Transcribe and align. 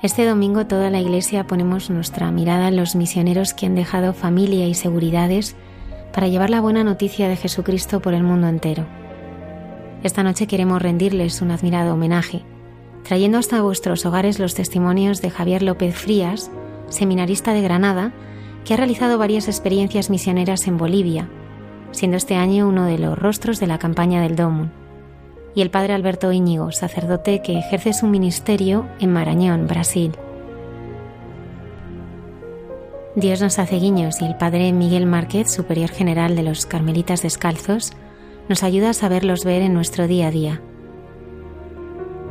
Este 0.00 0.24
domingo 0.24 0.64
toda 0.64 0.90
la 0.90 1.00
Iglesia 1.00 1.48
ponemos 1.48 1.90
nuestra 1.90 2.30
mirada 2.30 2.68
en 2.68 2.76
los 2.76 2.94
misioneros 2.94 3.52
que 3.52 3.66
han 3.66 3.74
dejado 3.74 4.12
familia 4.12 4.68
y 4.68 4.74
seguridades 4.74 5.56
para 6.12 6.28
llevar 6.28 6.50
la 6.50 6.60
buena 6.60 6.84
noticia 6.84 7.28
de 7.28 7.34
Jesucristo 7.34 7.98
por 7.98 8.14
el 8.14 8.22
mundo 8.22 8.46
entero. 8.46 8.86
Esta 10.04 10.22
noche 10.22 10.46
queremos 10.46 10.80
rendirles 10.80 11.42
un 11.42 11.50
admirado 11.50 11.94
homenaje, 11.94 12.44
trayendo 13.02 13.38
hasta 13.38 13.60
vuestros 13.60 14.06
hogares 14.06 14.38
los 14.38 14.54
testimonios 14.54 15.20
de 15.20 15.30
Javier 15.30 15.64
López 15.64 15.96
Frías, 15.96 16.52
seminarista 16.90 17.52
de 17.52 17.62
Granada, 17.62 18.12
que 18.64 18.74
ha 18.74 18.76
realizado 18.76 19.18
varias 19.18 19.48
experiencias 19.48 20.10
misioneras 20.10 20.68
en 20.68 20.78
Bolivia, 20.78 21.28
siendo 21.90 22.16
este 22.16 22.36
año 22.36 22.68
uno 22.68 22.84
de 22.84 22.98
los 22.98 23.18
rostros 23.18 23.58
de 23.58 23.66
la 23.66 23.78
campaña 23.78 24.22
del 24.22 24.36
DOMUN 24.36 24.87
y 25.54 25.62
el 25.62 25.70
padre 25.70 25.94
Alberto 25.94 26.32
Íñigo, 26.32 26.72
sacerdote 26.72 27.42
que 27.42 27.58
ejerce 27.58 27.92
su 27.92 28.06
ministerio 28.06 28.86
en 29.00 29.12
Marañón, 29.12 29.66
Brasil. 29.66 30.12
Dios 33.16 33.40
nos 33.40 33.58
hace 33.58 33.76
guiños 33.76 34.20
y 34.20 34.26
el 34.26 34.36
padre 34.36 34.72
Miguel 34.72 35.06
Márquez, 35.06 35.50
superior 35.50 35.90
general 35.90 36.36
de 36.36 36.44
los 36.44 36.66
Carmelitas 36.66 37.22
Descalzos, 37.22 37.92
nos 38.48 38.62
ayuda 38.62 38.90
a 38.90 38.94
saberlos 38.94 39.44
ver 39.44 39.62
en 39.62 39.74
nuestro 39.74 40.06
día 40.06 40.28
a 40.28 40.30
día. 40.30 40.60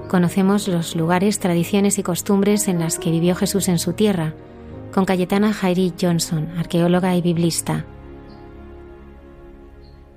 Conocemos 0.07 0.69
los 0.69 0.95
lugares, 0.95 1.39
tradiciones 1.39 1.99
y 1.99 2.03
costumbres 2.03 2.69
en 2.69 2.79
las 2.79 2.99
que 2.99 3.11
vivió 3.11 3.35
Jesús 3.35 3.67
en 3.67 3.79
su 3.79 3.93
tierra, 3.93 4.33
con 4.93 5.03
Cayetana 5.03 5.51
Jairi 5.51 5.93
Johnson, 5.99 6.47
arqueóloga 6.57 7.15
y 7.15 7.21
biblista, 7.21 7.85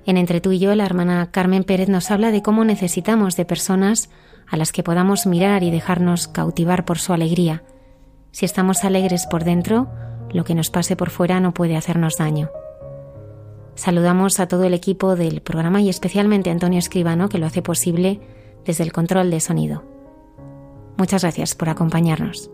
en 0.05 0.17
Entre 0.17 0.41
tú 0.41 0.51
y 0.51 0.59
yo, 0.59 0.73
la 0.75 0.85
hermana 0.85 1.29
Carmen 1.31 1.63
Pérez 1.63 1.89
nos 1.89 2.11
habla 2.11 2.31
de 2.31 2.41
cómo 2.41 2.65
necesitamos 2.65 3.35
de 3.35 3.45
personas 3.45 4.09
a 4.47 4.57
las 4.57 4.71
que 4.71 4.83
podamos 4.83 5.25
mirar 5.25 5.63
y 5.63 5.71
dejarnos 5.71 6.27
cautivar 6.27 6.85
por 6.85 6.99
su 6.99 7.13
alegría. 7.13 7.63
Si 8.31 8.45
estamos 8.45 8.83
alegres 8.83 9.27
por 9.27 9.43
dentro, 9.43 9.89
lo 10.31 10.43
que 10.43 10.55
nos 10.55 10.69
pase 10.69 10.95
por 10.95 11.09
fuera 11.09 11.39
no 11.39 11.53
puede 11.53 11.77
hacernos 11.77 12.17
daño. 12.17 12.49
Saludamos 13.75 14.39
a 14.39 14.47
todo 14.47 14.65
el 14.65 14.73
equipo 14.73 15.15
del 15.15 15.41
programa 15.41 15.81
y 15.81 15.89
especialmente 15.89 16.49
a 16.49 16.53
Antonio 16.53 16.79
Escribano, 16.79 17.29
que 17.29 17.37
lo 17.37 17.45
hace 17.45 17.61
posible 17.61 18.19
desde 18.65 18.83
el 18.83 18.91
control 18.91 19.31
de 19.31 19.39
sonido. 19.39 19.83
Muchas 20.97 21.21
gracias 21.23 21.55
por 21.55 21.69
acompañarnos. 21.69 22.51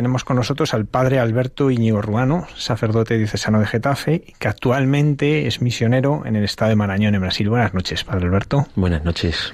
Tenemos 0.00 0.24
con 0.24 0.36
nosotros 0.36 0.72
al 0.72 0.86
padre 0.86 1.18
Alberto 1.18 1.70
Iñigo 1.70 2.00
Ruano, 2.00 2.46
sacerdote 2.56 3.18
diocesano 3.18 3.60
de 3.60 3.66
Getafe, 3.66 4.32
que 4.38 4.48
actualmente 4.48 5.46
es 5.46 5.60
misionero 5.60 6.22
en 6.24 6.36
el 6.36 6.44
estado 6.44 6.70
de 6.70 6.76
Marañón, 6.76 7.14
en 7.14 7.20
Brasil. 7.20 7.50
Buenas 7.50 7.74
noches, 7.74 8.02
padre 8.02 8.24
Alberto. 8.24 8.66
Buenas 8.76 9.04
noches. 9.04 9.52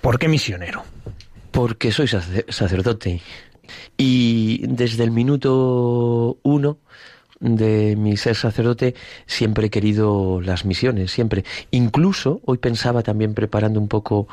¿Por 0.00 0.18
qué 0.18 0.26
misionero? 0.26 0.82
Porque 1.52 1.92
soy 1.92 2.08
sacerdote. 2.08 3.22
Y 3.96 4.66
desde 4.66 5.04
el 5.04 5.12
minuto 5.12 6.38
uno 6.42 6.78
de 7.44 7.94
mi 7.96 8.16
ser 8.16 8.36
sacerdote 8.36 8.94
siempre 9.26 9.66
he 9.66 9.70
querido 9.70 10.40
las 10.40 10.64
misiones, 10.64 11.10
siempre. 11.10 11.44
Incluso 11.70 12.40
hoy 12.46 12.56
pensaba 12.56 13.02
también 13.02 13.34
preparando 13.34 13.78
un 13.78 13.88
poco 13.88 14.26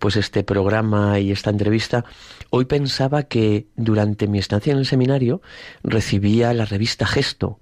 pues 0.00 0.16
este 0.16 0.42
programa 0.42 1.20
y 1.20 1.30
esta 1.30 1.50
entrevista, 1.50 2.04
hoy 2.50 2.64
pensaba 2.64 3.22
que 3.22 3.66
durante 3.76 4.26
mi 4.26 4.40
estancia 4.40 4.72
en 4.72 4.78
el 4.78 4.86
seminario 4.86 5.40
recibía 5.84 6.52
la 6.54 6.64
revista 6.64 7.06
Gesto 7.06 7.60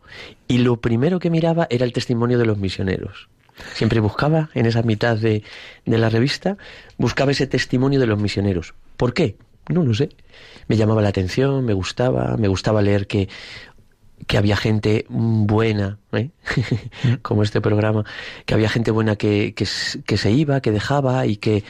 y 0.48 0.58
lo 0.58 0.80
primero 0.80 1.18
que 1.18 1.30
miraba 1.30 1.66
era 1.68 1.84
el 1.84 1.92
testimonio 1.92 2.38
de 2.38 2.46
los 2.46 2.56
misioneros. 2.56 3.28
Siempre 3.74 4.00
buscaba 4.00 4.48
en 4.54 4.66
esa 4.66 4.82
mitad 4.82 5.16
de, 5.18 5.42
de 5.84 5.98
la 5.98 6.08
revista, 6.08 6.56
buscaba 6.96 7.30
ese 7.30 7.46
testimonio 7.46 8.00
de 8.00 8.06
los 8.06 8.18
misioneros. 8.18 8.74
¿Por 8.96 9.12
qué? 9.12 9.36
No 9.68 9.84
lo 9.84 9.94
sé. 9.94 10.10
Me 10.66 10.76
llamaba 10.76 11.02
la 11.02 11.08
atención, 11.10 11.64
me 11.64 11.72
gustaba, 11.72 12.36
me 12.36 12.48
gustaba 12.48 12.82
leer 12.82 13.06
que 13.06 13.28
que 14.26 14.38
había 14.38 14.56
gente 14.56 15.06
buena, 15.08 15.98
¿eh? 16.12 16.30
Mm. 17.04 17.14
como 17.22 17.42
este 17.42 17.60
programa, 17.60 18.04
que 18.46 18.54
había 18.54 18.68
gente 18.68 18.90
buena 18.90 19.16
que, 19.16 19.54
que, 19.54 19.66
se 19.66 20.30
iba, 20.30 20.60
que 20.60 20.70
dejaba 20.70 21.26
y 21.26 21.36
que, 21.36 21.64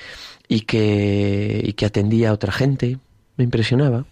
y 0.49 0.63
que, 0.63 1.63
y 1.65 1.73
que 1.73 1.87
atendía 1.87 2.31
a 2.31 2.33
otra 2.33 2.53
gente. 2.53 2.99
Me 3.37 3.45
impresionaba. 3.45 4.05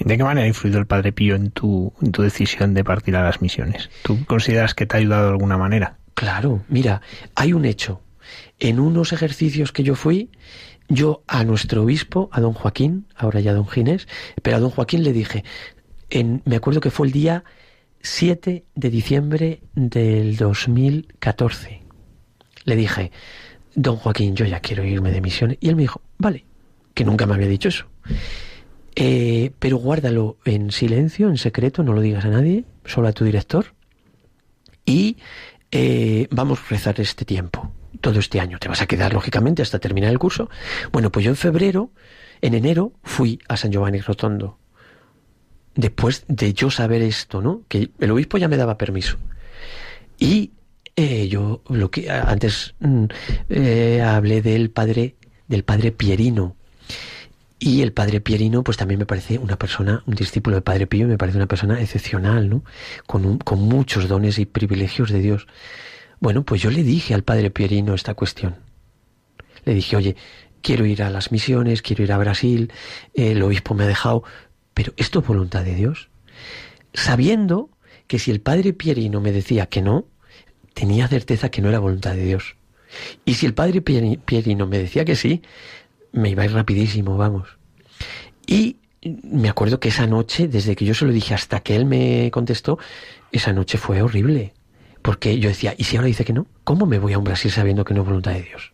¿De 0.00 0.16
qué 0.16 0.24
manera 0.24 0.44
ha 0.44 0.48
influido 0.48 0.80
el 0.80 0.86
Padre 0.86 1.12
Pío 1.12 1.36
en 1.36 1.50
tu, 1.50 1.92
en 2.02 2.10
tu 2.10 2.22
decisión 2.22 2.74
de 2.74 2.82
partir 2.82 3.14
a 3.14 3.22
las 3.22 3.40
misiones? 3.40 3.88
¿Tú 4.02 4.24
consideras 4.24 4.74
que 4.74 4.86
te 4.86 4.96
ha 4.96 5.00
ayudado 5.00 5.26
de 5.26 5.30
alguna 5.30 5.56
manera? 5.56 5.98
Claro, 6.14 6.62
mira, 6.68 7.02
hay 7.34 7.52
un 7.52 7.64
hecho. 7.64 8.00
En 8.58 8.80
unos 8.80 9.12
ejercicios 9.12 9.70
que 9.70 9.82
yo 9.82 9.94
fui, 9.94 10.30
yo 10.88 11.22
a 11.26 11.44
nuestro 11.44 11.82
obispo, 11.82 12.28
a 12.32 12.40
don 12.40 12.52
Joaquín, 12.52 13.06
ahora 13.16 13.40
ya 13.40 13.52
don 13.52 13.68
Ginés, 13.68 14.08
pero 14.42 14.56
a 14.56 14.60
don 14.60 14.70
Joaquín 14.70 15.04
le 15.04 15.12
dije, 15.12 15.44
me 16.44 16.56
acuerdo 16.56 16.80
que 16.80 16.90
fue 16.90 17.06
el 17.06 17.12
día 17.12 17.44
7 18.02 18.64
de 18.74 18.90
diciembre 18.90 19.62
del 19.74 20.36
2014. 20.36 21.82
Le 22.64 22.76
dije, 22.76 23.12
don 23.74 23.96
Joaquín, 23.96 24.36
yo 24.36 24.44
ya 24.44 24.60
quiero 24.60 24.84
irme 24.84 25.10
de 25.10 25.20
misión. 25.20 25.56
Y 25.60 25.68
él 25.68 25.76
me 25.76 25.82
dijo, 25.82 26.02
vale, 26.18 26.44
que 26.94 27.04
nunca 27.04 27.26
me 27.26 27.34
había 27.34 27.48
dicho 27.48 27.68
eso. 27.68 27.86
Eh, 28.94 29.52
pero 29.58 29.78
guárdalo 29.78 30.36
en 30.44 30.70
silencio, 30.70 31.28
en 31.28 31.38
secreto, 31.38 31.82
no 31.82 31.92
lo 31.92 32.00
digas 32.00 32.24
a 32.24 32.28
nadie, 32.28 32.64
solo 32.84 33.08
a 33.08 33.12
tu 33.12 33.24
director. 33.24 33.74
Y 34.84 35.16
eh, 35.70 36.26
vamos 36.30 36.60
a 36.60 36.68
rezar 36.68 37.00
este 37.00 37.24
tiempo, 37.24 37.72
todo 38.00 38.18
este 38.18 38.40
año. 38.40 38.58
Te 38.58 38.68
vas 38.68 38.82
a 38.82 38.86
quedar, 38.86 39.14
lógicamente, 39.14 39.62
hasta 39.62 39.78
terminar 39.78 40.10
el 40.10 40.18
curso. 40.18 40.50
Bueno, 40.92 41.10
pues 41.10 41.24
yo 41.24 41.30
en 41.30 41.36
febrero, 41.36 41.90
en 42.42 42.54
enero, 42.54 42.92
fui 43.02 43.38
a 43.48 43.56
San 43.56 43.72
Giovanni 43.72 44.00
Rotondo 44.00 44.58
después 45.74 46.24
de 46.28 46.52
yo 46.52 46.70
saber 46.70 47.02
esto, 47.02 47.40
¿no? 47.42 47.62
Que 47.68 47.90
el 47.98 48.10
obispo 48.10 48.38
ya 48.38 48.48
me 48.48 48.56
daba 48.56 48.78
permiso. 48.78 49.16
Y 50.18 50.50
eh, 50.96 51.28
yo 51.28 51.62
lo 51.68 51.90
que 51.90 52.10
antes 52.10 52.74
mm, 52.80 53.04
eh, 53.48 54.02
hablé 54.02 54.42
del 54.42 54.70
padre 54.70 55.16
del 55.52 55.64
padre 55.64 55.92
Pierino. 55.92 56.56
Y 57.58 57.82
el 57.82 57.92
padre 57.92 58.20
Pierino, 58.20 58.64
pues 58.64 58.76
también 58.76 58.98
me 58.98 59.06
parece 59.06 59.38
una 59.38 59.56
persona, 59.56 60.02
un 60.06 60.16
discípulo 60.16 60.56
del 60.56 60.64
padre 60.64 60.88
Pío, 60.88 61.06
me 61.06 61.18
parece 61.18 61.38
una 61.38 61.46
persona 61.46 61.80
excepcional, 61.80 62.48
¿no? 62.48 62.64
Con, 63.06 63.38
con 63.38 63.60
muchos 63.60 64.08
dones 64.08 64.38
y 64.38 64.46
privilegios 64.46 65.10
de 65.10 65.20
Dios. 65.20 65.46
Bueno, 66.18 66.44
pues 66.44 66.60
yo 66.60 66.70
le 66.70 66.82
dije 66.82 67.14
al 67.14 67.22
padre 67.22 67.50
Pierino 67.50 67.94
esta 67.94 68.14
cuestión. 68.14 68.56
Le 69.64 69.74
dije, 69.74 69.94
oye, 69.94 70.16
quiero 70.60 70.86
ir 70.86 71.04
a 71.04 71.10
las 71.10 71.30
misiones, 71.30 71.82
quiero 71.82 72.02
ir 72.02 72.12
a 72.12 72.18
Brasil, 72.18 72.72
el 73.14 73.40
obispo 73.42 73.74
me 73.74 73.84
ha 73.84 73.86
dejado, 73.86 74.24
pero 74.74 74.92
¿esto 74.96 75.20
es 75.20 75.26
voluntad 75.26 75.64
de 75.64 75.74
Dios? 75.74 76.08
Sabiendo 76.94 77.70
que 78.06 78.18
si 78.18 78.30
el 78.30 78.40
padre 78.40 78.72
Pierino 78.72 79.20
me 79.20 79.32
decía 79.32 79.66
que 79.66 79.82
no, 79.82 80.06
tenía 80.74 81.08
certeza 81.08 81.50
que 81.50 81.62
no 81.62 81.68
era 81.68 81.78
voluntad 81.78 82.14
de 82.14 82.24
Dios. 82.24 82.56
Y 83.24 83.34
si 83.34 83.46
el 83.46 83.54
padre 83.54 83.80
Pierino 83.80 84.66
me 84.66 84.78
decía 84.78 85.04
que 85.04 85.16
sí, 85.16 85.42
me 86.12 86.30
iba 86.30 86.42
a 86.42 86.46
ir 86.46 86.52
rapidísimo, 86.52 87.16
vamos. 87.16 87.48
Y 88.46 88.76
me 89.22 89.48
acuerdo 89.48 89.80
que 89.80 89.88
esa 89.88 90.06
noche, 90.06 90.48
desde 90.48 90.76
que 90.76 90.84
yo 90.84 90.94
se 90.94 91.04
lo 91.04 91.12
dije 91.12 91.34
hasta 91.34 91.60
que 91.60 91.74
él 91.74 91.86
me 91.86 92.30
contestó, 92.30 92.78
esa 93.30 93.52
noche 93.52 93.78
fue 93.78 94.02
horrible. 94.02 94.52
Porque 95.00 95.38
yo 95.38 95.48
decía, 95.48 95.74
¿y 95.76 95.84
si 95.84 95.96
ahora 95.96 96.06
dice 96.06 96.24
que 96.24 96.32
no? 96.32 96.46
¿Cómo 96.64 96.86
me 96.86 96.98
voy 96.98 97.12
a 97.12 97.18
un 97.18 97.24
Brasil 97.24 97.50
sabiendo 97.50 97.84
que 97.84 97.94
no 97.94 98.02
es 98.02 98.06
voluntad 98.06 98.32
de 98.32 98.42
Dios? 98.42 98.71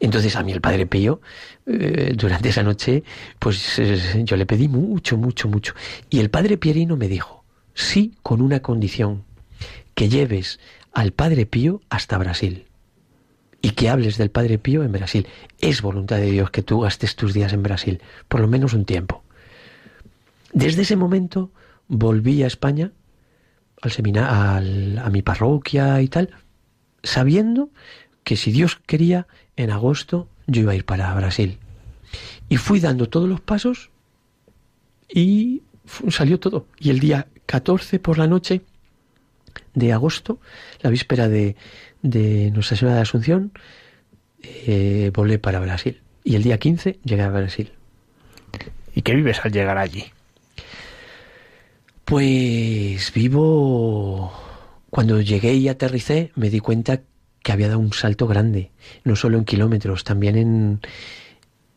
Entonces 0.00 0.36
a 0.36 0.42
mí 0.42 0.52
el 0.52 0.60
padre 0.60 0.86
Pío, 0.86 1.20
eh, 1.66 2.12
durante 2.16 2.50
esa 2.50 2.62
noche, 2.62 3.02
pues 3.38 3.78
eh, 3.78 4.22
yo 4.24 4.36
le 4.36 4.46
pedí 4.46 4.68
mucho, 4.68 5.16
mucho, 5.16 5.48
mucho. 5.48 5.74
Y 6.10 6.20
el 6.20 6.30
padre 6.30 6.58
Pierino 6.58 6.96
me 6.96 7.08
dijo, 7.08 7.44
sí, 7.74 8.14
con 8.22 8.40
una 8.40 8.60
condición, 8.60 9.24
que 9.94 10.08
lleves 10.08 10.60
al 10.92 11.12
padre 11.12 11.46
Pío 11.46 11.80
hasta 11.88 12.18
Brasil 12.18 12.66
y 13.66 13.70
que 13.70 13.88
hables 13.88 14.16
del 14.16 14.30
Padre 14.30 14.58
Pío 14.58 14.84
en 14.84 14.92
Brasil. 14.92 15.26
Es 15.58 15.82
voluntad 15.82 16.18
de 16.18 16.30
Dios 16.30 16.50
que 16.50 16.62
tú 16.62 16.80
gastes 16.80 17.16
tus 17.16 17.34
días 17.34 17.52
en 17.52 17.64
Brasil, 17.64 18.00
por 18.28 18.40
lo 18.40 18.46
menos 18.46 18.74
un 18.74 18.84
tiempo. 18.84 19.24
Desde 20.52 20.82
ese 20.82 20.94
momento 20.94 21.50
volví 21.88 22.44
a 22.44 22.46
España, 22.46 22.92
al 23.82 23.90
seminario, 23.90 25.02
a 25.02 25.10
mi 25.10 25.22
parroquia 25.22 26.00
y 26.00 26.08
tal, 26.08 26.30
sabiendo 27.02 27.70
que 28.22 28.36
si 28.36 28.52
Dios 28.52 28.80
quería, 28.86 29.26
en 29.56 29.70
agosto 29.70 30.28
yo 30.46 30.62
iba 30.62 30.72
a 30.72 30.76
ir 30.76 30.84
para 30.84 31.12
Brasil. 31.14 31.58
Y 32.48 32.56
fui 32.56 32.80
dando 32.80 33.08
todos 33.08 33.28
los 33.28 33.40
pasos 33.40 33.90
y 35.08 35.62
salió 36.08 36.38
todo. 36.38 36.66
Y 36.78 36.90
el 36.90 37.00
día 37.00 37.26
14 37.46 37.98
por 37.98 38.18
la 38.18 38.26
noche 38.26 38.62
de 39.74 39.92
agosto, 39.92 40.38
la 40.80 40.90
víspera 40.90 41.28
de, 41.28 41.56
de 42.02 42.50
Nuestra 42.52 42.76
Señora 42.76 42.96
de 42.96 43.02
Asunción, 43.02 43.52
eh, 44.42 45.10
volé 45.12 45.38
para 45.38 45.60
Brasil. 45.60 46.00
Y 46.24 46.36
el 46.36 46.42
día 46.42 46.58
15 46.58 47.00
llegué 47.04 47.22
a 47.22 47.30
Brasil. 47.30 47.72
¿Y 48.94 49.02
qué 49.02 49.14
vives 49.14 49.40
al 49.44 49.52
llegar 49.52 49.78
allí? 49.78 50.04
Pues 52.04 53.12
vivo... 53.12 54.32
Cuando 54.88 55.20
llegué 55.20 55.52
y 55.54 55.68
aterricé 55.68 56.30
me 56.36 56.48
di 56.48 56.60
cuenta 56.60 57.02
que 57.46 57.52
había 57.52 57.68
dado 57.68 57.78
un 57.78 57.92
salto 57.92 58.26
grande, 58.26 58.72
no 59.04 59.14
solo 59.14 59.38
en 59.38 59.44
kilómetros, 59.44 60.02
también 60.02 60.34
en... 60.36 60.80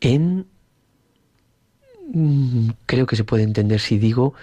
en 0.02 0.48
mm, 2.12 2.70
creo 2.88 3.06
que 3.06 3.16
se 3.16 3.24
puede 3.24 3.44
entender 3.44 3.80
si 3.80 4.00
digo 4.00 4.34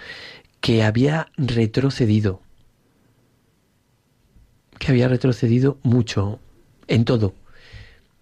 que 0.61 0.83
había 0.83 1.27
retrocedido. 1.35 2.39
Que 4.79 4.87
había 4.87 5.09
retrocedido 5.09 5.79
mucho 5.83 6.39
en 6.87 7.03
todo, 7.03 7.35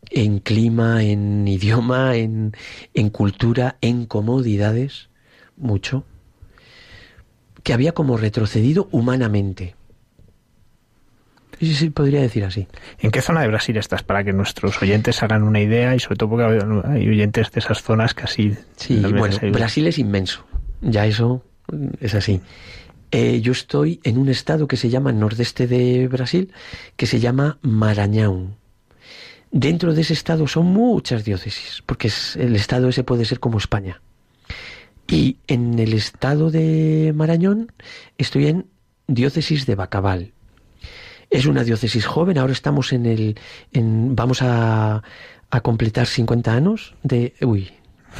en 0.10 0.40
clima, 0.40 1.04
en 1.04 1.48
idioma, 1.48 2.16
en, 2.16 2.54
en 2.96 3.10
cultura, 3.12 3.78
en 3.82 4.08
comodidades, 4.08 5.10
mucho, 5.58 6.06
que 7.62 7.72
había 7.72 7.92
como 7.92 8.18
retrocedido 8.18 8.90
humanamente. 8.92 9.76
Sí, 11.60 11.74
sí, 11.74 11.90
podría 11.90 12.22
decir 12.22 12.44
así. 12.44 12.68
¿En 13.00 13.12
qué 13.12 13.22
zona 13.22 13.42
de 13.42 13.48
Brasil 13.48 13.78
estás? 13.78 14.04
Para 14.04 14.24
que 14.24 14.34
nuestros 14.34 14.82
oyentes 14.82 15.22
hagan 15.24 15.44
una 15.44 15.62
idea 15.62 15.96
y 15.96 16.00
sobre 16.00 16.18
todo 16.18 16.30
porque 16.30 16.44
hay 16.88 17.08
oyentes 17.08 17.52
de 17.52 17.60
esas 17.60 17.82
zonas 17.82 18.14
casi... 18.14 18.56
Sí, 18.76 19.00
bueno, 19.00 19.38
Brasil 19.52 19.88
es 19.88 19.98
inmenso. 19.98 20.46
Ya 20.82 21.06
eso 21.06 21.44
es 22.00 22.14
así. 22.14 22.42
Eh, 23.12 23.40
yo 23.42 23.52
estoy 23.52 24.00
en 24.04 24.18
un 24.18 24.30
estado 24.30 24.68
que 24.68 24.78
se 24.78 24.90
llama 24.90 25.12
nordeste 25.12 25.68
de 25.68 26.08
Brasil, 26.08 26.52
que 26.98 27.06
se 27.06 27.20
llama 27.20 27.58
Maranhão. 27.62 28.56
Dentro 29.52 29.94
de 29.94 30.02
ese 30.02 30.14
estado 30.14 30.48
son 30.48 30.66
muchas 30.66 31.24
diócesis, 31.24 31.82
porque 31.86 32.12
el 32.36 32.56
estado 32.58 32.90
ese 32.90 33.06
puede 33.06 33.24
ser 33.24 33.40
como 33.40 33.58
España. 33.58 34.02
Y 35.08 35.38
en 35.48 35.80
el 35.80 35.94
estado 35.94 36.52
de 36.52 37.14
Marañón 37.16 37.72
estoy 38.18 38.48
en 38.48 38.66
diócesis 39.08 39.66
de 39.66 39.76
Bacabal. 39.76 40.34
Es 41.30 41.46
una 41.46 41.64
diócesis 41.64 42.06
joven, 42.06 42.38
ahora 42.38 42.54
estamos 42.54 42.94
en 42.94 43.06
el... 43.06 43.40
En, 43.72 44.16
vamos 44.16 44.42
a, 44.42 45.04
a 45.50 45.62
completar 45.62 46.08
50 46.08 46.54
años 46.54 46.96
de... 47.04 47.34
Uy, 47.42 47.72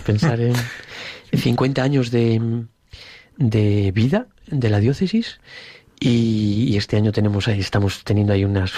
pensar 0.06 0.40
en... 0.42 0.54
50 1.34 1.84
años 1.84 2.12
de, 2.12 2.66
de 3.38 3.92
vida 3.92 4.28
de 4.48 4.70
la 4.70 4.80
diócesis. 4.80 5.40
Y, 6.00 6.76
este 6.78 6.98
año 6.98 7.14
tenemos 7.14 7.48
ahí 7.48 7.62
estamos 7.62 8.04
teniendo 8.04 8.34
ahí 8.34 8.44
unas 8.44 8.74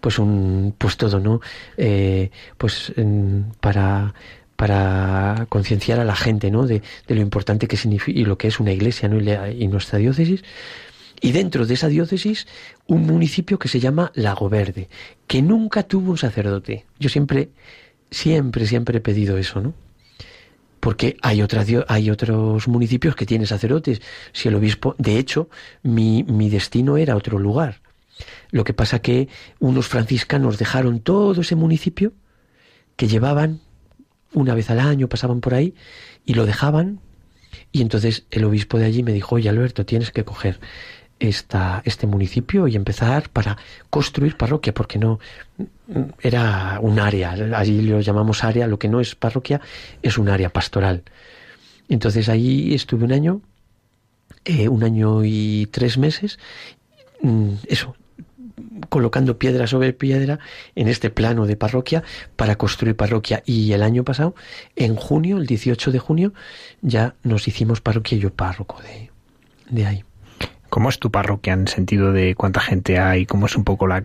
pues 0.00 0.18
un 0.18 0.74
pues 0.76 0.96
todo 0.96 1.20
no 1.20 1.40
eh, 1.76 2.30
pues 2.56 2.92
para 3.60 4.12
para 4.56 5.46
concienciar 5.48 6.00
a 6.00 6.04
la 6.04 6.16
gente 6.16 6.50
no 6.50 6.66
de, 6.66 6.82
de, 7.06 7.14
lo 7.14 7.20
importante 7.20 7.68
que 7.68 7.76
significa 7.76 8.18
y 8.18 8.24
lo 8.24 8.36
que 8.36 8.48
es 8.48 8.58
una 8.58 8.72
iglesia 8.72 9.08
¿no? 9.08 9.20
y, 9.20 9.62
y 9.62 9.68
nuestra 9.68 10.00
diócesis 10.00 10.42
y 11.20 11.32
dentro 11.32 11.66
de 11.66 11.74
esa 11.74 11.88
diócesis 11.88 12.46
un 12.86 13.02
municipio 13.06 13.58
que 13.58 13.68
se 13.68 13.80
llama 13.80 14.12
Lago 14.14 14.48
Verde 14.48 14.88
que 15.26 15.42
nunca 15.42 15.82
tuvo 15.82 16.10
un 16.10 16.18
sacerdote 16.18 16.86
yo 16.98 17.08
siempre 17.08 17.50
siempre 18.10 18.66
siempre 18.66 18.98
he 18.98 19.00
pedido 19.00 19.38
eso 19.38 19.60
no 19.60 19.74
porque 20.80 21.16
hay, 21.22 21.44
hay 21.88 22.10
otros 22.10 22.68
municipios 22.68 23.16
que 23.16 23.26
tienen 23.26 23.46
sacerdotes. 23.46 24.00
Si 24.32 24.48
el 24.48 24.54
obispo, 24.54 24.94
de 24.98 25.18
hecho, 25.18 25.48
mi, 25.82 26.22
mi 26.24 26.48
destino 26.48 26.96
era 26.96 27.16
otro 27.16 27.38
lugar. 27.38 27.80
Lo 28.50 28.64
que 28.64 28.74
pasa 28.74 29.00
que 29.00 29.28
unos 29.58 29.86
franciscanos 29.88 30.58
dejaron 30.58 31.00
todo 31.00 31.40
ese 31.40 31.56
municipio 31.56 32.12
que 32.96 33.08
llevaban 33.08 33.60
una 34.32 34.54
vez 34.54 34.70
al 34.70 34.80
año, 34.80 35.08
pasaban 35.08 35.40
por 35.40 35.54
ahí 35.54 35.74
y 36.24 36.34
lo 36.34 36.46
dejaban. 36.46 37.00
Y 37.72 37.82
entonces 37.82 38.26
el 38.30 38.44
obispo 38.44 38.78
de 38.78 38.86
allí 38.86 39.02
me 39.02 39.12
dijo, 39.12 39.36
oye 39.36 39.48
Alberto, 39.48 39.84
tienes 39.84 40.10
que 40.10 40.24
coger 40.24 40.58
esta, 41.20 41.82
este 41.84 42.06
municipio 42.06 42.68
y 42.68 42.76
empezar 42.76 43.28
para 43.30 43.56
construir 43.90 44.36
parroquia, 44.36 44.72
porque 44.72 44.98
no 44.98 45.18
era 46.20 46.78
un 46.80 46.98
área, 46.98 47.32
allí 47.32 47.82
lo 47.82 48.00
llamamos 48.00 48.44
área, 48.44 48.66
lo 48.66 48.78
que 48.78 48.88
no 48.88 49.00
es 49.00 49.14
parroquia 49.14 49.60
es 50.02 50.18
un 50.18 50.28
área 50.28 50.50
pastoral. 50.50 51.02
Entonces 51.88 52.28
ahí 52.28 52.74
estuve 52.74 53.04
un 53.04 53.12
año, 53.12 53.40
eh, 54.44 54.68
un 54.68 54.84
año 54.84 55.24
y 55.24 55.68
tres 55.70 55.98
meses, 55.98 56.38
mm, 57.22 57.54
eso, 57.68 57.96
colocando 58.88 59.38
piedra 59.38 59.66
sobre 59.66 59.92
piedra 59.92 60.38
en 60.74 60.88
este 60.88 61.10
plano 61.10 61.46
de 61.46 61.56
parroquia 61.56 62.02
para 62.36 62.56
construir 62.56 62.96
parroquia. 62.96 63.42
Y 63.46 63.72
el 63.72 63.82
año 63.82 64.04
pasado, 64.04 64.34
en 64.76 64.96
junio, 64.96 65.38
el 65.38 65.46
18 65.46 65.90
de 65.92 65.98
junio, 65.98 66.32
ya 66.82 67.14
nos 67.22 67.48
hicimos 67.48 67.80
parroquia 67.80 68.18
y 68.18 68.20
yo 68.20 68.30
párroco 68.32 68.80
de, 68.82 69.10
de 69.70 69.86
ahí. 69.86 70.04
¿Cómo 70.70 70.90
es 70.90 70.98
tu 70.98 71.10
parroquia 71.10 71.54
en 71.54 71.66
sentido 71.66 72.12
de 72.12 72.34
cuánta 72.34 72.60
gente 72.60 72.98
hay? 72.98 73.24
¿Cómo 73.24 73.46
es 73.46 73.56
un 73.56 73.64
poco 73.64 73.86
la, 73.86 74.04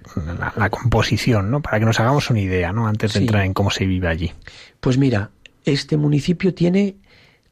composición, 0.69 1.51
¿no? 1.51 1.61
Para 1.61 1.79
que 1.79 1.85
nos 1.85 1.99
hagamos 1.99 2.29
una 2.29 2.39
idea, 2.39 2.71
¿no? 2.71 2.87
Antes 2.87 3.13
de 3.13 3.19
entrar 3.21 3.45
en 3.45 3.53
cómo 3.53 3.69
se 3.69 3.85
vive 3.85 4.07
allí. 4.07 4.31
Pues 4.79 4.97
mira, 4.97 5.31
este 5.65 5.97
municipio 5.97 6.53
tiene 6.53 6.95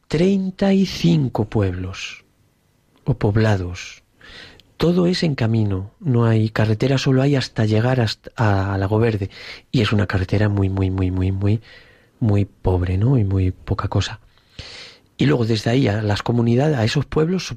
35 0.08 1.46
pueblos 1.46 2.24
o 3.04 3.18
poblados. 3.18 4.04
Todo 4.78 5.06
es 5.06 5.24
en 5.24 5.36
camino, 5.36 5.92
no 6.00 6.26
hay 6.26 6.50
carretera, 6.50 6.98
solo 6.98 7.22
hay 7.22 7.36
hasta 7.36 7.66
llegar 7.66 8.00
hasta 8.00 8.74
a 8.74 8.78
Lago 8.78 8.98
Verde. 8.98 9.30
Y 9.72 9.82
es 9.82 9.92
una 9.92 10.08
carretera 10.08 10.50
muy, 10.50 10.70
muy, 10.70 10.90
muy, 10.90 11.12
muy, 11.12 11.32
muy, 11.32 11.62
muy 12.20 12.46
pobre, 12.46 12.98
¿no? 12.98 13.18
Y 13.18 13.24
muy 13.24 13.52
poca 13.52 13.90
cosa. 13.90 14.20
Y 15.22 15.28
luego 15.28 15.46
desde 15.46 15.70
ahí 15.70 15.88
a 15.88 16.02
las 16.02 16.24
comunidades, 16.24 16.80
a 16.80 16.84
esos 16.84 17.06
pueblos, 17.06 17.54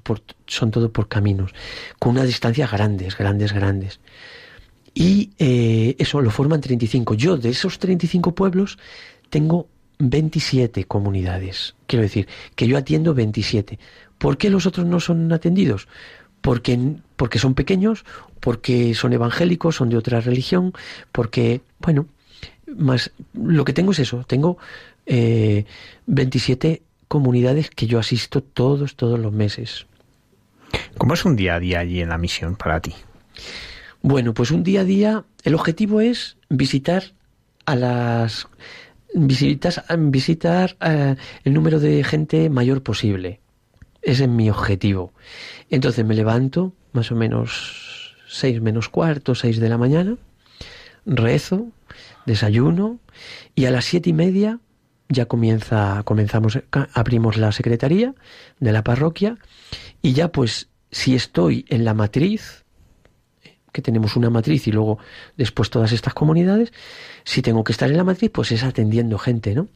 son 0.46 0.70
todo 0.70 0.92
por 0.92 1.08
caminos, 1.08 1.54
con 1.98 2.10
unas 2.10 2.26
distancias 2.26 2.70
grandes, 2.70 3.16
grandes, 3.16 3.54
grandes. 3.54 4.00
Y 4.92 5.30
eh, 5.38 5.96
eso 5.98 6.20
lo 6.20 6.30
forman 6.30 6.60
35. 6.60 7.14
Yo 7.14 7.38
de 7.38 7.48
esos 7.48 7.78
35 7.78 8.34
pueblos 8.34 8.76
tengo 9.30 9.66
27 9.98 10.84
comunidades. 10.84 11.74
Quiero 11.86 12.02
decir, 12.02 12.28
que 12.54 12.66
yo 12.66 12.76
atiendo 12.76 13.14
27. 13.14 13.78
¿Por 14.18 14.36
qué 14.36 14.50
los 14.50 14.66
otros 14.66 14.84
no 14.84 15.00
son 15.00 15.32
atendidos? 15.32 15.88
Porque, 16.42 16.96
porque 17.16 17.38
son 17.38 17.54
pequeños, 17.54 18.04
porque 18.40 18.94
son 18.94 19.14
evangélicos, 19.14 19.76
son 19.76 19.88
de 19.88 19.96
otra 19.96 20.20
religión, 20.20 20.74
porque, 21.12 21.62
bueno, 21.78 22.08
más 22.76 23.10
lo 23.32 23.64
que 23.64 23.72
tengo 23.72 23.92
es 23.92 24.00
eso, 24.00 24.22
tengo 24.28 24.58
eh, 25.06 25.64
27 26.04 26.82
comunidades 27.08 27.70
que 27.70 27.86
yo 27.86 27.98
asisto 27.98 28.42
todos, 28.42 28.96
todos 28.96 29.18
los 29.18 29.32
meses. 29.32 29.86
¿Cómo 30.98 31.14
es 31.14 31.24
un 31.24 31.36
día 31.36 31.56
a 31.56 31.60
día 31.60 31.80
allí 31.80 32.00
en 32.00 32.08
la 32.08 32.18
misión 32.18 32.56
para 32.56 32.80
ti? 32.80 32.94
Bueno, 34.02 34.34
pues 34.34 34.50
un 34.50 34.62
día 34.62 34.80
a 34.80 34.84
día, 34.84 35.24
el 35.44 35.54
objetivo 35.54 36.00
es 36.00 36.36
visitar 36.48 37.12
a 37.66 37.74
las 37.74 38.48
visitas, 39.14 39.82
visitar 39.98 40.76
eh, 40.80 41.16
el 41.44 41.52
número 41.54 41.80
de 41.80 42.04
gente 42.04 42.50
mayor 42.50 42.82
posible. 42.82 43.40
Ese 44.02 44.24
es 44.24 44.28
mi 44.28 44.50
objetivo. 44.50 45.12
Entonces 45.70 46.04
me 46.04 46.14
levanto 46.14 46.74
más 46.92 47.10
o 47.10 47.14
menos 47.14 48.14
seis 48.28 48.60
menos 48.60 48.88
cuarto, 48.88 49.34
seis 49.34 49.58
de 49.58 49.68
la 49.68 49.78
mañana, 49.78 50.16
rezo, 51.06 51.68
desayuno 52.26 52.98
y 53.54 53.64
a 53.66 53.70
las 53.70 53.84
siete 53.84 54.10
y 54.10 54.12
media 54.12 54.60
ya 55.08 55.26
comienza, 55.26 56.02
comenzamos, 56.04 56.58
abrimos 56.92 57.36
la 57.36 57.52
secretaría 57.52 58.14
de 58.58 58.72
la 58.72 58.82
parroquia 58.82 59.38
y 60.02 60.12
ya 60.12 60.32
pues 60.32 60.68
si 60.90 61.14
estoy 61.14 61.64
en 61.68 61.84
la 61.84 61.94
matriz, 61.94 62.64
que 63.72 63.82
tenemos 63.82 64.16
una 64.16 64.30
matriz 64.30 64.68
y 64.68 64.72
luego 64.72 64.98
después 65.36 65.68
todas 65.68 65.92
estas 65.92 66.14
comunidades, 66.14 66.72
si 67.24 67.42
tengo 67.42 67.64
que 67.64 67.72
estar 67.72 67.90
en 67.90 67.96
la 67.96 68.04
matriz, 68.04 68.30
pues 68.32 68.52
es 68.52 68.62
atendiendo 68.62 69.18
gente, 69.18 69.54
¿no? 69.54 69.68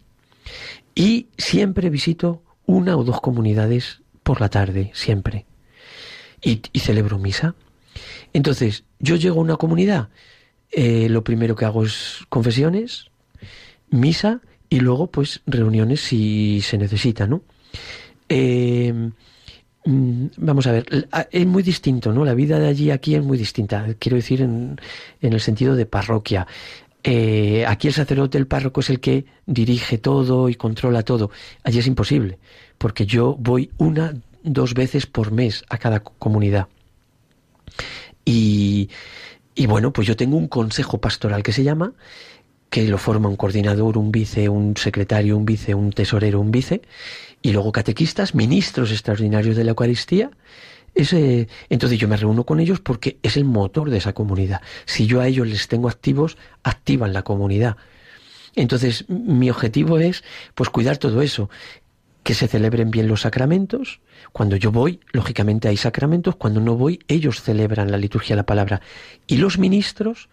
Y 0.94 1.28
siempre 1.37 1.90
visito 1.90 2.42
una 2.64 2.97
o 2.97 3.02
dos 3.02 3.20
comunidades 3.20 4.02
por 4.23 4.40
la 4.40 4.49
tarde, 4.49 4.92
siempre. 4.94 5.47
Y, 6.40 6.61
celebro 6.78 7.18
misa. 7.18 7.56
Entonces, 8.32 8.85
yo 9.00 9.16
llego 9.16 9.40
a 9.40 9.42
una 9.42 9.56
comunidad, 9.56 10.11
eh, 10.70 11.08
lo 11.08 11.25
primero 11.25 11.56
que 11.56 11.64
hago 11.64 11.82
es 11.82 12.20
confesiones, 12.28 13.11
misa 13.90 14.40
y 14.70 14.80
luego 14.80 15.06
pues 15.08 15.40
reuniones 15.46 16.00
si 16.00 16.60
se 16.60 16.78
necesita, 16.78 17.26
¿no? 17.26 17.42
Eh, 18.28 19.10
mm, 19.84 20.26
vamos 20.37 20.66
a 20.66 20.72
ver, 20.72 21.08
es 21.30 21.46
muy 21.46 21.62
distinto, 21.62 22.12
¿no? 22.12 22.25
La 22.25 22.34
vida 22.34 22.58
de 22.58 22.68
allí 22.68 22.90
aquí 22.90 23.14
es 23.14 23.22
muy 23.22 23.38
distinta, 23.38 23.87
quiero 23.98 24.16
decir 24.16 24.42
en, 24.42 24.80
en 25.20 25.32
el 25.32 25.40
sentido 25.40 25.76
de 25.76 25.87
parroquia. 25.87 26.46
Eh, 27.04 27.64
aquí 27.66 27.88
el 27.88 27.94
sacerdote, 27.94 28.38
el 28.38 28.46
párroco 28.46 28.80
es 28.80 28.90
el 28.90 29.00
que 29.00 29.25
dirige 29.46 29.98
todo 29.98 30.48
y 30.48 30.54
controla 30.56 31.02
todo. 31.02 31.30
Allí 31.62 31.78
es 31.78 31.87
imposible, 31.87 32.38
porque 32.76 33.06
yo 33.06 33.37
voy 33.38 33.70
una, 33.78 34.14
dos 34.42 34.75
veces 34.75 35.06
por 35.06 35.30
mes 35.32 35.64
a 35.68 35.78
cada 35.78 36.00
comunidad. 36.00 36.68
Y, 38.25 38.90
y 39.54 39.66
bueno, 39.66 39.92
pues 39.92 40.06
yo 40.06 40.16
tengo 40.16 40.37
un 40.37 40.48
consejo 40.48 41.00
pastoral 41.00 41.42
que 41.42 41.52
se 41.52 41.64
llama, 41.64 41.94
que 42.70 42.87
lo 42.88 42.98
forma 42.98 43.28
un 43.28 43.37
coordinador, 43.37 43.96
un 43.96 44.12
vice, 44.12 44.48
un 44.48 44.76
secretario, 44.76 45.37
un 45.37 45.44
vice, 45.44 45.75
un 45.75 45.92
tesorero, 45.92 46.40
un 46.40 46.50
vice, 46.50 46.82
y 47.42 47.52
luego 47.52 47.72
catequistas, 47.72 48.34
ministros 48.34 48.90
extraordinarios 48.90 49.56
de 49.56 49.64
la 49.64 49.70
Eucaristía. 49.70 50.30
Ese, 50.94 51.48
entonces 51.68 51.98
yo 51.98 52.08
me 52.08 52.16
reúno 52.16 52.44
con 52.44 52.60
ellos 52.60 52.80
porque 52.80 53.18
es 53.22 53.37
el 53.37 53.44
motor 53.44 53.90
de 53.90 53.98
esa 53.98 54.12
comunidad. 54.12 54.60
Si 54.84 55.06
yo 55.06 55.20
a 55.20 55.28
ellos 55.28 55.46
les 55.46 55.68
tengo 55.68 55.88
activos, 55.88 56.37
activan 56.62 57.12
la 57.12 57.22
comunidad. 57.22 57.76
Entonces 58.56 59.08
mi 59.08 59.50
objetivo 59.50 59.98
es 59.98 60.25
pues 60.54 60.70
cuidar 60.70 60.98
todo 60.98 61.22
eso, 61.22 61.48
que 62.25 62.34
se 62.34 62.48
celebren 62.48 62.90
bien 62.90 63.08
los 63.08 63.22
sacramentos. 63.22 64.00
Cuando 64.32 64.56
yo 64.56 64.72
voy, 64.72 65.00
lógicamente 65.12 65.68
hay 65.68 65.76
sacramentos, 65.76 66.37
cuando 66.37 66.60
no 66.60 66.75
voy, 66.75 67.00
ellos 67.08 67.42
celebran 67.42 67.90
la 67.90 67.96
liturgia 67.96 68.34
de 68.34 68.40
la 68.40 68.46
palabra. 68.46 68.80
Y 69.26 69.37
los 69.37 69.58
ministros 69.58 70.28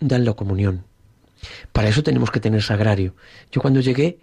dan 0.00 0.24
la 0.24 0.34
comunión. 0.34 0.84
Para 1.72 1.88
eso 1.88 2.02
tenemos 2.02 2.30
que 2.30 2.40
tener 2.40 2.62
sagrario. 2.62 3.14
Yo 3.50 3.60
cuando 3.60 3.80
llegué 3.80 4.18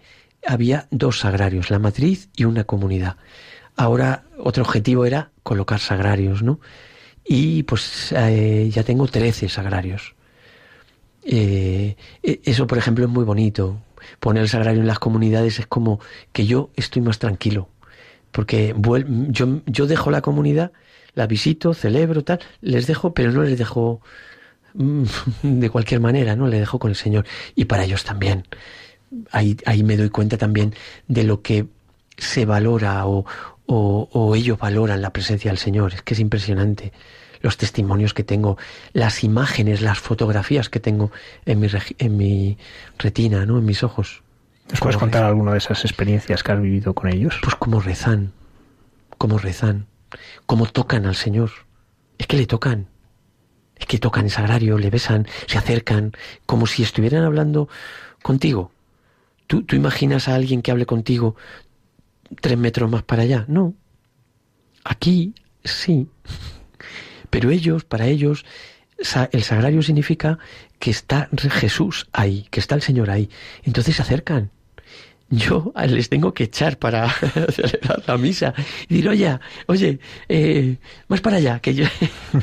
había 0.46 0.88
dos 0.90 1.20
sagrarios, 1.20 1.70
la 1.70 1.78
matriz 1.78 2.28
y 2.36 2.44
una 2.44 2.64
comunidad. 2.64 3.16
Ahora 3.76 4.24
otro 4.38 4.64
objetivo 4.64 5.06
era 5.06 5.30
colocar 5.42 5.80
sagrarios, 5.80 6.42
¿no? 6.42 6.60
Y 7.24 7.62
pues 7.62 8.12
eh, 8.12 8.68
ya 8.72 8.82
tengo 8.82 9.06
13 9.06 9.48
sagrarios. 9.48 10.14
Eh, 11.24 11.96
e, 12.22 12.40
eso, 12.44 12.66
por 12.66 12.78
ejemplo, 12.78 13.04
es 13.04 13.10
muy 13.10 13.24
bonito. 13.24 13.80
Poner 14.20 14.42
el 14.42 14.48
sagrario 14.48 14.80
en 14.80 14.86
las 14.88 14.98
comunidades 14.98 15.58
es 15.60 15.66
como 15.66 16.00
que 16.32 16.46
yo 16.46 16.70
estoy 16.76 17.02
más 17.02 17.18
tranquilo. 17.18 17.68
Porque 18.32 18.74
yo, 19.28 19.60
yo 19.66 19.86
dejo 19.86 20.10
la 20.10 20.22
comunidad, 20.22 20.72
la 21.14 21.26
visito, 21.26 21.74
celebro, 21.74 22.24
tal, 22.24 22.40
les 22.60 22.86
dejo, 22.86 23.14
pero 23.14 23.30
no 23.30 23.42
les 23.42 23.58
dejo 23.58 24.00
de 25.42 25.70
cualquier 25.70 26.00
manera, 26.00 26.36
¿no? 26.36 26.48
Le 26.48 26.58
dejo 26.58 26.78
con 26.78 26.90
el 26.90 26.96
Señor. 26.96 27.26
Y 27.54 27.66
para 27.66 27.84
ellos 27.84 28.04
también. 28.04 28.46
Ahí, 29.30 29.56
ahí 29.66 29.82
me 29.82 29.96
doy 29.96 30.08
cuenta 30.08 30.38
también 30.38 30.74
de 31.06 31.24
lo 31.24 31.42
que 31.42 31.66
se 32.16 32.46
valora 32.46 33.06
o, 33.06 33.26
o, 33.66 34.34
ellos 34.34 34.58
valoran 34.58 35.02
la 35.02 35.12
presencia 35.12 35.50
del 35.50 35.58
Señor. 35.58 35.94
Es 35.94 36.02
que 36.02 36.14
es 36.14 36.20
impresionante 36.20 36.92
los 37.40 37.56
testimonios 37.56 38.14
que 38.14 38.22
tengo, 38.22 38.56
las 38.92 39.24
imágenes, 39.24 39.82
las 39.82 39.98
fotografías 39.98 40.68
que 40.68 40.78
tengo 40.78 41.10
en 41.44 41.58
mi, 41.58 41.68
en 41.98 42.16
mi 42.16 42.58
retina, 42.98 43.44
¿no? 43.44 43.58
En 43.58 43.64
mis 43.64 43.82
ojos. 43.82 44.22
¿Nos 44.70 44.80
puedes 44.80 44.96
contar 44.96 45.24
alguna 45.24 45.52
de 45.52 45.58
esas 45.58 45.84
experiencias 45.84 46.42
que 46.42 46.52
has 46.52 46.60
vivido 46.60 46.94
con 46.94 47.12
ellos? 47.12 47.38
Pues 47.42 47.56
cómo 47.56 47.80
rezan, 47.80 48.32
cómo 49.18 49.38
rezan, 49.38 49.86
cómo 50.46 50.66
tocan 50.66 51.04
al 51.04 51.16
Señor. 51.16 51.50
Es 52.16 52.28
que 52.28 52.36
le 52.36 52.46
tocan 52.46 52.86
que 53.86 53.98
tocan 53.98 54.24
el 54.24 54.30
sagrario, 54.30 54.78
le 54.78 54.90
besan, 54.90 55.26
se 55.46 55.58
acercan, 55.58 56.12
como 56.46 56.66
si 56.66 56.82
estuvieran 56.82 57.24
hablando 57.24 57.68
contigo. 58.22 58.72
¿Tú, 59.46 59.62
¿Tú 59.62 59.76
imaginas 59.76 60.28
a 60.28 60.34
alguien 60.34 60.62
que 60.62 60.70
hable 60.70 60.86
contigo 60.86 61.36
tres 62.40 62.56
metros 62.56 62.90
más 62.90 63.02
para 63.02 63.22
allá? 63.22 63.44
No. 63.48 63.74
Aquí 64.84 65.34
sí. 65.64 66.08
Pero 67.30 67.50
ellos, 67.50 67.84
para 67.84 68.06
ellos, 68.06 68.44
el 69.32 69.42
sagrario 69.42 69.82
significa 69.82 70.38
que 70.78 70.90
está 70.90 71.28
Jesús 71.50 72.08
ahí, 72.12 72.46
que 72.50 72.60
está 72.60 72.74
el 72.74 72.82
Señor 72.82 73.10
ahí. 73.10 73.30
Entonces 73.62 73.96
se 73.96 74.02
acercan 74.02 74.50
yo 75.32 75.72
les 75.88 76.10
tengo 76.10 76.34
que 76.34 76.44
echar 76.44 76.78
para 76.78 77.08
celebrar 77.50 78.02
la 78.06 78.18
misa 78.18 78.54
y 78.86 78.96
decir, 78.96 79.08
oye, 79.08 79.38
oye, 79.66 79.98
eh, 80.28 80.76
más 81.08 81.22
para 81.22 81.38
allá, 81.38 81.58
que 81.60 81.74
yo... 81.74 81.86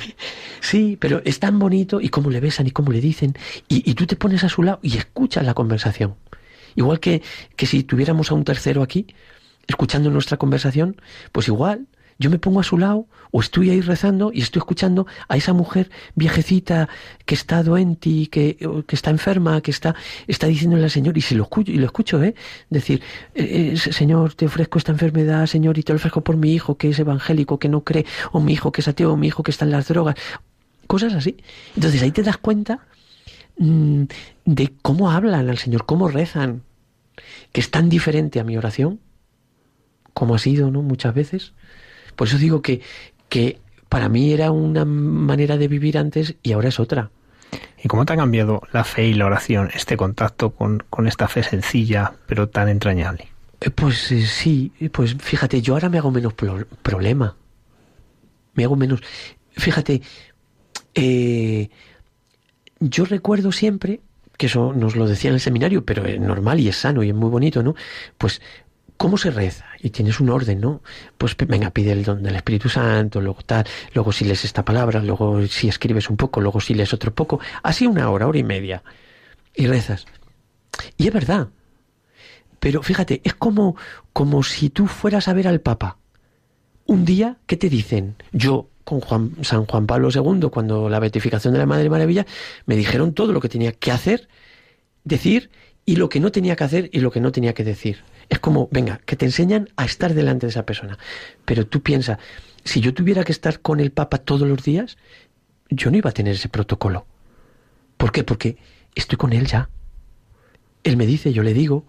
sí, 0.59 0.97
pero 0.99 1.21
es 1.23 1.39
tan 1.39 1.59
bonito 1.59 2.01
y 2.01 2.09
cómo 2.09 2.31
le 2.31 2.39
besan 2.39 2.65
y 2.65 2.71
cómo 2.71 2.91
le 2.91 2.99
dicen 2.99 3.33
y, 3.67 3.87
y, 3.89 3.93
tú 3.93 4.07
te 4.07 4.15
pones 4.15 4.43
a 4.43 4.49
su 4.49 4.63
lado 4.63 4.79
y 4.81 4.97
escuchas 4.97 5.45
la 5.45 5.53
conversación. 5.53 6.15
Igual 6.75 6.99
que, 6.99 7.21
que 7.55 7.67
si 7.67 7.83
tuviéramos 7.83 8.31
a 8.31 8.33
un 8.33 8.43
tercero 8.43 8.81
aquí, 8.81 9.05
escuchando 9.67 10.09
nuestra 10.09 10.37
conversación, 10.37 10.99
pues 11.31 11.47
igual 11.47 11.87
yo 12.19 12.29
me 12.29 12.37
pongo 12.37 12.59
a 12.59 12.63
su 12.63 12.77
lado 12.77 13.07
o 13.31 13.39
estoy 13.39 13.69
ahí 13.69 13.79
rezando 13.79 14.31
y 14.33 14.41
estoy 14.41 14.59
escuchando 14.59 15.07
a 15.29 15.37
esa 15.37 15.53
mujer 15.53 15.89
viejecita 16.15 16.89
que 17.25 17.33
está 17.33 17.63
doente, 17.63 18.27
que, 18.27 18.57
que 18.85 18.95
está 18.95 19.09
enferma, 19.09 19.61
que 19.61 19.71
está, 19.71 19.95
está 20.27 20.47
diciéndole 20.47 20.83
al 20.83 20.91
Señor, 20.91 21.17
y 21.17 21.21
si 21.21 21.35
lo 21.35 21.43
escucho, 21.43 21.71
y 21.71 21.77
lo 21.77 21.85
escucho, 21.85 22.21
¿eh? 22.21 22.35
Decir, 22.69 23.01
eh, 23.35 23.73
eh, 23.73 23.77
Señor, 23.77 24.33
te 24.33 24.47
ofrezco 24.47 24.77
esta 24.77 24.91
enfermedad, 24.91 25.45
Señor, 25.45 25.77
y 25.77 25.83
te 25.83 25.93
lo 25.93 25.97
ofrezco 25.97 26.21
por 26.21 26.35
mi 26.35 26.53
hijo 26.53 26.77
que 26.77 26.89
es 26.89 26.99
evangélico, 26.99 27.57
que 27.57 27.69
no 27.69 27.85
cree, 27.85 28.05
o 28.33 28.41
mi 28.41 28.53
hijo 28.53 28.73
que 28.73 28.81
es 28.81 28.87
ateo, 28.89 29.13
o 29.13 29.17
mi 29.17 29.27
hijo 29.27 29.41
que 29.41 29.51
está 29.51 29.63
en 29.63 29.71
las 29.71 29.87
drogas, 29.87 30.15
cosas 30.87 31.13
así. 31.13 31.37
Entonces 31.75 32.01
ahí 32.01 32.11
te 32.11 32.23
das 32.23 32.37
cuenta 32.37 32.79
mm, 33.57 34.03
de 34.43 34.73
cómo 34.81 35.09
hablan 35.09 35.49
al 35.49 35.57
Señor, 35.57 35.85
cómo 35.85 36.09
rezan, 36.09 36.63
que 37.53 37.61
es 37.61 37.71
tan 37.71 37.87
diferente 37.87 38.41
a 38.41 38.43
mi 38.43 38.57
oración, 38.57 38.99
como 40.13 40.35
ha 40.35 40.39
sido, 40.39 40.69
¿no? 40.69 40.81
Muchas 40.81 41.13
veces. 41.13 41.53
Por 42.19 42.27
eso 42.27 42.37
digo 42.37 42.61
que, 42.61 42.81
que 43.29 43.61
para 43.87 44.09
mí 44.09 44.33
era 44.33 44.51
una 44.51 44.83
manera 44.83 45.55
de 45.55 45.69
vivir 45.69 45.97
antes 45.97 46.35
y 46.43 46.51
ahora 46.51 46.67
es 46.67 46.77
otra. 46.77 47.11
¿Y 47.81 47.87
cómo 47.87 48.05
te 48.05 48.11
ha 48.11 48.17
cambiado 48.17 48.61
la 48.73 48.83
fe 48.83 49.07
y 49.07 49.13
la 49.13 49.25
oración, 49.25 49.69
este 49.73 49.95
contacto 49.95 50.49
con, 50.49 50.83
esta 51.07 51.29
fe 51.29 51.43
sencilla 51.43 52.11
pero 52.27 52.49
tan 52.49 52.67
entrañable? 52.67 53.29
Eh, 53.61 53.69
pues 53.69 54.11
eh, 54.11 54.25
sí, 54.25 54.73
pues 54.91 55.15
fíjate, 55.17 55.61
yo 55.61 55.75
ahora 55.75 55.87
me 55.87 55.97
hago 55.97 56.11
menos 56.11 56.33
problema. 56.33 57.37
Me 58.53 58.65
hago 58.65 58.75
menos. 58.75 59.01
Fíjate, 59.51 60.01
eh, 60.95 61.69
yo 62.81 63.05
recuerdo 63.05 63.53
siempre, 63.53 64.01
que 64.35 64.47
eso 64.47 64.73
nos 64.73 64.97
lo 64.97 65.07
decía 65.07 65.29
en 65.29 65.35
el 65.35 65.39
seminario, 65.39 65.85
pero 65.85 66.05
es 66.05 66.19
normal 66.19 66.59
y 66.59 66.67
es 66.67 66.75
sano 66.75 67.01
y 67.01 67.11
es 67.11 67.15
muy 67.15 67.29
bonito, 67.29 67.63
¿no? 67.63 67.75
Pues 68.17 68.41
¿Cómo 68.99 69.17
se 69.17 69.31
reza? 69.31 69.65
Y 69.81 69.91
tienes 69.91 70.19
un 70.19 70.29
orden, 70.29 70.59
¿no? 70.59 70.81
Pues 71.17 71.35
venga, 71.37 71.69
pide 71.71 71.93
el 71.93 72.03
don 72.03 72.21
del 72.21 72.35
Espíritu 72.35 72.67
Santo, 72.67 73.21
luego 73.21 73.41
tal, 73.45 73.65
luego 73.93 74.11
si 74.11 74.25
lees 74.25 74.43
esta 74.43 74.65
palabra, 74.65 75.01
luego 75.01 75.45
si 75.47 75.69
escribes 75.69 76.09
un 76.09 76.17
poco, 76.17 76.41
luego 76.41 76.59
si 76.59 76.73
lees 76.73 76.93
otro 76.93 77.13
poco, 77.13 77.39
así 77.63 77.87
una 77.87 78.09
hora, 78.09 78.27
hora 78.27 78.37
y 78.37 78.43
media. 78.43 78.83
Y 79.55 79.67
rezas. 79.67 80.05
Y 80.97 81.07
es 81.07 81.13
verdad. 81.13 81.49
Pero 82.59 82.83
fíjate, 82.83 83.21
es 83.23 83.33
como, 83.33 83.75
como 84.13 84.43
si 84.43 84.69
tú 84.69 84.87
fueras 84.87 85.27
a 85.27 85.33
ver 85.33 85.47
al 85.47 85.61
Papa. 85.61 85.97
Un 86.85 87.05
día, 87.05 87.37
¿qué 87.45 87.55
te 87.55 87.69
dicen? 87.69 88.15
Yo, 88.31 88.69
con 88.83 88.99
Juan, 88.99 89.31
San 89.43 89.65
Juan 89.65 89.87
Pablo 89.87 90.09
II, 90.13 90.49
cuando 90.51 90.89
la 90.89 90.99
beatificación 90.99 91.53
de 91.53 91.59
la 91.59 91.65
Madre 91.65 91.89
Maravilla, 91.89 92.25
me 92.65 92.75
dijeron 92.75 93.13
todo 93.13 93.31
lo 93.31 93.39
que 93.39 93.49
tenía 93.49 93.71
que 93.71 93.91
hacer, 93.91 94.27
decir, 95.03 95.51
y 95.85 95.95
lo 95.95 96.09
que 96.09 96.19
no 96.19 96.31
tenía 96.31 96.55
que 96.55 96.63
hacer 96.63 96.89
y 96.91 96.99
lo 96.99 97.11
que 97.11 97.21
no 97.21 97.31
tenía 97.31 97.53
que 97.53 97.63
decir. 97.63 98.03
Es 98.29 98.39
como, 98.39 98.69
venga, 98.71 98.99
que 99.05 99.15
te 99.15 99.25
enseñan 99.25 99.69
a 99.75 99.85
estar 99.85 100.13
delante 100.13 100.45
de 100.45 100.51
esa 100.51 100.65
persona. 100.65 100.97
Pero 101.45 101.65
tú 101.65 101.81
piensas, 101.81 102.19
si 102.63 102.79
yo 102.81 102.93
tuviera 102.93 103.23
que 103.23 103.31
estar 103.31 103.59
con 103.59 103.79
el 103.79 103.91
Papa 103.91 104.19
todos 104.19 104.47
los 104.47 104.63
días, 104.63 104.97
yo 105.69 105.89
no 105.91 105.97
iba 105.97 106.09
a 106.09 106.13
tener 106.13 106.35
ese 106.35 106.49
protocolo. 106.49 107.05
¿Por 107.97 108.11
qué? 108.11 108.23
Porque 108.23 108.57
estoy 108.95 109.17
con 109.17 109.33
él 109.33 109.47
ya. 109.47 109.69
Él 110.83 110.97
me 110.97 111.05
dice, 111.05 111.33
yo 111.33 111.43
le 111.43 111.53
digo. 111.53 111.85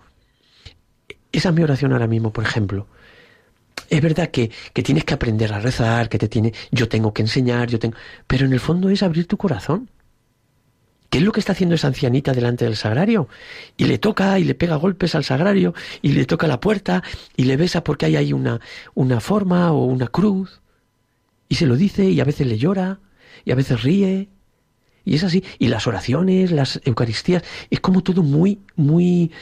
Esa 1.33 1.51
es 1.51 1.55
mi 1.55 1.63
oración 1.63 1.93
ahora 1.93 2.07
mismo, 2.07 2.33
por 2.33 2.45
ejemplo. 2.45 2.89
Es 3.89 4.01
verdad 4.03 4.31
que, 4.31 4.51
que, 4.73 4.83
tienes 4.83 5.05
que 5.05 5.15
aprender 5.15 5.53
a 5.53 5.61
rezar, 5.61 6.09
que 6.09 6.19
te 6.19 6.29
tiene, 6.29 6.53
yo 6.71 6.89
tengo 6.89 7.13
que 7.13 7.23
enseñar, 7.23 7.69
yo 7.69 7.79
tengo, 7.79 7.97
pero 8.27 8.47
en 8.47 8.53
el 8.53 8.61
fondo 8.61 8.89
es 8.89 9.03
abrir 9.03 9.27
tu 9.27 9.37
corazón. 9.37 9.91
¿Qué 11.11 11.19
es 11.19 11.25
lo 11.25 11.33
que 11.33 11.41
está 11.41 11.53
haciendo 11.53 11.75
esa 11.75 11.89
ancianita 11.89 12.33
delante 12.33 12.65
del 12.65 12.77
sagrario? 12.77 13.29
Y 13.77 13.85
le 13.87 13.99
toca 13.99 14.39
y 14.39 14.45
le 14.45 14.55
pega 14.55 14.77
golpes 14.77 15.17
al 15.17 15.25
sagrario 15.25 15.75
y 16.03 16.13
le 16.13 16.25
toca 16.25 16.47
la 16.47 16.61
puerta 16.61 17.03
y 17.37 17.45
le 17.45 17.57
besa 17.57 17.83
porque 17.83 18.07
hay 18.07 18.17
ahí 18.17 18.33
una, 18.33 18.61
una 18.95 19.19
forma 19.19 19.73
o 19.73 19.85
una 19.85 20.07
cruz. 20.07 20.61
Y 21.49 21.57
se 21.57 21.67
lo 21.67 21.75
dice 21.75 22.09
y 22.09 22.21
a 22.21 22.25
veces 22.25 22.47
le 22.47 22.59
llora 22.59 23.01
y 23.45 23.51
a 23.51 23.57
veces 23.57 23.83
ríe. 23.83 24.29
Y 25.05 25.17
es 25.17 25.25
así. 25.25 25.43
Y 25.59 25.67
las 25.67 25.89
oraciones, 25.89 26.53
las 26.53 26.81
Eucaristías, 26.85 27.43
es 27.71 27.81
como 27.81 28.03
todo 28.03 28.23
muy, 28.23 28.61
muy... 28.77 29.33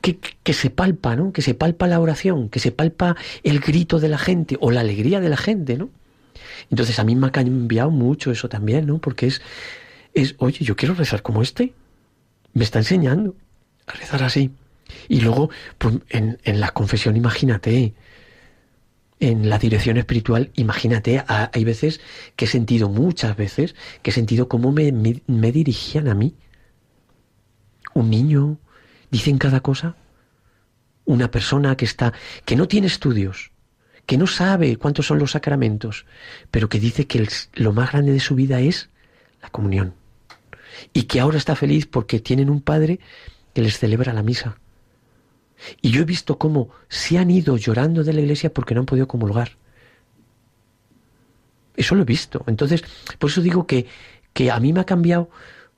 Que, 0.00 0.18
que 0.18 0.54
se 0.54 0.70
palpa, 0.70 1.14
¿no? 1.14 1.34
Que 1.34 1.42
se 1.42 1.52
palpa 1.52 1.86
la 1.86 2.00
oración, 2.00 2.48
que 2.48 2.58
se 2.58 2.72
palpa 2.72 3.16
el 3.42 3.60
grito 3.60 4.00
de 4.00 4.08
la 4.08 4.16
gente 4.16 4.56
o 4.62 4.70
la 4.70 4.80
alegría 4.80 5.20
de 5.20 5.28
la 5.28 5.36
gente, 5.36 5.76
¿no? 5.76 5.90
Entonces 6.70 6.98
a 6.98 7.04
mí 7.04 7.14
me 7.14 7.26
ha 7.26 7.32
cambiado 7.32 7.90
mucho 7.90 8.30
eso 8.30 8.48
también, 8.48 8.86
¿no? 8.86 8.98
Porque 8.98 9.26
es 9.26 9.42
es, 10.14 10.36
oye, 10.38 10.64
yo 10.64 10.76
quiero 10.76 10.94
rezar 10.94 11.22
como 11.22 11.42
este. 11.42 11.74
Me 12.52 12.64
está 12.64 12.78
enseñando 12.78 13.34
a 13.86 13.92
rezar 13.92 14.22
así. 14.22 14.50
Y 15.08 15.20
luego, 15.20 15.50
pues, 15.78 15.96
en, 16.08 16.38
en 16.44 16.60
la 16.60 16.70
confesión, 16.70 17.16
imagínate, 17.16 17.94
en 19.20 19.48
la 19.48 19.58
dirección 19.58 19.96
espiritual, 19.96 20.50
imagínate, 20.54 21.24
hay 21.26 21.64
veces 21.64 22.00
que 22.36 22.44
he 22.44 22.48
sentido, 22.48 22.88
muchas 22.88 23.36
veces, 23.36 23.74
que 24.02 24.10
he 24.10 24.14
sentido 24.14 24.48
cómo 24.48 24.72
me, 24.72 24.92
me, 24.92 25.52
dirigían 25.52 26.08
a 26.08 26.14
mí. 26.14 26.34
Un 27.94 28.10
niño, 28.10 28.58
dicen 29.10 29.38
cada 29.38 29.60
cosa. 29.60 29.96
Una 31.04 31.30
persona 31.30 31.76
que 31.76 31.84
está, 31.84 32.12
que 32.44 32.56
no 32.56 32.66
tiene 32.68 32.86
estudios, 32.86 33.52
que 34.06 34.16
no 34.16 34.26
sabe 34.26 34.76
cuántos 34.76 35.06
son 35.06 35.18
los 35.18 35.32
sacramentos, 35.32 36.06
pero 36.50 36.68
que 36.68 36.80
dice 36.80 37.06
que 37.06 37.26
lo 37.54 37.72
más 37.72 37.92
grande 37.92 38.12
de 38.12 38.20
su 38.20 38.34
vida 38.34 38.60
es 38.60 38.90
la 39.42 39.50
comunión 39.50 39.94
y 40.92 41.04
que 41.04 41.20
ahora 41.20 41.38
está 41.38 41.56
feliz 41.56 41.86
porque 41.86 42.20
tienen 42.20 42.50
un 42.50 42.60
padre 42.60 43.00
que 43.52 43.62
les 43.62 43.78
celebra 43.78 44.12
la 44.12 44.22
misa. 44.22 44.58
Y 45.80 45.90
yo 45.90 46.02
he 46.02 46.04
visto 46.04 46.38
cómo 46.38 46.68
se 46.88 47.18
han 47.18 47.30
ido 47.30 47.56
llorando 47.56 48.04
de 48.04 48.12
la 48.12 48.20
iglesia 48.20 48.52
porque 48.52 48.74
no 48.74 48.80
han 48.80 48.86
podido 48.86 49.08
comulgar. 49.08 49.52
Eso 51.76 51.94
lo 51.94 52.02
he 52.02 52.04
visto. 52.04 52.44
Entonces, 52.46 52.84
por 53.18 53.30
eso 53.30 53.40
digo 53.40 53.66
que, 53.66 53.86
que 54.32 54.50
a 54.50 54.60
mí 54.60 54.72
me 54.72 54.80
ha 54.80 54.84
cambiado 54.84 55.30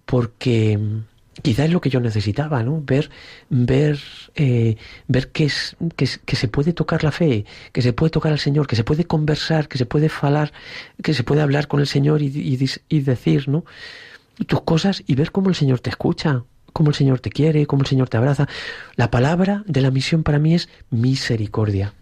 porque 0.04 0.78
quizá 1.42 1.64
es 1.64 1.72
lo 1.72 1.80
que 1.80 1.90
yo 1.90 2.00
necesitaba, 2.00 2.62
¿no? 2.62 2.82
Ver, 2.84 3.10
ver, 3.50 3.98
eh, 4.34 4.76
ver 5.08 5.30
que, 5.30 5.44
es, 5.44 5.76
que, 5.94 6.06
se 6.06 6.48
puede 6.48 6.72
tocar 6.72 7.04
la 7.04 7.12
fe, 7.12 7.44
que 7.72 7.82
se 7.82 7.92
puede 7.92 8.10
tocar 8.10 8.32
al 8.32 8.38
Señor, 8.38 8.66
que 8.66 8.76
se 8.76 8.84
puede 8.84 9.04
conversar, 9.04 9.68
que 9.68 9.78
se 9.78 9.86
puede 9.86 10.08
falar, 10.08 10.52
que 11.02 11.14
se 11.14 11.22
puede 11.22 11.42
hablar 11.42 11.68
con 11.68 11.80
el 11.80 11.86
Señor 11.86 12.22
y 12.22 13.00
decir, 13.00 13.48
¿no? 13.48 13.64
Tus 14.44 14.62
cosas 14.62 15.02
y 15.06 15.14
ver 15.14 15.32
cómo 15.32 15.48
el 15.48 15.54
Señor 15.54 15.80
te 15.80 15.90
escucha, 15.90 16.44
cómo 16.72 16.90
el 16.90 16.94
Señor 16.94 17.20
te 17.20 17.30
quiere, 17.30 17.66
cómo 17.66 17.82
el 17.82 17.88
Señor 17.88 18.08
te 18.08 18.16
abraza. 18.16 18.48
La 18.96 19.10
palabra 19.10 19.64
de 19.66 19.80
la 19.80 19.90
misión 19.90 20.22
para 20.22 20.38
mí 20.38 20.54
es 20.54 20.68
misericordia. 20.90 21.94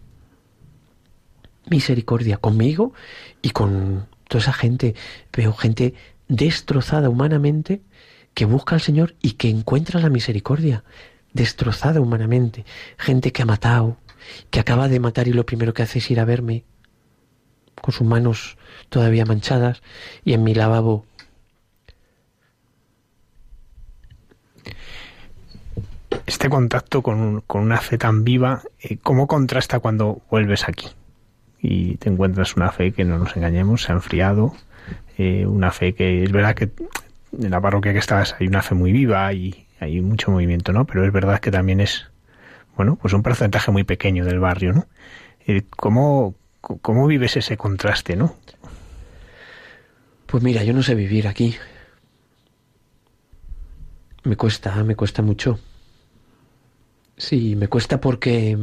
Misericordia 1.70 2.36
conmigo 2.36 2.92
y 3.40 3.50
con 3.50 4.06
toda 4.28 4.42
esa 4.42 4.52
gente. 4.52 4.94
Veo 5.32 5.52
gente 5.52 5.94
destrozada 6.28 7.08
humanamente 7.08 7.82
que 8.34 8.44
busca 8.46 8.74
al 8.74 8.80
Señor 8.80 9.14
y 9.22 9.32
que 9.32 9.48
encuentra 9.48 10.00
la 10.00 10.10
misericordia. 10.10 10.84
Destrozada 11.32 12.00
humanamente. 12.00 12.64
Gente 12.98 13.32
que 13.32 13.42
ha 13.42 13.46
matado, 13.46 13.96
que 14.50 14.60
acaba 14.60 14.88
de 14.88 15.00
matar 15.00 15.28
y 15.28 15.32
lo 15.32 15.46
primero 15.46 15.72
que 15.72 15.82
hace 15.82 16.00
es 16.00 16.10
ir 16.10 16.20
a 16.20 16.24
verme 16.24 16.64
con 17.80 17.92
sus 17.92 18.06
manos 18.06 18.56
todavía 18.88 19.24
manchadas 19.24 19.82
y 20.24 20.32
en 20.32 20.42
mi 20.42 20.54
lavabo 20.54 21.04
este 26.26 26.48
contacto 26.48 27.02
con, 27.02 27.42
con 27.42 27.62
una 27.62 27.78
fe 27.78 27.98
tan 27.98 28.24
viva, 28.24 28.62
eh, 28.80 28.98
¿cómo 29.02 29.26
contrasta 29.26 29.80
cuando 29.80 30.22
vuelves 30.30 30.68
aquí? 30.68 30.88
Y 31.60 31.96
te 31.96 32.10
encuentras 32.10 32.56
una 32.56 32.70
fe 32.70 32.92
que 32.92 33.04
no 33.04 33.18
nos 33.18 33.36
engañemos, 33.36 33.82
se 33.82 33.92
ha 33.92 33.94
enfriado, 33.94 34.54
eh, 35.18 35.46
una 35.46 35.70
fe 35.70 35.94
que 35.94 36.24
es 36.24 36.32
verdad 36.32 36.54
que 36.54 36.70
en 37.38 37.50
la 37.50 37.60
parroquia 37.60 37.92
que 37.92 37.98
estás 37.98 38.36
hay 38.38 38.46
una 38.46 38.62
fe 38.62 38.74
muy 38.74 38.92
viva 38.92 39.32
y 39.32 39.66
hay 39.80 40.00
mucho 40.00 40.30
movimiento, 40.30 40.72
¿no? 40.72 40.84
Pero 40.86 41.04
es 41.04 41.12
verdad 41.12 41.40
que 41.40 41.50
también 41.50 41.80
es, 41.80 42.06
bueno, 42.76 42.96
pues 42.96 43.12
un 43.14 43.22
porcentaje 43.22 43.70
muy 43.70 43.84
pequeño 43.84 44.24
del 44.24 44.40
barrio, 44.40 44.72
¿no? 44.72 44.86
Eh, 45.46 45.62
¿cómo, 45.70 46.34
¿Cómo 46.60 47.06
vives 47.06 47.36
ese 47.36 47.56
contraste, 47.56 48.16
no? 48.16 48.36
Pues 50.26 50.42
mira, 50.42 50.64
yo 50.64 50.72
no 50.72 50.82
sé 50.82 50.94
vivir 50.94 51.28
aquí. 51.28 51.56
Me 54.24 54.36
cuesta, 54.36 54.82
me 54.84 54.96
cuesta 54.96 55.22
mucho. 55.22 55.58
Sí, 57.16 57.56
me 57.56 57.68
cuesta 57.68 58.00
porque 58.00 58.56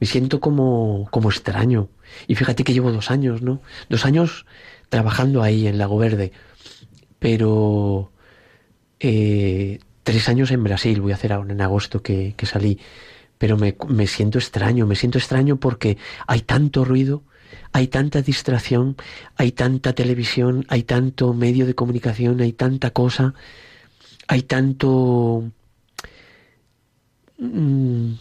me 0.00 0.06
siento 0.06 0.40
como, 0.40 1.08
como 1.10 1.28
extraño. 1.28 1.88
Y 2.28 2.36
fíjate 2.36 2.64
que 2.64 2.72
llevo 2.72 2.92
dos 2.92 3.10
años, 3.10 3.42
¿no? 3.42 3.60
Dos 3.88 4.04
años 4.06 4.46
trabajando 4.88 5.42
ahí 5.42 5.66
en 5.66 5.78
Lago 5.78 5.98
Verde. 5.98 6.32
Pero 7.18 8.12
eh, 9.00 9.80
tres 10.04 10.28
años 10.28 10.52
en 10.52 10.62
Brasil, 10.62 11.00
voy 11.00 11.12
a 11.12 11.16
hacer 11.16 11.32
ahora 11.32 11.52
en 11.52 11.60
agosto 11.60 12.00
que, 12.00 12.34
que 12.36 12.46
salí. 12.46 12.78
Pero 13.38 13.56
me, 13.56 13.76
me 13.88 14.06
siento 14.06 14.38
extraño, 14.38 14.86
me 14.86 14.94
siento 14.94 15.18
extraño 15.18 15.56
porque 15.56 15.98
hay 16.28 16.42
tanto 16.42 16.84
ruido, 16.84 17.24
hay 17.72 17.88
tanta 17.88 18.22
distracción, 18.22 18.96
hay 19.36 19.50
tanta 19.52 19.94
televisión, 19.94 20.64
hay 20.68 20.84
tanto 20.84 21.34
medio 21.34 21.66
de 21.66 21.74
comunicación, 21.74 22.40
hay 22.40 22.52
tanta 22.52 22.92
cosa, 22.92 23.34
hay 24.28 24.42
tanto 24.42 25.44
Mm, 27.38 28.14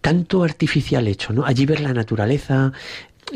tanto 0.00 0.44
artificial 0.44 1.08
hecho, 1.08 1.32
¿no? 1.32 1.44
Allí 1.44 1.66
ver 1.66 1.80
la 1.80 1.92
naturaleza, 1.92 2.72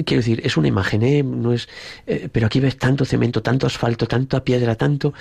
quiero 0.05 0.21
decir, 0.21 0.41
es 0.45 0.57
una 0.57 0.69
imagen, 0.69 1.03
¿eh? 1.03 1.23
No 1.23 1.53
es, 1.53 1.69
eh, 2.07 2.29
pero 2.33 2.47
aquí 2.47 2.61
ves 2.61 2.79
tanto 2.79 3.05
cemento, 3.05 3.43
tanto 3.43 3.67
asfalto, 3.67 4.07
tanta 4.07 4.45
piedra, 4.45 4.77
tanto 4.77 5.13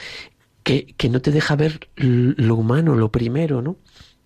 que, 0.63 0.93
que 0.97 1.09
no 1.09 1.21
te 1.21 1.31
deja 1.31 1.55
ver 1.55 1.89
lo 1.95 2.55
humano, 2.55 2.95
lo 2.95 3.11
primero, 3.11 3.61
¿no? 3.61 3.77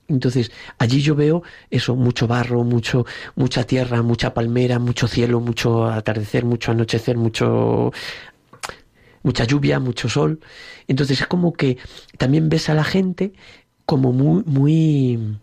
Entonces, 0.10 0.52
allí 0.78 1.02
yo 1.02 1.16
veo 1.16 1.44
eso, 1.70 1.96
mucho 1.96 2.28
barro, 2.28 2.64
mucho, 2.64 3.06
mucha 3.36 3.64
tierra, 3.66 4.02
mucha 4.04 4.34
palmera, 4.34 4.80
mucho 4.80 5.08
cielo, 5.08 5.40
mucho 5.42 5.86
atardecer, 5.86 6.46
mucho 6.46 6.72
anochecer, 6.72 7.18
mucho 7.18 7.92
mucha 9.24 9.46
lluvia, 9.46 9.80
mucho 9.80 10.10
sol. 10.10 10.40
Entonces 10.88 11.22
es 11.22 11.28
como 11.28 11.54
que 11.54 11.78
también 12.18 12.50
ves 12.50 12.70
a 12.70 12.74
la 12.74 12.84
gente 12.84 13.34
como 13.86 14.12
muy, 14.12 14.44
muy, 14.46 15.38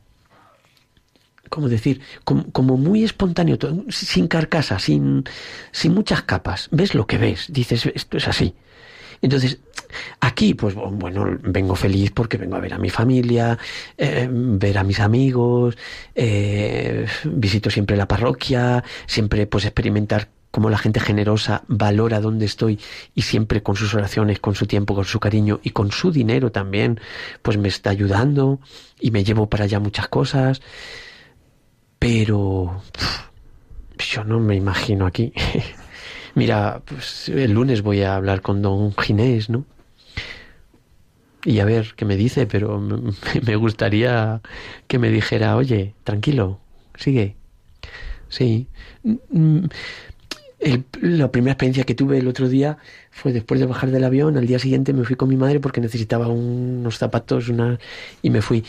¿cómo 1.49 1.69
decir? 1.69 2.01
Como, 2.25 2.77
muy 2.77 3.05
espontáneo, 3.05 3.59
sin 3.89 4.29
carcasa, 4.29 4.79
sin, 4.79 5.25
sin 5.73 5.95
muchas 5.95 6.23
capas. 6.23 6.69
Ves 6.71 6.95
lo 6.95 7.07
que 7.07 7.19
ves, 7.19 7.47
dices, 7.51 7.87
esto 7.87 8.19
es 8.19 8.29
así. 8.29 8.55
Entonces, 9.23 9.59
aquí, 10.21 10.53
pues 10.53 10.75
bueno, 10.75 11.39
vengo 11.43 11.75
feliz 11.75 12.11
porque 12.11 12.37
vengo 12.37 12.57
a 12.57 12.61
ver 12.61 12.75
a 12.75 12.79
mi 12.79 12.91
familia, 12.91 13.59
eh, 13.97 14.29
ver 14.31 14.77
a 14.77 14.85
mis 14.85 15.01
amigos, 15.01 15.79
eh, 16.15 17.07
visito 17.25 17.71
siempre 17.71 17.97
la 17.97 18.07
parroquia, 18.07 18.85
siempre 19.07 19.47
pues 19.47 19.65
experimentar 19.65 20.29
cómo 20.55 20.71
la 20.71 20.79
gente 20.79 21.01
generosa 21.01 21.65
valora 21.67 22.21
dónde 22.21 22.47
estoy 22.47 22.79
y 23.13 23.23
siempre 23.23 23.65
con 23.65 23.75
sus 23.75 23.93
oraciones, 23.93 24.39
con 24.39 24.55
su 24.55 24.67
tiempo, 24.67 24.95
con 24.95 25.05
su 25.05 25.19
cariño 25.19 25.59
y 25.65 25.71
con 25.71 25.91
su 25.91 26.13
dinero 26.13 26.53
también, 26.53 27.01
pues 27.43 27.59
me 27.59 27.67
está 27.67 27.91
ayudando 27.91 28.61
y 29.01 29.11
me 29.11 29.25
llevo 29.25 29.49
para 29.49 29.65
allá 29.65 29.81
muchas 29.81 30.07
cosas. 30.07 30.63
Pero 31.99 32.81
yo 33.99 34.23
no 34.23 34.39
me 34.39 34.55
imagino 34.55 35.07
aquí. 35.07 35.33
Mira, 36.37 36.83
pues 36.85 37.29
el 37.31 37.51
lunes 37.51 37.83
voy 37.83 38.03
a 38.03 38.15
hablar 38.15 38.41
con 38.41 38.63
don 38.63 38.95
Ginés, 38.97 39.51
¿no? 39.51 39.65
Y 41.45 41.59
a 41.59 41.65
ver 41.65 41.95
qué 41.97 42.05
me 42.05 42.15
dice, 42.15 42.47
pero 42.47 42.81
me 43.45 43.57
gustaría 43.57 44.41
que 44.87 45.01
me 45.01 45.11
dijera, 45.11 45.57
oye, 45.57 45.97
tranquilo, 46.05 46.61
sigue. 46.95 47.35
Sí. 48.29 48.69
Mm, 50.65 51.19
la 51.19 51.31
primera 51.31 51.53
experiencia 51.53 51.85
que 51.85 51.95
tuve 51.95 52.19
el 52.19 52.29
otro 52.29 52.49
día 52.49 52.79
fue 53.11 53.33
después 53.33 53.61
de 53.61 53.67
bajar 53.67 53.91
del 53.91 54.05
avión. 54.05 54.37
Al 54.39 54.47
día 54.47 54.59
siguiente 54.59 54.93
me 54.93 55.05
fui 55.05 55.17
con 55.17 55.29
mi 55.29 55.37
madre 55.37 55.61
porque 55.61 55.81
necesitaba 55.81 56.29
unos 56.29 56.99
zapatos 56.99 57.49
una, 57.49 57.79
y 58.23 58.31
me 58.31 58.43
fui 58.43 58.65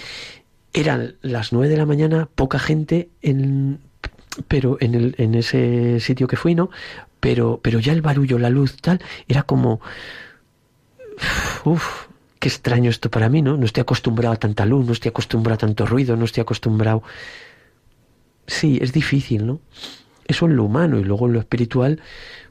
eran 0.74 1.16
las 1.22 1.54
nueve 1.54 1.70
de 1.70 1.78
la 1.78 1.86
mañana, 1.86 2.28
poca 2.36 2.60
gente 2.60 3.10
en 3.22 3.80
pero 4.50 4.78
en, 4.82 4.96
el, 4.96 5.16
en 5.18 5.34
ese 5.36 6.02
sitio 6.02 6.28
que 6.28 6.36
fui, 6.36 6.56
¿no? 6.56 6.70
Pero, 7.22 7.62
pero 7.64 7.80
ya 7.80 7.94
el 7.94 8.02
barullo, 8.02 8.38
la 8.38 8.50
luz, 8.50 8.76
tal, 8.82 9.02
era 9.30 9.44
como... 9.44 9.80
Uf, 11.64 12.08
qué 12.40 12.50
extraño 12.50 12.90
esto 12.90 13.10
para 13.10 13.30
mí, 13.30 13.42
¿no? 13.42 13.56
No 13.56 13.66
estoy 13.66 13.82
acostumbrado 13.82 14.34
a 14.34 14.38
tanta 14.38 14.66
luz, 14.66 14.86
no 14.86 14.92
estoy 14.92 15.10
acostumbrado 15.10 15.56
a 15.56 15.60
tanto 15.60 15.86
ruido, 15.86 16.18
no 16.18 16.26
estoy 16.26 16.42
acostumbrado... 16.42 17.02
Sí, 18.46 18.78
es 18.82 18.92
difícil, 18.92 19.48
¿no? 19.48 19.62
Eso 20.28 20.46
en 20.46 20.56
lo 20.56 20.64
humano 20.64 21.00
y 21.00 21.04
luego 21.04 21.28
en 21.28 21.34
lo 21.34 21.40
espiritual, 21.40 22.02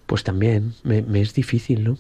pues 0.07 0.25
también 0.25 0.75
me, 0.83 1.03
me 1.03 1.21
es 1.21 1.35
difícil, 1.35 1.85
¿no? 1.85 1.99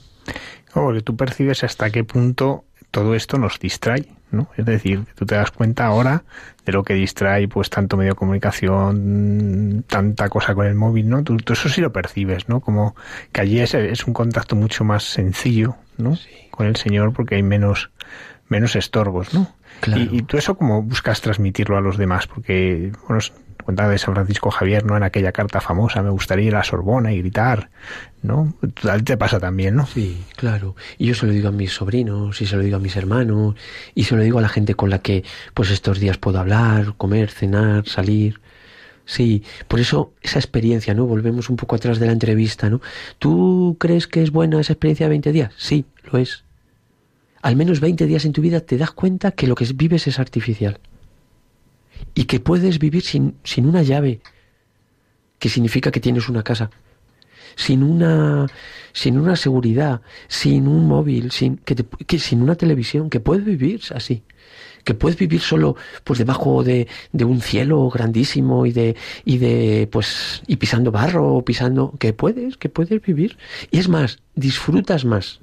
Porque 0.73 1.03
tú 1.03 1.17
percibes 1.17 1.65
hasta 1.65 1.91
qué 1.91 2.05
punto 2.05 2.65
todo 2.91 3.17
esto 3.17 3.39
nos 3.39 3.59
distrae, 3.59 4.07
¿no? 4.31 4.49
Es 4.57 4.65
decir, 4.65 5.05
tú 5.17 5.27
te 5.27 5.35
das 5.35 5.51
cuenta 5.51 5.87
ahora 5.87 6.23
de 6.65 6.73
lo 6.73 6.85
que 6.85 6.95
distrae, 6.95 7.49
pues 7.49 7.69
tanto 7.69 7.97
medio 7.97 8.13
de 8.13 8.17
comunicación, 8.17 9.85
tanta 9.89 10.29
cosa 10.29 10.55
con 10.55 10.67
el 10.67 10.77
móvil, 10.77 11.09
¿no? 11.09 11.25
Tú, 11.25 11.37
eso 11.53 11.69
sí 11.69 11.81
lo 11.81 11.93
percibes, 11.93 12.49
¿no? 12.49 12.61
Como 12.61 12.95
que 13.33 13.41
allí 13.41 13.59
es, 13.59 13.75
es 13.75 14.07
un 14.07 14.15
contacto 14.15 14.55
mucho 14.55 14.85
más 14.85 15.03
sencillo, 15.03 15.75
¿no? 15.99 16.17
Con 16.53 16.69
el 16.69 16.77
Señor 16.77 17.13
porque 17.13 17.35
hay 17.35 17.43
menos 17.43 17.91
menos 18.49 18.77
estorbos, 18.77 19.35
¿no? 19.35 19.53
Y, 19.87 20.19
y, 20.19 20.23
tú 20.23 20.37
eso 20.37 20.57
como 20.57 20.83
buscas 20.83 21.21
transmitirlo 21.21 21.77
a 21.77 21.81
los 21.81 21.97
demás, 21.97 22.29
porque, 22.29 22.93
bueno, 23.09 23.21
cuenta 23.63 23.89
de 23.89 23.99
San 23.99 24.15
Francisco 24.15 24.51
Javier, 24.51 24.85
¿no? 24.85 24.97
En 24.97 25.03
aquella 25.03 25.33
carta 25.33 25.61
famosa, 25.61 26.03
me 26.03 26.11
gustaría 26.11 26.47
ir 26.47 26.57
a 26.57 26.65
Sorbona 26.65 27.13
y 27.13 27.19
gritar, 27.19 27.71
¿no? 28.23 28.55
A 28.89 28.97
ti 28.97 29.05
te 29.05 29.17
pasa 29.17 29.39
también, 29.39 29.77
¿no? 29.77 29.87
Sí, 29.87 30.23
claro. 30.37 30.77
Y 30.99 31.07
yo 31.07 31.15
se 31.15 31.27
lo 31.27 31.33
digo 31.33 31.49
a 31.49 31.53
mis 31.53 31.73
sobrinos, 31.73 32.41
y 32.41 32.47
se 32.47 32.57
lo 32.57 32.63
digo 32.63 32.77
a 32.77 32.81
mis 32.81 32.97
hermanos, 32.97 33.55
y 33.95 34.05
se 34.05 34.17
lo 34.17 34.23
digo 34.23 34.39
a 34.39 34.43
la 34.43 34.49
gente 34.49 34.75
con 34.75 34.91
la 34.91 34.99
que, 34.99 35.25
pues 35.55 35.71
estos 35.71 36.01
días 36.01 36.19
puedo 36.19 36.39
hablar, 36.39 36.95
comer, 36.97 37.31
cenar, 37.31 37.87
salir. 37.87 38.41
Sí, 39.07 39.43
por 39.69 39.81
eso 39.81 40.13
esa 40.23 40.39
experiencia, 40.39 40.95
¿no? 40.95 41.07
Volvemos 41.07 41.51
un 41.51 41.57
poco 41.57 41.77
atrás 41.77 41.99
de 41.99 42.07
la 42.07 42.13
entrevista, 42.13 42.71
¿no? 42.71 42.81
¿Tú 43.19 43.77
crees 43.79 44.07
que 44.07 44.23
es 44.23 44.31
buena 44.31 44.61
esa 44.61 44.73
experiencia 44.73 45.07
de 45.07 45.11
20 45.11 45.33
días? 45.33 45.53
Sí, 45.59 45.85
lo 46.11 46.19
es. 46.19 46.45
Al 47.43 47.57
menos 47.57 47.81
20 47.81 48.07
días 48.07 48.25
en 48.25 48.33
tu 48.33 48.41
vida 48.41 48.61
te 48.61 48.79
das 48.79 48.91
cuenta 48.93 49.33
que 49.33 49.47
lo 49.47 49.55
que 49.55 49.67
vives 49.75 50.07
es 50.07 50.19
artificial 50.19 50.81
y 52.15 52.25
que 52.25 52.41
puedes 52.41 52.79
vivir 52.79 53.03
sin, 53.03 53.37
sin 53.45 53.67
una 53.67 53.83
llave, 53.83 54.21
que 55.39 55.49
significa 55.49 55.91
que 55.91 56.01
tienes 56.01 56.29
una 56.29 56.43
casa, 56.43 56.71
sin 57.57 57.83
una, 57.83 58.47
sin 58.93 59.19
una 59.19 59.37
seguridad, 59.37 60.01
sin 60.29 60.69
un 60.69 60.87
móvil, 60.87 61.31
sin, 61.31 61.57
que, 61.57 61.75
que 61.75 62.19
sin 62.19 62.43
una 62.43 62.55
televisión, 62.55 63.11
que 63.11 63.21
puedes 63.21 63.45
vivir 63.45 63.81
así 63.95 64.23
que 64.85 64.95
puedes 64.95 65.19
vivir 65.19 65.41
solo 65.41 65.77
pues 66.05 66.19
debajo 66.19 66.63
de, 66.63 66.87
de, 67.13 67.25
un 67.25 67.41
cielo 67.41 67.89
grandísimo 67.89 68.67
y 68.67 68.73
de 68.73 68.97
y 69.25 69.39
de 69.39 69.89
pues 69.91 70.43
y 70.47 70.57
pisando 70.57 70.93
barro 70.93 71.35
o 71.35 71.45
pisando 71.45 71.95
que 71.99 72.13
puedes 72.13 72.57
que 72.57 72.69
puedes 72.69 73.01
vivir. 73.01 73.39
Y 73.71 73.79
es 73.79 73.89
más 73.89 74.19
disfrutas 74.35 75.05
más. 75.05 75.41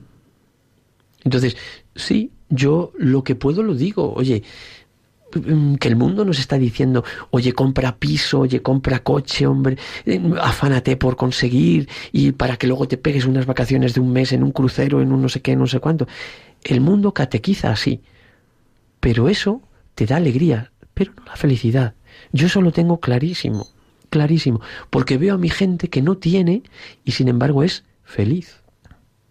Entonces 1.23 1.57
sí 1.95 2.31
yo 2.49 2.93
lo 2.97 3.23
que 3.23 3.35
puedo 3.35 3.63
lo 3.63 3.73
digo. 3.73 4.13
Oye 4.13 4.43
que 5.31 5.87
el 5.87 5.95
mundo 5.95 6.25
nos 6.25 6.39
está 6.39 6.57
diciendo, 6.57 7.03
oye, 7.31 7.53
compra 7.53 7.97
piso, 7.97 8.41
oye, 8.41 8.61
compra 8.61 8.99
coche, 8.99 9.47
hombre, 9.47 9.77
eh, 10.05 10.21
afánate 10.41 10.97
por 10.97 11.15
conseguir 11.15 11.89
y 12.11 12.33
para 12.33 12.57
que 12.57 12.67
luego 12.67 12.87
te 12.87 12.97
pegues 12.97 13.25
unas 13.25 13.45
vacaciones 13.45 13.93
de 13.93 14.01
un 14.01 14.11
mes 14.11 14.31
en 14.33 14.43
un 14.43 14.51
crucero, 14.51 15.01
en 15.01 15.11
un 15.11 15.21
no 15.21 15.29
sé 15.29 15.41
qué, 15.41 15.55
no 15.55 15.67
sé 15.67 15.79
cuánto. 15.79 16.07
El 16.63 16.81
mundo 16.81 17.13
catequiza 17.13 17.71
así, 17.71 18.01
pero 18.99 19.29
eso 19.29 19.61
te 19.95 20.05
da 20.05 20.17
alegría, 20.17 20.71
pero 20.93 21.13
no 21.17 21.25
la 21.25 21.35
felicidad. 21.35 21.95
Yo 22.31 22.47
eso 22.47 22.61
lo 22.61 22.71
tengo 22.71 22.99
clarísimo, 22.99 23.67
clarísimo, 24.09 24.61
porque 24.89 25.17
veo 25.17 25.35
a 25.35 25.37
mi 25.37 25.49
gente 25.49 25.89
que 25.89 26.01
no 26.01 26.17
tiene 26.17 26.63
y 27.03 27.13
sin 27.13 27.27
embargo 27.27 27.63
es 27.63 27.83
feliz, 28.03 28.61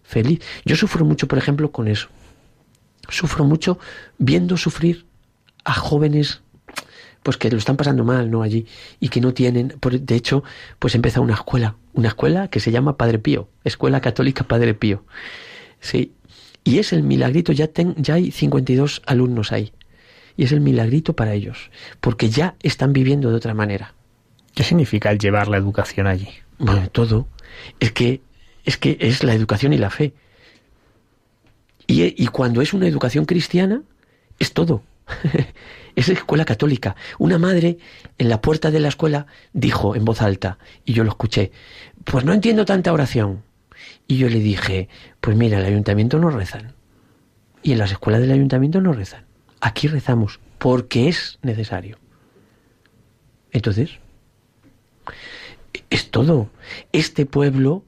feliz. 0.02 0.40
Yo 0.64 0.76
sufro 0.76 1.04
mucho, 1.04 1.28
por 1.28 1.38
ejemplo, 1.38 1.70
con 1.70 1.88
eso. 1.88 2.08
Sufro 3.08 3.44
mucho 3.44 3.78
viendo 4.18 4.56
sufrir 4.56 5.06
a 5.64 5.74
jóvenes 5.74 6.42
pues 7.22 7.36
que 7.36 7.50
lo 7.50 7.58
están 7.58 7.76
pasando 7.76 8.04
mal, 8.04 8.30
¿no? 8.30 8.42
Allí 8.42 8.66
y 8.98 9.08
que 9.08 9.20
no 9.20 9.34
tienen, 9.34 9.74
de 9.80 10.14
hecho, 10.14 10.42
pues 10.78 10.94
empieza 10.94 11.20
una 11.20 11.34
escuela, 11.34 11.76
una 11.92 12.08
escuela 12.08 12.48
que 12.48 12.60
se 12.60 12.70
llama 12.70 12.96
Padre 12.96 13.18
Pío, 13.18 13.48
Escuela 13.64 14.00
Católica 14.00 14.44
Padre 14.44 14.74
Pío. 14.74 15.04
Sí. 15.80 16.12
Y 16.64 16.78
es 16.78 16.92
el 16.92 17.02
milagrito, 17.02 17.52
ya, 17.52 17.68
ten, 17.68 17.94
ya 17.96 18.14
hay 18.14 18.30
52 18.30 19.02
alumnos 19.06 19.52
ahí. 19.52 19.72
Y 20.36 20.44
es 20.44 20.52
el 20.52 20.60
milagrito 20.60 21.14
para 21.14 21.34
ellos, 21.34 21.70
porque 22.00 22.30
ya 22.30 22.54
están 22.62 22.92
viviendo 22.92 23.30
de 23.30 23.36
otra 23.36 23.54
manera. 23.54 23.94
¿Qué 24.54 24.62
significa 24.62 25.10
el 25.10 25.18
llevar 25.18 25.48
la 25.48 25.56
educación 25.56 26.06
allí? 26.06 26.28
Bueno, 26.58 26.88
todo. 26.90 27.26
Es 27.78 27.92
que 27.92 28.20
es 28.64 28.76
que 28.76 28.96
es 29.00 29.24
la 29.24 29.34
educación 29.34 29.72
y 29.72 29.78
la 29.78 29.90
fe. 29.90 30.12
Y, 31.86 32.22
y 32.22 32.26
cuando 32.28 32.60
es 32.62 32.72
una 32.72 32.86
educación 32.86 33.24
cristiana, 33.24 33.82
es 34.38 34.52
todo 34.52 34.82
es 35.96 36.08
escuela 36.08 36.44
católica. 36.44 36.96
Una 37.18 37.38
madre 37.38 37.78
en 38.18 38.28
la 38.28 38.40
puerta 38.40 38.70
de 38.70 38.80
la 38.80 38.88
escuela 38.88 39.26
dijo 39.52 39.96
en 39.96 40.04
voz 40.04 40.22
alta, 40.22 40.58
y 40.84 40.92
yo 40.92 41.04
lo 41.04 41.10
escuché, 41.10 41.52
pues 42.04 42.24
no 42.24 42.32
entiendo 42.32 42.64
tanta 42.64 42.92
oración. 42.92 43.42
Y 44.06 44.18
yo 44.18 44.28
le 44.28 44.40
dije, 44.40 44.88
pues 45.20 45.36
mira, 45.36 45.58
el 45.58 45.66
ayuntamiento 45.66 46.18
no 46.18 46.30
rezan. 46.30 46.74
Y 47.62 47.72
en 47.72 47.78
las 47.78 47.92
escuelas 47.92 48.20
del 48.20 48.32
ayuntamiento 48.32 48.80
no 48.80 48.92
rezan. 48.92 49.24
Aquí 49.60 49.86
rezamos 49.86 50.40
porque 50.58 51.08
es 51.08 51.38
necesario. 51.42 51.98
Entonces, 53.52 53.98
es 55.90 56.10
todo. 56.10 56.50
Este 56.92 57.26
pueblo, 57.26 57.84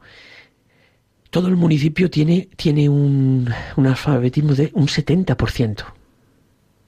todo 1.30 1.48
el 1.48 1.56
municipio 1.56 2.10
tiene, 2.10 2.48
tiene 2.56 2.88
un, 2.88 3.52
un 3.76 3.86
alfabetismo 3.86 4.54
de 4.54 4.70
un 4.74 4.86
70%. 4.86 5.84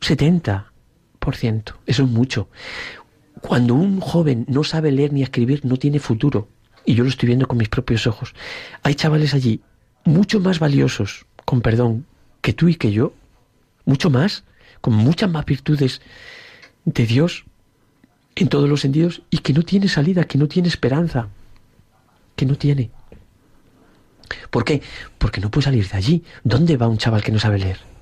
70%. 0.04 1.74
Eso 1.86 2.02
es 2.02 2.08
mucho. 2.08 2.48
Cuando 3.40 3.74
un 3.74 4.00
joven 4.00 4.44
no 4.48 4.64
sabe 4.64 4.92
leer 4.92 5.12
ni 5.12 5.22
escribir, 5.22 5.64
no 5.64 5.76
tiene 5.76 5.98
futuro. 5.98 6.48
Y 6.84 6.94
yo 6.94 7.04
lo 7.04 7.10
estoy 7.10 7.28
viendo 7.28 7.48
con 7.48 7.58
mis 7.58 7.68
propios 7.68 8.06
ojos. 8.06 8.34
Hay 8.82 8.94
chavales 8.94 9.34
allí 9.34 9.62
mucho 10.04 10.38
más 10.40 10.58
valiosos, 10.58 11.26
con 11.44 11.62
perdón, 11.62 12.06
que 12.42 12.52
tú 12.52 12.68
y 12.68 12.74
que 12.74 12.92
yo. 12.92 13.14
Mucho 13.86 14.10
más, 14.10 14.44
con 14.80 14.94
muchas 14.94 15.30
más 15.30 15.44
virtudes 15.44 16.00
de 16.84 17.06
Dios 17.06 17.44
en 18.36 18.48
todos 18.48 18.68
los 18.68 18.80
sentidos 18.80 19.22
y 19.30 19.38
que 19.38 19.52
no 19.52 19.62
tiene 19.62 19.88
salida, 19.88 20.24
que 20.24 20.38
no 20.38 20.48
tiene 20.48 20.68
esperanza, 20.68 21.28
que 22.36 22.46
no 22.46 22.56
tiene. 22.56 22.90
¿Por 24.50 24.64
qué? 24.64 24.82
Porque 25.18 25.40
no 25.40 25.50
puede 25.50 25.66
salir 25.66 25.88
de 25.88 25.96
allí. 25.96 26.24
¿Dónde 26.42 26.76
va 26.76 26.88
un 26.88 26.98
chaval 26.98 27.22
que 27.22 27.32
no 27.32 27.38
sabe 27.38 27.58
leer? 27.58 27.93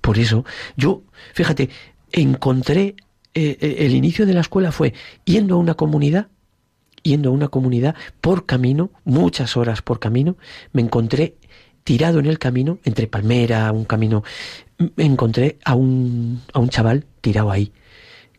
Por 0.00 0.18
eso, 0.18 0.44
yo, 0.76 1.02
fíjate, 1.34 1.70
encontré, 2.12 2.96
eh, 3.34 3.56
eh, 3.60 3.76
el 3.80 3.94
inicio 3.94 4.26
de 4.26 4.34
la 4.34 4.40
escuela 4.40 4.72
fue 4.72 4.94
yendo 5.24 5.54
a 5.54 5.58
una 5.58 5.74
comunidad, 5.74 6.28
yendo 7.02 7.30
a 7.30 7.32
una 7.32 7.48
comunidad 7.48 7.94
por 8.20 8.46
camino, 8.46 8.90
muchas 9.04 9.56
horas 9.56 9.82
por 9.82 9.98
camino, 9.98 10.36
me 10.72 10.82
encontré 10.82 11.36
tirado 11.84 12.18
en 12.18 12.26
el 12.26 12.38
camino, 12.38 12.78
entre 12.84 13.06
palmera, 13.06 13.72
un 13.72 13.84
camino, 13.84 14.22
me 14.78 15.04
encontré 15.04 15.58
a 15.64 15.74
un, 15.74 16.42
a 16.52 16.58
un 16.58 16.68
chaval 16.68 17.06
tirado 17.20 17.50
ahí, 17.50 17.72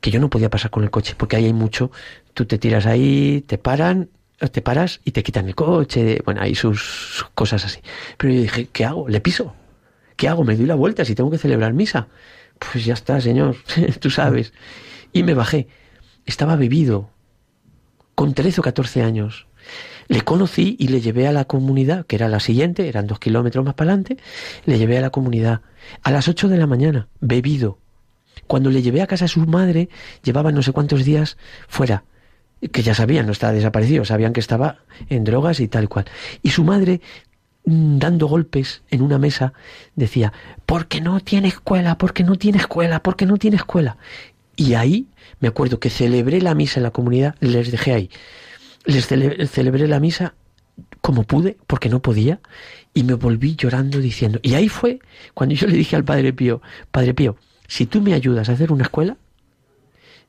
que 0.02 0.12
yo 0.12 0.20
no 0.20 0.30
podía 0.30 0.50
pasar 0.50 0.72
con 0.72 0.84
el 0.84 0.92
coche, 0.92 1.16
porque 1.18 1.36
ahí 1.36 1.46
hay 1.46 1.54
mucho, 1.54 1.92
tú 2.34 2.46
te 2.46 2.58
tiras 2.58 2.86
ahí, 2.86 3.44
te 3.48 3.58
paran, 3.58 4.10
te 4.48 4.62
paras 4.62 5.02
y 5.04 5.12
te 5.12 5.24
quitan 5.24 5.48
el 5.48 5.56
coche, 5.56 6.22
bueno, 6.24 6.42
hay 6.42 6.56
sus 6.56 7.26
cosas 7.36 7.66
así. 7.66 7.80
Pero 8.18 8.34
yo 8.34 8.42
dije, 8.42 8.70
¿qué 8.72 8.86
hago? 8.86 9.10
¿Le 9.10 9.20
piso? 9.20 9.54
¿Qué 10.20 10.28
hago? 10.28 10.44
¿Me 10.44 10.58
doy 10.58 10.66
la 10.66 10.76
vuelta 10.76 11.06
si 11.06 11.16
tengo 11.16 11.32
que 11.32 11.38
celebrar 11.38 11.72
misa? 11.72 12.10
Pues 12.60 12.84
ya 12.84 12.94
está, 12.94 13.22
señor, 13.22 13.56
tú 14.02 14.10
sabes. 14.10 14.52
Y 15.14 15.24
me 15.24 15.34
bajé. 15.34 15.70
Estaba 16.26 16.58
bebido, 16.58 17.10
con 18.16 18.34
13 18.34 18.60
o 18.60 18.64
14 18.66 19.02
años. 19.02 19.48
Le 20.10 20.22
conocí 20.24 20.76
y 20.78 20.90
le 20.90 21.00
llevé 21.00 21.26
a 21.26 21.32
la 21.32 21.46
comunidad, 21.46 22.06
que 22.06 22.18
era 22.18 22.28
la 22.28 22.42
siguiente, 22.42 22.90
eran 22.90 23.08
dos 23.08 23.20
kilómetros 23.20 23.64
más 23.64 23.76
para 23.76 23.92
adelante, 23.92 24.18
le 24.66 24.78
llevé 24.78 24.98
a 24.98 25.02
la 25.02 25.10
comunidad 25.10 25.62
a 26.04 26.12
las 26.12 26.28
8 26.28 26.50
de 26.50 26.58
la 26.58 26.68
mañana, 26.68 27.08
bebido. 27.22 27.80
Cuando 28.46 28.72
le 28.72 28.82
llevé 28.82 29.02
a 29.02 29.08
casa 29.08 29.24
a 29.24 29.30
su 29.30 29.40
madre, 29.46 29.88
llevaba 30.22 30.52
no 30.52 30.64
sé 30.64 30.74
cuántos 30.74 31.06
días 31.06 31.38
fuera, 31.70 32.04
que 32.74 32.82
ya 32.82 32.94
sabían, 32.94 33.26
no 33.26 33.32
estaba 33.32 33.54
desaparecido, 33.54 34.04
sabían 34.04 34.34
que 34.34 34.42
estaba 34.42 34.80
en 35.08 35.24
drogas 35.24 35.62
y 35.62 35.70
tal 35.70 35.88
cual. 35.88 36.08
Y 36.42 36.50
su 36.50 36.66
madre 36.66 37.00
dando 37.70 38.28
golpes 38.28 38.82
en 38.90 39.02
una 39.02 39.18
mesa, 39.18 39.54
decía, 39.96 40.34
porque 40.66 41.02
no 41.02 41.20
tiene 41.20 41.48
escuela, 41.48 41.98
porque 41.98 42.24
no 42.24 42.36
tiene 42.36 42.58
escuela, 42.58 43.02
porque 43.02 43.26
no 43.26 43.38
tiene 43.38 43.58
escuela. 43.58 43.98
Y 44.56 44.74
ahí 44.74 45.08
me 45.40 45.48
acuerdo 45.48 45.80
que 45.80 45.90
celebré 45.90 46.42
la 46.42 46.56
misa 46.56 46.80
en 46.80 46.84
la 46.84 46.92
comunidad, 46.92 47.36
les 47.40 47.72
dejé 47.72 47.94
ahí. 47.94 48.10
Les 48.86 49.08
celebré 49.08 49.88
la 49.88 50.00
misa 50.00 50.34
como 51.02 51.24
pude, 51.24 51.58
porque 51.68 51.90
no 51.90 52.02
podía, 52.02 52.40
y 52.94 53.04
me 53.04 53.14
volví 53.14 53.56
llorando 53.56 54.00
diciendo, 54.00 54.40
y 54.42 54.54
ahí 54.56 54.70
fue 54.70 55.00
cuando 55.34 55.56
yo 55.56 55.68
le 55.68 55.74
dije 55.74 55.96
al 55.96 56.04
Padre 56.04 56.34
Pío, 56.34 56.62
Padre 56.92 57.14
Pío, 57.14 57.38
si 57.68 57.86
tú 57.86 58.02
me 58.02 58.14
ayudas 58.14 58.50
a 58.50 58.54
hacer 58.54 58.72
una 58.72 58.84
escuela, 58.84 59.18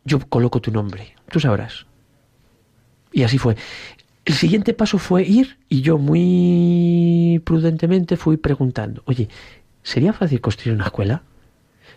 yo 0.04 0.18
coloco 0.20 0.60
tu 0.60 0.70
nombre, 0.70 1.14
tú 1.30 1.40
sabrás. 1.40 1.86
Y 3.12 3.22
así 3.22 3.38
fue. 3.38 3.56
El 4.24 4.34
siguiente 4.34 4.74
paso 4.74 4.98
fue 4.98 5.22
ir 5.24 5.58
y 5.68 5.80
yo 5.80 5.98
muy 5.98 7.40
prudentemente 7.44 8.16
fui 8.16 8.36
preguntando, 8.36 9.02
oye, 9.06 9.28
¿Sería 9.82 10.12
fácil 10.12 10.40
construir 10.40 10.74
una 10.74 10.86
escuela? 10.86 11.22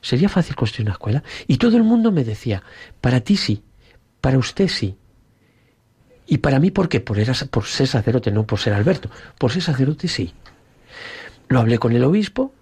¿Sería 0.01 0.29
fácil 0.29 0.55
construir 0.55 0.87
una 0.87 0.93
escuela? 0.93 1.23
Y 1.47 1.57
todo 1.57 1.77
el 1.77 1.83
mundo 1.83 2.11
me 2.11 2.23
decía, 2.23 2.63
para 3.01 3.21
ti 3.21 3.37
sí, 3.37 3.63
para 4.21 4.37
usted 4.37 4.67
sí. 4.67 4.97
Y 6.25 6.37
para 6.37 6.59
mí, 6.59 6.71
¿por 6.71 6.87
qué? 6.89 7.01
Por, 7.01 7.17
por 7.49 7.65
ser 7.65 7.87
sacerdote, 7.87 8.31
no 8.31 8.45
por 8.45 8.59
ser 8.59 8.73
Alberto. 8.73 9.09
Por 9.37 9.51
ser 9.51 9.61
sacerdote 9.61 10.07
sí. 10.07 10.33
Lo 11.49 11.59
hablé 11.59 11.77
con 11.77 11.93
el 11.93 12.03
obispo 12.03 12.53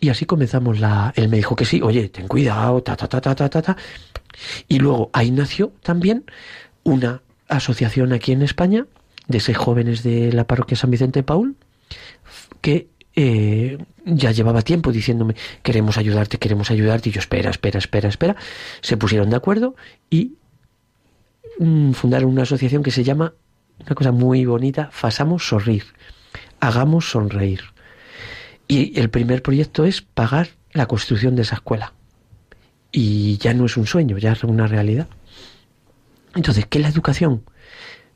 y 0.00 0.08
así 0.10 0.24
comenzamos 0.24 0.78
la... 0.78 1.12
Él 1.16 1.28
me 1.28 1.36
dijo 1.36 1.56
que 1.56 1.64
sí, 1.64 1.80
oye, 1.82 2.08
ten 2.08 2.28
cuidado, 2.28 2.82
ta, 2.82 2.96
ta, 2.96 3.08
ta, 3.08 3.20
ta, 3.20 3.34
ta, 3.34 3.48
ta, 3.48 3.62
ta. 3.62 3.76
Y 4.68 4.78
luego 4.78 5.10
ahí 5.12 5.30
nació 5.32 5.72
también 5.82 6.24
una 6.84 7.22
asociación 7.48 8.12
aquí 8.12 8.32
en 8.32 8.42
España 8.42 8.86
de 9.28 9.40
seis 9.40 9.56
jóvenes 9.56 10.02
de 10.02 10.32
la 10.32 10.44
parroquia 10.44 10.76
San 10.76 10.90
Vicente 10.90 11.20
de 11.20 11.24
Paul 11.24 11.56
que 12.60 12.88
eh, 13.14 13.78
ya 14.04 14.30
llevaba 14.30 14.62
tiempo 14.62 14.92
diciéndome 14.92 15.34
queremos 15.62 15.98
ayudarte, 15.98 16.38
queremos 16.38 16.70
ayudarte 16.70 17.08
y 17.08 17.12
yo 17.12 17.20
espera, 17.20 17.50
espera, 17.50 17.78
espera, 17.78 18.08
espera. 18.08 18.36
Se 18.80 18.96
pusieron 18.96 19.30
de 19.30 19.36
acuerdo 19.36 19.74
y 20.10 20.34
mm, 21.58 21.92
fundaron 21.92 22.30
una 22.30 22.42
asociación 22.42 22.82
que 22.82 22.90
se 22.90 23.04
llama, 23.04 23.34
una 23.80 23.94
cosa 23.94 24.12
muy 24.12 24.44
bonita, 24.44 24.90
Fasamos 24.92 25.48
Sonrir, 25.48 25.84
hagamos 26.60 27.10
sonreír. 27.10 27.60
Y 28.66 28.98
el 29.00 29.08
primer 29.08 29.42
proyecto 29.42 29.84
es 29.84 30.02
pagar 30.02 30.50
la 30.72 30.86
construcción 30.86 31.34
de 31.34 31.42
esa 31.42 31.56
escuela. 31.56 31.94
Y 32.92 33.38
ya 33.38 33.54
no 33.54 33.66
es 33.66 33.76
un 33.76 33.86
sueño, 33.86 34.18
ya 34.18 34.32
es 34.32 34.44
una 34.44 34.66
realidad. 34.66 35.08
Entonces, 36.34 36.66
¿qué 36.66 36.78
es 36.78 36.82
la 36.82 36.90
educación? 36.90 37.42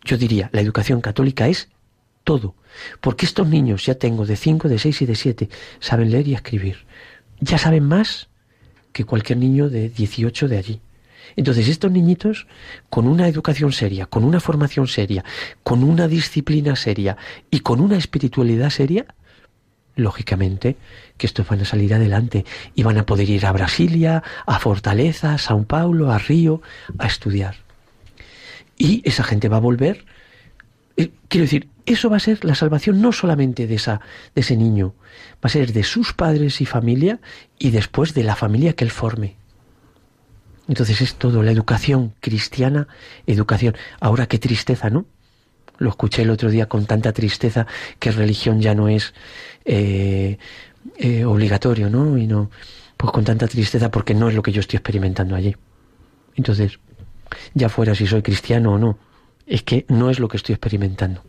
Yo 0.05 0.17
diría, 0.17 0.51
la 0.53 0.61
educación 0.61 1.01
católica 1.01 1.49
es 1.49 1.69
todo. 2.25 2.55
Porque 3.01 3.27
estos 3.27 3.47
niños, 3.47 3.85
ya 3.85 3.95
tengo 3.95 4.27
de 4.27 4.37
5, 4.37 4.69
de 4.69 4.79
6 4.79 5.03
y 5.03 5.07
de 5.07 5.15
7, 5.15 5.49
saben 5.81 6.11
leer 6.11 6.29
y 6.29 6.35
escribir. 6.35 6.87
Ya 7.41 7.59
saben 7.59 7.85
más 7.85 8.29
que 8.93 9.05
cualquier 9.05 9.38
niño 9.38 9.69
de 9.69 9.88
18 9.88 10.49
de 10.49 10.59
allí. 10.59 10.81
Entonces 11.37 11.69
estos 11.69 11.91
niñitos, 11.91 12.47
con 12.91 13.07
una 13.07 13.29
educación 13.29 13.73
seria, 13.73 14.07
con 14.07 14.25
una 14.25 14.41
formación 14.41 14.87
seria, 14.87 15.25
con 15.62 15.83
una 15.83 16.09
disciplina 16.09 16.77
seria 16.77 17.17
y 17.51 17.61
con 17.61 17.81
una 17.81 17.97
espiritualidad 17.97 18.71
seria, 18.71 19.07
lógicamente 19.95 20.77
que 21.17 21.27
estos 21.27 21.47
van 21.47 21.61
a 21.61 21.65
salir 21.65 21.95
adelante 21.95 22.45
y 22.75 22.83
van 22.83 22.99
a 22.99 23.07
poder 23.07 23.29
ir 23.31 23.47
a 23.47 23.53
Brasilia, 23.53 24.23
a 24.47 24.59
Fortaleza, 24.59 25.35
a 25.35 25.38
Sao 25.38 25.65
Paulo, 25.65 26.11
a 26.11 26.19
Río, 26.19 26.61
a 26.99 27.07
estudiar. 27.07 27.57
Y 28.83 29.01
esa 29.05 29.23
gente 29.23 29.49
va 29.49 29.59
a 29.59 29.61
volver. 29.61 30.05
Eh, 30.97 31.12
quiero 31.29 31.45
decir, 31.45 31.68
eso 31.87 32.11
va 32.11 32.16
a 32.16 32.18
ser 32.18 32.45
la 32.45 32.57
salvación 32.57 33.01
no 33.01 33.12
solamente 33.12 33.68
de, 33.68 33.77
esa, 33.77 34.01
de 34.35 34.40
ese 34.40 34.57
niño, 34.57 34.97
va 35.35 35.47
a 35.47 35.49
ser 35.51 35.73
de 35.73 35.85
sus 35.85 36.12
padres 36.14 36.61
y 36.61 36.66
familia 36.66 37.21
y 37.61 37.71
después 37.71 38.12
de 38.12 38.25
la 38.25 38.35
familia 38.35 38.73
que 38.73 38.83
él 38.83 38.90
forme. 38.90 39.37
Entonces 40.66 41.01
es 41.01 41.14
todo, 41.14 41.45
la 41.45 41.53
educación 41.53 42.14
cristiana, 42.18 42.88
educación. 43.25 43.77
Ahora 44.01 44.27
qué 44.27 44.40
tristeza, 44.40 44.90
¿no? 44.90 45.07
Lo 45.79 45.90
escuché 45.90 46.23
el 46.23 46.31
otro 46.31 46.51
día 46.51 46.66
con 46.66 46.85
tanta 46.87 47.12
tristeza 47.12 47.68
que 48.01 48.11
religión 48.11 48.61
ya 48.61 48.75
no 48.75 48.88
es 48.88 49.14
eh, 49.64 50.38
eh, 50.99 51.25
obligatorio, 51.25 51.88
¿no? 51.88 52.18
Y 52.18 52.27
no, 52.27 52.51
pues 52.97 53.12
con 53.12 53.23
tanta 53.23 53.47
tristeza 53.47 53.92
porque 53.92 54.12
no 54.12 54.29
es 54.29 54.35
lo 54.35 54.42
que 54.42 54.51
yo 54.51 54.59
estoy 54.59 54.79
experimentando 54.79 55.37
allí. 55.37 55.55
Entonces, 56.35 56.81
ya 57.55 57.68
fuera 57.68 57.95
si 57.95 58.07
soy 58.07 58.23
cristiano 58.23 58.73
o 58.73 58.79
no, 58.79 58.99
es 59.47 59.62
que 59.62 59.85
no 59.88 60.11
es 60.11 60.18
lo 60.18 60.29
que 60.29 60.37
estoy 60.37 60.55
experimentando. 60.55 61.23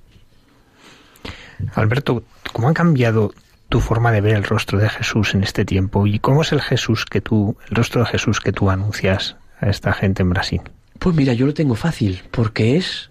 Alberto, 1.75 2.23
¿cómo 2.51 2.69
ha 2.69 2.73
cambiado 2.73 3.33
tu 3.69 3.79
forma 3.79 4.11
de 4.11 4.21
ver 4.21 4.35
el 4.35 4.43
rostro 4.43 4.79
de 4.79 4.89
Jesús 4.89 5.33
en 5.33 5.43
este 5.43 5.65
tiempo? 5.65 6.05
¿Y 6.07 6.19
cómo 6.19 6.41
es 6.41 6.51
el 6.51 6.61
Jesús 6.61 7.05
que 7.05 7.21
tú, 7.21 7.57
el 7.69 7.75
rostro 7.75 8.01
de 8.03 8.09
Jesús 8.09 8.39
que 8.39 8.51
tú 8.51 8.69
anuncias 8.69 9.35
a 9.59 9.69
esta 9.69 9.93
gente 9.93 10.21
en 10.21 10.29
Brasil? 10.29 10.61
Pues 10.99 11.15
mira, 11.15 11.33
yo 11.33 11.45
lo 11.45 11.53
tengo 11.53 11.75
fácil, 11.75 12.21
porque 12.31 12.77
es 12.77 13.09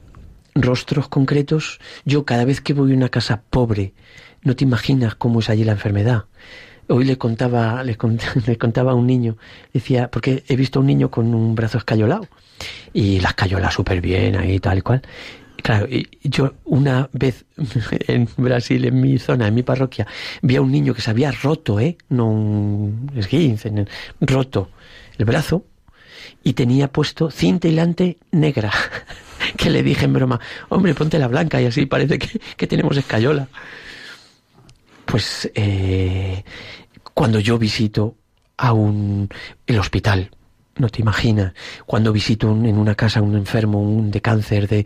rostros 0.54 1.08
concretos. 1.08 1.80
Yo 2.04 2.24
cada 2.24 2.44
vez 2.44 2.60
que 2.60 2.74
voy 2.74 2.92
a 2.92 2.96
una 2.96 3.08
casa 3.08 3.42
pobre, 3.50 3.94
no 4.42 4.56
te 4.56 4.64
imaginas 4.64 5.14
cómo 5.14 5.40
es 5.40 5.50
allí 5.50 5.64
la 5.64 5.72
enfermedad. 5.72 6.24
Hoy 6.88 7.04
le 7.04 7.16
contaba, 7.16 7.82
le, 7.84 7.96
contaba 8.58 8.92
a 8.92 8.94
un 8.94 9.06
niño, 9.06 9.36
decía, 9.72 10.10
porque 10.10 10.44
he 10.48 10.56
visto 10.56 10.78
a 10.78 10.80
un 10.80 10.86
niño 10.86 11.10
con 11.10 11.34
un 11.34 11.54
brazo 11.54 11.78
escayolado 11.78 12.28
y 12.92 13.20
la 13.20 13.30
escayola 13.30 13.70
súper 13.70 14.00
bien 14.00 14.36
ahí 14.36 14.58
tal 14.58 14.78
y 14.78 14.82
cual. 14.82 15.02
Claro, 15.62 15.86
yo 16.24 16.54
una 16.64 17.08
vez 17.12 17.44
en 18.08 18.28
Brasil, 18.36 18.84
en 18.84 19.00
mi 19.00 19.18
zona, 19.18 19.46
en 19.46 19.54
mi 19.54 19.62
parroquia, 19.62 20.06
vi 20.42 20.56
a 20.56 20.60
un 20.60 20.72
niño 20.72 20.92
que 20.92 21.02
se 21.02 21.10
había 21.10 21.30
roto, 21.30 21.78
¿eh? 21.78 21.96
No 22.08 22.28
un 22.28 23.12
esguince, 23.14 23.72
roto 24.20 24.70
el 25.18 25.24
brazo 25.24 25.64
y 26.42 26.54
tenía 26.54 26.88
puesto 26.88 27.30
cinta 27.30 27.68
hilante 27.68 28.18
negra. 28.32 28.72
que 29.56 29.70
le 29.70 29.82
dije 29.82 30.04
en 30.04 30.12
broma, 30.12 30.40
hombre, 30.68 30.94
ponte 30.94 31.18
la 31.18 31.28
blanca 31.28 31.60
y 31.60 31.66
así 31.66 31.86
parece 31.86 32.18
que, 32.18 32.40
que 32.56 32.66
tenemos 32.66 32.96
escayola. 32.96 33.48
Pues 35.04 35.50
eh, 35.54 36.44
cuando 37.14 37.38
yo 37.38 37.58
visito 37.58 38.16
a 38.56 38.72
un 38.72 39.28
el 39.66 39.78
hospital, 39.78 40.30
no 40.82 40.88
te 40.88 41.00
imaginas, 41.00 41.54
cuando 41.86 42.12
visito 42.12 42.50
en 42.50 42.76
una 42.76 42.96
casa 42.96 43.22
un 43.22 43.36
enfermo, 43.36 43.80
un 43.80 44.10
de 44.10 44.20
cáncer, 44.20 44.68
de, 44.68 44.84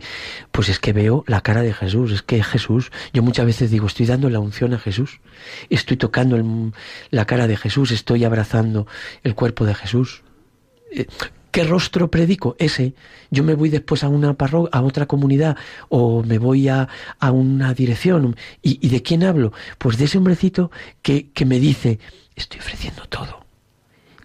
pues 0.51 0.69
es 0.69 0.79
que 0.79 0.93
veo 0.93 1.23
la 1.27 1.41
cara 1.41 1.63
de 1.63 1.73
Jesús, 1.73 2.11
es 2.11 2.21
que 2.21 2.43
Jesús, 2.43 2.91
yo 3.13 3.23
muchas 3.23 3.47
veces 3.47 3.71
digo, 3.71 3.87
estoy 3.87 4.05
dando 4.05 4.29
la 4.29 4.39
unción 4.39 4.75
a 4.75 4.79
Jesús, 4.79 5.19
estoy 5.69 5.97
tocando 5.97 6.37
la 7.09 7.25
cara 7.25 7.47
de 7.47 7.57
Jesús, 7.57 7.91
estoy 7.91 8.23
abrazando 8.23 8.85
el 9.23 9.33
cuerpo 9.33 9.65
de 9.65 9.73
Jesús. 9.73 10.21
Eh, 10.91 11.07
¿Qué 11.51 11.63
rostro 11.63 12.11
predico? 12.11 12.55
Ese. 12.59 12.93
Yo 13.31 13.43
me 13.43 13.55
voy 13.55 13.69
después 13.69 14.03
a 14.03 14.09
una 14.09 14.35
parroquia, 14.35 14.69
a 14.77 14.83
otra 14.83 15.07
comunidad, 15.07 15.57
o 15.89 16.21
me 16.21 16.37
voy 16.37 16.67
a, 16.67 16.87
a 17.19 17.31
una 17.31 17.73
dirección. 17.73 18.35
¿Y, 18.61 18.87
de 18.87 19.01
quién 19.01 19.23
hablo? 19.23 19.51
Pues 19.79 19.97
de 19.97 20.05
ese 20.05 20.19
hombrecito 20.19 20.69
que, 21.01 21.31
que 21.31 21.45
me 21.45 21.59
dice, 21.59 21.99
estoy 22.35 22.59
ofreciendo 22.59 23.05
todo. 23.05 23.46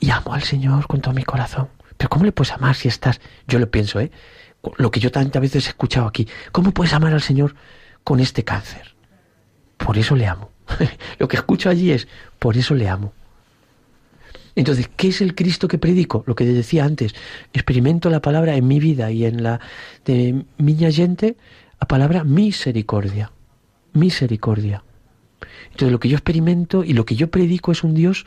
Y 0.03 0.11
amo 0.11 0.35
al 0.35 0.43
Señor 0.43 0.89
con 0.89 1.01
todo 1.01 1.15
mi 1.15 1.23
corazón. 1.23 1.69
Pero 1.97 2.11
¿cómo 2.11 2.25
le 2.25 2.33
puedes 2.33 2.51
amar 2.53 2.75
si 2.75 2.89
estás? 2.89 3.21
Yo 3.47 3.61
lo 3.61 3.71
pienso, 3.71 4.01
¿eh? 4.01 4.11
Lo 4.77 4.91
que 4.91 4.99
yo 4.99 5.13
tantas 5.13 5.41
veces 5.41 5.67
he 5.67 5.69
escuchado 5.69 6.09
aquí. 6.09 6.27
¿Cómo 6.51 6.73
puedes 6.73 6.93
amar 6.93 7.13
al 7.13 7.23
Señor 7.23 7.55
con 8.03 8.19
este 8.19 8.43
cáncer? 8.43 8.97
Por 9.77 9.97
eso 9.97 10.17
le 10.17 10.27
amo. 10.27 10.51
lo 11.21 11.29
que 11.29 11.37
escucho 11.37 11.71
allí 11.71 11.93
es, 11.93 12.09
por 12.41 12.57
eso 12.57 12.75
le 12.75 12.89
amo. 12.89 13.13
Entonces, 14.57 14.91
¿qué 14.97 15.09
es 15.09 15.21
el 15.21 15.37
Cristo 15.37 15.69
que 15.69 15.79
predico? 15.79 16.25
Lo 16.27 16.35
que 16.35 16.47
decía 16.47 16.85
antes, 16.85 17.15
experimento 17.53 18.11
la 18.11 18.21
palabra 18.21 18.57
en 18.57 18.67
mi 18.67 18.81
vida 18.81 19.13
y 19.13 19.25
en 19.25 19.45
la 19.45 19.61
de 20.05 20.45
mi 20.59 20.75
gente, 20.93 21.37
la 21.81 21.87
palabra 21.87 22.25
misericordia. 22.25 23.31
Misericordia. 23.93 24.83
Entonces, 25.67 25.93
lo 25.93 26.01
que 26.01 26.09
yo 26.09 26.17
experimento 26.17 26.83
y 26.83 26.93
lo 26.93 27.07
que 27.07 27.15
yo 27.15 27.31
predico 27.31 27.71
es 27.71 27.85
un 27.85 27.95
Dios 27.95 28.27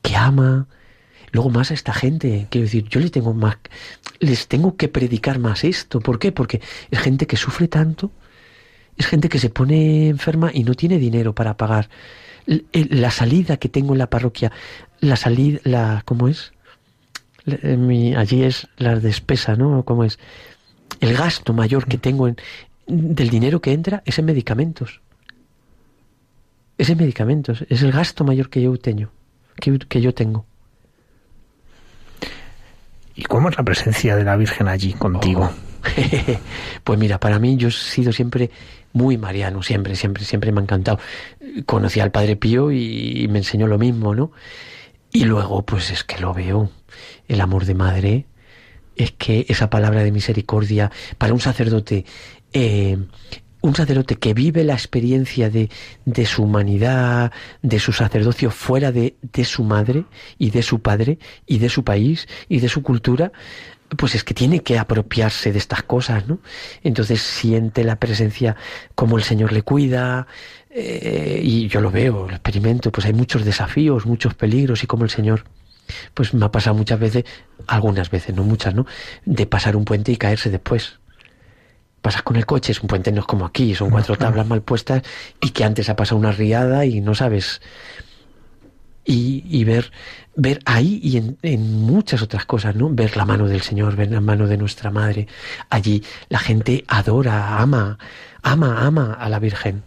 que 0.00 0.16
ama. 0.16 0.68
Luego 1.32 1.48
más 1.48 1.70
a 1.70 1.74
esta 1.74 1.94
gente, 1.94 2.46
quiero 2.50 2.66
decir, 2.66 2.86
yo 2.88 3.00
les 3.00 3.10
tengo 3.10 3.32
más, 3.32 3.56
les 4.20 4.48
tengo 4.48 4.76
que 4.76 4.88
predicar 4.88 5.38
más 5.38 5.64
esto. 5.64 5.98
¿Por 6.00 6.18
qué? 6.18 6.30
Porque 6.30 6.60
es 6.90 6.98
gente 6.98 7.26
que 7.26 7.36
sufre 7.36 7.68
tanto, 7.68 8.10
es 8.98 9.06
gente 9.06 9.30
que 9.30 9.38
se 9.38 9.48
pone 9.48 10.08
enferma 10.08 10.50
y 10.52 10.62
no 10.62 10.74
tiene 10.74 10.98
dinero 10.98 11.34
para 11.34 11.56
pagar 11.56 11.88
la 12.46 13.10
salida 13.10 13.56
que 13.56 13.70
tengo 13.70 13.94
en 13.94 13.98
la 13.98 14.10
parroquia, 14.10 14.52
la 15.00 15.16
salida, 15.16 15.60
la, 15.64 16.02
¿cómo 16.04 16.28
es? 16.28 16.52
Mi, 17.62 18.14
allí 18.14 18.42
es 18.42 18.68
la 18.76 18.96
despesa, 18.96 19.56
¿no? 19.56 19.84
¿Cómo 19.84 20.04
es? 20.04 20.18
El 21.00 21.16
gasto 21.16 21.54
mayor 21.54 21.86
que 21.86 21.98
tengo 21.98 22.28
en, 22.28 22.36
del 22.86 23.30
dinero 23.30 23.60
que 23.60 23.72
entra 23.72 24.02
es 24.04 24.18
en 24.18 24.26
medicamentos. 24.26 25.00
Es 26.76 26.90
en 26.90 26.98
medicamentos, 26.98 27.64
es 27.68 27.82
el 27.82 27.92
gasto 27.92 28.24
mayor 28.24 28.50
que 28.50 28.60
yo 28.60 28.76
tengo, 28.76 29.10
que, 29.56 29.78
que 29.78 30.00
yo 30.00 30.12
tengo. 30.12 30.46
¿Y 33.14 33.22
cómo 33.24 33.48
es 33.48 33.56
la 33.56 33.64
presencia 33.64 34.16
de 34.16 34.24
la 34.24 34.36
Virgen 34.36 34.68
allí 34.68 34.92
contigo? 34.94 35.50
Oh. 35.52 35.72
pues 36.84 36.98
mira, 36.98 37.18
para 37.18 37.38
mí 37.38 37.56
yo 37.56 37.68
he 37.68 37.72
sido 37.72 38.12
siempre 38.12 38.50
muy 38.92 39.18
mariano, 39.18 39.62
siempre, 39.62 39.96
siempre, 39.96 40.24
siempre 40.24 40.52
me 40.52 40.60
ha 40.60 40.62
encantado. 40.62 40.98
Conocí 41.66 42.00
al 42.00 42.10
Padre 42.10 42.36
Pío 42.36 42.70
y 42.70 43.26
me 43.28 43.38
enseñó 43.38 43.66
lo 43.66 43.78
mismo, 43.78 44.14
¿no? 44.14 44.32
Y 45.12 45.24
luego, 45.24 45.64
pues 45.64 45.90
es 45.90 46.04
que 46.04 46.18
lo 46.18 46.32
veo, 46.32 46.70
el 47.28 47.40
amor 47.40 47.66
de 47.66 47.74
madre, 47.74 48.26
es 48.96 49.12
que 49.12 49.44
esa 49.48 49.68
palabra 49.68 50.02
de 50.02 50.12
misericordia 50.12 50.90
para 51.18 51.34
un 51.34 51.40
sacerdote, 51.40 52.04
eh, 52.52 52.98
un 53.62 53.74
sacerdote 53.74 54.16
que 54.16 54.34
vive 54.34 54.64
la 54.64 54.74
experiencia 54.74 55.48
de, 55.48 55.70
de, 56.04 56.26
su 56.26 56.42
humanidad, 56.42 57.32
de 57.62 57.78
su 57.78 57.92
sacerdocio 57.92 58.50
fuera 58.50 58.92
de, 58.92 59.16
de 59.22 59.44
su 59.44 59.64
madre 59.64 60.04
y 60.38 60.50
de 60.50 60.62
su 60.62 60.80
padre 60.80 61.18
y 61.46 61.58
de 61.58 61.68
su 61.68 61.84
país 61.84 62.28
y 62.48 62.60
de 62.60 62.68
su 62.68 62.82
cultura, 62.82 63.32
pues 63.96 64.14
es 64.14 64.24
que 64.24 64.34
tiene 64.34 64.60
que 64.60 64.78
apropiarse 64.78 65.52
de 65.52 65.58
estas 65.58 65.82
cosas, 65.82 66.26
¿no? 66.26 66.38
Entonces 66.82 67.20
siente 67.20 67.84
la 67.84 67.96
presencia, 67.96 68.56
como 68.94 69.16
el 69.16 69.22
Señor 69.22 69.52
le 69.52 69.62
cuida, 69.62 70.26
eh, 70.70 71.40
y 71.42 71.68
yo 71.68 71.80
lo 71.80 71.90
veo, 71.90 72.26
lo 72.28 72.34
experimento, 72.34 72.90
pues 72.90 73.06
hay 73.06 73.12
muchos 73.12 73.44
desafíos, 73.44 74.06
muchos 74.06 74.34
peligros, 74.34 74.82
y 74.82 74.86
como 74.86 75.04
el 75.04 75.10
Señor, 75.10 75.44
pues 76.14 76.32
me 76.34 76.44
ha 76.46 76.50
pasado 76.50 76.76
muchas 76.76 76.98
veces, 76.98 77.24
algunas 77.66 78.10
veces, 78.10 78.34
no 78.34 78.44
muchas, 78.44 78.74
¿no? 78.74 78.86
De 79.24 79.46
pasar 79.46 79.76
un 79.76 79.84
puente 79.84 80.12
y 80.12 80.16
caerse 80.16 80.50
después. 80.50 80.98
Pasas 82.02 82.22
con 82.22 82.36
el 82.36 82.44
coche, 82.44 82.72
es 82.72 82.80
un 82.80 82.88
puente 82.88 83.12
no 83.12 83.20
es 83.20 83.26
como 83.26 83.46
aquí, 83.46 83.74
son 83.74 83.90
cuatro 83.90 84.16
tablas 84.16 84.46
mal 84.46 84.60
puestas 84.62 85.02
y 85.40 85.50
que 85.50 85.64
antes 85.64 85.88
ha 85.88 85.96
pasado 85.96 86.18
una 86.18 86.32
riada 86.32 86.84
y 86.84 87.00
no 87.00 87.14
sabes. 87.14 87.62
Y, 89.04 89.44
y 89.48 89.64
ver 89.64 89.90
ver 90.34 90.60
ahí 90.64 91.00
y 91.02 91.16
en, 91.16 91.80
muchas 91.80 92.22
otras 92.22 92.46
cosas, 92.46 92.74
¿no? 92.74 92.88
Ver 92.90 93.16
la 93.16 93.24
mano 93.24 93.46
del 93.46 93.62
Señor, 93.62 93.96
ver 93.96 94.10
la 94.10 94.20
mano 94.20 94.46
de 94.46 94.56
nuestra 94.56 94.90
Madre. 94.90 95.26
Allí 95.70 96.02
la 96.28 96.38
gente 96.38 96.84
adora, 96.88 97.58
ama, 97.58 97.98
ama, 98.42 98.86
ama 98.86 99.14
a 99.14 99.28
la 99.28 99.38
Virgen. 99.38 99.82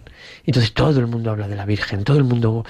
Entonces 0.45 0.73
todo 0.73 0.99
el 0.99 1.07
mundo 1.07 1.31
habla 1.31 1.47
de 1.47 1.55
la 1.55 1.65
Virgen, 1.65 2.03
todo 2.03 2.17
el 2.17 2.23
mundo 2.23 2.65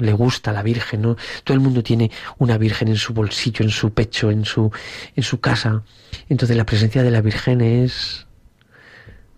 le 0.00 0.12
gusta 0.12 0.50
a 0.50 0.54
la 0.54 0.62
Virgen, 0.62 1.02
¿no? 1.02 1.16
Todo 1.42 1.54
el 1.54 1.60
mundo 1.60 1.82
tiene 1.82 2.10
una 2.38 2.58
Virgen 2.58 2.88
en 2.88 2.96
su 2.96 3.14
bolsillo, 3.14 3.64
en 3.64 3.70
su 3.70 3.92
pecho, 3.92 4.30
en 4.30 4.44
su, 4.44 4.70
en 5.16 5.22
su 5.22 5.40
casa. 5.40 5.82
Entonces 6.28 6.56
la 6.56 6.64
presencia 6.64 7.02
de 7.02 7.10
la 7.10 7.20
Virgen 7.20 7.60
es, 7.60 8.26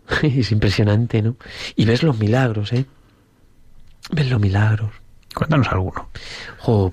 es 0.23 0.53
impresionante, 0.53 1.23
¿no? 1.23 1.37
Y 1.75 1.85
ves 1.85 2.03
los 2.03 2.19
milagros, 2.19 2.73
¿eh? 2.73 2.87
Ves 4.13 4.31
los 4.31 4.41
milagros. 4.41 4.91
Cuéntanos 5.35 5.69
alguno. 5.69 6.09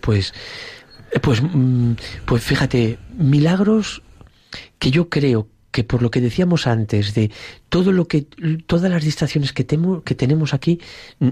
pues, 0.01 0.33
eh, 1.11 1.19
pues, 1.19 1.41
mm, 1.41 1.93
pues 2.25 2.43
fíjate, 2.43 2.99
milagros 3.17 4.01
que 4.79 4.91
yo 4.91 5.09
creo 5.09 5.47
que 5.73 5.83
por 5.83 6.01
lo 6.01 6.09
que 6.09 6.21
decíamos 6.21 6.67
antes 6.67 7.13
de 7.13 7.31
todo 7.67 7.91
lo 7.91 8.07
que 8.07 8.21
todas 8.65 8.89
las 8.89 9.03
distracciones 9.03 9.51
que, 9.51 9.65
que 9.65 10.15
tenemos 10.15 10.53
aquí 10.53 10.79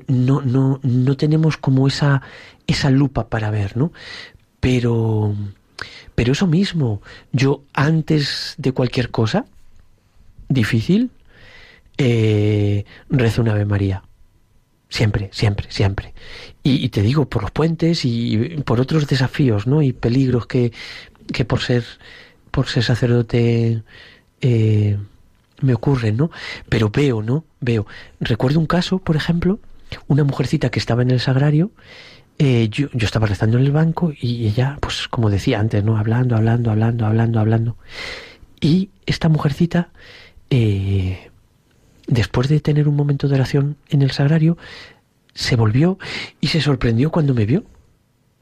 no, 0.08 0.42
no, 0.42 0.82
no 0.84 1.16
tenemos 1.16 1.56
como 1.56 1.88
esa 1.88 2.22
esa 2.68 2.90
lupa 2.90 3.30
para 3.30 3.52
ver, 3.52 3.78
¿no? 3.78 3.94
Pero 4.60 5.34
pero 6.16 6.34
eso 6.34 6.48
mismo, 6.48 7.02
yo 7.32 7.64
antes 7.74 8.56
de 8.58 8.74
cualquier 8.74 9.10
cosa 9.10 9.46
difícil 10.50 11.12
eh, 11.98 12.86
rezo 13.10 13.42
una 13.42 13.52
Ave 13.54 13.66
María. 13.66 14.04
Siempre, 14.90 15.30
siempre, 15.32 15.68
siempre. 15.70 16.14
Y, 16.64 16.90
te 16.90 17.02
digo, 17.02 17.30
por 17.30 17.44
los 17.44 17.52
puentes 17.52 18.04
y 18.04 18.62
por 18.66 18.82
otros 18.82 19.08
desafíos, 19.08 19.66
¿no? 19.66 19.82
Y 19.82 19.94
peligros 19.94 20.48
que, 20.48 20.74
que 21.32 21.46
por 21.46 21.62
ser, 21.62 21.86
por 22.52 22.68
ser 22.68 22.84
sacerdote 22.84 23.84
eh, 24.42 24.98
me 25.62 25.74
ocurren, 25.74 26.18
¿no? 26.18 26.32
Pero 26.70 26.90
veo, 26.90 27.22
¿no? 27.22 27.46
Veo. 27.60 27.86
Recuerdo 28.20 28.60
un 28.60 28.66
caso, 28.66 29.00
por 29.00 29.16
ejemplo, 29.16 29.60
una 30.08 30.24
mujercita 30.24 30.70
que 30.70 30.80
estaba 30.80 31.02
en 31.02 31.12
el 31.12 31.20
sagrario, 31.20 31.72
eh, 32.44 32.70
yo, 32.72 32.88
estaba 32.94 33.28
rezando 33.28 33.60
en 33.60 33.66
el 33.66 33.72
banco 33.72 34.12
y 34.20 34.48
ella, 34.48 34.78
pues 34.82 35.08
como 35.08 35.30
decía 35.30 35.60
antes, 35.60 35.84
¿no? 35.84 35.98
Hablando, 35.98 36.36
hablando, 36.36 36.72
hablando, 36.72 37.06
hablando, 37.06 37.40
hablando. 37.40 37.78
Y 38.60 38.90
esta 39.06 39.30
mujercita, 39.30 39.90
eh, 40.50 41.30
después 42.08 42.48
de 42.48 42.60
tener 42.60 42.88
un 42.88 42.96
momento 42.96 43.28
de 43.28 43.36
oración 43.36 43.78
en 43.90 44.02
el 44.02 44.10
sagrario, 44.10 44.58
se 45.34 45.56
volvió 45.56 46.00
y 46.40 46.48
se 46.48 46.62
sorprendió 46.62 47.12
cuando 47.12 47.34
me 47.34 47.46
vio. 47.46 47.64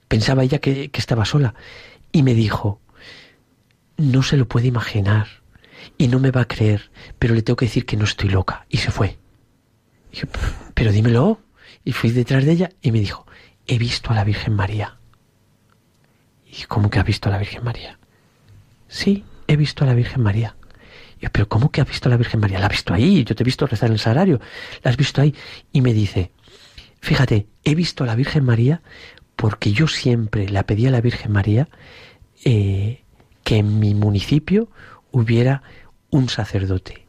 Pensaba 0.08 0.44
ella 0.44 0.60
que, 0.60 0.90
estaba 0.94 1.26
sola 1.26 1.54
y 2.14 2.24
me 2.24 2.34
dijo, 2.34 2.80
no 3.98 4.24
se 4.24 4.38
lo 4.38 4.48
puede 4.48 4.68
imaginar 4.68 5.28
y 6.00 6.08
no 6.08 6.20
me 6.20 6.32
va 6.32 6.42
a 6.42 6.48
creer, 6.48 6.90
pero 7.20 7.36
le 7.36 7.44
tengo 7.44 7.58
que 7.58 7.66
decir 7.66 7.86
que 7.86 7.98
no 7.98 8.06
estoy 8.06 8.30
loca. 8.30 8.66
Y 8.70 8.78
se 8.78 8.90
fue. 8.90 9.20
pero 10.74 10.92
dímelo. 10.92 11.42
Y 11.86 11.92
fui 11.92 12.10
detrás 12.10 12.44
de 12.44 12.54
ella 12.54 12.72
y 12.82 12.92
me 12.92 13.00
dijo, 13.00 13.28
he 13.68 13.78
visto 13.78 14.10
a 14.10 14.16
la 14.16 14.24
Virgen 14.24 14.56
María. 14.56 14.98
¿Y 16.48 16.64
cómo 16.64 16.90
que 16.90 16.98
ha 16.98 17.04
visto 17.04 17.30
a 17.30 17.32
la 17.32 17.38
Virgen 17.38 17.64
María? 17.64 18.00
Sí, 18.88 19.24
he 19.48 19.56
visto 19.56 19.84
a 19.84 19.88
la 19.88 19.94
Virgen 19.94 20.24
María 20.24 20.56
yo, 21.22 21.30
pero 21.32 21.48
¿cómo 21.48 21.70
que 21.70 21.82
ha 21.82 21.84
visto 21.84 22.08
a 22.08 22.12
la 22.12 22.18
Virgen 22.18 22.40
María? 22.40 22.60
La 22.60 22.68
ha 22.68 22.70
visto 22.70 22.94
ahí, 22.94 23.24
yo 23.24 23.36
te 23.36 23.44
he 23.44 23.46
visto 23.46 23.68
rezar 23.68 23.88
en 23.88 23.94
el 23.94 24.00
salario, 24.00 24.40
la 24.84 24.92
has 24.92 24.98
visto 24.98 25.22
ahí. 25.22 25.36
Y 25.74 25.82
me 25.82 25.94
dice, 25.94 26.32
fíjate, 27.02 27.48
he 27.64 27.76
visto 27.76 28.04
a 28.04 28.08
la 28.08 28.16
Virgen 28.16 28.46
María 28.46 28.82
porque 29.36 29.72
yo 29.72 29.88
siempre 29.88 30.50
la 30.50 30.64
pedí 30.64 30.88
a 30.88 30.92
la 30.92 31.02
Virgen 31.02 31.32
María 31.32 31.68
eh, 32.46 33.04
que 33.44 33.58
en 33.58 33.80
mi 33.80 33.94
municipio 33.94 34.70
hubiera 35.12 35.64
un 36.10 36.30
sacerdote. 36.30 37.06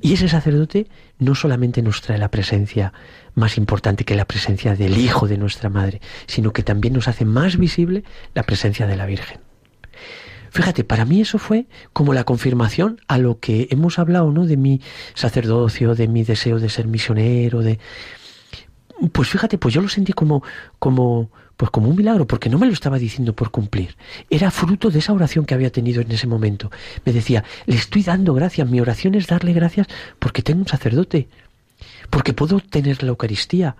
Y 0.00 0.14
ese 0.14 0.28
sacerdote 0.28 0.88
no 1.18 1.34
solamente 1.36 1.80
nos 1.80 2.00
trae 2.00 2.18
la 2.18 2.30
presencia 2.30 2.92
más 3.34 3.56
importante 3.56 4.04
que 4.04 4.16
la 4.16 4.24
presencia 4.24 4.74
del 4.74 4.98
Hijo 4.98 5.28
de 5.28 5.38
nuestra 5.38 5.68
Madre, 5.68 6.00
sino 6.26 6.52
que 6.52 6.64
también 6.64 6.94
nos 6.94 7.06
hace 7.06 7.24
más 7.24 7.56
visible 7.56 8.02
la 8.34 8.42
presencia 8.42 8.86
de 8.88 8.96
la 8.96 9.06
Virgen. 9.06 9.40
Fíjate, 10.50 10.84
para 10.84 11.04
mí 11.04 11.20
eso 11.20 11.38
fue 11.38 11.66
como 11.92 12.12
la 12.12 12.24
confirmación 12.24 13.00
a 13.08 13.16
lo 13.16 13.38
que 13.38 13.68
hemos 13.70 13.98
hablado, 13.98 14.32
¿no? 14.32 14.44
De 14.44 14.56
mi 14.56 14.82
sacerdocio, 15.14 15.94
de 15.94 16.08
mi 16.08 16.24
deseo 16.24 16.58
de 16.58 16.68
ser 16.68 16.88
misionero, 16.88 17.60
de 17.62 17.78
pues 19.12 19.28
fíjate, 19.28 19.58
pues 19.58 19.74
yo 19.74 19.80
lo 19.80 19.88
sentí 19.88 20.12
como 20.12 20.42
como 20.78 21.30
pues 21.62 21.70
como 21.70 21.88
un 21.88 21.94
milagro, 21.94 22.26
porque 22.26 22.48
no 22.48 22.58
me 22.58 22.66
lo 22.66 22.72
estaba 22.72 22.98
diciendo 22.98 23.36
por 23.36 23.52
cumplir. 23.52 23.94
Era 24.28 24.50
fruto 24.50 24.90
de 24.90 24.98
esa 24.98 25.12
oración 25.12 25.44
que 25.44 25.54
había 25.54 25.70
tenido 25.70 26.02
en 26.02 26.10
ese 26.10 26.26
momento. 26.26 26.72
Me 27.04 27.12
decía, 27.12 27.44
le 27.66 27.76
estoy 27.76 28.02
dando 28.02 28.34
gracias, 28.34 28.68
mi 28.68 28.80
oración 28.80 29.14
es 29.14 29.28
darle 29.28 29.52
gracias 29.52 29.86
porque 30.18 30.42
tengo 30.42 30.62
un 30.62 30.66
sacerdote, 30.66 31.28
porque 32.10 32.32
puedo 32.32 32.58
tener 32.58 33.04
la 33.04 33.10
Eucaristía. 33.10 33.76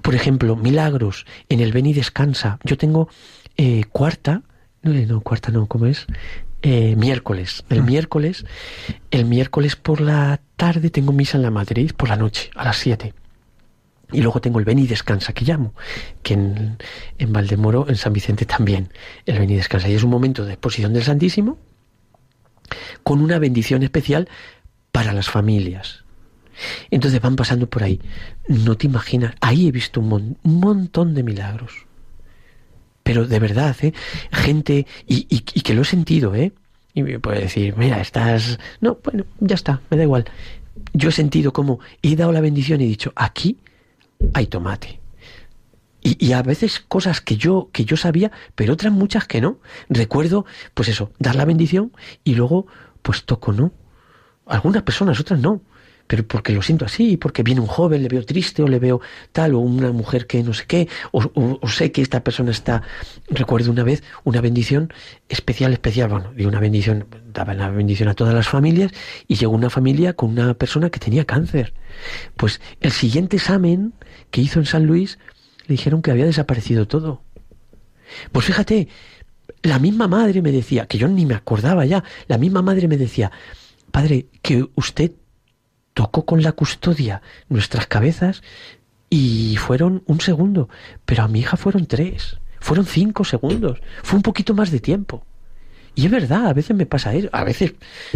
Por 0.00 0.14
ejemplo, 0.14 0.54
milagros 0.54 1.26
en 1.48 1.58
el 1.58 1.72
Ven 1.72 1.86
y 1.86 1.92
Descansa. 1.92 2.60
Yo 2.62 2.78
tengo 2.78 3.08
eh, 3.56 3.82
cuarta, 3.90 4.42
no, 4.82 5.20
cuarta 5.22 5.50
no, 5.50 5.66
¿cómo 5.66 5.86
es? 5.86 6.06
Eh, 6.62 6.94
miércoles. 6.94 7.64
El 7.68 7.82
mm. 7.82 7.86
miércoles, 7.86 8.46
el 9.10 9.24
miércoles 9.24 9.74
por 9.74 10.00
la 10.00 10.40
tarde 10.54 10.90
tengo 10.90 11.12
misa 11.12 11.36
en 11.36 11.42
la 11.42 11.50
Madrid, 11.50 11.90
por 11.96 12.10
la 12.10 12.16
noche, 12.16 12.50
a 12.54 12.64
las 12.64 12.76
7. 12.76 13.12
Y 14.12 14.22
luego 14.22 14.40
tengo 14.40 14.58
el 14.58 14.64
Ven 14.64 14.78
y 14.78 14.86
Descansa, 14.86 15.32
que 15.32 15.44
llamo, 15.44 15.74
que 16.22 16.34
en, 16.34 16.78
en 17.18 17.32
Valdemoro, 17.32 17.86
en 17.88 17.96
San 17.96 18.12
Vicente 18.12 18.44
también, 18.44 18.92
el 19.26 19.38
Ven 19.38 19.50
y 19.50 19.56
Descansa. 19.56 19.88
Y 19.88 19.94
es 19.94 20.02
un 20.02 20.10
momento 20.10 20.44
de 20.44 20.52
exposición 20.52 20.92
del 20.92 21.04
Santísimo 21.04 21.58
con 23.02 23.20
una 23.20 23.38
bendición 23.38 23.82
especial 23.82 24.28
para 24.92 25.12
las 25.12 25.28
familias. 25.28 26.04
Entonces 26.90 27.20
van 27.20 27.36
pasando 27.36 27.68
por 27.68 27.82
ahí. 27.82 28.00
No 28.46 28.76
te 28.76 28.86
imaginas, 28.86 29.34
ahí 29.40 29.68
he 29.68 29.72
visto 29.72 30.00
un 30.00 30.38
montón 30.42 31.14
de 31.14 31.22
milagros 31.22 31.86
pero 33.04 33.26
de 33.26 33.38
verdad, 33.38 33.76
¿eh? 33.82 33.92
gente, 34.32 34.86
y, 35.06 35.26
y, 35.28 35.60
que 35.60 35.74
lo 35.74 35.82
he 35.82 35.84
sentido, 35.84 36.34
¿eh? 36.34 36.52
Y 36.94 37.02
me 37.02 37.20
puede 37.20 37.42
decir, 37.42 37.76
mira, 37.76 38.00
estás... 38.00 38.58
No, 38.80 38.98
bueno, 39.04 39.24
ya 39.40 39.54
está, 39.54 39.82
me 39.90 39.96
da 39.98 40.04
igual. 40.04 40.24
Yo 40.94 41.10
he 41.10 41.12
sentido 41.12 41.52
como 41.52 41.80
he 42.02 42.16
dado 42.16 42.32
la 42.32 42.40
bendición 42.40 42.80
y 42.80 42.84
he 42.84 42.88
dicho, 42.88 43.12
aquí 43.14 43.58
hay 44.32 44.46
tomate. 44.46 45.00
Y, 46.06 46.32
a 46.32 46.42
veces 46.42 46.80
cosas 46.80 47.22
que 47.22 47.38
yo, 47.38 47.70
que 47.72 47.86
yo 47.86 47.96
sabía, 47.96 48.30
pero 48.54 48.74
otras 48.74 48.92
muchas 48.92 49.26
que 49.26 49.40
no. 49.40 49.58
Recuerdo, 49.88 50.44
pues 50.74 50.90
eso, 50.90 51.10
dar 51.18 51.34
la 51.34 51.46
bendición 51.46 51.92
y 52.24 52.34
luego, 52.34 52.66
pues 53.00 53.24
toco, 53.24 53.54
¿no? 53.54 53.72
Algunas 54.44 54.82
personas, 54.82 55.18
otras 55.18 55.40
no 55.40 55.62
pero 56.14 56.28
porque 56.28 56.52
lo 56.52 56.62
siento 56.62 56.84
así, 56.84 57.16
porque 57.16 57.42
viene 57.42 57.60
un 57.60 57.66
joven, 57.66 58.00
le 58.00 58.08
veo 58.08 58.24
triste 58.24 58.62
o 58.62 58.68
le 58.68 58.78
veo 58.78 59.00
tal, 59.32 59.52
o 59.54 59.58
una 59.58 59.90
mujer 59.90 60.28
que 60.28 60.44
no 60.44 60.54
sé 60.54 60.64
qué, 60.64 60.88
o, 61.10 61.68
sé 61.68 61.90
que 61.90 62.02
esta 62.02 62.22
persona 62.22 62.52
está, 62.52 62.82
recuerdo 63.30 63.72
una 63.72 63.82
vez 63.82 64.04
una 64.22 64.40
bendición 64.40 64.92
especial, 65.28 65.72
especial, 65.72 66.10
bueno, 66.10 66.32
y 66.36 66.44
una 66.44 66.60
bendición, 66.60 67.08
daba 67.32 67.52
la 67.52 67.68
bendición 67.68 68.08
a 68.08 68.14
todas 68.14 68.32
las 68.32 68.46
familias, 68.46 68.92
y 69.26 69.34
llegó 69.34 69.54
una 69.54 69.70
familia 69.70 70.12
con 70.12 70.30
una 70.30 70.54
persona 70.54 70.88
que 70.88 71.00
tenía 71.00 71.24
cáncer. 71.24 71.74
Pues 72.36 72.60
el 72.80 72.92
siguiente 72.92 73.38
examen 73.38 73.92
que 74.30 74.40
hizo 74.40 74.60
en 74.60 74.66
San 74.66 74.86
Luis, 74.86 75.18
le 75.66 75.72
dijeron 75.74 76.00
que 76.00 76.12
había 76.12 76.26
desaparecido 76.26 76.86
todo. 76.86 77.22
Pues 78.30 78.46
fíjate, 78.46 78.86
la 79.62 79.80
misma 79.80 80.06
madre 80.06 80.42
me 80.42 80.52
decía, 80.52 80.86
que 80.86 80.96
yo 80.96 81.08
ni 81.08 81.26
me 81.26 81.34
acordaba 81.34 81.84
ya, 81.84 82.04
la 82.28 82.38
misma 82.38 82.62
madre 82.62 82.86
me 82.86 82.98
decía, 82.98 83.32
padre, 83.90 84.26
que 84.42 84.64
usted 84.76 85.10
tocó 85.94 86.24
con 86.26 86.42
la 86.42 86.52
custodia 86.52 87.22
nuestras 87.48 87.86
cabezas 87.86 88.42
y 89.08 89.56
fueron 89.56 90.02
un 90.06 90.20
segundo, 90.20 90.68
pero 91.04 91.22
a 91.22 91.28
mi 91.28 91.40
hija 91.40 91.56
fueron 91.56 91.86
tres, 91.86 92.38
fueron 92.60 92.84
cinco 92.84 93.24
segundos, 93.24 93.80
fue 94.02 94.16
un 94.16 94.22
poquito 94.22 94.54
más 94.54 94.70
de 94.70 94.80
tiempo. 94.80 95.24
Y 95.94 96.06
es 96.06 96.10
verdad, 96.10 96.46
a 96.48 96.52
veces 96.52 96.76
me 96.76 96.86
pasa 96.86 97.14
eso, 97.14 97.28
a 97.32 97.44
veces 97.44 97.74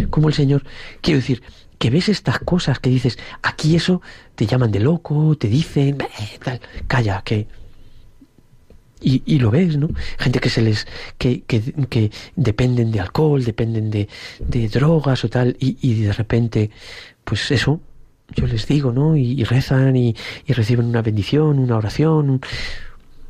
como 0.09 0.27
el 0.27 0.33
Señor, 0.33 0.63
quiero 1.01 1.19
decir, 1.19 1.41
que 1.77 1.89
ves 1.89 2.09
estas 2.09 2.39
cosas 2.39 2.79
que 2.79 2.89
dices, 2.89 3.17
aquí 3.41 3.75
eso 3.75 4.01
te 4.35 4.45
llaman 4.45 4.71
de 4.71 4.81
loco, 4.81 5.37
te 5.37 5.47
dicen, 5.47 5.97
tal, 6.43 6.59
calla, 6.87 7.21
que 7.23 7.47
Y, 9.01 9.23
y, 9.25 9.39
lo 9.39 9.49
ves, 9.49 9.77
¿no? 9.77 9.87
Gente 10.17 10.41
que 10.41 10.49
se 10.49 10.61
les, 10.61 10.85
que, 11.17 11.43
que, 11.43 11.61
que 11.87 12.11
dependen 12.35 12.91
de 12.91 12.99
alcohol, 12.99 13.45
dependen 13.45 13.89
de, 13.89 14.09
de 14.39 14.67
drogas 14.67 15.23
o 15.23 15.29
tal, 15.29 15.55
y, 15.57 15.77
y, 15.79 16.01
de 16.01 16.11
repente, 16.11 16.69
pues 17.23 17.51
eso, 17.51 17.79
yo 18.35 18.47
les 18.47 18.67
digo, 18.67 18.91
¿no? 18.91 19.15
Y, 19.15 19.43
rezan 19.43 19.95
y, 19.95 20.15
reciben 20.47 20.85
una 20.85 21.01
bendición, 21.01 21.59
una 21.59 21.77
oración. 21.77 22.41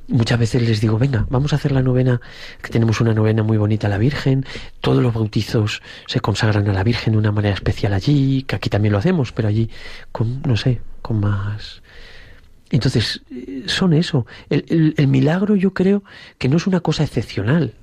Muchas 0.08 0.40
veces 0.40 0.62
les 0.64 0.82
digo, 0.82 0.98
venga, 0.98 1.28
vamos 1.30 1.54
a 1.54 1.58
hacer 1.58 1.72
la 1.72 1.84
novena, 1.84 2.20
que 2.62 2.70
tenemos 2.70 3.00
una 3.00 3.14
novena 3.14 3.44
muy 3.44 3.58
bonita 3.58 3.88
a 3.88 3.90
la 3.92 4.00
Virgen, 4.00 4.46
todos 4.82 5.04
los 5.04 5.14
bautizos 5.14 5.84
se 6.08 6.20
consagran 6.20 6.68
a 6.68 6.74
la 6.74 6.84
Virgen 6.84 7.14
de 7.14 7.20
una 7.20 7.32
manera 7.32 7.54
especial 7.54 7.94
allí, 7.94 8.44
que 8.44 8.56
aquí 8.56 8.70
también 8.70 8.92
lo 8.92 8.98
hacemos, 8.98 9.32
pero 9.32 9.48
allí 9.48 9.70
con, 10.12 10.42
no 10.42 10.58
sé, 10.58 10.82
con 11.04 11.20
más 11.20 11.84
entonces, 12.72 13.22
son 13.66 13.94
eso. 13.94 14.26
El, 14.50 14.94
el, 14.98 15.08
milagro 15.08 15.56
yo 15.56 15.74
creo 15.74 16.04
que 16.38 16.50
no 16.50 16.58
es 16.58 16.68
una 16.68 16.82
cosa 16.82 17.04
excepcional, 17.04 17.74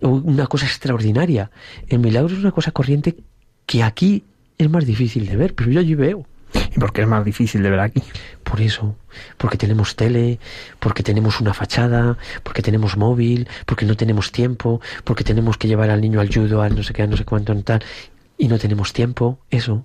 una 0.00 0.46
cosa 0.46 0.66
extraordinaria. 0.66 1.50
El 1.88 2.00
milagro 2.00 2.34
es 2.34 2.40
una 2.40 2.52
cosa 2.52 2.70
corriente 2.70 3.16
que 3.64 3.82
aquí 3.82 4.24
es 4.58 4.70
más 4.70 4.84
difícil 4.84 5.26
de 5.26 5.36
ver, 5.36 5.54
pero 5.54 5.70
yo 5.70 5.80
allí 5.80 5.94
veo. 5.94 6.26
¿Y 6.54 6.78
por 6.78 6.92
qué 6.92 7.02
es 7.02 7.08
más 7.08 7.24
difícil 7.24 7.62
de 7.62 7.70
ver 7.70 7.80
aquí? 7.80 8.02
Por 8.42 8.60
eso, 8.60 8.96
porque 9.36 9.58
tenemos 9.58 9.96
tele, 9.96 10.38
porque 10.78 11.02
tenemos 11.02 11.40
una 11.40 11.52
fachada, 11.52 12.16
porque 12.42 12.62
tenemos 12.62 12.96
móvil, 12.96 13.48
porque 13.66 13.84
no 13.84 13.96
tenemos 13.96 14.32
tiempo, 14.32 14.80
porque 15.04 15.24
tenemos 15.24 15.58
que 15.58 15.68
llevar 15.68 15.90
al 15.90 16.00
niño 16.00 16.20
al 16.20 16.32
judo, 16.32 16.62
al 16.62 16.74
no 16.74 16.82
sé 16.82 16.92
qué, 16.92 17.06
no 17.06 17.16
sé 17.16 17.24
cuánto, 17.24 17.54
tal, 17.62 17.82
y 18.38 18.48
no 18.48 18.58
tenemos 18.58 18.92
tiempo, 18.92 19.38
eso. 19.50 19.84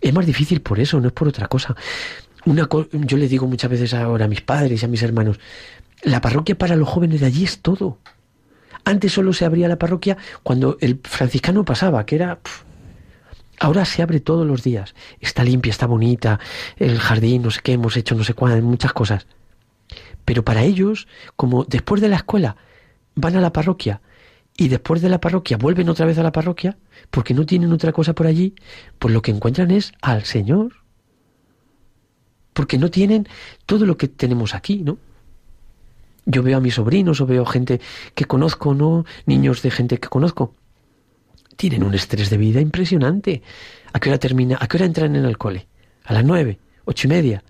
Es 0.00 0.12
más 0.12 0.26
difícil 0.26 0.60
por 0.60 0.80
eso, 0.80 1.00
no 1.00 1.08
es 1.08 1.12
por 1.12 1.28
otra 1.28 1.48
cosa. 1.48 1.76
Una 2.44 2.68
yo 2.92 3.16
le 3.16 3.28
digo 3.28 3.46
muchas 3.46 3.70
veces 3.70 3.94
ahora 3.94 4.24
a 4.24 4.28
mis 4.28 4.40
padres 4.40 4.82
y 4.82 4.84
a 4.84 4.88
mis 4.88 5.02
hermanos, 5.02 5.38
la 6.02 6.20
parroquia 6.20 6.56
para 6.56 6.76
los 6.76 6.88
jóvenes 6.88 7.20
de 7.20 7.26
allí 7.26 7.44
es 7.44 7.60
todo. 7.60 7.98
Antes 8.84 9.12
solo 9.12 9.32
se 9.32 9.44
abría 9.44 9.68
la 9.68 9.78
parroquia 9.78 10.16
cuando 10.42 10.78
el 10.80 11.00
franciscano 11.02 11.64
pasaba, 11.64 12.06
que 12.06 12.14
era... 12.16 12.38
ahora 13.60 13.84
se 13.84 14.02
abre 14.02 14.20
todos 14.20 14.46
los 14.46 14.62
días. 14.62 14.94
Está 15.20 15.44
limpia, 15.44 15.70
está 15.70 15.86
bonita, 15.86 16.40
el 16.76 16.98
jardín, 16.98 17.42
no 17.42 17.50
sé 17.50 17.60
qué, 17.62 17.72
hemos 17.72 17.96
hecho 17.96 18.14
no 18.14 18.24
sé 18.24 18.34
cuántas, 18.34 18.62
muchas 18.62 18.92
cosas. 18.92 19.26
Pero 20.24 20.44
para 20.44 20.62
ellos, 20.62 21.08
como 21.36 21.64
después 21.64 22.00
de 22.00 22.08
la 22.08 22.16
escuela 22.16 22.56
van 23.14 23.36
a 23.36 23.40
la 23.40 23.52
parroquia 23.52 24.00
y 24.56 24.68
después 24.68 25.00
de 25.00 25.08
la 25.08 25.20
parroquia 25.20 25.56
vuelven 25.56 25.88
otra 25.88 26.06
vez 26.06 26.18
a 26.18 26.22
la 26.22 26.32
parroquia, 26.32 26.76
porque 27.10 27.34
no 27.34 27.46
tienen 27.46 27.72
otra 27.72 27.92
cosa 27.92 28.14
por 28.14 28.26
allí, 28.26 28.54
pues 28.98 29.14
lo 29.14 29.22
que 29.22 29.30
encuentran 29.30 29.70
es 29.70 29.92
al 30.02 30.24
Señor 30.24 30.72
porque 32.58 32.76
no 32.76 32.90
tienen 32.90 33.28
todo 33.66 33.86
lo 33.86 33.96
que 33.96 34.08
tenemos 34.08 34.52
aquí, 34.52 34.82
¿no? 34.82 34.98
Yo 36.26 36.42
veo 36.42 36.56
a 36.56 36.60
mis 36.60 36.74
sobrinos 36.74 37.20
o 37.20 37.26
veo 37.26 37.46
gente 37.46 37.80
que 38.16 38.24
conozco, 38.24 38.74
¿no? 38.74 39.04
Niños 39.26 39.62
de 39.62 39.70
gente 39.70 40.00
que 40.00 40.08
conozco. 40.08 40.56
Tienen 41.58 41.82
un 41.82 41.92
estrés 41.92 42.30
de 42.30 42.36
vida 42.36 42.60
impresionante. 42.60 43.42
¿A 43.92 43.98
qué 43.98 44.10
hora 44.10 44.18
termina? 44.18 44.58
¿A 44.60 44.68
qué 44.68 44.76
hora 44.76 44.86
entran 44.86 45.16
en 45.16 45.24
el 45.24 45.36
cole? 45.36 45.66
A 46.04 46.12
las 46.12 46.24
nueve, 46.24 46.60
ocho 46.84 47.08
y 47.08 47.10
media. 47.10 47.42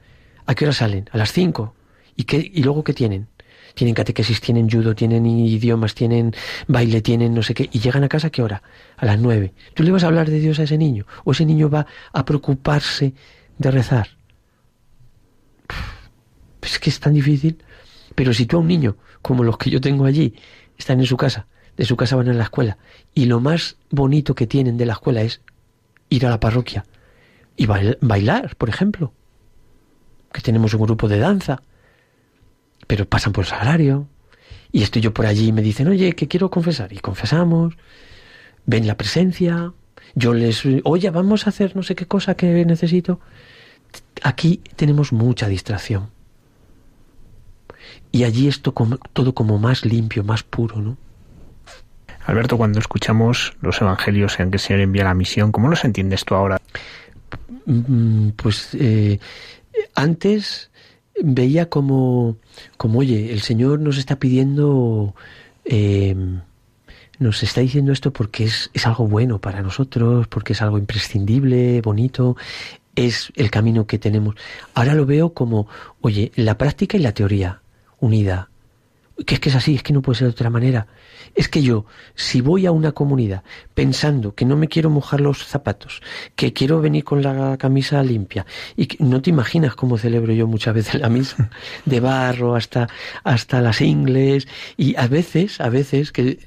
¿A 0.47 0.55
qué 0.55 0.65
hora 0.65 0.73
salen? 0.73 1.11
A 1.13 1.19
las 1.19 1.31
cinco. 1.31 1.75
¿Y, 2.17 2.25
qué, 2.25 2.39
y 2.39 2.63
luego 2.63 2.83
qué 2.83 2.95
tienen? 2.95 3.29
Tienen 3.75 3.95
catequesis, 3.95 4.41
tienen 4.41 4.71
judo, 4.71 4.95
tienen 4.95 5.27
idiomas, 5.27 5.95
tienen 5.95 6.35
baile, 6.67 7.03
tienen 7.03 7.35
no 7.35 7.43
sé 7.43 7.53
qué. 7.53 7.69
¿Y 7.71 7.81
llegan 7.81 8.03
a 8.03 8.09
casa 8.09 8.29
a 8.29 8.31
qué 8.31 8.41
hora? 8.41 8.63
A 8.97 9.05
las 9.05 9.21
nueve. 9.21 9.53
¿Tú 9.75 9.83
le 9.83 9.91
vas 9.91 10.05
a 10.05 10.07
hablar 10.07 10.31
de 10.31 10.41
Dios 10.41 10.59
a 10.59 10.63
ese 10.63 10.79
niño? 10.79 11.05
¿O 11.25 11.33
ese 11.33 11.45
niño 11.45 11.69
va 11.69 11.87
a 12.15 12.25
preocuparse 12.25 13.13
de 13.59 13.71
rezar? 13.71 14.09
es 16.63 16.79
que 16.79 16.89
es 16.89 16.99
tan 16.99 17.13
difícil. 17.13 17.63
Pero 18.15 18.33
si 18.33 18.47
tú 18.47 18.57
a 18.57 18.61
un 18.61 18.69
niño, 18.69 18.97
como 19.21 19.45
los 19.45 19.59
que 19.59 19.69
yo 19.69 19.83
tengo 19.83 20.07
allí, 20.07 20.35
están 20.79 20.99
en 20.99 21.07
su 21.07 21.19
casa, 21.19 21.47
de 21.79 21.85
su 21.87 21.97
casa 21.97 22.17
van 22.17 22.29
a 22.29 22.35
la 22.35 22.45
escuela, 22.45 22.77
y 23.15 23.25
lo 23.25 23.41
más 23.41 23.77
bonito 23.91 24.35
que 24.35 24.47
tienen 24.47 24.77
de 24.77 24.85
la 24.85 24.93
escuela 24.95 25.23
es 25.23 25.41
ir 26.11 26.27
a 26.27 26.31
la 26.31 26.41
parroquia 26.41 26.85
y 27.57 27.67
bailar, 27.67 28.57
por 28.57 28.69
ejemplo, 28.69 29.13
que 30.33 30.43
tenemos 30.43 30.75
un 30.75 30.83
grupo 30.83 31.09
de 31.09 31.19
danza, 31.19 31.63
pero 32.87 33.09
pasan 33.09 33.33
por 33.33 33.45
el 33.45 33.51
salario, 33.51 34.09
y 34.71 34.83
estoy 34.83 35.01
yo 35.01 35.15
por 35.15 35.25
allí 35.25 35.49
y 35.49 35.53
me 35.53 35.63
dicen, 35.63 35.89
oye, 35.89 36.15
que 36.15 36.29
quiero 36.29 36.51
confesar, 36.51 36.93
y 36.93 36.99
confesamos, 36.99 37.75
ven 38.67 38.87
la 38.87 38.97
presencia, 38.97 39.73
yo 40.15 40.35
les, 40.35 40.63
oye, 40.85 41.11
vamos 41.11 41.47
a 41.47 41.51
hacer 41.51 41.75
no 41.75 41.83
sé 41.83 41.95
qué 41.95 42.07
cosa 42.07 42.35
que 42.35 42.65
necesito. 42.65 43.21
Aquí 44.23 44.61
tenemos 44.77 45.13
mucha 45.13 45.49
distracción 45.49 46.11
y 48.13 48.25
allí 48.25 48.49
es 48.49 48.61
todo 48.61 49.35
como 49.35 49.59
más 49.59 49.85
limpio, 49.85 50.25
más 50.25 50.43
puro, 50.43 50.81
¿no? 50.81 50.97
Alberto, 52.29 52.59
cuando 52.59 52.79
escuchamos 52.79 53.55
los 53.63 53.81
evangelios 53.81 54.39
en 54.39 54.51
que 54.51 54.59
el 54.59 54.61
Señor 54.61 54.83
envía 54.83 55.05
la 55.05 55.15
misión, 55.15 55.51
¿cómo 55.51 55.69
los 55.69 55.83
entiendes 55.87 56.27
tú 56.27 56.35
ahora? 56.35 56.61
Mm, 57.65 58.29
pues 58.37 58.69
eh, 58.75 59.19
antes 59.95 60.71
veía 61.23 61.71
como, 61.71 62.37
como, 62.77 62.99
oye, 62.99 63.33
el 63.33 63.41
Señor 63.41 63.81
nos 63.81 63.97
está 63.97 64.17
pidiendo, 64.17 65.15
em, 65.65 66.43
nos 67.19 67.43
está 67.43 67.63
diciendo 67.63 67.93
esto 67.93 68.13
porque 68.13 68.45
es, 68.45 68.71
es 68.75 68.87
algo 68.87 69.09
bueno 69.09 69.41
para 69.41 69.63
nosotros, 69.63 70.29
porque 70.29 70.53
es 70.53 70.61
algo 70.61 70.77
imprescindible, 70.77 71.81
bonito, 71.81 72.37
es 72.95 73.33
el 73.37 73.51
camino 73.51 73.87
que 73.87 73.99
tenemos. 73.99 74.35
Ahora 74.75 74.93
lo 74.93 75.07
veo 75.07 75.33
como, 75.33 75.67
oye, 76.03 76.31
la 76.37 76.59
práctica 76.59 76.99
y 76.99 77.01
la 77.01 77.13
teoría 77.13 77.63
unida. 78.01 78.51
Que 79.27 79.35
es 79.35 79.41
que 79.41 79.49
es 79.49 79.57
así, 79.57 79.75
es 79.75 79.83
que 79.83 79.93
no 79.93 80.03
puede 80.03 80.19
ser 80.19 80.29
de 80.29 80.33
otra 80.33 80.51
manera. 80.51 80.87
Es 81.35 81.49
que 81.49 81.63
yo, 81.63 81.87
si 82.15 82.41
voy 82.41 82.67
a 82.67 82.73
una 82.73 82.93
comunidad 82.93 83.43
pensando 83.75 84.35
que 84.35 84.45
no 84.45 84.57
me 84.57 84.69
quiero 84.69 84.91
mojar 84.91 85.21
los 85.21 85.45
zapatos, 85.45 86.03
que 86.37 86.53
quiero 86.53 86.81
venir 86.81 87.05
con 87.05 87.23
la 87.23 87.57
camisa 87.59 88.03
limpia, 88.03 88.47
y 88.77 88.87
que 88.87 89.03
no 89.03 89.21
te 89.21 89.31
imaginas 89.31 89.75
cómo 89.75 89.99
celebro 89.99 90.33
yo 90.33 90.47
muchas 90.47 90.75
veces 90.75 91.01
la 91.01 91.09
misa, 91.09 91.51
de 91.85 92.01
barro 92.01 92.55
hasta, 92.55 92.89
hasta 93.25 93.61
las 93.61 93.81
ingles, 93.81 94.47
y 94.77 94.97
a 94.97 95.07
veces, 95.09 95.61
a 95.61 95.69
veces, 95.69 96.13
que 96.13 96.39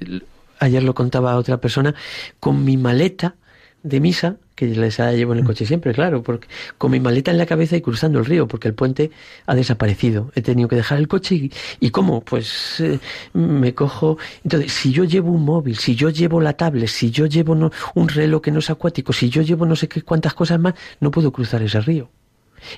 ayer 0.59 0.83
lo 0.83 0.93
contaba 0.93 1.33
a 1.33 1.37
otra 1.37 1.59
persona, 1.59 1.93
con 2.39 2.63
mi 2.63 2.77
maleta 2.77 3.35
de 3.83 3.99
misa, 3.99 4.37
que 4.61 4.75
les 4.75 4.99
llevo 4.99 5.33
en 5.33 5.39
el 5.39 5.45
coche 5.45 5.65
siempre, 5.65 5.91
claro, 5.91 6.21
porque 6.21 6.47
con 6.77 6.91
mi 6.91 6.99
maleta 6.99 7.31
en 7.31 7.39
la 7.39 7.47
cabeza 7.47 7.75
y 7.75 7.81
cruzando 7.81 8.19
el 8.19 8.25
río, 8.25 8.47
porque 8.47 8.67
el 8.67 8.75
puente 8.75 9.09
ha 9.47 9.55
desaparecido. 9.55 10.31
He 10.35 10.43
tenido 10.43 10.69
que 10.69 10.75
dejar 10.75 10.99
el 10.99 11.07
coche 11.07 11.33
y, 11.33 11.51
y 11.79 11.89
¿cómo? 11.89 12.21
Pues 12.21 12.79
eh, 12.79 12.99
me 13.33 13.73
cojo... 13.73 14.19
Entonces, 14.43 14.71
si 14.71 14.91
yo 14.91 15.03
llevo 15.03 15.31
un 15.31 15.43
móvil, 15.43 15.77
si 15.77 15.95
yo 15.95 16.11
llevo 16.11 16.41
la 16.41 16.53
tablet, 16.53 16.87
si 16.87 17.09
yo 17.09 17.25
llevo 17.25 17.71
un 17.95 18.09
reloj 18.09 18.41
que 18.43 18.51
no 18.51 18.59
es 18.59 18.69
acuático, 18.69 19.13
si 19.13 19.29
yo 19.31 19.41
llevo 19.41 19.65
no 19.65 19.75
sé 19.75 19.87
qué 19.87 20.03
cuántas 20.03 20.35
cosas 20.35 20.59
más, 20.59 20.75
no 20.99 21.09
puedo 21.09 21.31
cruzar 21.31 21.63
ese 21.63 21.81
río. 21.81 22.11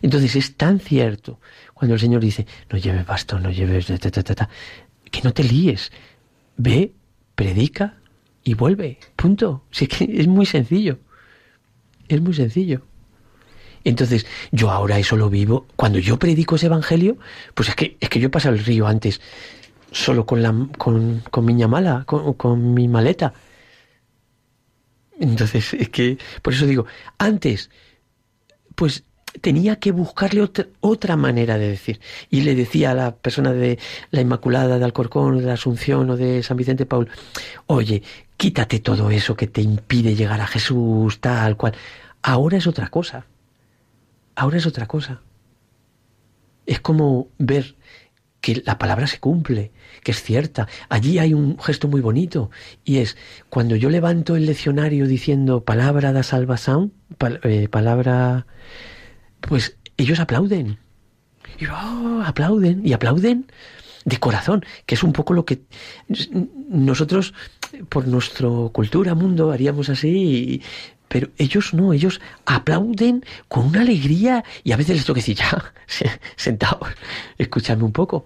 Entonces 0.02 0.38
es 0.38 0.56
tan 0.56 0.80
cierto 0.80 1.42
cuando 1.74 1.96
el 1.96 2.00
Señor 2.00 2.22
dice, 2.22 2.48
no 2.72 2.78
lleves 2.78 3.06
bastón, 3.06 3.44
no 3.44 3.52
lleves... 3.52 3.88
que 3.88 5.22
no 5.22 5.34
te 5.34 5.44
líes. 5.44 5.92
Ve, 6.56 6.94
predica 7.36 7.98
y 8.42 8.54
vuelve. 8.54 9.00
Punto. 9.18 9.66
Sí 9.70 9.88
que 9.88 10.06
es 10.06 10.28
muy 10.28 10.46
sencillo. 10.46 11.00
Es 12.14 12.22
muy 12.22 12.36
sencillo. 12.36 12.82
Entonces, 13.84 14.28
yo 14.52 14.70
ahora 14.70 15.00
eso 15.00 15.18
lo 15.18 15.30
vivo. 15.30 15.66
Cuando 15.76 15.98
yo 15.98 16.20
predico 16.20 16.56
ese 16.56 16.68
evangelio, 16.68 17.18
pues 17.56 17.70
es 17.70 17.76
que, 17.76 17.98
es 18.00 18.08
que 18.08 18.20
yo 18.20 18.28
he 18.28 18.30
pasado 18.30 18.54
el 18.56 18.64
río 18.64 18.88
antes 18.88 19.20
solo 19.92 20.26
con 20.26 20.42
la 20.42 20.54
con, 20.78 21.24
con 21.32 21.46
mi 21.46 21.54
ñamala, 21.54 22.04
con, 22.06 22.34
con 22.34 22.74
mi 22.74 22.88
maleta. 22.88 23.34
Entonces, 25.20 25.74
es 25.74 25.90
que, 25.90 26.18
por 26.44 26.54
eso 26.54 26.68
digo, 26.68 26.86
antes, 27.18 27.72
pues 28.76 29.04
tenía 29.42 29.78
que 29.78 29.92
buscarle 29.92 30.42
otra, 30.42 30.68
otra, 30.80 31.16
manera 31.18 31.58
de 31.58 31.70
decir. 31.70 32.00
Y 32.30 32.42
le 32.42 32.54
decía 32.54 32.92
a 32.92 32.96
la 32.96 33.16
persona 33.16 33.54
de 33.54 33.80
la 34.12 34.22
Inmaculada 34.22 34.78
de 34.78 34.86
Alcorcón, 34.86 35.40
de 35.40 35.46
la 35.46 35.54
Asunción, 35.54 36.10
o 36.12 36.18
de 36.18 36.44
San 36.44 36.58
Vicente 36.58 36.86
Paul, 36.86 37.10
oye, 37.68 38.04
quítate 38.38 38.80
todo 38.80 39.10
eso 39.10 39.36
que 39.36 39.48
te 39.48 39.62
impide 39.62 40.16
llegar 40.16 40.42
a 40.42 40.48
Jesús, 40.48 41.20
tal 41.20 41.58
cual. 41.58 41.74
Ahora 42.24 42.58
es 42.58 42.68
otra 42.68 42.88
cosa. 42.88 43.26
Ahora 44.36 44.58
es 44.58 44.66
otra 44.66 44.88
cosa. 44.88 45.22
Es 46.66 46.80
como 46.80 47.28
ver 47.38 47.76
que 48.40 48.62
la 48.66 48.78
palabra 48.78 49.08
se 49.08 49.20
cumple, 49.20 49.72
que 50.04 50.12
es 50.12 50.22
cierta. 50.22 50.68
Allí 50.90 51.20
hay 51.20 51.34
un 51.34 51.60
gesto 51.60 51.88
muy 51.88 52.02
bonito 52.02 52.50
y 52.84 52.98
es 52.98 53.16
cuando 53.50 53.76
yo 53.76 53.90
levanto 53.90 54.36
el 54.36 54.46
leccionario 54.46 55.08
diciendo 55.08 55.64
palabra 55.64 56.12
da 56.12 56.24
salvación, 56.24 56.94
eh, 57.44 57.68
palabra, 57.70 58.46
pues 59.42 59.78
ellos 59.96 60.20
aplauden. 60.20 60.78
Y 61.60 61.68
oh, 61.68 62.22
aplauden 62.26 62.86
y 62.86 62.94
aplauden 62.94 63.48
de 64.06 64.18
corazón, 64.18 64.66
que 64.86 64.96
es 64.96 65.04
un 65.04 65.14
poco 65.14 65.34
lo 65.34 65.46
que 65.46 65.62
nosotros 66.70 67.34
por 67.90 68.08
nuestra 68.08 68.50
cultura, 68.72 69.16
mundo, 69.16 69.52
haríamos 69.52 69.90
así, 69.90 70.62
pero 71.14 71.30
ellos 71.38 71.76
no, 71.76 71.94
ellos 71.94 72.20
aplauden 72.44 73.24
con 73.48 73.68
una 73.68 73.82
alegría 73.82 74.44
y 74.64 74.72
a 74.72 74.78
veces 74.78 74.96
les 74.96 75.06
tengo 75.06 75.14
que 75.14 75.22
decir, 75.22 75.36
ya, 75.36 75.72
sentados, 76.36 76.90
escúchame 77.38 77.84
un 77.84 77.92
poco. 77.92 78.26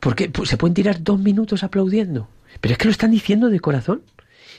Porque 0.00 0.28
se 0.42 0.56
pueden 0.56 0.74
tirar 0.74 1.04
dos 1.04 1.20
minutos 1.20 1.62
aplaudiendo. 1.62 2.28
Pero 2.60 2.72
es 2.72 2.78
que 2.78 2.86
lo 2.86 2.90
están 2.90 3.12
diciendo 3.12 3.48
de 3.48 3.60
corazón. 3.60 4.02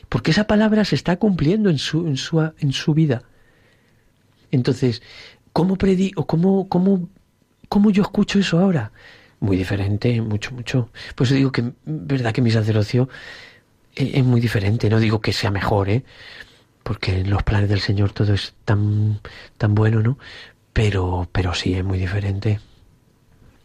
Porque 0.07 0.31
esa 0.31 0.47
palabra 0.47 0.85
se 0.85 0.95
está 0.95 1.17
cumpliendo 1.17 1.69
en 1.69 1.77
su, 1.77 2.07
en 2.07 2.15
su, 2.15 2.39
en 2.39 2.71
su 2.71 2.93
vida. 2.93 3.23
Entonces, 4.51 5.01
¿cómo 5.51 5.75
predico? 5.75 6.25
¿Cómo, 6.27 6.69
cómo, 6.69 7.09
¿Cómo 7.67 7.91
yo 7.91 8.01
escucho 8.01 8.39
eso 8.39 8.59
ahora? 8.59 8.93
Muy 9.41 9.57
diferente, 9.57 10.21
mucho, 10.21 10.51
mucho. 10.53 10.89
Pues 11.15 11.31
digo 11.31 11.51
que, 11.51 11.73
verdad 11.83 12.31
que 12.31 12.41
mi 12.41 12.51
sacerdocio 12.51 13.09
es, 13.93 14.13
es 14.13 14.23
muy 14.23 14.39
diferente. 14.39 14.89
No 14.89 15.01
digo 15.01 15.19
que 15.19 15.33
sea 15.33 15.51
mejor, 15.51 15.89
¿eh? 15.89 16.05
Porque 16.83 17.19
en 17.19 17.29
los 17.29 17.43
planes 17.43 17.69
del 17.69 17.79
Señor 17.79 18.11
todo 18.11 18.33
es 18.33 18.55
tan, 18.65 19.19
tan 19.57 19.75
bueno, 19.75 20.01
¿no? 20.01 20.17
Pero, 20.73 21.27
pero 21.31 21.53
sí, 21.53 21.73
es 21.73 21.83
muy 21.83 21.99
diferente. 21.99 22.59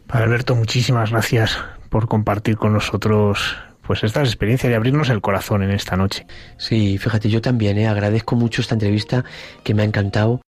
Padre 0.07 0.25
Alberto, 0.25 0.55
muchísimas 0.55 1.11
gracias 1.11 1.59
por 1.89 2.09
compartir 2.09 2.57
con 2.57 2.73
nosotros 2.73 3.57
pues 3.87 4.03
estas 4.03 4.29
experiencias 4.29 4.71
y 4.71 4.75
abrirnos 4.75 5.09
el 5.11 5.21
corazón 5.21 5.63
en 5.63 5.71
esta 5.71 5.97
noche. 5.97 6.27
Sí, 6.59 6.99
fíjate, 6.99 7.29
yo 7.29 7.41
también 7.41 7.79
¿eh? 7.79 7.87
agradezco 7.87 8.35
mucho 8.35 8.61
esta 8.61 8.75
entrevista 8.75 9.25
que 9.63 9.75
me 9.75 9.83
ha 9.83 9.85
encantado 9.85 10.41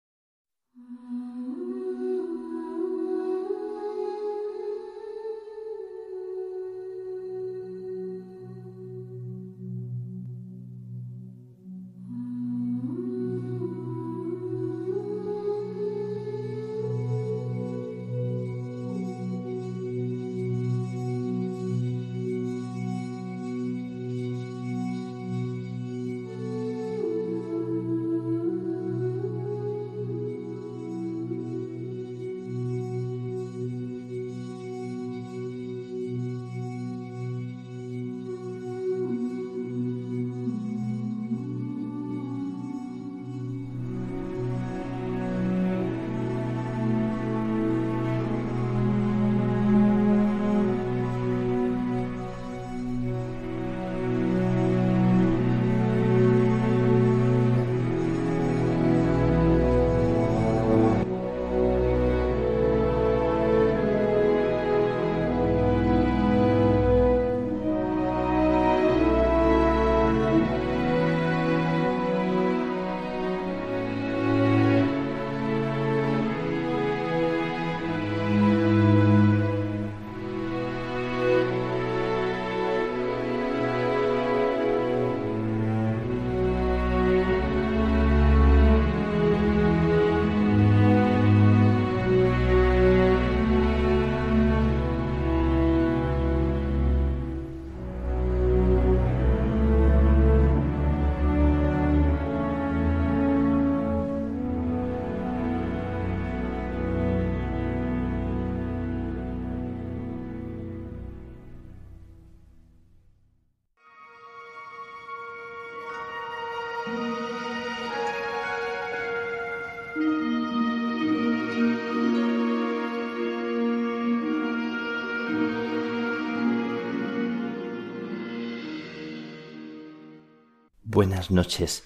Noches. 131.30 131.84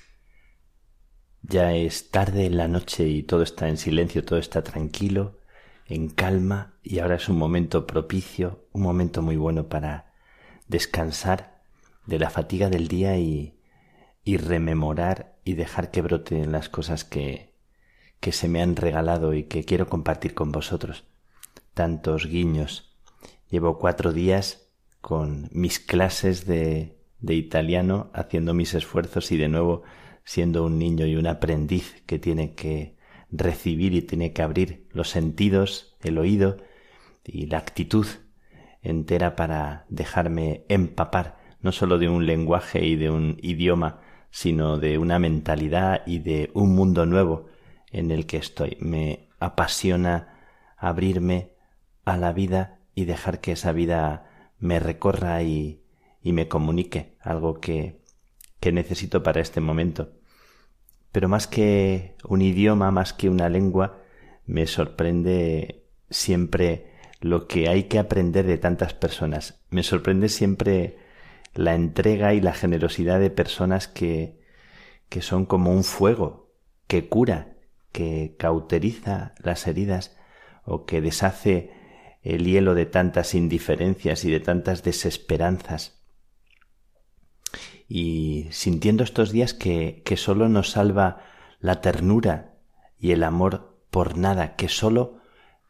Ya 1.43 1.75
es 1.75 2.11
tarde 2.11 2.47
en 2.47 2.57
la 2.57 2.69
noche 2.69 3.09
y 3.09 3.25
todo 3.25 3.43
está 3.43 3.69
en 3.69 3.77
silencio, 3.77 4.25
todo 4.25 4.39
está 4.39 4.63
tranquilo, 4.63 5.41
en 5.87 6.09
calma 6.09 6.75
y 6.83 7.01
ahora 7.01 7.17
es 7.17 7.29
un 7.29 7.39
momento 7.39 7.87
propicio, 7.87 8.69
un 8.73 8.83
momento 8.83 9.21
muy 9.21 9.37
bueno 9.37 9.69
para 9.69 10.13
descansar 10.69 11.61
de 12.07 12.21
la 12.21 12.31
fatiga 12.31 12.71
del 12.71 12.87
día 12.87 13.19
y, 13.19 13.59
y 14.23 14.37
rememorar 14.37 15.37
y 15.45 15.55
dejar 15.55 15.91
que 15.91 16.03
broten 16.03 16.53
las 16.53 16.69
cosas 16.69 17.05
que, 17.05 17.53
que 18.21 18.31
se 18.31 18.49
me 18.49 18.63
han 18.63 18.77
regalado 18.77 19.35
y 19.35 19.45
que 19.45 19.65
quiero 19.65 19.89
compartir 19.89 20.35
con 20.35 20.53
vosotros. 20.53 21.05
Tantos 21.75 22.27
guiños. 22.27 22.97
Llevo 23.51 23.79
cuatro 23.81 24.13
días 24.13 24.69
con 25.01 25.49
mis 25.53 25.81
clases 25.81 26.47
de 26.47 27.02
de 27.23 27.35
italiano 27.35 28.11
haciendo 28.13 28.53
mis 28.53 28.75
esfuerzos 28.75 29.33
y 29.33 29.39
de 29.39 29.49
nuevo 29.49 29.83
siendo 30.25 30.65
un 30.65 30.79
niño 30.79 31.07
y 31.07 31.17
un 31.17 31.27
aprendiz 31.27 32.03
que 32.07 32.19
tiene 32.19 32.55
que 32.55 32.97
recibir 33.31 33.95
y 33.95 34.03
tiene 34.03 34.33
que 34.33 34.43
abrir 34.43 34.87
los 34.93 35.09
sentidos, 35.09 35.97
el 36.03 36.19
oído 36.19 36.59
y 37.25 37.47
la 37.47 37.59
actitud 37.59 38.07
entera 38.83 39.37
para 39.37 39.87
dejarme 39.89 40.65
empapar 40.69 41.39
no 41.63 41.73
sólo 41.73 41.99
de 41.99 42.09
un 42.09 42.27
lenguaje 42.27 42.85
y 42.85 42.97
de 42.97 43.09
un 43.09 43.39
idioma, 43.41 44.01
sino 44.31 44.79
de 44.79 44.99
una 44.99 45.19
mentalidad 45.19 46.03
y 46.07 46.19
de 46.19 46.51
un 46.55 46.75
mundo 46.75 47.07
nuevo 47.07 47.47
en 47.91 48.11
el 48.11 48.27
que 48.27 48.37
estoy. 48.39 48.77
Me 48.81 49.29
apasiona 49.39 50.41
abrirme 50.77 51.53
a 52.05 52.17
la 52.17 52.33
vida 52.33 52.81
y 52.95 53.05
dejar 53.05 53.41
que 53.41 53.53
esa 53.53 53.73
vida 53.73 54.53
me 54.59 54.81
recorra 54.81 55.43
y 55.43 55.82
y 56.23 56.33
me 56.33 56.49
comunique 56.49 57.17
algo 57.21 57.61
que, 57.61 58.01
que 58.61 58.73
necesito 58.73 59.23
para 59.23 59.41
este 59.41 59.61
momento. 59.61 60.13
Pero 61.11 61.29
más 61.29 61.47
que 61.47 62.17
un 62.27 62.41
idioma, 62.43 62.91
más 62.91 63.13
que 63.13 63.29
una 63.29 63.49
lengua, 63.49 63.99
me 64.47 64.67
sorprende 64.67 65.85
siempre 66.11 66.93
lo 67.21 67.47
que 67.47 67.69
hay 67.69 67.85
que 67.85 67.99
aprender 67.99 68.47
de 68.47 68.59
tantas 68.59 68.95
personas. 68.95 69.61
Me 69.71 69.83
sorprende 69.83 70.29
siempre 70.29 70.97
la 71.55 71.75
entrega 71.75 72.35
y 72.35 72.41
la 72.41 72.55
generosidad 72.55 73.21
de 73.21 73.31
personas 73.31 73.89
que, 73.89 74.41
que 75.09 75.23
son 75.23 75.45
como 75.45 75.71
un 75.71 75.85
fuego, 75.85 76.53
que 76.87 77.09
cura, 77.09 77.57
que 77.93 78.37
cauteriza 78.39 79.35
las 79.43 79.67
heridas 79.67 80.17
o 80.65 80.87
que 80.87 81.01
deshace 81.01 81.71
el 82.23 82.47
hielo 82.47 82.75
de 82.75 82.87
tantas 82.87 83.35
indiferencias 83.35 84.25
y 84.25 84.31
de 84.31 84.41
tantas 84.41 84.83
desesperanzas 84.83 86.02
y 87.89 88.49
sintiendo 88.51 89.05
estos 89.05 89.33
días 89.33 89.55
que, 89.55 90.03
que 90.05 90.17
solo 90.17 90.49
nos 90.49 90.71
salva 90.71 91.25
la 91.61 91.81
ternura 91.81 92.55
y 92.99 93.13
el 93.13 93.23
amor 93.23 93.79
por 93.91 94.17
nada, 94.17 94.57
que 94.57 94.69
solo 94.69 95.21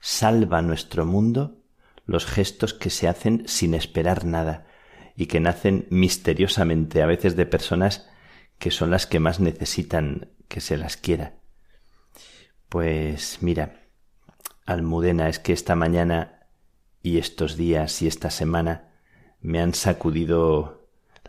salva 0.00 0.62
nuestro 0.62 1.04
mundo 1.04 1.58
los 2.06 2.26
gestos 2.26 2.74
que 2.74 2.90
se 2.90 3.08
hacen 3.08 3.44
sin 3.46 3.74
esperar 3.74 4.24
nada 4.24 4.66
y 5.16 5.26
que 5.26 5.40
nacen 5.40 5.86
misteriosamente 5.90 7.02
a 7.02 7.06
veces 7.06 7.36
de 7.36 7.46
personas 7.46 8.08
que 8.58 8.70
son 8.70 8.90
las 8.90 9.06
que 9.06 9.20
más 9.20 9.40
necesitan 9.40 10.30
que 10.48 10.60
se 10.60 10.76
las 10.76 10.96
quiera. 10.96 11.34
Pues 12.68 13.38
mira, 13.40 13.82
Almudena, 14.66 15.28
es 15.28 15.38
que 15.38 15.52
esta 15.52 15.74
mañana 15.74 16.48
y 17.02 17.18
estos 17.18 17.56
días 17.56 18.00
y 18.02 18.06
esta 18.06 18.30
semana 18.30 18.92
me 19.40 19.60
han 19.60 19.74
sacudido 19.74 20.81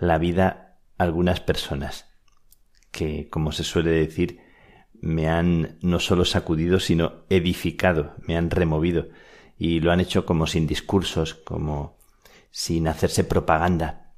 la 0.08 0.18
vida 0.18 0.80
algunas 0.98 1.40
personas 1.40 2.14
que, 2.92 3.28
como 3.30 3.52
se 3.52 3.64
suele 3.64 3.92
decir, 3.92 4.40
me 5.02 5.28
han 5.28 5.78
no 5.82 6.00
solo 6.00 6.24
sacudido, 6.24 6.80
sino 6.80 7.26
edificado, 7.30 8.14
me 8.26 8.38
han 8.38 8.50
removido, 8.50 9.08
y 9.58 9.80
lo 9.80 9.92
han 9.92 10.00
hecho 10.00 10.26
como 10.26 10.48
sin 10.48 10.68
discursos, 10.68 11.34
como 11.34 11.98
sin 12.52 12.88
hacerse 12.88 13.24
propaganda. 13.24 14.14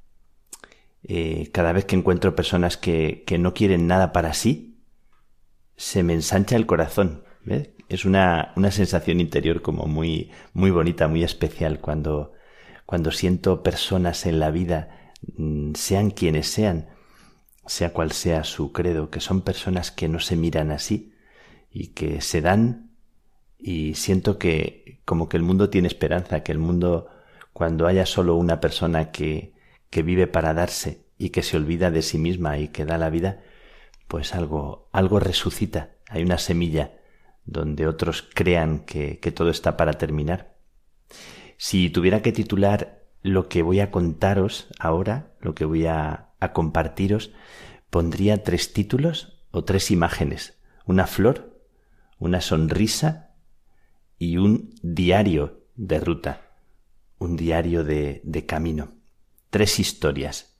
Eh, 1.02 1.50
cada 1.52 1.72
vez 1.72 1.84
que 1.86 1.96
encuentro 1.96 2.36
personas 2.36 2.76
que, 2.76 3.24
que, 3.26 3.38
no 3.38 3.54
quieren 3.54 3.86
nada 3.86 4.12
para 4.12 4.34
sí, 4.34 4.82
se 5.76 6.02
me 6.02 6.14
ensancha 6.14 6.56
el 6.56 6.66
corazón. 6.66 7.24
Es 7.88 8.04
una, 8.04 8.52
una 8.56 8.70
sensación 8.70 9.20
interior 9.20 9.62
como 9.62 9.86
muy, 9.86 10.30
muy 10.52 10.70
bonita, 10.70 11.08
muy 11.08 11.22
especial 11.22 11.80
cuando, 11.80 12.32
cuando 12.84 13.12
siento 13.12 13.62
personas 13.62 14.26
en 14.26 14.40
la 14.40 14.50
vida, 14.50 15.05
sean 15.74 16.10
quienes 16.10 16.48
sean, 16.48 16.88
sea 17.66 17.92
cual 17.92 18.12
sea 18.12 18.44
su 18.44 18.72
credo, 18.72 19.10
que 19.10 19.20
son 19.20 19.42
personas 19.42 19.90
que 19.90 20.08
no 20.08 20.20
se 20.20 20.36
miran 20.36 20.70
así 20.70 21.14
y 21.70 21.88
que 21.88 22.20
se 22.20 22.40
dan 22.40 22.90
y 23.58 23.94
siento 23.94 24.38
que 24.38 25.00
como 25.04 25.28
que 25.28 25.36
el 25.36 25.42
mundo 25.42 25.70
tiene 25.70 25.88
esperanza, 25.88 26.42
que 26.42 26.52
el 26.52 26.58
mundo 26.58 27.08
cuando 27.52 27.86
haya 27.86 28.06
solo 28.06 28.36
una 28.36 28.60
persona 28.60 29.10
que, 29.10 29.54
que 29.90 30.02
vive 30.02 30.26
para 30.26 30.52
darse 30.52 31.06
y 31.18 31.30
que 31.30 31.42
se 31.42 31.56
olvida 31.56 31.90
de 31.90 32.02
sí 32.02 32.18
misma 32.18 32.58
y 32.58 32.68
que 32.68 32.84
da 32.84 32.98
la 32.98 33.10
vida, 33.10 33.42
pues 34.08 34.34
algo, 34.34 34.88
algo 34.92 35.20
resucita, 35.20 35.96
hay 36.08 36.22
una 36.22 36.38
semilla 36.38 36.98
donde 37.44 37.86
otros 37.86 38.28
crean 38.34 38.80
que, 38.80 39.20
que 39.20 39.32
todo 39.32 39.50
está 39.50 39.76
para 39.76 39.94
terminar. 39.94 40.56
Si 41.56 41.88
tuviera 41.88 42.20
que 42.20 42.32
titular 42.32 43.05
lo 43.26 43.48
que 43.48 43.62
voy 43.62 43.80
a 43.80 43.90
contaros 43.90 44.68
ahora, 44.78 45.32
lo 45.40 45.54
que 45.54 45.64
voy 45.64 45.86
a, 45.86 46.22
compartiros, 46.52 47.32
pondría 47.90 48.44
tres 48.44 48.72
títulos 48.72 49.42
o 49.50 49.64
tres 49.64 49.90
imágenes. 49.90 50.60
Una 50.84 51.08
flor, 51.08 51.60
una 52.18 52.40
sonrisa 52.40 53.34
y 54.16 54.36
un 54.36 54.72
diario 54.80 55.64
de 55.74 55.98
ruta, 55.98 56.52
un 57.18 57.36
diario 57.36 57.82
de, 57.82 58.20
de 58.22 58.46
camino. 58.46 58.92
Tres 59.50 59.80
historias, 59.80 60.56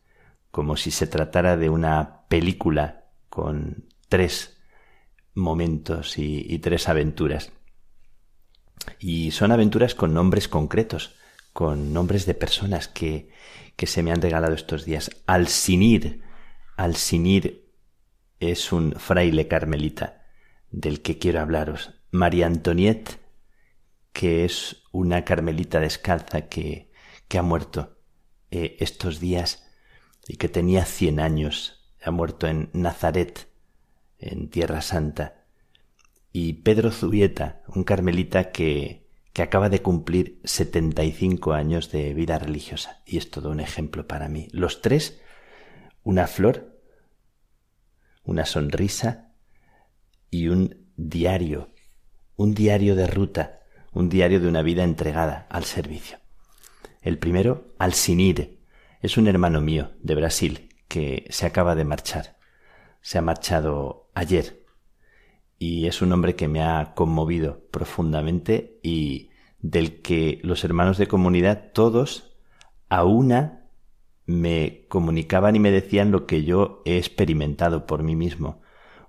como 0.51 0.77
si 0.77 0.91
se 0.91 1.07
tratara 1.07 1.57
de 1.57 1.71
una 1.71 2.23
película 2.29 3.05
con 3.29 3.87
tres 4.09 4.61
momentos 5.35 6.19
y 6.19 6.59
tres 6.59 6.89
aventuras. 6.89 7.53
Y 8.99 9.31
son 9.31 9.53
aventuras 9.53 9.95
con 9.95 10.15
nombres 10.15 10.49
concretos, 10.49 11.16
con 11.57 11.95
nombres 11.95 12.27
de 12.27 12.35
personas 12.35 12.87
que, 12.87 13.31
que 13.77 13.87
se 13.87 14.03
me 14.03 14.13
han 14.13 14.21
regalado 14.21 14.53
estos 14.53 14.85
días. 14.85 15.11
Alcinir, 15.25 16.23
Alcinir 16.77 17.73
es 18.41 18.73
un 18.73 18.93
fraile 18.93 19.49
carmelita 19.49 20.27
del 20.71 21.01
que 21.01 21.17
quiero 21.19 21.41
hablaros. 21.41 21.95
María 22.11 22.47
Antoniette, 22.47 23.21
que 24.13 24.45
es 24.45 24.83
una 24.93 25.25
carmelita 25.25 25.81
descalza 25.81 26.43
que, 26.43 26.93
que 27.27 27.39
ha 27.39 27.43
muerto 27.43 28.03
eh, 28.51 28.77
estos 28.81 29.19
días 29.19 29.67
y 30.29 30.37
que 30.37 30.51
tenía 30.51 30.85
cien 30.85 31.21
años. 31.21 31.91
Ha 32.05 32.11
muerto 32.11 32.49
en 32.49 32.69
Nazaret, 32.75 33.49
en 34.19 34.51
Tierra 34.51 34.83
Santa. 34.83 35.47
Y 36.33 36.53
Pedro 36.53 36.91
Zubieta, 36.91 37.63
un 37.69 37.83
carmelita 37.83 38.53
que, 38.53 39.06
que 39.37 39.43
acaba 39.43 39.69
de 39.69 39.83
cumplir 39.83 40.41
75 40.45 41.53
años 41.53 41.91
de 41.93 42.15
vida 42.15 42.39
religiosa. 42.39 43.03
Y 43.05 43.19
es 43.19 43.31
todo 43.31 43.51
un 43.51 43.61
ejemplo 43.61 44.07
para 44.07 44.31
mí. 44.31 44.49
Los 44.51 44.81
tres, 44.81 45.21
una 46.05 46.27
flor, 46.27 46.81
una 48.25 48.47
sonrisa 48.47 49.35
y 50.31 50.49
un 50.49 50.91
diario, 50.97 51.75
un 52.37 52.55
diario 52.55 52.97
de 52.97 53.07
ruta, 53.09 53.61
un 53.93 54.09
diario 54.09 54.41
de 54.41 54.49
una 54.49 54.63
vida 54.63 54.85
entregada 54.85 55.47
al 55.51 55.65
servicio. 55.65 56.17
El 57.03 57.19
primero, 57.19 57.75
Alcinir, 57.79 58.63
es 59.03 59.19
un 59.19 59.29
hermano 59.29 59.61
mío 59.61 59.91
de 60.01 60.15
Brasil 60.15 60.75
que 60.89 61.27
se 61.29 61.45
acaba 61.45 61.75
de 61.75 61.85
marchar. 61.85 62.39
Se 63.03 63.19
ha 63.19 63.21
marchado 63.21 64.09
ayer 64.15 64.65
y 65.59 65.87
es 65.87 66.03
un 66.03 66.13
hombre 66.13 66.37
que 66.37 66.49
me 66.49 66.63
ha 66.63 66.95
conmovido 66.95 67.61
profundamente 67.71 68.79
y 68.83 69.31
del 69.61 70.03
que 70.03 70.41
los 70.43 70.65
hermanos 70.65 70.99
de 70.99 71.07
comunidad 71.07 71.73
todos 71.73 72.37
a 72.89 73.05
una 73.05 73.67
me 74.27 74.87
comunicaban 74.89 75.57
y 75.57 75.61
me 75.61 75.71
decían 75.71 76.11
lo 76.11 76.27
que 76.27 76.45
yo 76.45 76.83
he 76.85 76.99
experimentado 76.99 77.87
por 77.87 78.03
mí 78.03 78.17
mismo. 78.17 78.61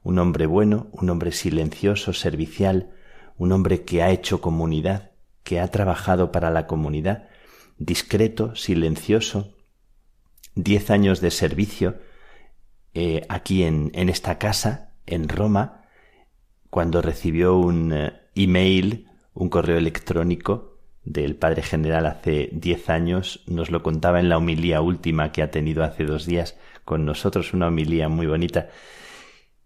Un 0.03 0.19
hombre 0.19 0.45
bueno, 0.45 0.87
un 0.91 1.09
hombre 1.09 1.31
silencioso, 1.31 2.13
servicial, 2.13 2.93
un 3.35 3.51
hombre 3.51 3.83
que 3.83 4.03
ha 4.03 4.11
hecho 4.11 4.41
comunidad, 4.41 5.11
que 5.43 5.59
ha 5.59 5.67
trabajado 5.69 6.31
para 6.31 6.49
la 6.49 6.67
comunidad, 6.67 7.27
discreto, 7.77 8.55
silencioso, 8.55 9.55
diez 10.55 10.89
años 10.91 11.19
de 11.19 11.31
servicio 11.31 11.99
eh, 12.93 13.25
aquí 13.27 13.63
en, 13.63 13.91
en 13.93 14.09
esta 14.09 14.37
casa, 14.37 14.93
en 15.05 15.29
Roma, 15.29 15.86
cuando 16.77 17.01
recibió 17.01 17.57
un 17.57 17.91
eh, 17.91 18.13
email, 18.35 19.07
un 19.33 19.49
correo 19.49 19.79
electrónico 19.79 20.77
del 21.03 21.35
Padre 21.35 21.63
General 21.63 22.05
hace 22.05 22.51
diez 22.51 22.91
años, 22.91 23.43
nos 23.47 23.71
lo 23.71 23.81
contaba 23.81 24.19
en 24.19 24.29
la 24.29 24.37
homilía 24.37 24.79
última 24.81 25.31
que 25.31 25.41
ha 25.41 25.49
tenido 25.49 25.83
hace 25.83 26.05
dos 26.05 26.27
días 26.27 26.55
con 26.85 27.03
nosotros, 27.03 27.55
una 27.55 27.69
homilía 27.69 28.09
muy 28.09 28.27
bonita, 28.27 28.69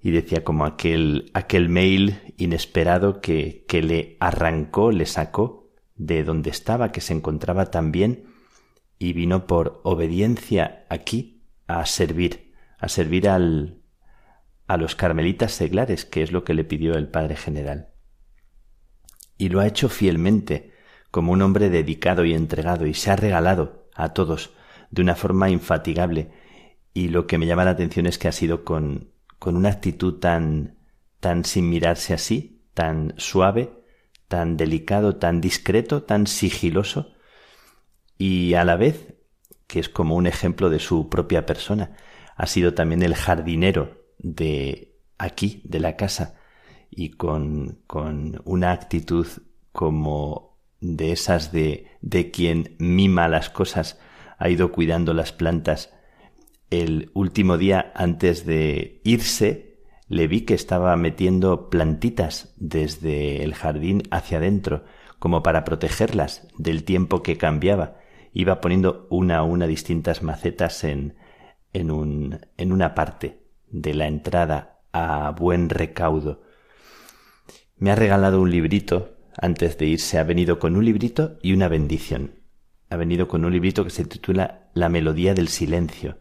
y 0.01 0.11
decía 0.11 0.45
como 0.45 0.63
aquel, 0.63 1.29
aquel 1.33 1.67
mail 1.67 2.17
inesperado 2.37 3.19
que, 3.19 3.65
que 3.67 3.83
le 3.83 4.15
arrancó, 4.21 4.93
le 4.93 5.05
sacó 5.05 5.69
de 5.95 6.23
donde 6.23 6.49
estaba, 6.49 6.93
que 6.93 7.01
se 7.01 7.11
encontraba 7.11 7.71
tan 7.71 7.91
bien, 7.91 8.23
y 8.99 9.11
vino 9.11 9.47
por 9.47 9.81
obediencia 9.83 10.85
aquí 10.87 11.43
a 11.67 11.85
servir, 11.85 12.53
a 12.79 12.87
servir 12.87 13.27
al, 13.27 13.80
a 14.71 14.77
los 14.77 14.95
carmelitas 14.95 15.51
seglares, 15.51 16.05
que 16.05 16.23
es 16.23 16.31
lo 16.31 16.45
que 16.45 16.53
le 16.53 16.63
pidió 16.63 16.93
el 16.93 17.09
Padre 17.09 17.35
General. 17.35 17.89
Y 19.37 19.49
lo 19.49 19.59
ha 19.59 19.67
hecho 19.67 19.89
fielmente, 19.89 20.71
como 21.11 21.33
un 21.33 21.41
hombre 21.41 21.69
dedicado 21.69 22.23
y 22.23 22.33
entregado, 22.33 22.87
y 22.87 22.93
se 22.93 23.11
ha 23.11 23.17
regalado 23.17 23.89
a 23.93 24.13
todos 24.13 24.51
de 24.89 25.01
una 25.01 25.15
forma 25.15 25.49
infatigable. 25.49 26.31
Y 26.93 27.09
lo 27.09 27.27
que 27.27 27.37
me 27.37 27.47
llama 27.47 27.65
la 27.65 27.71
atención 27.71 28.05
es 28.05 28.17
que 28.17 28.29
ha 28.29 28.31
sido 28.31 28.63
con, 28.63 29.11
con 29.39 29.57
una 29.57 29.67
actitud 29.67 30.19
tan, 30.19 30.77
tan 31.19 31.43
sin 31.43 31.69
mirarse 31.69 32.13
así, 32.13 32.63
tan 32.73 33.13
suave, 33.17 33.73
tan 34.29 34.55
delicado, 34.55 35.17
tan 35.17 35.41
discreto, 35.41 36.03
tan 36.03 36.27
sigiloso, 36.27 37.11
y 38.17 38.53
a 38.53 38.63
la 38.63 38.77
vez, 38.77 39.15
que 39.67 39.81
es 39.81 39.89
como 39.89 40.15
un 40.15 40.27
ejemplo 40.27 40.69
de 40.69 40.79
su 40.79 41.09
propia 41.09 41.45
persona, 41.45 41.97
ha 42.37 42.47
sido 42.47 42.73
también 42.73 43.03
el 43.03 43.15
jardinero 43.15 44.00
de 44.21 44.95
aquí, 45.17 45.61
de 45.65 45.79
la 45.79 45.95
casa, 45.95 46.35
y 46.89 47.11
con, 47.11 47.79
con 47.87 48.41
una 48.45 48.71
actitud 48.71 49.27
como 49.71 50.57
de 50.79 51.11
esas 51.11 51.51
de, 51.51 51.87
de 52.01 52.31
quien 52.31 52.75
mima 52.79 53.27
las 53.27 53.49
cosas, 53.49 53.99
ha 54.37 54.49
ido 54.49 54.71
cuidando 54.71 55.13
las 55.13 55.31
plantas. 55.31 55.93
El 56.69 57.11
último 57.13 57.57
día 57.57 57.91
antes 57.95 58.45
de 58.45 59.01
irse, 59.03 59.79
le 60.07 60.27
vi 60.27 60.41
que 60.41 60.53
estaba 60.53 60.95
metiendo 60.95 61.69
plantitas 61.69 62.53
desde 62.57 63.43
el 63.43 63.53
jardín 63.53 64.03
hacia 64.11 64.39
adentro, 64.39 64.83
como 65.19 65.43
para 65.43 65.63
protegerlas 65.63 66.47
del 66.57 66.83
tiempo 66.83 67.23
que 67.23 67.37
cambiaba. 67.37 67.97
Iba 68.33 68.59
poniendo 68.59 69.07
una 69.09 69.37
a 69.37 69.43
una 69.43 69.67
distintas 69.67 70.23
macetas 70.23 70.83
en, 70.83 71.15
en, 71.73 71.91
un, 71.91 72.39
en 72.57 72.71
una 72.71 72.95
parte 72.95 73.40
de 73.71 73.93
la 73.93 74.07
entrada 74.07 74.81
a 74.91 75.31
buen 75.31 75.69
recaudo. 75.69 76.43
Me 77.77 77.91
ha 77.91 77.95
regalado 77.95 78.41
un 78.41 78.51
librito 78.51 79.17
antes 79.37 79.77
de 79.77 79.87
irse. 79.87 80.19
Ha 80.19 80.23
venido 80.23 80.59
con 80.59 80.75
un 80.75 80.85
librito 80.85 81.39
y 81.41 81.53
una 81.53 81.67
bendición. 81.67 82.35
Ha 82.89 82.97
venido 82.97 83.27
con 83.27 83.45
un 83.45 83.53
librito 83.53 83.83
que 83.83 83.89
se 83.89 84.05
titula 84.05 84.69
La 84.73 84.89
melodía 84.89 85.33
del 85.33 85.47
silencio, 85.47 86.19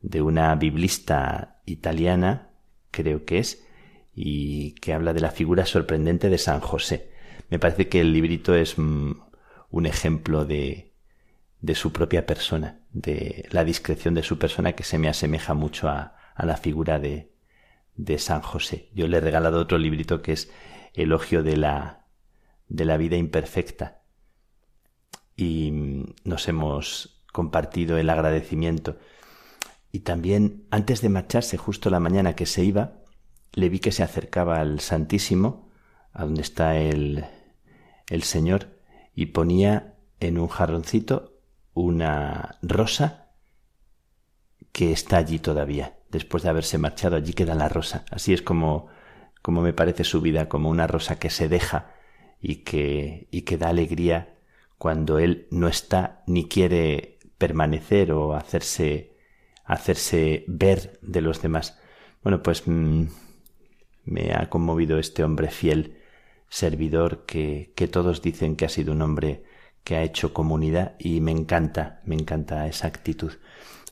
de 0.00 0.20
una 0.20 0.54
biblista 0.54 1.62
italiana, 1.64 2.50
creo 2.90 3.24
que 3.24 3.38
es, 3.38 3.66
y 4.14 4.72
que 4.74 4.92
habla 4.92 5.14
de 5.14 5.20
la 5.20 5.30
figura 5.30 5.64
sorprendente 5.64 6.28
de 6.28 6.38
San 6.38 6.60
José. 6.60 7.10
Me 7.48 7.58
parece 7.58 7.88
que 7.88 8.00
el 8.00 8.12
librito 8.12 8.54
es 8.54 8.78
mm, 8.78 9.12
un 9.70 9.86
ejemplo 9.86 10.44
de, 10.44 10.92
de 11.60 11.74
su 11.74 11.92
propia 11.92 12.26
persona, 12.26 12.80
de 12.92 13.48
la 13.50 13.64
discreción 13.64 14.12
de 14.12 14.22
su 14.22 14.38
persona 14.38 14.74
que 14.74 14.84
se 14.84 14.98
me 14.98 15.08
asemeja 15.08 15.54
mucho 15.54 15.88
a, 15.88 16.14
a 16.34 16.46
la 16.46 16.56
figura 16.56 16.98
de, 16.98 17.32
de 17.94 18.18
San 18.18 18.40
José. 18.40 18.90
Yo 18.94 19.06
le 19.08 19.18
he 19.18 19.20
regalado 19.20 19.60
otro 19.60 19.78
librito 19.78 20.22
que 20.22 20.32
es 20.32 20.50
Elogio 20.94 21.42
de 21.42 21.56
la, 21.56 22.06
de 22.68 22.84
la 22.84 22.96
vida 22.96 23.16
imperfecta. 23.16 24.02
Y 25.36 25.72
nos 26.24 26.48
hemos 26.48 27.22
compartido 27.32 27.96
el 27.96 28.10
agradecimiento. 28.10 28.98
Y 29.90 30.00
también, 30.00 30.66
antes 30.70 31.00
de 31.00 31.08
marcharse, 31.08 31.56
justo 31.56 31.90
la 31.90 32.00
mañana 32.00 32.34
que 32.34 32.46
se 32.46 32.64
iba, 32.64 32.94
le 33.52 33.68
vi 33.68 33.78
que 33.78 33.92
se 33.92 34.02
acercaba 34.02 34.60
al 34.60 34.80
Santísimo, 34.80 35.70
a 36.12 36.24
donde 36.24 36.42
está 36.42 36.76
el, 36.76 37.24
el 38.08 38.22
Señor, 38.22 38.78
y 39.14 39.26
ponía 39.26 39.94
en 40.20 40.38
un 40.38 40.48
jarroncito 40.48 41.40
una 41.74 42.58
rosa 42.62 43.30
que 44.72 44.92
está 44.92 45.18
allí 45.18 45.38
todavía. 45.38 45.98
Después 46.12 46.42
de 46.42 46.50
haberse 46.50 46.76
marchado, 46.76 47.16
allí 47.16 47.32
queda 47.32 47.54
la 47.54 47.70
rosa. 47.70 48.04
Así 48.10 48.34
es 48.34 48.42
como, 48.42 48.88
como 49.40 49.62
me 49.62 49.72
parece 49.72 50.04
su 50.04 50.20
vida, 50.20 50.46
como 50.46 50.68
una 50.68 50.86
rosa 50.86 51.18
que 51.18 51.30
se 51.30 51.48
deja 51.48 51.94
y 52.38 52.56
que, 52.56 53.28
y 53.30 53.42
que 53.42 53.56
da 53.56 53.70
alegría 53.70 54.34
cuando 54.76 55.18
él 55.18 55.46
no 55.50 55.68
está 55.68 56.22
ni 56.26 56.48
quiere 56.48 57.18
permanecer 57.38 58.12
o 58.12 58.34
hacerse, 58.34 59.16
hacerse 59.64 60.44
ver 60.48 60.98
de 61.00 61.22
los 61.22 61.40
demás. 61.40 61.80
Bueno, 62.22 62.42
pues 62.42 62.64
mm, 62.66 63.04
me 64.04 64.34
ha 64.34 64.50
conmovido 64.50 64.98
este 64.98 65.24
hombre 65.24 65.50
fiel, 65.50 65.96
servidor, 66.50 67.24
que, 67.24 67.72
que 67.74 67.88
todos 67.88 68.20
dicen 68.20 68.54
que 68.56 68.66
ha 68.66 68.68
sido 68.68 68.92
un 68.92 69.00
hombre 69.00 69.44
que 69.82 69.96
ha 69.96 70.02
hecho 70.02 70.34
comunidad 70.34 70.94
y 70.98 71.20
me 71.22 71.32
encanta, 71.32 72.02
me 72.04 72.16
encanta 72.16 72.66
esa 72.66 72.86
actitud. 72.86 73.32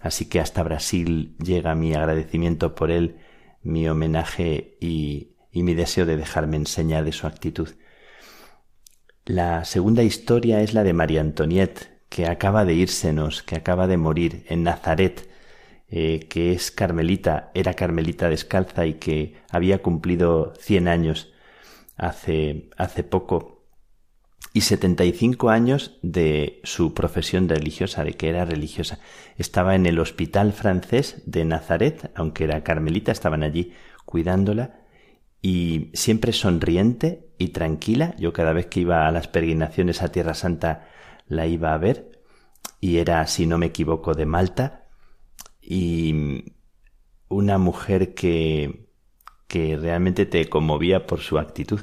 Así 0.01 0.24
que 0.24 0.40
hasta 0.40 0.62
Brasil 0.62 1.36
llega 1.38 1.74
mi 1.74 1.94
agradecimiento 1.94 2.74
por 2.74 2.90
él, 2.90 3.18
mi 3.62 3.88
homenaje 3.88 4.78
y, 4.80 5.36
mi 5.53 5.74
deseo 5.74 6.07
de 6.07 6.16
dejarme 6.16 6.57
enseñar 6.57 7.05
de 7.05 7.12
su 7.12 7.26
actitud. 7.26 7.68
La 9.26 9.64
segunda 9.64 10.03
historia 10.03 10.62
es 10.62 10.72
la 10.72 10.82
de 10.84 10.94
María 10.94 11.20
Antoniette, 11.20 12.01
que 12.09 12.26
acaba 12.26 12.64
de 12.64 12.74
írsenos, 12.74 13.42
que 13.42 13.57
acaba 13.57 13.86
de 13.86 13.98
morir 13.98 14.44
en 14.48 14.62
Nazaret, 14.62 15.28
eh, 15.88 16.26
que 16.28 16.53
es 16.53 16.70
carmelita, 16.70 17.51
era 17.55 17.74
carmelita 17.74 18.28
descalza 18.28 18.86
y 18.86 18.94
que 18.94 19.36
había 19.51 19.82
cumplido 19.82 20.55
cien 20.59 20.88
años 20.88 21.32
hace, 21.96 22.70
hace 22.76 23.05
poco 23.05 23.59
y 24.53 24.62
75 24.62 25.51
años 25.51 25.98
de 26.03 26.61
su 26.64 26.92
profesión 26.92 27.48
religiosa, 27.48 28.03
de 28.03 28.14
que 28.14 28.28
era 28.28 28.44
religiosa. 28.44 28.98
Estaba 29.36 29.74
en 29.74 29.86
el 29.86 29.98
hospital 29.98 30.53
francés 30.53 31.22
de 31.26 31.44
Nazaret, 31.44 32.11
aunque 32.14 32.44
era 32.44 32.64
carmelita, 32.64 33.12
estaban 33.12 33.42
allí 33.42 33.72
cuidándola 34.05 34.80
y 35.40 35.90
siempre 35.94 36.32
sonriente 36.32 37.30
y 37.38 37.48
tranquila. 37.48 38.14
Yo 38.18 38.32
cada 38.32 38.53
vez 38.53 38.66
que 38.66 38.80
iba 38.80 39.07
a 39.07 39.12
las 39.12 39.28
peregrinaciones 39.28 40.03
a 40.03 40.11
Tierra 40.11 40.34
Santa 40.34 40.88
la 41.28 41.46
iba 41.46 41.72
a 41.72 41.78
ver 41.78 42.11
y 42.80 42.98
era, 42.98 43.26
si 43.26 43.46
no 43.46 43.57
me 43.57 43.66
equivoco, 43.66 44.14
de 44.14 44.26
Malta 44.26 44.88
y 45.62 46.44
una 47.28 47.59
mujer 47.59 48.14
que, 48.14 48.88
que 49.46 49.76
realmente 49.76 50.26
te 50.26 50.48
conmovía 50.48 51.07
por 51.07 51.20
su 51.20 51.38
actitud. 51.38 51.80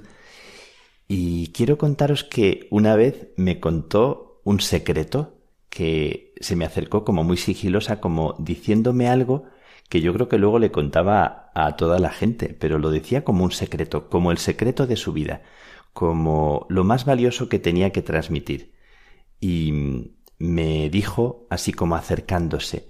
Y 1.08 1.48
quiero 1.54 1.78
contaros 1.78 2.24
que 2.24 2.68
una 2.70 2.96
vez 2.96 3.30
me 3.38 3.60
contó 3.60 4.42
un 4.44 4.60
secreto 4.60 5.38
que 5.70 6.34
se 6.40 6.56
me 6.56 6.66
acercó 6.66 7.06
como 7.06 7.24
muy 7.24 7.38
sigilosa, 7.38 8.00
como 8.00 8.36
diciéndome 8.40 9.08
algo 9.08 9.46
que 9.90 10.02
yo 10.02 10.14
creo 10.14 10.28
que 10.28 10.38
luego 10.38 10.60
le 10.60 10.72
contaba 10.72 11.52
a 11.54 11.76
toda 11.76 12.00
la 12.00 12.10
gente, 12.10 12.56
pero 12.60 12.78
lo 12.78 12.90
decía 12.92 13.24
como 13.24 13.44
un 13.44 13.52
secreto, 13.52 14.10
como 14.10 14.32
el 14.32 14.38
secreto 14.38 14.86
de 14.86 14.98
su 14.98 15.14
vida, 15.14 15.44
como 15.94 16.66
lo 16.70 16.84
más 16.84 17.06
valioso 17.06 17.48
que 17.48 17.60
tenía 17.60 17.92
que 17.92 18.02
transmitir. 18.02 18.74
Y 19.40 20.12
me 20.40 20.90
dijo, 20.90 21.48
así 21.50 21.72
como 21.72 21.96
acercándose 21.96 22.88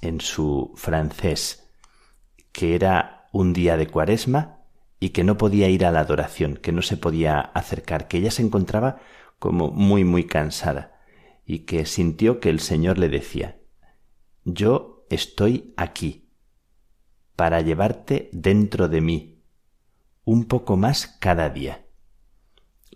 en 0.00 0.20
su 0.20 0.72
francés, 0.76 1.70
que 2.52 2.74
era 2.74 3.28
un 3.32 3.52
día 3.52 3.76
de 3.76 3.86
cuaresma 3.86 4.57
y 5.00 5.10
que 5.10 5.24
no 5.24 5.36
podía 5.38 5.68
ir 5.68 5.84
a 5.84 5.92
la 5.92 6.00
adoración, 6.00 6.56
que 6.56 6.72
no 6.72 6.82
se 6.82 6.96
podía 6.96 7.40
acercar, 7.40 8.08
que 8.08 8.18
ella 8.18 8.30
se 8.30 8.42
encontraba 8.42 9.00
como 9.38 9.70
muy 9.70 10.04
muy 10.04 10.24
cansada 10.24 11.00
y 11.44 11.60
que 11.60 11.86
sintió 11.86 12.40
que 12.40 12.50
el 12.50 12.60
Señor 12.60 12.98
le 12.98 13.08
decía, 13.08 13.58
yo 14.44 15.06
estoy 15.10 15.72
aquí 15.76 16.28
para 17.36 17.60
llevarte 17.60 18.28
dentro 18.32 18.88
de 18.88 19.00
mí 19.00 19.42
un 20.24 20.44
poco 20.44 20.76
más 20.76 21.06
cada 21.20 21.48
día. 21.48 21.86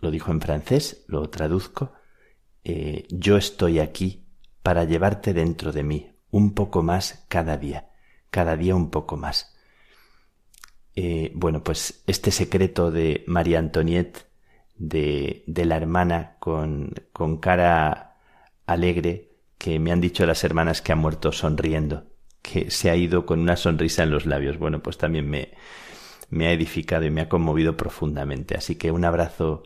Lo 0.01 0.11
dijo 0.11 0.33
en 0.33 0.41
francés, 0.41 1.05
lo 1.07 1.31
traduzco, 1.31 1.93
eh, 2.65 3.07
yo 3.11 3.37
estoy 3.37 3.79
aquí 3.79 4.27
para 4.63 4.85
llevarte 4.85 5.33
dentro 5.33 5.73
de 5.73 5.83
mí 5.83 6.13
un 6.31 6.55
poco 6.55 6.83
más 6.83 7.25
cada 7.29 7.57
día, 7.57 7.91
cada 8.31 8.57
día 8.57 8.75
un 8.75 8.91
poco 8.91 9.17
más. 9.17 9.52
Eh, 10.95 11.33
bueno, 11.35 11.65
pues 11.65 12.03
este 12.07 12.31
secreto 12.31 12.91
de 12.91 13.25
María 13.27 13.59
Antoniette, 13.59 14.27
de, 14.77 15.45
de 15.47 15.65
la 15.65 15.77
hermana 15.77 16.37
con, 16.39 16.95
cara 17.41 18.17
alegre, 18.67 19.31
que 19.59 19.79
me 19.79 19.93
han 19.93 20.01
dicho 20.01 20.27
las 20.27 20.45
hermanas 20.45 20.83
que 20.83 20.93
ha 20.93 20.97
muerto 20.97 21.33
sonriendo, 21.33 22.05
que 22.43 22.71
se 22.71 22.91
ha 22.91 22.97
ido 22.97 23.27
con 23.27 23.41
una 23.41 23.57
sonrisa 23.57 24.03
en 24.03 24.11
los 24.11 24.27
labios. 24.27 24.59
Bueno, 24.59 24.83
pues 24.83 24.99
también 24.99 25.29
me, 25.31 25.53
me 26.31 26.49
ha 26.49 26.53
edificado 26.53 27.05
y 27.05 27.11
me 27.11 27.23
ha 27.23 27.29
conmovido 27.29 27.77
profundamente. 27.77 28.57
Así 28.57 28.77
que 28.77 28.91
un 28.91 29.05
abrazo 29.05 29.63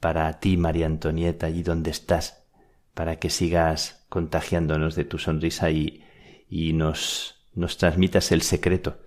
para 0.00 0.40
ti, 0.40 0.56
María 0.56 0.86
Antonieta, 0.86 1.46
allí 1.46 1.62
donde 1.62 1.90
estás, 1.90 2.44
para 2.92 3.16
que 3.18 3.30
sigas 3.30 4.04
contagiándonos 4.08 4.94
de 4.94 5.04
tu 5.04 5.18
sonrisa 5.18 5.70
y, 5.70 6.04
y 6.48 6.74
nos, 6.74 7.46
nos 7.54 7.78
transmitas 7.78 8.30
el 8.30 8.42
secreto 8.42 8.98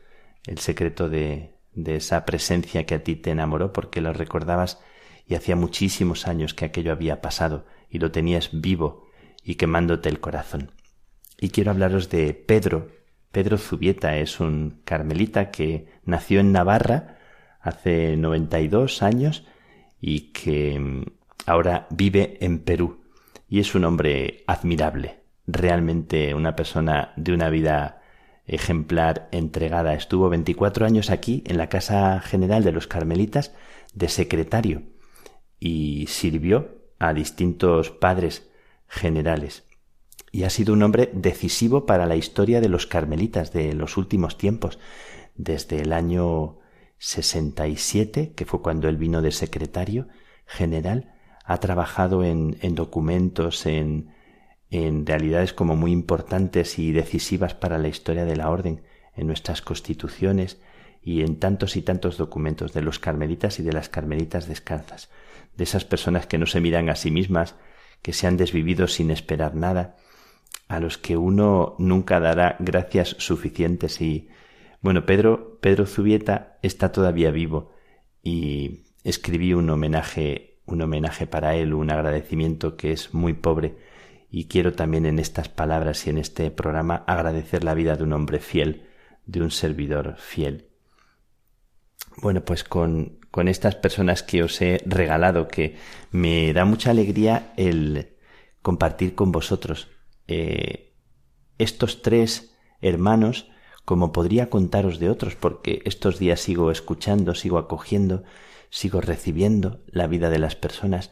el 0.47 0.57
secreto 0.59 1.09
de, 1.09 1.53
esa 1.85 2.25
presencia 2.25 2.85
que 2.87 2.95
a 2.95 3.03
ti 3.03 3.15
te 3.15 3.29
enamoró 3.29 3.71
porque 3.71 4.01
lo 4.01 4.11
recordabas 4.11 4.81
y 5.27 5.35
hacía 5.35 5.55
muchísimos 5.55 6.27
años 6.27 6.55
que 6.55 6.65
aquello 6.65 6.91
había 6.91 7.21
pasado 7.21 7.65
y 7.89 7.99
lo 7.99 8.11
tenías 8.11 8.49
vivo 8.51 9.07
y 9.43 9.55
quemándote 9.55 10.09
el 10.09 10.19
corazón. 10.19 10.71
Y 11.39 11.49
quiero 11.49 11.71
hablaros 11.71 12.09
de 12.09 12.33
Pedro. 12.33 12.89
Pedro 13.31 13.57
Zubieta 13.57 14.17
es 14.17 14.39
un 14.39 14.81
carmelita 14.85 15.51
que 15.51 15.85
nació 16.03 16.39
en 16.39 16.51
Navarra 16.51 17.19
hace 17.61 18.17
92 18.17 19.03
años 19.03 19.45
y 20.01 20.31
que 20.31 20.79
mm, 20.79 21.03
ahora 21.45 21.87
vive 21.91 22.37
en 22.41 22.59
Perú. 22.59 23.03
Y 23.49 23.59
es 23.59 23.75
un 23.75 23.85
hombre 23.85 24.43
admirable, 24.47 25.19
realmente 25.45 26.33
una 26.33 26.55
persona 26.55 27.13
de 27.15 27.33
una 27.33 27.49
vida 27.49 27.96
ejemplar, 28.47 29.27
entregada. 29.31 29.93
Estuvo 29.93 30.29
24 30.29 30.85
años 30.85 31.09
aquí 31.09 31.43
en 31.45 31.57
la 31.57 31.69
Casa 31.69 32.19
General 32.21 32.63
de 32.63 32.71
los 32.71 32.87
Carmelitas 32.87 33.53
de 33.93 34.09
secretario 34.09 34.83
y 35.59 36.05
sirvió 36.07 36.77
a 36.99 37.13
distintos 37.13 37.91
padres 37.91 38.49
generales. 38.87 39.65
Y 40.31 40.43
ha 40.43 40.49
sido 40.49 40.73
un 40.73 40.83
hombre 40.83 41.09
decisivo 41.13 41.85
para 41.85 42.05
la 42.05 42.15
historia 42.15 42.61
de 42.61 42.69
los 42.69 42.87
carmelitas 42.87 43.53
de 43.53 43.73
los 43.73 43.97
últimos 43.97 44.37
tiempos, 44.37 44.79
desde 45.35 45.81
el 45.81 45.93
año 45.93 46.59
67, 46.99 48.33
que 48.35 48.45
fue 48.45 48.61
cuando 48.61 48.87
él 48.89 48.97
vino 48.97 49.21
de 49.21 49.31
secretario 49.31 50.07
general, 50.45 51.13
ha 51.43 51.59
trabajado 51.59 52.23
en, 52.23 52.57
en 52.61 52.75
documentos, 52.75 53.65
en 53.65 54.09
en 54.69 55.05
realidades 55.05 55.53
como 55.53 55.75
muy 55.75 55.91
importantes 55.91 56.77
y 56.79 56.91
decisivas 56.91 57.53
para 57.53 57.77
la 57.77 57.87
historia 57.87 58.25
de 58.25 58.35
la 58.35 58.49
orden, 58.49 58.81
en 59.15 59.27
nuestras 59.27 59.61
constituciones 59.61 60.59
y 61.01 61.21
en 61.21 61.39
tantos 61.39 61.75
y 61.75 61.81
tantos 61.81 62.17
documentos 62.17 62.73
de 62.73 62.81
los 62.81 62.99
carmelitas 62.99 63.59
y 63.59 63.63
de 63.63 63.73
las 63.73 63.89
carmelitas 63.89 64.47
descalzas, 64.47 65.09
de 65.55 65.63
esas 65.63 65.85
personas 65.85 66.27
que 66.27 66.37
no 66.37 66.45
se 66.45 66.59
miran 66.59 66.89
a 66.89 66.95
sí 66.95 67.11
mismas, 67.11 67.55
que 68.01 68.13
se 68.13 68.27
han 68.27 68.37
desvivido 68.37 68.87
sin 68.87 69.09
esperar 69.09 69.55
nada, 69.55 69.95
a 70.67 70.79
los 70.79 70.97
que 70.97 71.15
uno 71.17 71.75
nunca 71.79 72.19
dará 72.19 72.57
gracias 72.59 73.15
suficientes 73.19 74.01
y 74.01 74.29
bueno, 74.81 75.05
Pedro 75.05 75.59
Pedro 75.61 75.85
Zubieta 75.85 76.57
está 76.61 76.91
todavía 76.91 77.31
vivo 77.31 77.71
y 78.21 78.83
escribí 79.03 79.53
un 79.53 79.69
homenaje 79.69 80.57
un 80.67 80.81
homenaje 80.81 81.25
para 81.25 81.55
él, 81.55 81.73
un 81.73 81.89
agradecimiento 81.89 82.75
que 82.75 82.91
es 82.91 83.13
muy 83.13 83.33
pobre 83.33 83.77
y 84.29 84.45
quiero 84.45 84.73
también 84.73 85.05
en 85.05 85.19
estas 85.19 85.49
palabras 85.49 86.05
y 86.05 86.09
en 86.09 86.17
este 86.17 86.51
programa 86.51 87.03
agradecer 87.07 87.63
la 87.63 87.73
vida 87.73 87.95
de 87.95 88.03
un 88.03 88.13
hombre 88.13 88.39
fiel, 88.39 88.87
de 89.25 89.41
un 89.41 89.51
servidor 89.51 90.15
fiel. 90.17 90.67
Bueno, 92.17 92.43
pues 92.43 92.63
con, 92.63 93.19
con 93.31 93.47
estas 93.47 93.75
personas 93.75 94.23
que 94.23 94.43
os 94.43 94.61
he 94.61 94.81
regalado, 94.85 95.47
que 95.47 95.77
me 96.11 96.51
da 96.53 96.65
mucha 96.65 96.91
alegría 96.91 97.53
el 97.57 98.15
compartir 98.61 99.15
con 99.15 99.31
vosotros 99.31 99.87
eh, 100.27 100.93
estos 101.57 102.01
tres 102.01 102.55
hermanos, 102.81 103.49
como 103.85 104.11
podría 104.11 104.49
contaros 104.49 104.99
de 104.99 105.09
otros, 105.09 105.35
porque 105.35 105.81
estos 105.85 106.19
días 106.19 106.41
sigo 106.41 106.71
escuchando, 106.71 107.33
sigo 107.33 107.57
acogiendo, 107.57 108.23
sigo 108.69 108.99
recibiendo 108.99 109.81
la 109.87 110.07
vida 110.07 110.29
de 110.29 110.39
las 110.39 110.55
personas 110.55 111.11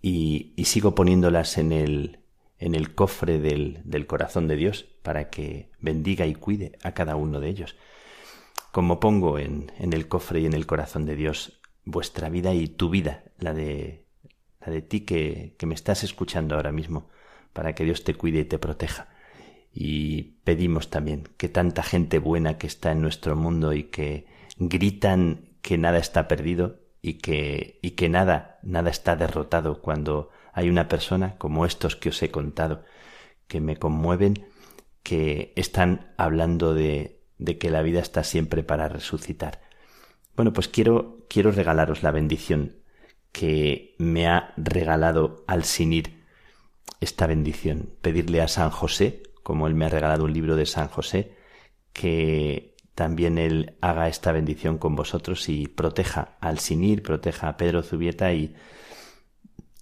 y, 0.00 0.52
y 0.56 0.66
sigo 0.66 0.94
poniéndolas 0.94 1.58
en 1.58 1.72
el, 1.72 2.25
en 2.58 2.74
el 2.74 2.94
cofre 2.94 3.38
del, 3.38 3.80
del 3.84 4.06
corazón 4.06 4.48
de 4.48 4.56
Dios 4.56 4.86
para 5.02 5.30
que 5.30 5.70
bendiga 5.78 6.26
y 6.26 6.34
cuide 6.34 6.78
a 6.82 6.92
cada 6.92 7.16
uno 7.16 7.40
de 7.40 7.48
ellos. 7.48 7.76
Como 8.72 9.00
pongo 9.00 9.38
en, 9.38 9.72
en 9.78 9.92
el 9.92 10.08
cofre 10.08 10.40
y 10.40 10.46
en 10.46 10.54
el 10.54 10.66
corazón 10.66 11.06
de 11.06 11.16
Dios 11.16 11.60
vuestra 11.84 12.28
vida 12.28 12.52
y 12.54 12.66
tu 12.66 12.90
vida, 12.90 13.24
la 13.38 13.54
de, 13.54 14.06
la 14.60 14.72
de 14.72 14.82
ti 14.82 15.00
que, 15.00 15.54
que 15.58 15.66
me 15.66 15.74
estás 15.74 16.04
escuchando 16.04 16.56
ahora 16.56 16.72
mismo, 16.72 17.08
para 17.52 17.74
que 17.74 17.84
Dios 17.84 18.04
te 18.04 18.14
cuide 18.14 18.40
y 18.40 18.44
te 18.44 18.58
proteja. 18.58 19.08
Y 19.72 20.40
pedimos 20.44 20.90
también 20.90 21.28
que 21.36 21.48
tanta 21.48 21.82
gente 21.82 22.18
buena 22.18 22.58
que 22.58 22.66
está 22.66 22.92
en 22.92 23.02
nuestro 23.02 23.36
mundo 23.36 23.72
y 23.72 23.84
que 23.84 24.26
gritan 24.58 25.56
que 25.62 25.78
nada 25.78 25.98
está 25.98 26.28
perdido 26.28 26.80
y 27.02 27.14
que, 27.14 27.78
y 27.82 27.92
que 27.92 28.08
nada, 28.08 28.58
nada 28.62 28.90
está 28.90 29.16
derrotado 29.16 29.80
cuando 29.80 30.30
hay 30.56 30.70
una 30.70 30.88
persona 30.88 31.36
como 31.36 31.66
estos 31.66 31.96
que 31.96 32.08
os 32.08 32.22
he 32.22 32.30
contado, 32.30 32.82
que 33.46 33.60
me 33.60 33.76
conmueven, 33.76 34.48
que 35.02 35.52
están 35.54 36.14
hablando 36.16 36.72
de, 36.72 37.20
de 37.36 37.58
que 37.58 37.68
la 37.68 37.82
vida 37.82 38.00
está 38.00 38.24
siempre 38.24 38.62
para 38.62 38.88
resucitar. 38.88 39.60
Bueno, 40.34 40.54
pues 40.54 40.68
quiero, 40.68 41.26
quiero 41.28 41.52
regalaros 41.52 42.02
la 42.02 42.10
bendición 42.10 42.76
que 43.32 43.94
me 43.98 44.28
ha 44.28 44.54
regalado 44.56 45.44
al 45.46 45.64
sinir 45.64 46.24
esta 47.02 47.26
bendición, 47.26 47.90
pedirle 48.00 48.40
a 48.40 48.48
San 48.48 48.70
José, 48.70 49.24
como 49.42 49.66
él 49.66 49.74
me 49.74 49.84
ha 49.84 49.90
regalado 49.90 50.24
un 50.24 50.32
libro 50.32 50.56
de 50.56 50.64
San 50.64 50.88
José, 50.88 51.36
que 51.92 52.76
también 52.94 53.36
él 53.36 53.76
haga 53.82 54.08
esta 54.08 54.32
bendición 54.32 54.78
con 54.78 54.96
vosotros 54.96 55.50
y 55.50 55.68
proteja 55.68 56.38
al 56.40 56.60
sinir, 56.60 57.02
proteja 57.02 57.50
a 57.50 57.58
Pedro 57.58 57.82
Zubieta 57.82 58.32
y, 58.32 58.56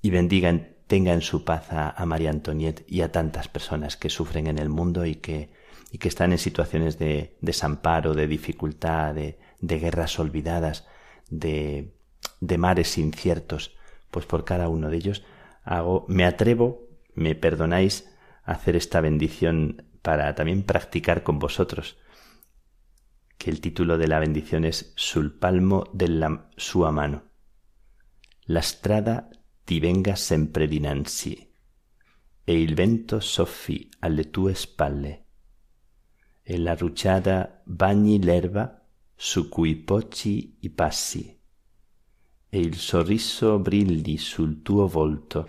y 0.05 0.11
bendiga, 0.11 0.55
tenga 0.87 1.15
en 1.15 1.23
su 1.23 1.47
paz 1.47 1.69
a, 1.71 2.05
María 2.05 2.29
Antoniette 2.29 2.85
y 2.87 3.01
a 3.01 3.11
tantas 3.11 3.49
personas 3.49 3.97
que 3.97 4.11
sufren 4.11 4.49
en 4.49 4.59
el 4.59 4.69
mundo 4.69 5.07
y 5.07 5.15
que, 5.15 5.51
y 5.91 5.97
que 5.97 6.09
están 6.09 6.33
en 6.33 6.37
situaciones 6.37 6.99
de 6.99 7.39
desamparo, 7.41 8.13
de 8.13 8.27
dificultad, 8.27 9.15
de, 9.15 9.39
de 9.61 9.79
guerras 9.79 10.19
olvidadas, 10.19 10.87
de, 11.31 11.95
de 12.43 12.59
mares 12.59 12.99
inciertos, 12.99 13.79
pues 14.11 14.27
por 14.27 14.45
cada 14.45 14.69
uno 14.69 14.91
de 14.91 14.99
ellos 14.99 15.25
hago, 15.63 16.05
me 16.07 16.27
atrevo, 16.27 16.87
me 17.15 17.35
perdonáis, 17.35 18.07
a 18.45 18.53
hacer 18.53 18.77
esta 18.77 19.01
bendición 19.01 19.87
para 20.03 20.35
también 20.35 20.65
practicar 20.65 21.23
con 21.23 21.39
vosotros. 21.39 21.97
Que 23.39 23.49
el 23.49 23.63
título 23.63 23.97
de 23.97 24.09
la 24.09 24.19
bendición 24.19 24.67
es 24.67 24.93
Sul 24.97 25.33
palmo 25.39 25.89
della 25.95 26.51
sua 26.59 26.93
mano. 26.93 27.23
La 28.45 28.61
strada 28.61 29.31
ti 29.65 29.81
venga 29.81 30.15
sempre 30.15 30.69
dinanzi, 30.69 31.53
e 32.45 32.61
il 32.61 32.75
vento 32.75 33.19
soffi 33.19 33.89
alle 34.01 34.29
tue 34.29 34.55
spalle, 34.55 35.25
e 36.43 36.59
la 36.59 36.75
rucciada 36.75 37.63
bagni 37.65 38.23
l'erba 38.23 38.87
su 39.15 39.49
cui 39.49 39.77
poggi 39.77 40.59
i 40.61 40.69
passi, 40.69 41.41
e 42.51 42.59
il 42.59 42.77
sorriso 42.77 43.59
brilli 43.59 44.19
sul 44.19 44.61
tuo 44.61 44.87
volto, 44.87 45.49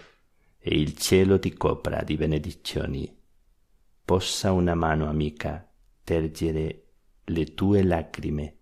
e 0.57 0.80
il 0.80 0.95
cielo 0.95 1.38
ti 1.38 1.53
copra 1.53 2.01
di 2.01 2.16
benedizioni. 2.16 3.13
Possa 4.05 4.53
una 4.53 4.76
mano 4.76 5.09
amica 5.09 5.70
tergere 6.03 6.84
le 7.26 7.53
tue 7.53 7.84
lacrime 7.84 8.57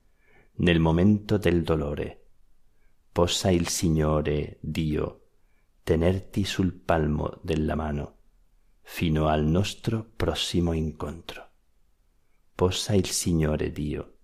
nel 0.55 0.79
momento 0.79 1.37
del 1.37 1.61
dolore. 1.61 2.25
Possa 3.11 3.51
il 3.51 3.67
Signore 3.67 4.57
Dio 4.59 5.22
tenerti 5.83 6.45
sul 6.45 6.73
palmo 6.73 7.39
della 7.43 7.75
mano 7.75 8.19
fino 8.81 9.27
al 9.27 9.43
nostro 9.43 10.09
prossimo 10.15 10.71
incontro. 10.71 11.49
Possa 12.55 12.93
il 12.93 13.07
Signore 13.07 13.71
Dio 13.71 14.19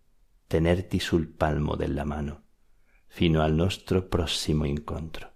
tenerti 0.48 1.00
sul 1.00 1.28
palmo 1.28 1.76
della 1.76 2.06
mano 2.06 2.44
fino 3.08 3.42
al 3.42 3.54
nostro 3.54 4.08
próximo 4.08 4.66
encuentro. 4.66 5.34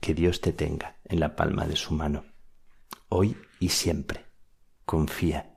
Que 0.00 0.14
Dios 0.14 0.40
te 0.40 0.52
tenga 0.52 0.98
en 1.04 1.20
la 1.20 1.36
palma 1.36 1.66
de 1.66 1.76
su 1.76 1.94
mano, 1.94 2.24
hoy 3.08 3.36
y 3.60 3.68
siempre. 3.68 4.26
Confía. 4.84 5.49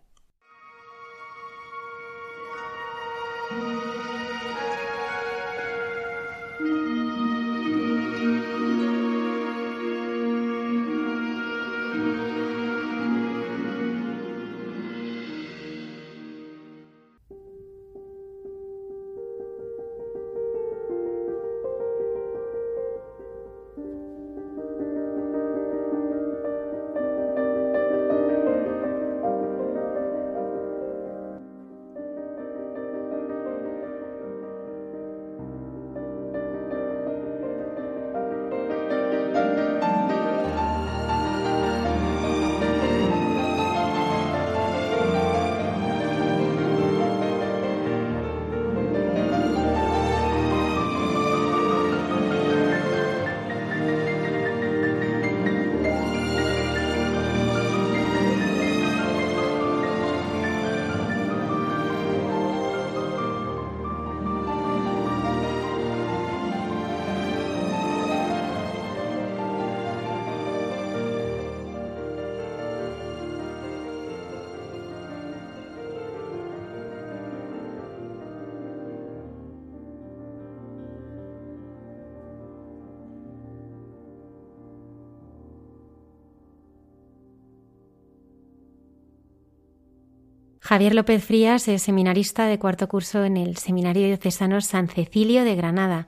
Javier 90.74 90.96
López 90.96 91.24
Frías 91.24 91.68
es 91.68 91.84
seminarista 91.84 92.48
de 92.48 92.58
cuarto 92.58 92.88
curso 92.88 93.24
en 93.26 93.38
el 93.38 93.58
Seminario 93.58 94.08
Diocesano 94.08 94.60
San 94.60 94.88
Cecilio 94.88 95.44
de 95.44 95.56
Granada 95.56 96.08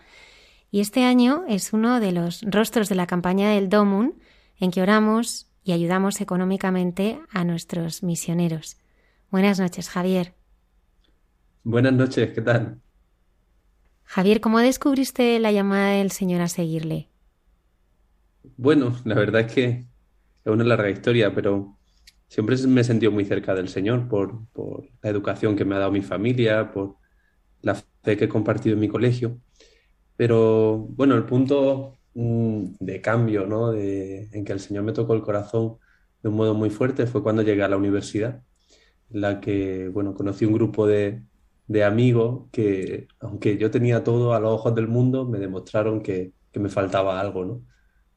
y 0.72 0.80
este 0.80 1.03
año 1.03 1.43
es 1.47 1.72
uno 1.72 1.99
de 1.99 2.11
los 2.11 2.41
rostros 2.41 2.89
de 2.89 2.95
la 2.95 3.05
campaña 3.05 3.51
del 3.51 3.70
DOMUN 3.70 4.16
en 4.59 4.72
que 4.72 4.82
oramos 4.82 5.51
y 5.63 5.74
ayudamos 5.74 6.20
económicamente 6.20 7.20
a 7.30 7.43
nuestros 7.43 8.01
misioneros. 8.01 8.78
Buenas 9.30 9.59
noches, 9.59 9.88
Javier. 9.88 10.34
Buenas 11.63 11.93
noches, 11.93 12.34
¿qué 12.34 12.41
tal? 12.41 12.80
Javier, 14.03 14.41
¿cómo 14.41 14.57
descubriste 14.57 15.38
la 15.38 15.51
llamada 15.51 15.91
del 15.91 16.09
Señor 16.09 16.41
a 16.41 16.47
seguirle? 16.47 17.07
Bueno, 18.57 18.95
la 19.05 19.13
verdad 19.13 19.41
es 19.41 19.53
que 19.53 19.86
es 20.43 20.51
una 20.51 20.63
larga 20.63 20.89
historia, 20.89 21.36
pero 21.36 21.74
siempre 22.36 22.57
me 22.67 22.81
he 22.81 22.83
sentido 22.83 23.13
muy 23.13 23.23
cerca 23.23 23.55
del 23.55 23.69
Señor 23.69 24.09
por, 24.09 24.41
la 25.01 25.09
educación 25.09 25.55
que 25.55 25.63
me 25.63 25.75
ha 25.75 25.79
dado 25.79 25.91
mi 25.93 26.01
familia, 26.01 26.69
por 26.69 26.97
la 27.61 27.75
fe 27.75 28.17
que 28.17 28.25
he 28.25 28.29
compartido 28.29 28.73
en 28.73 28.81
mi 28.81 28.89
colegio. 28.89 29.39
Pero 30.17 30.79
bueno, 30.89 31.15
el 31.15 31.23
punto 31.23 31.93
mm, 32.13 32.75
de 32.81 32.99
cambio, 32.99 33.47
¿no? 33.47 33.71
De, 33.71 34.27
en 34.33 34.43
que 34.43 34.51
el 34.51 34.59
Señor 34.59 34.83
me 34.83 34.91
tocó 34.91 35.13
el 35.13 35.21
corazón 35.21 35.77
de 36.21 36.27
un 36.27 36.36
modo 36.36 36.53
muy 36.53 36.69
fuerte 36.69 37.07
fue 37.07 37.23
cuando 37.23 37.41
llegué 37.41 37.63
a 37.63 37.69
la 37.69 37.77
universidad, 37.77 38.43
en 39.11 39.21
la 39.21 39.39
que, 39.39 39.88
bueno, 39.88 40.13
conocí 40.13 40.43
un 40.43 40.53
grupo 40.53 40.88
de, 40.88 41.23
amigos 41.86 42.49
que, 42.51 43.07
aunque 43.21 43.57
yo 43.57 43.71
tenía 43.71 44.03
todo 44.03 44.33
a 44.33 44.41
los 44.41 44.51
ojos 44.51 44.75
del 44.75 44.89
mundo, 44.89 45.25
me 45.25 45.39
demostraron 45.39 46.01
que, 46.01 46.33
me 46.55 46.69
faltaba 46.69 47.19
algo, 47.19 47.45
¿no? 47.45 47.61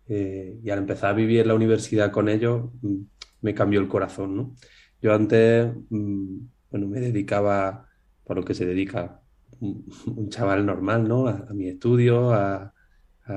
Eh, 0.08 0.58
y 0.62 0.70
al 0.70 0.78
empezar 0.80 1.10
a 1.10 1.12
vivir 1.12 1.46
la 1.46 1.54
universidad 1.54 2.10
con 2.12 2.28
ellos, 2.28 2.70
mm, 2.82 3.02
me 3.41 3.55
cambió 3.55 3.80
el 3.80 3.89
corazón, 3.89 4.36
¿no? 4.36 4.55
Yo 5.01 5.14
antes, 5.14 5.72
mm, 5.91 6.39
bueno, 6.70 6.86
me 6.89 7.01
dedicaba, 7.01 7.89
por 8.24 8.36
lo 8.36 8.45
que 8.45 8.55
se 8.55 8.66
dedica 8.66 9.20
un, 9.61 10.28
chaval 10.28 10.66
normal, 10.66 11.09
¿no? 11.09 11.28
A, 11.28 11.47
mi 11.55 11.68
estudio, 11.68 12.32
a, 12.32 12.72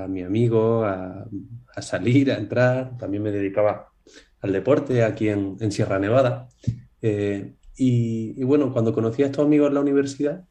mi 0.08 0.22
amigo, 0.22 0.84
a, 0.84 1.26
salir, 1.80 2.32
a 2.32 2.38
entrar. 2.38 2.96
También 2.96 3.22
me 3.22 3.30
dedicaba 3.30 3.88
al 4.40 4.52
deporte 4.52 5.02
aquí 5.04 5.28
en, 5.28 5.70
Sierra 5.70 5.98
Nevada. 5.98 6.48
Eh, 7.00 7.54
y, 7.76 8.42
bueno, 8.44 8.72
cuando 8.72 8.92
conocí 8.92 9.22
a 9.22 9.26
estos 9.26 9.44
amigos 9.44 9.68
en 9.68 9.74
la 9.74 9.80
universidad, 9.80 10.44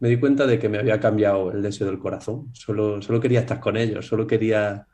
me 0.00 0.08
di 0.08 0.18
cuenta 0.18 0.46
de 0.46 0.58
que 0.58 0.68
me 0.68 0.78
había 0.78 0.98
cambiado 0.98 1.52
el 1.52 1.62
deseo 1.62 1.86
del 1.86 1.98
corazón. 1.98 2.50
Solo, 2.54 3.00
solo 3.02 3.20
quería 3.20 3.40
estar 3.40 3.60
con 3.60 3.76
ellos, 3.76 4.06
solo 4.06 4.26
quería 4.26 4.86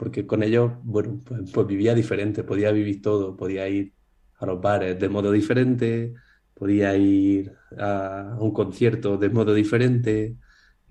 porque 0.00 0.26
con 0.26 0.42
ellos, 0.42 0.72
bueno, 0.82 1.20
pues, 1.26 1.50
pues, 1.52 1.66
vivía 1.66 1.94
diferente, 1.94 2.42
podía 2.42 2.72
vivir 2.72 3.02
todo, 3.02 3.36
podía 3.36 3.68
ir 3.68 3.92
a 4.38 4.46
los 4.46 4.58
bares 4.58 4.98
de 4.98 5.10
modo 5.10 5.30
diferente, 5.30 6.14
podía 6.54 6.96
ir 6.96 7.52
a 7.78 8.34
un 8.40 8.50
concierto 8.52 9.18
de 9.18 9.28
modo 9.28 9.52
diferente, 9.52 10.38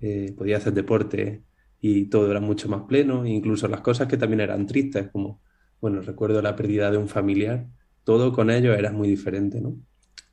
eh, 0.00 0.32
podía 0.38 0.58
hacer 0.58 0.74
deporte 0.74 1.42
y 1.80 2.04
todo 2.04 2.30
era 2.30 2.38
mucho 2.38 2.68
más 2.68 2.82
pleno, 2.82 3.26
incluso 3.26 3.66
las 3.66 3.80
cosas 3.80 4.06
que 4.06 4.16
también 4.16 4.42
eran 4.42 4.64
tristes, 4.68 5.08
como, 5.10 5.42
bueno, 5.80 6.02
recuerdo 6.02 6.40
la 6.40 6.54
pérdida 6.54 6.88
de 6.92 6.98
un 6.98 7.08
familiar, 7.08 7.66
todo 8.04 8.32
con 8.32 8.48
ellos 8.48 8.78
era 8.78 8.92
muy 8.92 9.08
diferente, 9.08 9.60
¿no? 9.60 9.74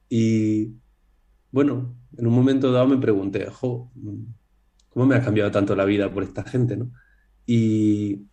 Y 0.07 0.73
bueno, 1.51 1.95
en 2.15 2.27
un 2.27 2.33
momento 2.33 2.71
dado 2.71 2.87
me 2.87 2.97
pregunté, 2.99 3.47
jo, 3.49 3.91
¿cómo 4.89 5.07
me 5.07 5.15
ha 5.15 5.23
cambiado 5.23 5.49
tanto 5.49 5.75
la 5.75 5.85
vida 5.85 6.13
por 6.13 6.21
esta 6.21 6.43
gente, 6.43 6.77
¿no? 6.77 6.91
Y, 7.47 8.27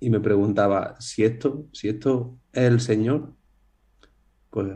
y 0.00 0.10
me 0.10 0.20
preguntaba, 0.20 0.96
si 1.00 1.24
esto, 1.24 1.66
si 1.72 1.88
esto 1.88 2.38
es 2.52 2.64
el 2.64 2.80
Señor, 2.80 3.34
pues, 4.50 4.68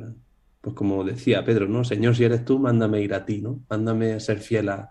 pues 0.61 0.75
como 0.77 1.05
decía 1.05 1.45
Pedro, 1.45 1.69
¿no? 1.69 1.85
Señor, 1.85 2.17
si 2.17 2.25
eres 2.25 2.45
tú, 2.45 2.59
mándame 2.59 3.03
ir 3.03 3.15
a 3.15 3.25
ti, 3.25 3.41
¿no? 3.41 3.65
Mándame 3.69 4.21
ser 4.21 4.39
fiel 4.41 4.69
a, 4.69 4.91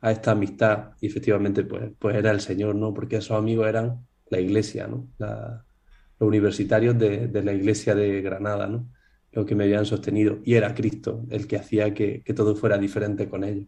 a 0.00 0.12
esta 0.12 0.32
amistad. 0.32 0.92
Y 1.00 1.06
efectivamente, 1.08 1.64
pues, 1.64 1.92
pues 1.98 2.16
era 2.16 2.30
el 2.30 2.40
Señor, 2.40 2.74
¿no? 2.74 2.94
Porque 2.94 3.16
esos 3.16 3.36
amigos 3.36 3.68
eran 3.68 4.06
la 4.30 4.40
iglesia, 4.40 4.86
¿no? 4.86 5.08
los 5.18 6.28
universitarios 6.28 6.98
de, 6.98 7.28
de, 7.28 7.42
la 7.42 7.52
iglesia 7.52 7.94
de 7.94 8.20
Granada, 8.20 8.66
¿no? 8.66 8.90
Los 9.32 9.46
que 9.46 9.54
me 9.54 9.64
habían 9.64 9.86
sostenido. 9.86 10.40
Y 10.44 10.54
era 10.54 10.74
Cristo 10.74 11.24
el 11.30 11.46
que 11.46 11.56
hacía 11.56 11.94
que, 11.94 12.22
que 12.22 12.34
todo 12.34 12.54
fuera 12.54 12.76
diferente 12.78 13.28
con 13.28 13.42
ellos. 13.42 13.66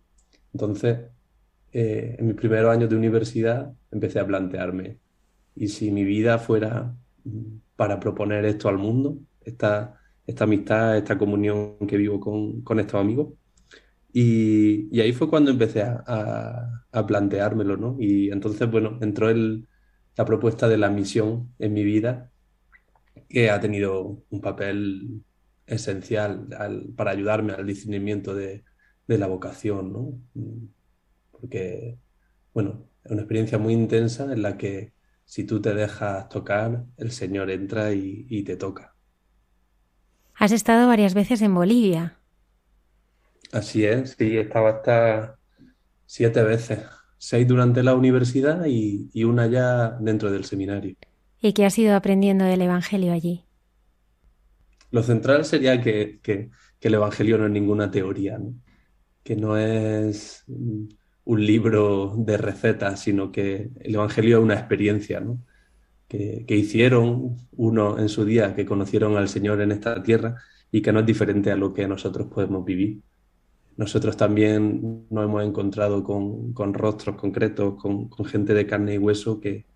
Entonces, 0.53 0.99
eh, 1.73 2.17
en 2.19 2.27
mis 2.27 2.37
primeros 2.37 2.71
años 2.71 2.91
de 2.91 2.97
universidad 2.97 3.73
empecé 3.91 4.21
a 4.21 4.27
plantearme, 4.27 4.99
¿y 5.55 5.69
si 5.69 5.91
mi 5.91 6.05
vida 6.05 6.39
fuera 6.39 6.95
mm, 7.25 7.57
para 7.77 8.01
proponer 8.01 8.45
esto 8.45 8.69
al 8.69 8.79
mundo? 8.79 9.19
Esta, 9.41 9.99
esta 10.27 10.45
amistad, 10.45 10.97
esta 10.97 11.19
comunión 11.19 11.79
que 11.87 11.97
vivo 11.97 12.21
con, 12.21 12.63
con 12.63 12.81
estos 12.81 13.01
amigos. 13.01 13.35
Y, 14.13 15.01
ahí 15.01 15.13
fue 15.13 15.29
cuando 15.29 15.51
empecé 15.51 15.83
a, 15.83 16.85
a, 16.93 17.07
planteármelo, 17.07 17.77
¿no? 17.77 17.97
Y 17.99 18.31
entonces, 18.31 18.71
bueno, 18.71 18.99
entró 19.01 19.31
el, 19.31 19.67
la 20.17 20.25
propuesta 20.25 20.69
de 20.69 20.77
la 20.79 20.91
misión 20.91 21.55
en 21.59 21.73
mi 21.73 21.83
vida, 21.85 22.31
que 23.29 23.51
ha 23.51 23.61
tenido 23.61 24.23
un 24.29 24.41
papel 24.41 25.25
esencial 25.67 26.49
para 26.97 27.13
ayudarme 27.13 27.55
al 27.55 27.67
discernimiento 27.67 28.35
de, 28.35 28.65
de, 29.07 29.19
la 29.19 29.27
vocación, 29.27 29.93
¿no? 29.93 30.21
Porque, 31.31 31.99
bueno, 32.53 32.87
es 33.05 33.11
una 33.11 33.23
experiencia 33.23 33.59
muy 33.59 33.73
intensa 33.73 34.33
en 34.33 34.43
la 34.43 34.59
que 34.59 34.93
si 35.25 35.45
tú 35.45 35.61
te 35.61 35.75
dejas 35.75 36.29
tocar, 36.29 36.85
el 36.97 37.11
Señor 37.11 37.51
entra 37.51 37.93
y, 37.93 38.27
y 38.29 38.43
te 38.43 38.57
toca. 38.57 38.95
Has 40.35 40.53
estado 40.53 40.89
varias 40.89 41.15
veces 41.15 41.43
en 41.43 41.55
Bolivia. 41.55 42.19
Así 43.53 43.85
es, 43.85 44.17
sí, 44.19 44.39
estaba 44.39 44.71
hasta 44.71 45.39
siete 46.07 46.43
veces, 46.43 46.81
seis 47.19 47.47
durante 47.47 47.83
la 47.83 47.95
universidad 47.95 48.65
y, 48.67 49.25
una 49.25 49.47
ya 49.47 49.91
dentro 50.01 50.31
del 50.31 50.45
seminario. 50.45 50.97
¿Y 51.41 51.53
qué 51.53 51.67
has 51.67 51.79
ido 51.79 51.95
aprendiendo 51.95 52.45
del 52.45 52.63
Evangelio 52.63 53.13
allí? 53.13 53.45
Lo 54.91 55.03
central 55.03 55.45
sería 55.45 55.81
que, 55.81 56.21
el 56.81 56.95
Evangelio 56.95 57.39
no 57.39 57.47
es 57.47 57.53
ninguna 57.53 57.91
teoría, 57.91 58.39
que 59.23 59.37
no 59.37 59.57
es 59.57 60.45
un 61.25 61.45
libro 61.45 62.15
de 62.17 62.37
recetas, 62.37 63.01
sino 63.01 63.31
que 63.31 63.71
el 63.81 63.95
Evangelio 63.95 64.39
es 64.39 64.45
una 64.45 64.55
experiencia 64.55 65.23
que, 66.09 66.45
que 66.47 66.57
hicieron 66.57 67.37
uno 67.53 67.99
en 67.99 68.09
su 68.09 68.25
día, 68.25 68.55
que 68.55 68.67
conocieron 68.67 69.17
al 69.17 69.29
Señor 69.29 69.61
en 69.61 69.73
esta 69.73 70.03
tierra 70.03 70.37
y 70.71 70.83
que 70.83 70.93
no 70.93 71.01
es 71.01 71.07
diferente 71.07 71.51
a 71.53 71.57
lo 71.57 71.73
que 71.73 71.87
nosotros 71.87 72.29
podemos 72.29 72.65
vivir. 72.65 73.03
Nosotros 73.77 74.17
también 74.17 75.07
nos 75.11 75.25
hemos 75.25 75.45
encontrado 75.45 76.05
con, 76.05 76.75
rostros 76.75 77.17
concretos, 77.17 77.75
con, 77.81 78.11
gente 78.27 78.55
de 78.55 78.67
carne 78.67 78.95
y 78.95 78.99
hueso 78.99 79.41
que, 79.41 79.67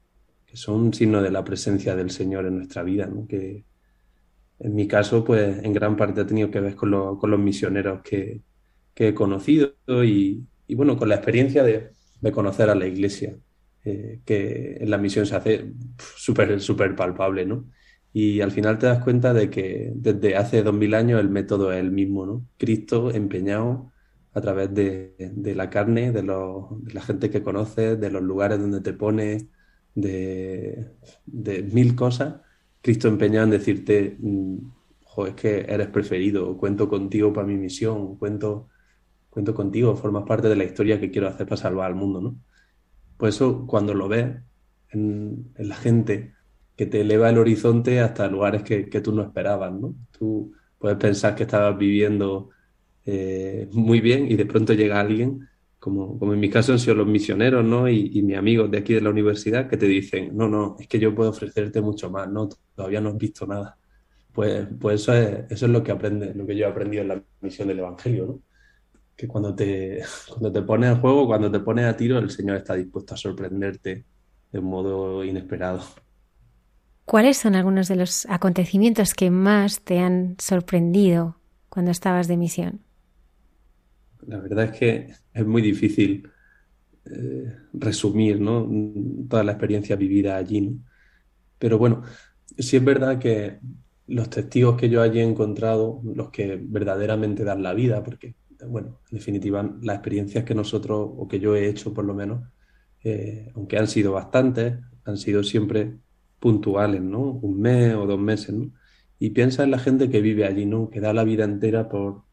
son 0.53 0.81
un 0.81 0.95
signo 0.95 1.21
de 1.21 1.31
la 1.31 1.45
presencia 1.45 1.95
del 1.95 2.11
Señor 2.11 2.47
en 2.47 2.57
nuestra 2.57 2.83
vida, 2.83 3.11
que 3.29 3.67
en 4.59 4.75
mi 4.75 4.89
caso, 4.89 5.23
pues 5.23 5.63
en 5.63 5.73
gran 5.75 5.97
parte 5.97 6.23
ha 6.23 6.27
tenido 6.27 6.51
que 6.51 6.61
ver 6.61 6.75
con, 6.77 6.91
los 6.91 7.39
misioneros 7.39 8.01
que, 8.03 8.41
he 8.95 9.13
conocido 9.13 9.75
y, 10.03 10.47
bueno, 10.75 10.97
con 10.97 11.09
la 11.09 11.17
experiencia 11.17 11.63
de, 11.63 11.93
conocer 12.33 12.71
a 12.71 12.75
la 12.75 12.87
iglesia, 12.87 13.37
eh, 13.85 14.21
que 14.25 14.79
en 14.81 14.91
la 14.91 14.99
misión 14.99 15.27
se 15.27 15.37
hace 15.37 15.73
súper 16.17 16.61
súper 16.61 16.97
palpable, 16.97 17.47
¿no? 17.47 17.67
Y 18.13 18.41
al 18.41 18.51
final 18.51 18.79
te 18.79 18.87
das 18.87 19.05
cuenta 19.05 19.33
de 19.35 19.51
que 19.51 19.93
desde 19.95 20.37
hace 20.37 20.63
dos 20.63 20.75
mil 20.75 20.95
años 20.95 21.21
el 21.21 21.29
método 21.29 21.73
es 21.73 21.81
el 21.81 21.93
mismo, 21.93 22.27
¿no? 22.27 22.47
Cristo 22.57 23.11
empeñado 23.13 23.93
a 24.33 24.41
través 24.41 24.75
de, 24.75 25.15
la 25.55 25.71
carne, 25.71 26.13
de, 26.13 26.23
la 26.23 27.01
gente 27.01 27.31
que 27.31 27.43
conoces, 27.43 27.99
de 27.99 28.11
los 28.11 28.23
lugares 28.23 28.59
donde 28.61 28.83
te 28.83 28.93
pones, 28.93 29.47
de, 29.95 30.93
mil 31.73 31.95
cosas. 31.97 32.37
Cristo 32.83 33.09
empeñado 33.09 33.45
en 33.45 33.51
decirte, 33.51 34.17
mm, 34.19 34.59
jo, 35.05 35.27
es 35.27 35.35
que 35.35 35.61
eres 35.69 35.89
preferido, 35.89 36.57
cuento 36.59 36.89
contigo 36.89 37.33
para 37.33 37.47
mi 37.47 37.57
misión, 37.57 38.17
cuento, 38.17 38.69
cuento 39.37 39.53
contigo, 39.53 39.95
formas 39.97 40.25
parte 40.25 40.49
de 40.49 40.57
la 40.57 40.65
historia 40.65 40.99
que 40.99 41.11
quiero 41.11 41.29
hacer 41.29 41.47
para 41.47 41.61
salvar 41.61 41.89
al 41.89 41.95
mundo, 41.95 42.23
¿no? 42.23 42.39
Pues 43.19 43.35
eso, 43.35 43.67
cuando 43.67 43.93
lo 43.93 44.09
ves 44.09 44.35
en, 44.89 45.53
la 45.59 45.77
gente, 45.77 46.33
que 46.75 46.87
te 46.87 47.03
eleva 47.03 47.29
el 47.29 47.37
horizonte 47.37 48.01
hasta 48.01 48.29
lugares 48.29 48.63
que, 48.63 48.85
tú 49.03 49.13
no 49.13 49.21
esperabas, 49.21 49.75
¿no? 49.75 49.95
Tú 50.11 50.55
puedes 50.79 50.97
pensar 50.97 51.35
que 51.35 51.43
estabas 51.43 51.77
viviendo 51.77 52.49
eh, 53.05 53.69
muy 53.73 54.01
bien 54.01 54.25
y 54.33 54.37
de 54.37 54.47
pronto 54.47 54.73
llega 54.73 55.01
alguien, 55.01 55.47
como, 55.79 56.19
como 56.19 56.33
en 56.33 56.41
mi 56.41 56.49
caso 56.49 56.73
han 56.73 56.79
sido 56.79 56.95
los 56.95 57.07
misioneros, 57.07 57.63
¿no? 57.63 57.91
Y, 57.91 58.13
y 58.15 58.23
mis 58.23 58.39
amigos 58.39 58.71
de 58.71 58.79
aquí 58.79 58.95
de 58.95 59.03
la 59.03 59.11
universidad 59.11 59.69
que 59.69 59.77
te 59.77 59.87
dicen, 59.87 60.35
no, 60.35 60.49
no, 60.49 60.77
es 60.81 60.89
que 60.89 60.99
yo 60.99 61.15
puedo 61.15 61.29
ofrecerte 61.29 61.83
mucho 61.83 62.11
más, 62.11 62.27
¿no? 62.27 62.49
Todavía 62.75 63.03
no 63.03 63.11
has 63.11 63.19
visto 63.19 63.47
nada. 63.47 63.77
Pues, 64.33 64.67
pues 64.81 65.03
eso, 65.03 65.13
es, 65.13 65.45
eso 65.51 65.67
es 65.67 65.73
lo 65.73 65.83
que 65.83 65.93
aprende, 65.93 66.33
lo 66.35 66.47
que 66.47 66.57
yo 66.57 66.67
he 66.67 66.71
aprendido 66.71 67.03
en 67.03 67.09
la 67.09 67.23
misión 67.43 67.69
del 67.69 67.81
Evangelio, 67.81 68.27
¿no? 68.27 68.46
Que 69.17 69.27
cuando 69.27 69.55
te, 69.55 70.03
cuando 70.29 70.53
te 70.53 70.63
pones 70.63 70.91
en 70.91 71.01
juego, 71.01 71.27
cuando 71.27 71.51
te 71.51 71.61
pones 71.61 71.87
a 71.87 71.97
tiro, 71.97 72.19
el 72.19 72.31
Señor 72.31 72.57
está 72.57 72.75
dispuesto 72.75 73.15
a 73.15 73.17
sorprenderte 73.17 74.05
de 74.53 74.59
un 74.59 74.67
modo 74.67 75.25
inesperado. 75.25 75.83
¿Cuáles 77.05 77.37
son 77.37 77.55
algunos 77.55 77.89
de 77.89 77.97
los 77.97 78.27
acontecimientos 78.27 79.15
que 79.15 79.31
más 79.31 79.81
te 79.81 80.01
han 80.01 80.37
sorprendido 80.39 81.39
cuando 81.69 81.93
estabas 81.93 82.27
de 82.27 82.37
misión? 82.37 82.81
La 84.27 84.39
verdad 84.39 84.65
es 84.65 84.79
que 84.79 85.15
es 85.33 85.47
muy 85.47 85.63
difícil 85.63 86.29
eh, 87.05 87.57
resumir 87.73 88.41
¿no? 88.41 88.69
toda 89.29 89.45
la 89.45 89.53
experiencia 89.53 89.95
vivida 89.95 90.37
allí. 90.37 90.77
Pero 91.59 91.79
bueno, 91.79 92.03
sí 92.59 92.77
es 92.77 92.85
verdad 92.85 93.19
que 93.19 93.61
los 94.09 94.29
testigos 94.29 94.77
que 94.77 94.89
yo 94.89 95.03
allí 95.03 95.21
he 95.21 95.23
encontrado, 95.23 96.01
los 96.03 96.31
que 96.31 96.59
verdaderamente 96.61 97.45
dan 97.45 97.63
la 97.63 97.75
vida, 97.75 98.03
porque, 98.03 98.35
bueno, 98.69 99.01
en 99.11 99.19
definitiva, 99.19 99.63
las 99.83 99.97
experiencias 99.97 100.45
que 100.45 100.55
nosotros, 100.55 101.11
o 101.17 101.29
que 101.29 101.39
yo 101.41 101.55
he 101.57 101.69
hecho 101.69 101.93
por 101.93 102.05
lo 102.05 102.15
menos, 102.15 102.49
eh, 103.03 103.53
aunque 103.55 103.79
han 103.79 103.89
sido 103.89 104.13
bastantes, 104.13 104.75
han 105.05 105.17
sido 105.17 105.43
siempre 105.45 105.99
puntuales, 106.39 107.01
¿no? 107.03 107.21
Un 107.21 107.61
mes 107.61 107.95
o 107.95 108.07
dos 108.07 108.19
meses, 108.19 108.55
¿no? 108.55 108.73
Y 109.19 109.31
piensa 109.31 109.65
en 109.65 109.71
la 109.71 109.79
gente 109.79 110.11
que 110.11 110.21
vive 110.21 110.45
allí, 110.45 110.67
¿no? 110.67 110.91
Que 110.91 111.01
da 111.01 111.13
la 111.13 111.25
vida 111.25 111.45
entera 111.45 111.89
por, 111.89 112.25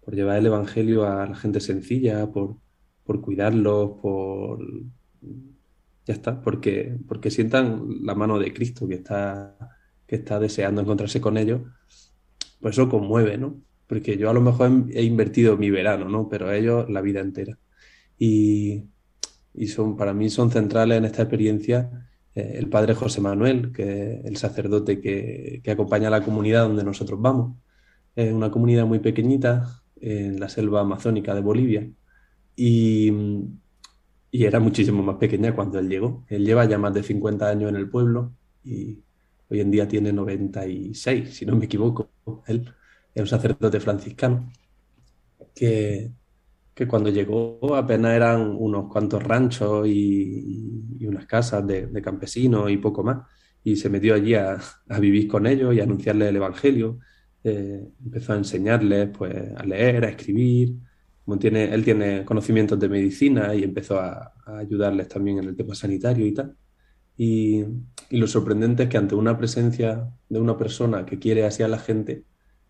por 0.00 0.14
llevar 0.14 0.38
el 0.38 0.46
Evangelio 0.46 1.04
a 1.04 1.26
la 1.26 1.34
gente 1.34 1.60
sencilla, 1.60 2.30
por, 2.30 2.58
por 3.04 3.20
cuidarlos, 3.20 4.00
por... 4.00 4.60
Ya 6.06 6.14
está, 6.14 6.40
porque, 6.40 6.96
porque 7.08 7.30
sientan 7.30 7.84
la 8.02 8.14
mano 8.14 8.38
de 8.38 8.54
Cristo 8.54 8.86
que 8.86 8.94
está, 8.94 9.56
que 10.06 10.16
está 10.16 10.38
deseando 10.38 10.80
encontrarse 10.80 11.20
con 11.20 11.36
ellos. 11.36 11.62
Pues 12.60 12.76
eso 12.76 12.88
conmueve, 12.88 13.36
¿no? 13.38 13.65
Porque 13.86 14.16
yo 14.16 14.30
a 14.30 14.34
lo 14.34 14.40
mejor 14.40 14.86
he 14.92 15.02
invertido 15.02 15.56
mi 15.56 15.70
verano, 15.70 16.08
¿no? 16.08 16.28
Pero 16.28 16.52
ellos 16.52 16.88
la 16.90 17.00
vida 17.00 17.20
entera. 17.20 17.58
Y, 18.18 18.84
y 19.54 19.68
son, 19.68 19.96
para 19.96 20.12
mí 20.12 20.30
son 20.30 20.50
centrales 20.50 20.98
en 20.98 21.04
esta 21.04 21.22
experiencia 21.22 22.06
eh, 22.36 22.58
el 22.58 22.68
padre 22.68 22.94
José 22.94 23.20
Manuel, 23.22 23.72
que 23.72 24.20
es 24.20 24.24
el 24.26 24.36
sacerdote 24.36 25.00
que, 25.00 25.62
acompaña 25.70 26.08
a 26.08 26.10
la 26.10 26.22
comunidad 26.22 26.68
donde 26.68 26.84
nosotros 26.84 27.20
vamos. 27.20 27.56
Es 28.14 28.32
una 28.32 28.50
comunidad 28.50 28.86
muy 28.86 28.98
pequeñita 29.00 29.82
en 30.00 30.38
la 30.38 30.48
selva 30.48 30.82
amazónica 30.82 31.34
de 31.34 31.40
Bolivia 31.40 31.90
y, 32.54 33.12
era 34.32 34.60
muchísimo 34.60 35.02
más 35.02 35.16
pequeña 35.16 35.54
cuando 35.54 35.78
él 35.78 35.88
llegó. 35.88 36.24
Él 36.28 36.44
lleva 36.44 36.66
ya 36.66 36.76
más 36.78 36.92
de 36.92 37.02
50 37.02 37.48
años 37.48 37.70
en 37.70 37.76
el 37.76 37.88
pueblo 37.88 38.34
y 38.62 38.98
hoy 39.48 39.60
en 39.60 39.70
día 39.70 39.88
tiene 39.88 40.12
96, 40.12 41.34
si 41.34 41.46
no 41.46 41.56
me 41.56 41.64
equivoco. 41.64 42.10
Él 42.46 42.68
un 43.20 43.26
sacerdote 43.26 43.80
franciscano 43.80 44.50
que, 45.54 46.12
que 46.76 46.86
cuando 46.86 47.08
llegó 47.08 47.74
apenas 47.74 48.14
eran 48.14 48.54
unos 48.54 48.92
cuantos 48.92 49.22
ranchos 49.22 49.88
y, 49.88 50.84
unas 51.06 51.24
casas 51.24 51.66
de, 51.66 52.02
campesinos 52.02 52.70
y 52.70 52.76
poco 52.76 53.02
más. 53.02 53.26
Y 53.64 53.76
se 53.76 53.88
metió 53.88 54.14
allí 54.14 54.34
a, 54.34 54.58
vivir 55.00 55.26
con 55.26 55.46
ellos 55.46 55.74
y 55.74 55.80
a 55.80 55.84
anunciarles 55.84 56.28
el 56.28 56.36
Evangelio. 56.36 56.98
Eh, 57.42 57.88
empezó 58.04 58.34
a 58.34 58.36
enseñarles 58.36 59.08
pues, 59.16 59.34
a 59.56 59.64
leer, 59.64 60.04
a 60.04 60.10
escribir. 60.10 60.74
Tiene, 61.40 61.72
él 61.72 61.82
tiene 61.82 62.26
conocimientos 62.26 62.78
de 62.78 62.88
medicina 62.90 63.54
y 63.54 63.64
empezó 63.64 63.98
a, 63.98 64.34
ayudarles 64.46 65.08
también 65.08 65.38
en 65.38 65.44
el 65.44 65.56
tema 65.56 65.74
sanitario 65.74 66.26
y 66.26 66.34
tal. 66.34 66.54
Y, 67.16 67.64
y, 68.10 68.18
lo 68.18 68.26
sorprendente 68.26 68.82
es 68.82 68.88
que 68.90 68.98
ante 68.98 69.14
una 69.14 69.38
presencia 69.38 70.10
de 70.28 70.40
una 70.40 70.58
persona 70.58 71.06
que 71.06 71.18
quiere 71.18 71.46
así 71.46 71.62
a 71.62 71.68
la 71.68 71.78
gente, 71.78 72.24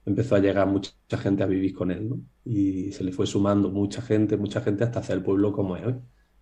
empezó 0.07 0.37
a 0.37 0.39
llegar 0.39 0.69
mucha 0.69 0.93
gente 1.19 1.43
a 1.43 1.47
vivir 1.47 1.75
con 1.75 1.91
él, 1.91 2.09
¿no? 2.09 2.21
Y 2.45 2.93
se 2.93 3.05
le 3.05 3.13
fue 3.13 3.27
sumando 3.27 3.71
mucha 3.71 4.01
gente, 4.01 4.37
mucha 4.37 4.61
gente 4.61 4.85
hasta 4.85 5.01
hacer 5.01 5.19
el 5.19 5.25
pueblo 5.25 5.53
como 5.53 5.77
es 5.77 5.85
hoy. 5.85 5.97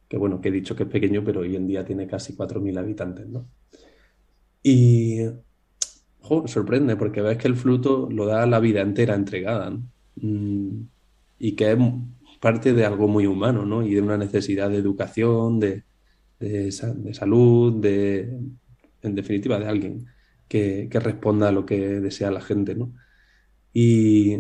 Que 0.09 0.19
bueno, 0.19 0.41
que 0.41 0.51
he 0.51 0.53
dicho 0.53 0.77
que 0.77 0.85
es 0.85 0.89
pequeño, 0.89 1.25
pero 1.25 1.41
hoy 1.41 1.57
en 1.57 1.67
día 1.67 1.85
tiene 1.85 2.07
casi 2.07 2.35
4.000 2.35 2.79
habitantes, 2.79 3.27
¿no? 3.27 3.49
Y 4.63 5.21
sorprende 6.47 6.97
porque 6.97 7.23
ves 7.23 7.39
que 7.39 7.49
el 7.49 7.57
fruto 7.57 8.09
lo 8.11 8.27
da 8.27 8.47
la 8.47 8.61
vida 8.61 8.83
entera 8.83 9.15
entregada, 9.15 9.71
¿no? 9.71 9.83
Mm, 10.17 10.87
y 11.39 11.53
que 11.53 11.73
es 11.73 11.79
parte 12.41 12.75
de 12.75 12.85
algo 12.85 13.09
muy 13.09 13.27
humano, 13.27 13.65
¿no? 13.65 13.83
Y 13.83 13.95
de 13.95 14.03
una 14.03 14.19
necesidad 14.19 14.71
de 14.71 14.77
educación, 14.77 15.59
de, 15.61 15.85
de, 16.39 16.71
salud, 16.71 17.75
de, 17.81 18.39
en 19.03 19.15
definitiva, 19.15 19.59
de 19.59 19.67
alguien 19.67 20.07
que, 20.49 20.89
que 20.91 21.01
responda 21.01 21.49
a 21.49 21.53
lo 21.53 21.65
que 21.67 22.01
desea 22.01 22.31
la 22.31 22.41
gente, 22.43 22.75
¿no? 22.75 22.93
Y 23.75 24.39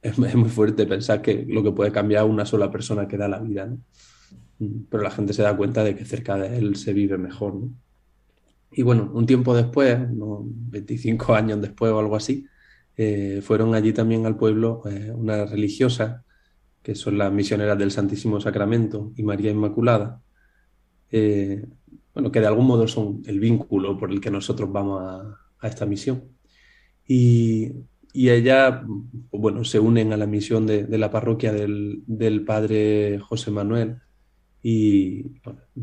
es, 0.00 0.18
muy 0.18 0.48
fuerte 0.48 0.86
pensar 0.86 1.20
que 1.20 1.44
lo 1.46 1.62
que 1.62 1.72
puede 1.72 1.92
cambiar 1.92 2.24
una 2.24 2.46
sola 2.46 2.70
persona 2.70 3.06
que 3.08 3.18
da 3.18 3.28
la 3.28 3.40
vida. 3.40 3.66
Mm, 4.58 4.82
pero 4.88 5.02
la 5.02 5.10
gente 5.10 5.32
se 5.34 5.42
da 5.42 5.56
cuenta 5.56 5.84
de 5.84 5.94
que 5.96 6.04
cerca 6.04 6.36
de 6.38 6.56
él 6.56 6.76
se 6.76 6.92
vive 6.92 7.18
mejor. 7.18 7.54
Y 8.72 8.82
bueno, 8.82 9.10
un 9.12 9.26
tiempo 9.26 9.54
después, 9.54 9.98
25 10.08 11.34
años 11.34 11.60
después 11.60 11.90
o 11.92 11.98
algo 11.98 12.16
así, 12.16 12.46
eh, 12.96 13.40
fueron 13.42 13.74
allí 13.74 13.92
también 13.92 14.26
al 14.26 14.36
pueblo 14.36 14.82
eh, 14.86 15.12
unas 15.14 15.50
religiosas, 15.50 16.22
que 16.82 16.94
son 16.94 17.18
las 17.18 17.32
misioneras 17.32 17.78
del 17.78 17.90
Santísimo 17.90 18.40
Sacramento 18.40 19.12
y 19.16 19.22
María 19.24 19.50
Inmaculada, 19.50 20.22
eh, 21.10 21.66
bueno, 22.14 22.30
que 22.32 22.40
de 22.40 22.46
algún 22.46 22.66
modo 22.66 22.86
son 22.88 23.22
el 23.26 23.40
vínculo 23.40 23.98
por 23.98 24.12
el 24.12 24.20
que 24.20 24.30
nosotros 24.30 24.70
vamos 24.72 25.02
a 25.60 25.68
esta 25.68 25.86
misión. 25.86 26.22
Y, 27.12 27.72
y 28.12 28.30
ella, 28.30 28.84
bueno, 29.32 29.64
se 29.64 29.80
unen 29.80 30.12
a 30.12 30.16
la 30.16 30.26
misión 30.26 30.64
de, 30.64 30.86
la 30.96 31.10
parroquia 31.10 31.52
del, 31.52 32.44
padre 32.46 33.18
José 33.18 33.50
Manuel 33.50 33.96
y 34.62 35.26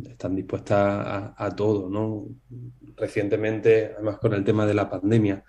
están 0.09 0.37
dispuestas 0.37 1.33
a, 1.35 1.53
todo, 1.53 1.89
¿no? 1.89 2.29
Recientemente, 2.95 3.91
además 3.95 4.19
con 4.19 4.35
el 4.35 4.45
tema 4.45 4.65
de 4.65 4.73
la 4.73 4.89
pandemia, 4.89 5.43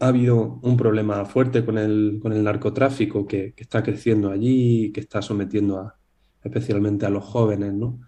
ha 0.00 0.08
habido 0.08 0.58
un 0.60 0.76
problema 0.76 1.24
fuerte 1.24 1.64
con 1.64 1.78
el, 1.78 2.18
con 2.20 2.32
el 2.32 2.42
narcotráfico 2.42 3.28
que, 3.28 3.52
que, 3.54 3.62
está 3.62 3.84
creciendo 3.84 4.32
allí 4.32 4.90
que 4.90 4.98
está 4.98 5.22
sometiendo 5.22 5.78
a, 5.78 5.96
especialmente 6.42 7.06
a 7.06 7.10
los 7.10 7.24
jóvenes, 7.24 7.74
¿no? 7.74 8.00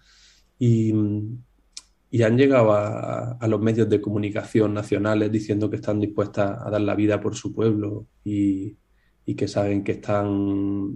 Y, 0.58 0.92
y 2.14 2.22
han 2.24 2.36
llegado 2.36 2.74
a, 2.74 3.38
los 3.48 3.58
medios 3.62 3.88
de 3.88 4.02
comunicación 4.02 4.74
nacionales 4.74 5.32
diciendo 5.32 5.70
que 5.70 5.76
están 5.76 5.98
dispuestas 5.98 6.60
a 6.60 6.68
dar 6.68 6.82
la 6.82 6.94
vida 6.94 7.18
por 7.18 7.34
su 7.34 7.54
pueblo 7.54 8.06
y, 8.22 8.76
que 9.34 9.48
saben 9.48 9.82
que 9.82 9.92
están, 9.92 10.92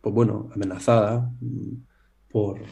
pues 0.00 0.14
bueno, 0.14 0.48
amenazadas 0.54 1.30
por, 2.30 2.62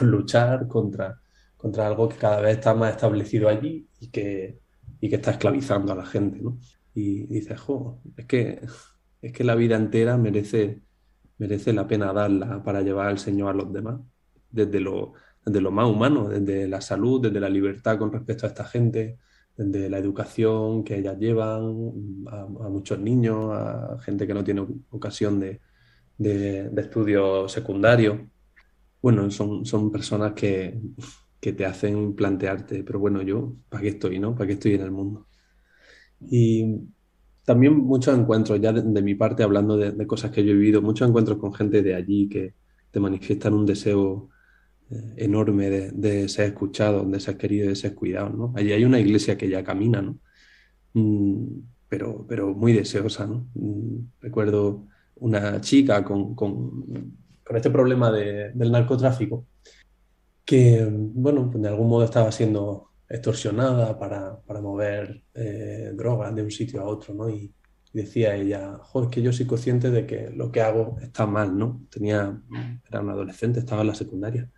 luchar 0.00 0.66
contra, 0.66 1.20
contra 1.56 1.86
algo 1.86 2.08
que 2.08 2.16
cada 2.16 2.40
vez 2.40 2.56
está 2.56 2.74
más 2.74 2.90
establecido 2.90 3.48
allí 3.48 3.88
y 4.00 4.08
que, 4.08 4.58
que 5.00 5.14
está 5.14 5.30
esclavizando 5.30 5.92
a 5.92 5.96
la 5.96 6.06
gente, 6.06 6.40
¿no? 6.42 6.58
Y, 6.92 7.26
dices, 7.26 7.60
jo, 7.60 8.00
es 8.16 8.26
que, 8.26 8.66
es 9.22 9.32
que 9.32 9.44
la 9.44 9.54
vida 9.54 9.76
entera 9.76 10.16
merece, 10.16 10.82
merece 11.38 11.72
la 11.72 11.86
pena 11.86 12.12
darla 12.12 12.64
para 12.64 12.82
llevar 12.82 13.06
al 13.06 13.20
Señor 13.20 13.50
a 13.50 13.54
los 13.54 13.72
demás, 13.72 14.00
desde 14.50 14.80
lo 14.80 15.12
desde 15.46 15.60
lo 15.60 15.70
más 15.70 15.88
humano, 15.88 16.28
desde 16.28 16.66
la 16.68 16.80
salud, 16.80 17.22
desde 17.22 17.40
la 17.40 17.48
libertad 17.48 17.98
con 17.98 18.12
respecto 18.12 18.46
a 18.46 18.48
esta 18.48 18.64
gente, 18.64 19.18
desde 19.56 19.88
la 19.88 19.98
educación 19.98 20.82
que 20.84 20.98
ellas 20.98 21.16
llevan 21.18 22.24
a, 22.28 22.46
muchos 22.68 22.98
niños, 22.98 23.52
a 23.52 23.96
gente 24.00 24.26
que 24.26 24.34
no 24.34 24.42
tiene 24.44 24.66
ocasión 24.90 25.38
de, 25.38 25.60
de, 26.18 26.70
estudios 26.76 27.50
secundarios. 27.52 28.18
Bueno, 29.00 29.30
son, 29.30 29.64
son 29.64 29.92
personas 29.92 30.32
que, 30.32 30.80
que, 31.40 31.52
te 31.52 31.64
hacen 31.64 32.14
plantearte, 32.16 32.82
pero 32.82 32.98
bueno, 32.98 33.22
yo, 33.22 33.54
¿para 33.68 33.82
qué 33.82 33.88
estoy, 33.90 34.18
no? 34.18 34.34
¿Para 34.34 34.48
qué 34.48 34.54
estoy 34.54 34.74
en 34.74 34.82
el 34.82 34.90
mundo? 34.90 35.28
Y 36.20 36.80
también 37.44 37.76
muchos 37.76 38.18
encuentros, 38.18 38.60
ya 38.60 38.72
de, 38.72 38.82
de 38.82 39.02
mi 39.02 39.14
parte, 39.14 39.44
hablando 39.44 39.76
de, 39.76 39.92
de, 39.92 40.06
cosas 40.06 40.32
que 40.32 40.44
yo 40.44 40.52
he 40.52 40.54
vivido, 40.54 40.82
muchos 40.82 41.08
encuentros 41.08 41.38
con 41.38 41.54
gente 41.54 41.82
de 41.82 41.94
allí 41.94 42.28
que 42.28 42.54
te 42.90 43.00
manifiestan 43.00 43.54
un 43.54 43.66
deseo 43.66 44.30
enorme 45.16 45.70
de, 45.70 46.28
ser 46.28 46.46
escuchado, 46.46 47.04
de 47.04 47.20
ser 47.20 47.36
querido, 47.36 47.68
de 47.68 47.76
ser 47.76 47.94
cuidado, 47.94 48.30
¿no? 48.30 48.52
Allí 48.56 48.72
hay 48.72 48.84
una 48.84 49.00
iglesia 49.00 49.36
que 49.36 49.48
ya 49.48 49.64
camina, 49.64 50.02
¿no? 50.02 50.18
Mm, 50.94 51.60
pero, 51.88 52.26
pero 52.28 52.54
muy 52.54 52.72
deseosa, 52.72 53.26
¿no? 53.26 53.48
Mm, 53.54 54.10
recuerdo 54.20 54.86
una 55.16 55.60
chica 55.60 56.04
con, 56.04 56.34
con, 56.34 57.16
este 57.54 57.70
problema 57.70 58.10
del 58.10 58.72
narcotráfico 58.72 59.46
que, 60.44 60.86
bueno, 60.90 61.48
pues 61.50 61.62
de 61.62 61.68
algún 61.68 61.88
modo 61.88 62.04
estaba 62.04 62.32
siendo 62.32 62.90
extorsionada 63.08 63.98
para, 63.98 64.40
para 64.40 64.60
mover 64.60 65.22
eh, 65.34 65.92
drogas 65.94 66.34
de 66.34 66.42
un 66.42 66.50
sitio 66.50 66.80
a 66.80 66.84
otro, 66.84 67.14
¿no? 67.14 67.28
Y, 67.28 67.52
decía 67.92 68.34
ella, 68.36 68.78
joder, 68.82 69.08
que 69.08 69.22
yo 69.22 69.32
soy 69.32 69.46
consciente 69.46 69.90
de 69.90 70.06
que 70.06 70.30
lo 70.30 70.52
que 70.52 70.60
hago 70.60 70.98
está 71.00 71.26
mal, 71.26 71.56
¿no? 71.56 71.82
Tenía, 71.90 72.38
era 72.86 73.00
una 73.00 73.12
adolescente, 73.12 73.60
estaba 73.60 73.80
en 73.80 73.86
la 73.88 73.94
secundaria. 73.94 74.50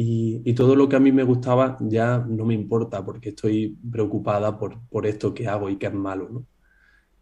Y, 0.00 0.54
todo 0.54 0.76
lo 0.76 0.88
que 0.88 0.94
a 0.94 1.00
mí 1.00 1.10
me 1.10 1.24
gustaba 1.24 1.76
ya 1.80 2.18
no 2.18 2.44
me 2.44 2.54
importa 2.54 3.04
porque 3.04 3.30
estoy 3.30 3.76
preocupada 3.90 4.56
por, 4.56 4.78
por 4.88 5.06
esto 5.06 5.34
que 5.34 5.48
hago 5.48 5.68
y 5.70 5.76
que 5.76 5.86
es 5.86 5.94
malo, 5.94 6.28
¿no? 6.30 6.46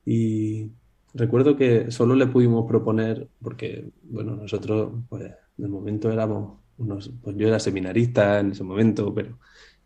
Y 0.05 0.72
recuerdo 1.14 1.56
que 1.56 1.90
solo 1.90 2.14
le 2.14 2.26
pudimos 2.26 2.66
proponer, 2.68 3.28
porque, 3.42 3.90
bueno, 4.02 4.36
nosotros, 4.36 4.92
pues, 5.09 5.24
de 5.56 5.68
momento 5.68 6.12
éramos 6.12 6.59
unos, 6.76 7.10
pues 7.22 7.36
yo 7.38 7.48
era 7.48 7.59
seminarista 7.60 8.40
en 8.40 8.52
ese 8.52 8.64
momento, 8.64 9.14
pero 9.14 9.38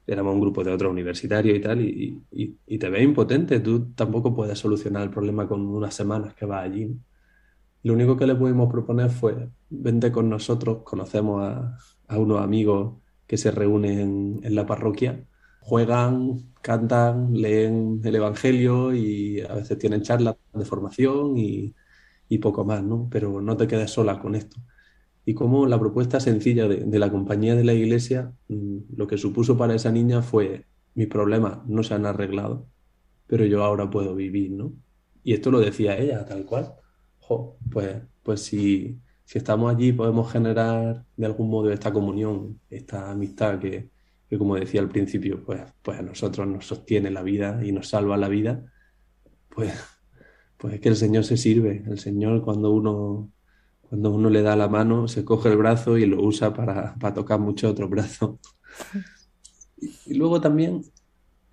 éramos 0.06 0.34
un 0.34 0.40
grupo 0.40 0.64
de 0.64 0.72
otros 0.72 0.90
universitarios 0.90 1.58
y 1.58 1.60
tal, 1.60 1.80
y, 1.82 2.20
y, 2.66 2.78
te 2.78 2.90
ves 2.90 3.04
impotente, 3.04 3.60
tú 3.60 3.92
tampoco 3.94 4.34
puedes 4.34 4.58
solucionar 4.58 5.04
el 5.04 5.10
problema 5.10 5.46
con 5.48 5.60
unas 5.66 5.94
semanas 5.94 6.34
que 6.34 6.46
vas 6.46 6.64
allí. 6.64 6.96
Lo 7.84 7.94
único 7.94 8.16
que 8.16 8.26
le 8.26 8.34
pudimos 8.34 8.70
proponer 8.70 9.10
fue, 9.10 9.48
vente 9.70 10.12
con 10.12 10.28
nosotros, 10.28 10.82
conocemos 10.84 11.42
a, 11.42 11.78
a 12.10 12.18
unos 12.18 12.40
amigos 12.42 12.96
que 13.26 13.36
se 13.36 13.50
reúnen 13.52 14.40
en 14.42 14.54
la 14.54 14.66
parroquia, 14.66 15.24
juegan, 15.60 16.52
cantan, 16.62 17.32
leen 17.34 18.00
el 18.04 18.16
Evangelio 18.16 18.92
y 18.92 19.40
a 19.40 19.54
veces 19.54 19.78
tienen 19.78 20.02
charlas 20.02 20.36
de 20.52 20.64
formación 20.64 21.36
y, 21.38 21.74
poco 22.40 22.64
más, 22.64 22.82
¿no? 22.82 23.08
Pero 23.10 23.40
no 23.40 23.56
te 23.56 23.66
quedes 23.66 23.90
sola 23.92 24.20
con 24.20 24.34
esto. 24.34 24.56
Y 25.24 25.34
como 25.34 25.66
la 25.66 25.78
propuesta 25.78 26.20
sencilla 26.20 26.66
de, 26.68 26.98
la 26.98 27.10
compañía 27.10 27.54
de 27.54 27.64
la 27.64 27.74
iglesia, 27.74 28.32
mm, 28.48 28.78
lo 28.96 29.06
que 29.06 29.18
supuso 29.18 29.56
para 29.56 29.74
esa 29.74 29.92
niña 29.92 30.22
fue, 30.22 30.66
mis 30.94 31.08
problemas 31.08 31.64
no 31.66 31.82
se 31.82 31.94
han 31.94 32.06
arreglado, 32.06 32.66
pero 33.26 33.44
yo 33.46 33.62
ahora 33.64 33.90
puedo 33.90 34.14
vivir, 34.14 34.50
¿no? 34.52 34.72
Y 35.22 35.34
esto 35.34 35.50
lo 35.50 35.60
decía 35.60 35.98
ella, 35.98 36.24
tal 36.24 36.44
cual. 36.46 36.74
pues, 37.70 37.96
pues 38.22 38.42
si, 38.42 38.98
si 39.30 39.38
estamos 39.38 39.72
allí 39.72 39.92
podemos 39.92 40.32
generar 40.32 41.04
de 41.16 41.24
algún 41.24 41.50
modo 41.50 41.70
esta 41.70 41.92
comunión, 41.92 42.58
esta 42.68 43.12
amistad 43.12 43.60
que, 43.60 43.88
como 44.36 44.56
decía 44.56 44.80
al 44.80 44.88
principio, 44.88 45.44
pues, 45.44 45.60
pues 45.82 46.00
a 46.00 46.02
nosotros 46.02 46.48
nos 46.48 46.66
sostiene 46.66 47.12
la 47.12 47.22
vida 47.22 47.64
y 47.64 47.70
nos 47.70 47.90
salva 47.90 48.16
la 48.16 48.28
vida, 48.28 48.64
pues, 49.48 49.72
pues 50.56 50.74
es 50.74 50.80
que 50.80 50.88
el 50.88 50.96
Señor 50.96 51.22
se 51.22 51.36
sirve. 51.36 51.84
El 51.86 52.00
Señor 52.00 52.42
cuando 52.42 52.72
uno, 52.72 53.30
cuando 53.82 54.10
uno 54.10 54.30
le 54.30 54.42
da 54.42 54.56
la 54.56 54.66
mano, 54.66 55.06
se 55.06 55.24
coge 55.24 55.48
el 55.50 55.58
brazo 55.58 55.96
y 55.96 56.06
lo 56.06 56.20
usa 56.24 56.52
para, 56.52 56.96
tocar 57.14 57.38
mucho 57.38 57.70
otro 57.70 57.88
brazo. 57.88 58.40
Y, 60.06 60.14
luego 60.14 60.40
también, 60.40 60.82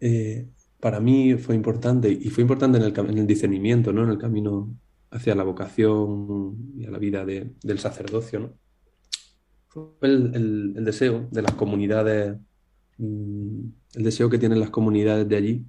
eh, 0.01 0.49
para 0.79 0.99
mí 0.99 1.35
fue 1.35 1.53
importante, 1.53 2.11
y 2.11 2.29
fue 2.31 2.41
importante 2.41 2.79
en 2.79 2.85
el, 2.85 2.97
en 2.97 3.17
el 3.19 3.27
discernimiento, 3.27 3.93
¿no? 3.93 4.03
en 4.03 4.09
el 4.09 4.17
camino 4.17 4.75
hacia 5.11 5.35
la 5.35 5.43
vocación 5.43 6.73
y 6.77 6.85
a 6.85 6.91
la 6.91 6.97
vida 6.97 7.25
del 7.25 7.79
sacerdocio, 7.79 8.39
¿no? 8.39 8.53
Fue 9.67 9.85
el, 10.01 10.73
deseo 10.83 11.27
de 11.31 11.41
las 11.41 11.53
comunidades, 11.53 12.37
mm, 12.97 13.59
el 13.95 14.03
deseo 14.03 14.29
que 14.29 14.39
tienen 14.39 14.59
las 14.59 14.69
comunidades 14.69 15.27
de 15.27 15.35
allí, 15.35 15.65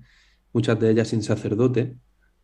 muchas 0.52 0.80
de 0.80 0.90
ellas 0.90 1.08
sin 1.08 1.22
sacerdote, 1.22 1.96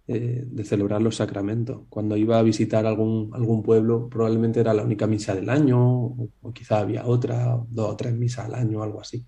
eh, 0.07 0.45
de 0.47 0.65
celebrar 0.65 1.01
los 1.01 1.17
sacramentos. 1.17 1.83
Cuando 1.89 2.17
iba 2.17 2.39
a 2.39 2.43
visitar 2.43 2.87
algún, 2.87 3.31
algún 3.35 3.63
pueblo, 3.63 4.09
probablemente 4.11 4.61
era 4.61 4.75
la 4.75 4.85
única 4.85 5.07
misa 5.07 5.35
del 5.35 5.49
año, 5.49 5.79
o, 5.81 6.29
o 6.43 6.53
quizá 6.53 6.81
había 6.81 7.07
otra, 7.07 7.59
dos 7.71 7.93
o 7.93 7.97
tres 7.97 8.15
misas 8.15 8.47
al 8.47 8.55
año, 8.55 8.83
algo 8.83 9.01
así. 9.01 9.27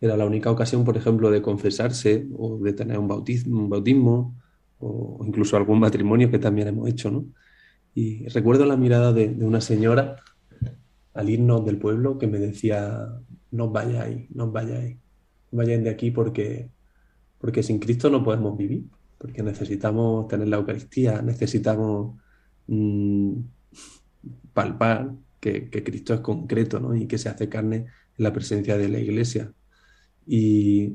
Era 0.00 0.16
la 0.16 0.26
única 0.26 0.50
ocasión, 0.50 0.84
por 0.84 0.96
ejemplo, 0.96 1.30
de 1.30 1.42
confesarse 1.42 2.28
o 2.36 2.58
de 2.58 2.72
tener 2.72 2.98
un 2.98 3.08
bautismo 3.08 4.36
o 4.80 5.24
incluso 5.26 5.56
algún 5.56 5.80
matrimonio 5.80 6.30
que 6.30 6.38
también 6.38 6.68
hemos 6.68 6.88
hecho, 6.88 7.10
¿no? 7.10 7.26
Y 7.94 8.26
recuerdo 8.28 8.64
la 8.64 8.76
mirada 8.76 9.12
de, 9.12 9.26
una 9.40 9.60
señora 9.60 10.16
al 11.14 11.30
irnos 11.30 11.64
del 11.64 11.78
pueblo 11.78 12.18
que 12.18 12.28
me 12.28 12.38
decía, 12.38 13.08
no 13.50 13.70
vayáis, 13.70 14.30
no 14.30 14.52
vayáis, 14.52 14.98
vayáis 15.50 15.82
de 15.82 15.90
aquí 15.90 16.10
porque, 16.10 16.70
porque 17.38 17.62
sin 17.62 17.80
Cristo 17.80 18.08
no 18.08 18.22
podemos 18.22 18.56
vivir, 18.56 18.84
porque 19.18 19.42
necesitamos 19.42 20.28
tener 20.28 20.48
la 20.48 20.58
Eucaristía, 20.58 21.22
necesitamos 21.22 22.16
mmm, 22.68 23.32
palpar 24.52 25.12
que, 25.40 25.68
que, 25.68 25.82
Cristo 25.82 26.14
es 26.14 26.20
concreto 26.20 26.78
¿no? 26.78 26.94
y 26.94 27.06
que 27.06 27.18
se 27.18 27.28
hace 27.28 27.48
carne 27.48 27.76
en 27.76 28.24
la 28.24 28.32
presencia 28.32 28.76
de 28.78 28.88
la 28.88 29.00
Iglesia. 29.00 29.52
Y 30.26 30.92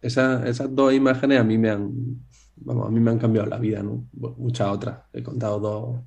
esa, 0.00 0.46
esas 0.48 0.74
dos 0.74 0.92
imágenes 0.92 1.38
a 1.38 1.44
mí 1.44 1.58
me 1.58 1.70
han, 1.70 2.20
vamos, 2.56 2.88
a 2.88 2.90
mí 2.90 3.00
me 3.00 3.10
han 3.10 3.18
cambiado 3.18 3.48
la 3.48 3.58
vida, 3.58 3.82
¿no? 3.82 4.06
Muchas 4.12 4.68
otras. 4.68 5.00
He 5.12 5.22
contado 5.22 5.60
dos 5.60 6.00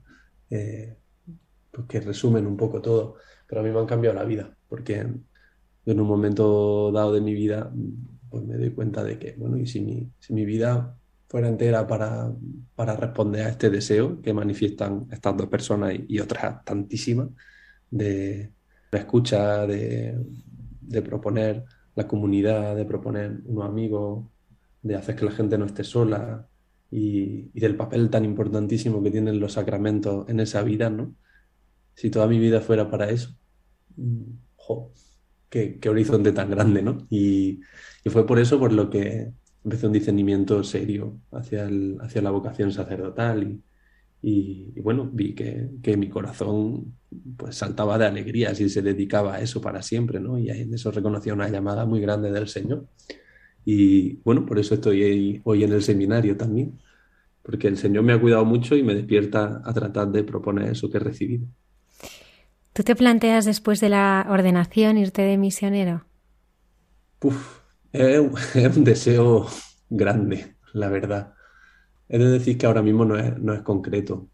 eh, 0.50 0.98
pues 1.72 1.88
que 1.88 2.00
resumen 2.00 2.48
un 2.48 2.58
poco 2.58 2.82
todo, 2.82 3.16
pero 3.48 3.62
a 3.62 3.64
mí 3.64 3.70
me 3.70 3.80
han 3.80 3.86
cambiado 3.86 4.16
la 4.16 4.24
vida, 4.24 4.56
porque 4.68 5.06
en 5.86 6.00
un 6.00 6.08
momento 6.08 6.92
dado 6.92 7.14
de 7.14 7.22
mi 7.22 7.34
vida 7.34 7.72
pues 8.30 8.44
me 8.46 8.58
doy 8.58 8.72
cuenta 8.72 9.04
de 9.04 9.20
que, 9.20 9.36
bueno, 9.38 9.58
y 9.58 9.66
si 9.66 9.82
mi, 9.82 10.12
si 10.20 10.34
mi 10.34 10.46
vida 10.46 10.98
fuera 11.28 11.48
entera 11.48 11.88
para, 11.88 12.34
para 12.76 12.96
responder 12.96 13.46
a 13.46 13.50
este 13.50 13.70
deseo 13.70 14.22
que 14.22 14.34
manifiestan 14.34 15.08
estas 15.12 15.38
dos 15.38 15.48
personas 15.48 15.94
y, 16.08 16.20
otras 16.20 16.64
tantísimas, 16.64 17.30
de, 17.90 18.52
de 18.92 18.98
escucha, 18.98 19.66
de, 19.68 20.18
de 20.82 21.02
proponer 21.02 21.64
la 21.96 22.08
comunidad, 22.08 22.76
de 22.76 22.86
proponer 22.86 23.42
unos 23.46 23.66
amigos, 23.66 24.26
de 24.86 24.96
hacer 24.96 25.16
que 25.16 25.26
la 25.26 25.32
gente 25.32 25.58
no 25.58 25.66
esté 25.66 25.84
sola 25.84 26.48
y, 26.92 27.50
del 27.60 27.76
papel 27.76 28.10
tan 28.12 28.24
importantísimo 28.24 29.02
que 29.02 29.10
tienen 29.10 29.40
los 29.40 29.54
sacramentos 29.54 30.30
en 30.30 30.40
esa 30.40 30.62
vida, 30.62 30.92
¿no? 30.92 31.16
Si 31.96 32.12
toda 32.12 32.28
mi 32.28 32.38
vida 32.38 32.62
fuera 32.62 32.90
para 32.90 33.10
eso, 33.10 33.36
jo, 34.56 34.94
qué, 35.50 35.80
horizonte 35.90 36.32
tan 36.34 36.52
grande, 36.52 36.84
¿no? 36.84 37.08
Y, 37.10 37.62
fue 38.12 38.28
por 38.28 38.38
eso 38.38 38.60
por 38.60 38.72
lo 38.72 38.92
que 38.92 39.32
empecé 39.64 39.88
un 39.88 39.94
discernimiento 39.94 40.64
serio 40.64 41.20
hacia, 41.32 41.68
hacia 42.02 42.22
la 42.22 42.30
vocación 42.30 42.72
sacerdotal 42.72 43.60
y, 44.22 44.80
bueno, 44.82 45.10
vi 45.12 45.34
que, 45.34 45.72
que, 45.82 45.98
mi 45.98 46.10
corazón 46.10 46.96
pues 47.38 47.56
saltaba 47.56 47.98
de 47.98 48.06
alegría 48.06 48.54
si 48.54 48.70
se 48.70 48.84
dedicaba 48.84 49.36
a 49.36 49.42
eso 49.42 49.62
para 49.62 49.82
siempre, 49.82 50.20
¿no? 50.20 50.38
Y 50.38 50.52
en 50.52 50.74
eso 50.76 50.92
reconocía 50.92 51.34
una 51.34 51.50
llamada 51.50 51.86
muy 51.86 52.02
grande 52.02 52.32
del 52.32 52.48
Señor. 52.48 52.88
Y 53.66 54.18
bueno, 54.24 54.46
por 54.46 54.60
eso 54.60 54.76
estoy 54.76 55.04
hoy, 55.04 55.42
hoy 55.46 55.64
en 55.66 55.74
el 55.74 55.84
seminario 55.84 56.38
también, 56.38 56.80
porque 57.44 57.68
el 57.70 57.78
Señor 57.78 58.04
me 58.04 58.14
ha 58.14 58.22
cuidado 58.22 58.46
mucho 58.46 58.76
y 58.76 58.84
me 58.84 58.96
despierta 58.96 59.62
a 59.66 59.74
tratar 59.74 60.10
de 60.12 60.24
proponer 60.26 60.70
eso 60.72 60.90
que 60.92 60.98
he 60.98 61.02
recibido. 61.02 61.48
¿Tú 62.74 62.84
te 62.84 62.96
planteas 62.96 63.46
después 63.46 63.80
de 63.80 63.90
la 63.90 64.28
ordenación 64.30 64.98
irte 65.00 65.24
de 65.24 65.38
misionero? 65.38 66.06
Uf, 67.22 67.62
es, 67.92 68.20
un, 68.20 68.34
es 68.56 68.78
un 68.78 68.84
deseo 68.84 69.48
grande, 69.90 70.58
la 70.74 70.90
verdad. 70.90 71.34
He 72.10 72.18
de 72.20 72.26
decir 72.30 72.58
que 72.58 72.66
ahora 72.68 72.82
mismo 72.84 73.06
no 73.06 73.18
es, 73.18 73.38
no 73.40 73.54
es 73.54 73.62
concreto. 73.64 74.30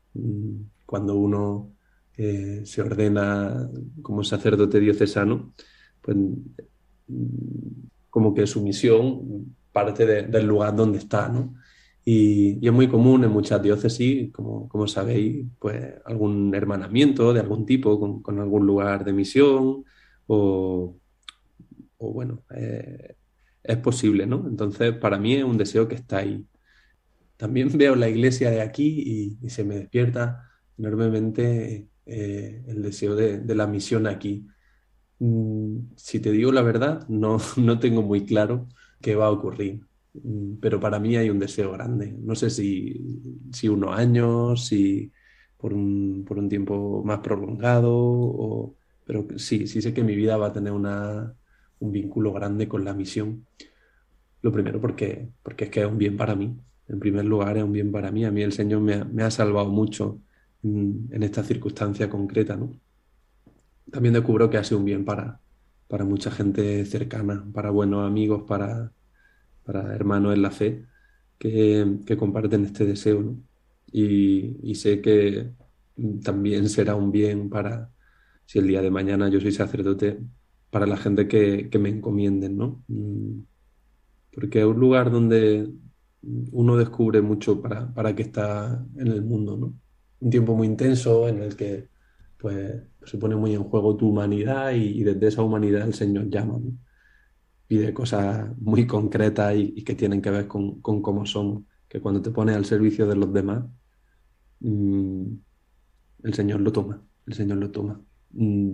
Cuando 0.86 1.16
uno 1.16 1.76
eh, 2.18 2.64
se 2.66 2.82
ordena 2.82 3.70
como 4.02 4.24
sacerdote 4.24 4.80
diocesano, 4.80 5.54
pues 6.02 6.18
como 8.12 8.36
que 8.36 8.46
su 8.46 8.62
misión 8.62 9.56
parte 9.72 10.06
de, 10.06 10.24
del 10.24 10.46
lugar 10.46 10.76
donde 10.76 11.00
está, 11.00 11.30
¿no? 11.30 11.56
Y, 12.06 12.66
es 12.66 12.74
muy 12.74 12.88
común 12.88 13.24
en 13.24 13.32
muchas 13.32 13.62
diócesis, 13.64 14.32
como, 14.32 14.70
como 14.70 14.88
sabéis, 14.88 15.48
pues 15.60 15.96
algún 16.06 16.54
hermanamiento 16.56 17.34
de 17.34 17.40
algún 17.40 17.66
tipo 17.66 18.00
con, 18.00 18.22
con 18.22 18.40
algún 18.40 18.66
lugar 18.68 19.04
de 19.06 19.14
misión 19.14 19.86
o, 20.28 20.98
bueno, 22.00 22.44
eh, 22.56 23.16
es 23.64 23.78
posible, 23.78 24.26
¿no? 24.28 24.46
Entonces, 24.48 24.94
para 24.94 25.18
mí 25.20 25.36
es 25.36 25.44
un 25.44 25.58
deseo 25.58 25.88
que 25.88 25.96
está 25.96 26.18
ahí 26.20 26.46
también 27.42 27.70
veo 27.78 27.96
la 27.96 28.08
iglesia 28.08 28.52
de 28.52 28.62
aquí 28.62 29.04
y, 29.04 29.46
y 29.46 29.50
se 29.50 29.64
me 29.64 29.76
despierta 29.76 30.48
enormemente 30.78 31.88
eh, 32.06 32.64
el 32.68 32.84
deseo 32.84 33.16
de, 33.16 33.40
de, 33.40 33.56
la 33.56 33.66
misión 33.66 34.06
aquí. 34.06 34.48
Mm, 35.22 35.94
si 35.96 36.20
te 36.20 36.32
digo 36.32 36.52
la 36.52 36.62
verdad, 36.64 37.08
no, 37.08 37.38
no 37.58 37.80
tengo 37.80 38.02
muy 38.02 38.26
claro 38.26 38.68
qué 39.02 39.16
va 39.16 39.28
a 39.28 39.32
ocurrir, 39.32 39.82
mm, 40.14 40.56
pero 40.62 40.80
para 40.80 41.00
mí 41.00 41.16
hay 41.16 41.30
un 41.30 41.40
deseo 41.40 41.72
grande. 41.72 42.14
No 42.20 42.36
sé 42.36 42.50
si, 42.50 43.00
si 43.54 43.70
unos 43.70 43.98
años, 43.98 44.66
si 44.68 45.12
por 45.58 45.74
un, 45.74 46.26
por 46.28 46.40
un 46.40 46.50
tiempo 46.50 47.04
más 47.06 47.20
prolongado, 47.20 47.92
o, 47.94 48.76
pero 49.06 49.28
sí, 49.38 49.68
sí 49.68 49.82
sé 49.82 49.94
que 49.94 50.04
mi 50.04 50.16
vida 50.16 50.38
va 50.38 50.48
a 50.48 50.54
tener 50.54 50.74
una, 50.74 51.36
un 51.80 51.92
vínculo 51.92 52.34
grande 52.34 52.68
con 52.68 52.84
la 52.86 52.94
misión. 52.94 53.46
Lo 54.42 54.52
primero 54.52 54.82
porque, 54.82 55.30
porque 55.44 55.66
es 55.66 55.72
que 55.72 55.82
es 55.82 55.88
un 55.88 55.98
bien 55.98 56.18
para 56.18 56.36
mí 56.36 56.58
en 56.92 57.00
primer 57.00 57.26
lugar, 57.26 57.58
es 57.58 57.64
un 57.64 57.72
bien 57.72 57.92
para 57.92 58.12
mí. 58.12 58.26
A 58.26 58.32
mí 58.32 58.42
el 58.42 58.52
Señor 58.52 58.82
me 58.82 59.24
ha, 59.24 59.32
salvado 59.32 59.70
mucho 59.70 60.22
en, 60.64 61.24
esta 61.24 61.44
circunstancia 61.44 62.10
concreta. 62.10 62.58
¿no? 62.58 62.74
También 63.92 64.14
descubro 64.14 64.50
que 64.50 64.58
ha 64.58 64.64
sido 64.64 64.80
un 64.80 64.86
bien 64.86 65.06
para, 65.06 65.40
para 65.88 66.06
mucha 66.06 66.32
gente 66.32 66.86
cercana, 66.86 67.46
para 67.54 67.70
buenos 67.72 68.08
amigos, 68.08 68.44
para, 68.48 68.92
para 69.64 69.94
hermanos 69.94 70.34
en 70.34 70.42
la 70.42 70.52
fe, 70.52 70.86
que, 71.38 72.00
que 72.06 72.18
comparten 72.18 72.66
este 72.66 72.86
deseo. 72.86 73.36
Y, 73.92 74.74
sé 74.76 75.02
que 75.02 75.52
también 76.24 76.70
será 76.70 76.96
un 76.96 77.12
bien 77.12 77.50
para, 77.50 77.92
si 78.46 78.60
el 78.60 78.68
día 78.68 78.82
de 78.82 78.92
mañana 78.92 79.30
yo 79.30 79.42
soy 79.42 79.52
sacerdote, 79.52 80.20
para 80.70 80.86
la 80.88 80.98
gente 80.98 81.28
que, 81.28 81.70
que 81.70 81.80
me 81.80 81.90
encomienden, 81.90 82.58
¿no? 82.58 82.84
Mm, 82.88 83.42
porque 84.34 84.60
es 84.60 84.66
un 84.66 84.80
lugar 84.80 85.12
donde, 85.12 85.70
uno 86.24 86.78
descubre 86.78 87.22
mucho 87.22 87.62
para, 87.62 87.94
para 87.94 88.16
qué 88.16 88.24
está 88.24 88.86
en 88.96 89.08
el 89.08 89.22
mundo, 89.24 89.58
¿no? 89.58 89.74
Un 90.20 90.30
tiempo 90.30 90.56
muy 90.56 90.68
intenso 90.68 91.28
en 91.28 91.42
el 91.42 91.56
que 91.56 91.90
pues 92.42 92.82
se 93.06 93.18
pone 93.20 93.36
muy 93.36 93.54
en 93.54 93.64
juego 93.64 93.96
tu 93.96 94.10
humanidad 94.10 94.72
y, 94.74 95.04
desde 95.04 95.28
esa 95.28 95.44
humanidad 95.44 95.88
el 95.88 95.94
Señor 95.94 96.30
llama. 96.30 96.60
Pide 97.68 97.94
cosas 97.94 98.50
muy 98.60 98.88
concretas 98.88 99.56
y, 99.56 99.84
que 99.84 99.96
tienen 99.96 100.22
que 100.22 100.32
ver 100.32 100.48
con, 100.48 100.82
con 100.82 101.02
cómo 101.02 101.26
somos, 101.26 101.64
que 101.88 102.02
cuando 102.02 102.22
te 102.22 102.32
pones 102.32 102.56
al 102.56 102.66
servicio 102.66 103.06
de 103.08 103.16
los 103.16 103.32
demás, 103.32 103.64
mmm, 104.60 105.26
el 106.24 106.34
Señor 106.34 106.62
lo 106.62 106.72
toma, 106.72 107.04
el 107.28 107.34
Señor 107.34 107.58
lo 107.60 107.70
toma. 107.72 108.02
Mmm, 108.32 108.72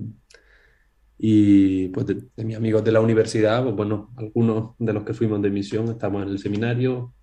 y 1.17 1.89
pues 1.89 2.05
de, 2.07 2.29
de, 2.35 2.45
mis 2.45 2.55
amigos 2.55 2.83
de 2.83 2.91
la 2.91 3.01
universidad, 3.01 3.63
pues 3.63 3.75
bueno, 3.75 4.13
algunos 4.17 4.75
de 4.79 4.93
los 4.93 5.03
que 5.03 5.13
fuimos 5.13 5.41
de 5.41 5.49
misión 5.49 5.89
estamos 5.89 6.23
en 6.23 6.29
el 6.29 6.39
seminario, 6.39 7.13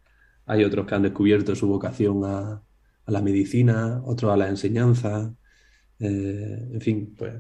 hay 0.47 0.65
otros 0.65 0.87
que 0.87 0.95
han 0.95 1.03
descubierto 1.03 1.55
su 1.55 1.69
vocación 1.69 2.25
a 2.25 2.63
la 3.07 3.23
medicina, 3.23 4.03
otros 4.05 4.33
a 4.33 4.37
la 4.37 4.49
enseñanza. 4.49 5.35
Eh, 5.99 6.69
en 6.73 6.81
fin, 6.81 7.15
pues 7.17 7.35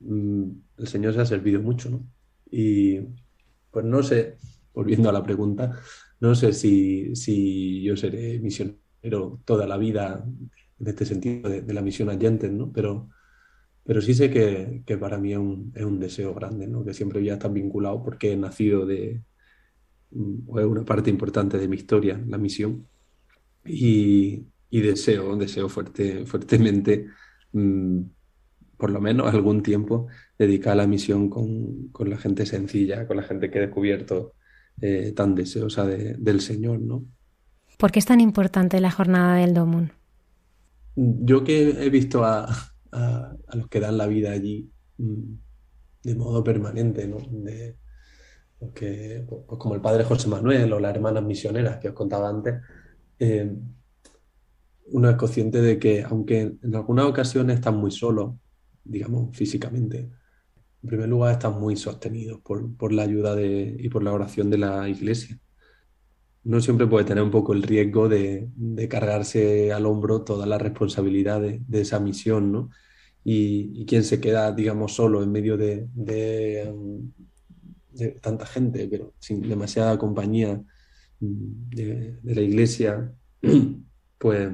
mm, 0.00 0.50
el 0.78 0.86
Señor 0.86 1.14
se 1.14 1.20
ha 1.20 1.26
servido 1.26 1.60
mucho, 1.60 1.90
¿no? 1.90 2.06
Y 2.50 3.00
pues 3.70 3.84
no 3.84 4.02
sé, 4.02 4.38
volviendo 4.72 5.08
a 5.08 5.12
la 5.12 5.22
pregunta, 5.22 5.78
no 6.20 6.34
sé 6.34 6.52
si, 6.52 7.14
si 7.14 7.82
yo 7.82 7.96
seré 7.96 8.38
misionero 8.38 9.40
toda 9.44 9.66
la 9.66 9.76
vida 9.76 10.24
en 10.78 10.86
este 10.86 11.04
sentido 11.04 11.48
de, 11.50 11.62
de 11.62 11.74
la 11.74 11.82
misión 11.82 12.08
a 12.10 12.14
Yentes, 12.14 12.52
¿no? 12.52 12.72
Pero, 12.72 13.08
pero 13.84 14.00
sí 14.00 14.14
sé 14.14 14.30
que, 14.30 14.82
que 14.86 14.98
para 14.98 15.18
mí 15.18 15.32
es 15.32 15.38
un, 15.38 15.72
es 15.74 15.84
un, 15.84 15.98
deseo 16.00 16.34
grande, 16.34 16.66
¿no? 16.66 16.84
Que 16.84 16.94
siempre 16.94 17.20
voy 17.20 17.30
a 17.30 17.34
estar 17.34 17.52
vinculado 17.52 18.02
porque 18.02 18.32
he 18.32 18.36
nacido 18.36 18.86
de, 18.86 19.22
o 20.46 20.60
es 20.60 20.66
una 20.66 20.84
parte 20.84 21.10
importante 21.10 21.58
de 21.58 21.68
mi 21.68 21.76
historia, 21.76 22.22
la 22.26 22.38
misión. 22.38 22.86
Y, 23.64 24.46
y 24.70 24.80
deseo, 24.80 25.36
deseo 25.36 25.68
fuerte, 25.68 26.26
fuertemente, 26.26 27.08
mmm, 27.56 28.10
por 28.76 28.90
lo 28.90 29.00
menos 29.00 29.32
algún 29.32 29.62
tiempo, 29.62 30.06
dedicar 30.38 30.74
a 30.74 30.76
la 30.76 30.86
misión 30.86 31.30
con, 31.30 31.88
con, 31.88 32.10
la 32.10 32.18
gente 32.18 32.44
sencilla, 32.44 33.06
con 33.06 33.16
la 33.16 33.22
gente 33.22 33.50
que 33.50 33.58
he 33.58 33.62
descubierto 33.62 34.34
eh, 34.80 35.12
tan 35.16 35.34
deseosa 35.34 35.86
de, 35.86 36.14
del 36.18 36.40
Señor, 36.40 36.80
¿no? 36.80 37.04
¿Por 37.78 37.90
qué 37.90 37.98
es 37.98 38.06
tan 38.06 38.20
importante 38.20 38.80
la 38.80 38.90
jornada 38.90 39.36
del 39.36 39.54
Domun? 39.54 39.92
Yo 40.94 41.44
que 41.44 41.70
he 41.70 41.90
visto 41.90 42.24
a, 42.24 42.46
a, 42.92 43.36
a 43.46 43.56
los 43.56 43.68
que 43.68 43.80
dan 43.80 43.96
la 43.96 44.06
vida 44.06 44.32
allí 44.32 44.70
mmm, 44.98 45.34
de 46.02 46.14
modo 46.14 46.44
permanente, 46.44 47.08
¿no? 47.08 47.18
De, 47.30 47.76
porque, 48.58 49.24
pues 49.28 49.58
como 49.58 49.74
el 49.74 49.80
padre 49.80 50.04
José 50.04 50.28
Manuel 50.28 50.72
o 50.72 50.80
las 50.80 50.94
hermanas 50.94 51.22
misioneras 51.22 51.78
que 51.78 51.88
os 51.88 51.94
contaba 51.94 52.28
antes, 52.28 52.54
eh, 53.18 53.54
uno 54.88 55.10
es 55.10 55.16
consciente 55.16 55.60
de 55.60 55.78
que 55.78 56.02
aunque 56.02 56.56
en 56.62 56.74
algunas 56.74 57.06
ocasiones 57.06 57.56
están 57.56 57.76
muy 57.76 57.90
solos, 57.90 58.34
digamos, 58.84 59.36
físicamente, 59.36 60.10
en 60.82 60.88
primer 60.88 61.08
lugar 61.08 61.32
están 61.32 61.58
muy 61.58 61.76
sostenidos 61.76 62.40
por, 62.40 62.92
la 62.92 63.02
ayuda 63.02 63.34
de, 63.34 63.76
y 63.78 63.88
por 63.88 64.02
la 64.02 64.12
oración 64.12 64.50
de 64.50 64.58
la 64.58 64.88
iglesia. 64.88 65.38
Uno 66.44 66.60
siempre 66.60 66.86
puede 66.86 67.04
tener 67.04 67.24
un 67.24 67.30
poco 67.32 67.52
el 67.54 67.62
riesgo 67.64 68.08
de, 68.08 68.48
cargarse 68.88 69.72
al 69.72 69.84
hombro 69.86 70.22
toda 70.22 70.46
la 70.46 70.58
responsabilidad 70.58 71.40
de, 71.40 71.80
esa 71.80 71.98
misión, 71.98 72.52
¿no? 72.52 72.70
Y, 73.24 73.84
quien 73.86 74.04
se 74.04 74.20
queda, 74.20 74.52
digamos, 74.52 74.94
solo 74.94 75.24
en 75.24 75.32
medio 75.32 75.56
de, 75.56 75.88
tanta 78.20 78.46
gente, 78.46 78.86
pero 78.88 79.14
sin 79.18 79.40
demasiada 79.48 79.98
compañía 79.98 80.62
de, 81.18 82.16
la 82.22 82.40
iglesia, 82.40 83.12
pues 84.18 84.50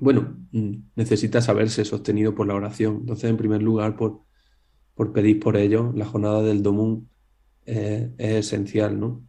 bueno, 0.00 0.36
mm, 0.52 0.72
necesita 0.96 1.40
saberse 1.40 1.84
sostenido 1.84 2.34
por 2.34 2.46
la 2.46 2.54
oración. 2.54 2.98
Entonces, 3.00 3.30
en 3.30 3.36
primer 3.36 3.62
lugar, 3.62 3.96
por, 3.96 4.22
por 4.94 5.12
pedir 5.12 5.40
por 5.40 5.56
ello, 5.56 5.92
la 5.94 6.06
jornada 6.06 6.42
del 6.42 6.62
Domún 6.62 7.10
es 7.64 8.12
esencial, 8.18 8.98
¿no? 8.98 9.26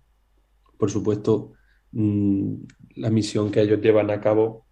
Por 0.78 0.92
supuesto, 0.92 1.54
mm, 1.92 2.56
la 2.98 3.10
misión 3.10 3.52
que 3.52 3.62
ellos 3.62 3.82
llevan 3.82 4.12
a 4.12 4.22
cabo, 4.22 4.68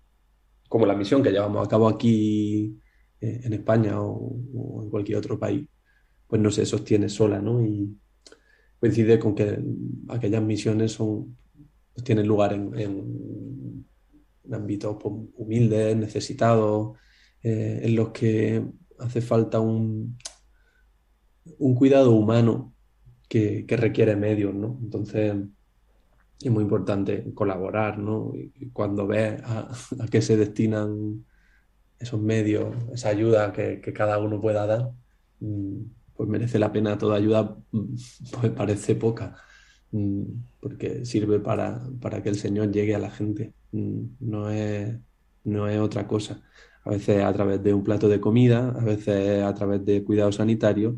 como 0.70 0.86
la 0.86 0.96
misión 0.96 1.24
que 1.24 1.32
llevamos 1.32 1.66
a 1.66 1.70
cabo 1.70 1.88
aquí 1.88 2.80
eh, 3.22 3.42
en 3.44 3.54
España 3.54 4.02
o, 4.02 4.84
en 4.84 4.90
cualquier 4.90 5.18
otro 5.18 5.40
país, 5.40 5.68
pues 6.28 6.42
no 6.42 6.52
se 6.52 6.66
sostiene 6.66 7.10
sola, 7.10 7.42
¿no? 7.42 7.62
Y 7.66 7.98
coincide 8.80 9.20
con 9.20 9.36
que 9.36 9.60
aquellas 10.10 10.44
misiones 10.44 10.98
pues 10.98 12.04
tienen 12.04 12.28
lugar 12.28 12.54
en 12.54 12.78
en 12.78 13.45
ámbitos 14.52 14.98
pues, 15.02 15.14
humildes, 15.36 15.96
necesitados, 15.96 16.98
eh, 17.44 17.82
en 17.84 17.96
los 17.96 18.10
que 18.10 18.64
hace 19.00 19.22
falta 19.22 19.60
un, 19.60 20.18
un 21.60 21.76
cuidado 21.76 22.12
humano 22.12 22.74
que, 23.28 23.66
requiere 23.70 24.16
medios, 24.16 24.54
¿no? 24.54 24.80
Entonces 24.82 25.36
es 26.42 26.52
muy 26.52 26.64
importante 26.64 27.34
colaborar, 27.34 27.98
¿no? 27.98 28.34
Y 28.36 28.70
cuando 28.72 29.08
ves 29.08 29.42
a, 29.44 29.70
qué 30.12 30.22
se 30.22 30.38
destinan 30.38 31.26
esos 32.00 32.22
medios, 32.22 32.76
esa 32.94 33.10
ayuda 33.10 33.52
que, 33.54 33.82
cada 33.94 34.18
uno 34.20 34.42
pueda 34.42 34.66
dar, 34.66 34.92
mm, 35.40 35.82
pues 36.16 36.30
merece 36.30 36.60
la 36.60 36.72
pena 36.72 36.98
toda 36.98 37.18
ayuda, 37.18 37.58
mm, 37.72 37.96
pues 38.42 38.52
parece 38.52 38.96
poca, 38.96 39.38
mm, 39.92 40.24
porque 40.60 41.06
sirve 41.06 41.40
para, 41.40 41.82
para 42.02 42.22
que 42.22 42.30
el 42.30 42.36
Señor 42.36 42.72
llegue 42.72 42.96
a 42.96 43.00
la 43.00 43.12
gente. 43.12 43.54
Mm, 43.76 44.16
no 44.22 44.50
es, 44.50 44.98
no 45.44 45.68
es 45.68 45.80
otra 45.80 46.08
cosa. 46.08 46.42
A 46.84 46.92
veces 46.92 47.24
a 47.24 47.34
través 47.34 47.62
de 47.64 47.74
un 47.74 47.84
plato 47.84 48.08
de 48.08 48.22
comida, 48.22 48.70
a 48.70 48.84
veces 48.84 49.44
a 49.44 49.54
través 49.54 49.84
de 49.86 50.04
cuidados 50.04 50.36
sanitarios 50.36 50.96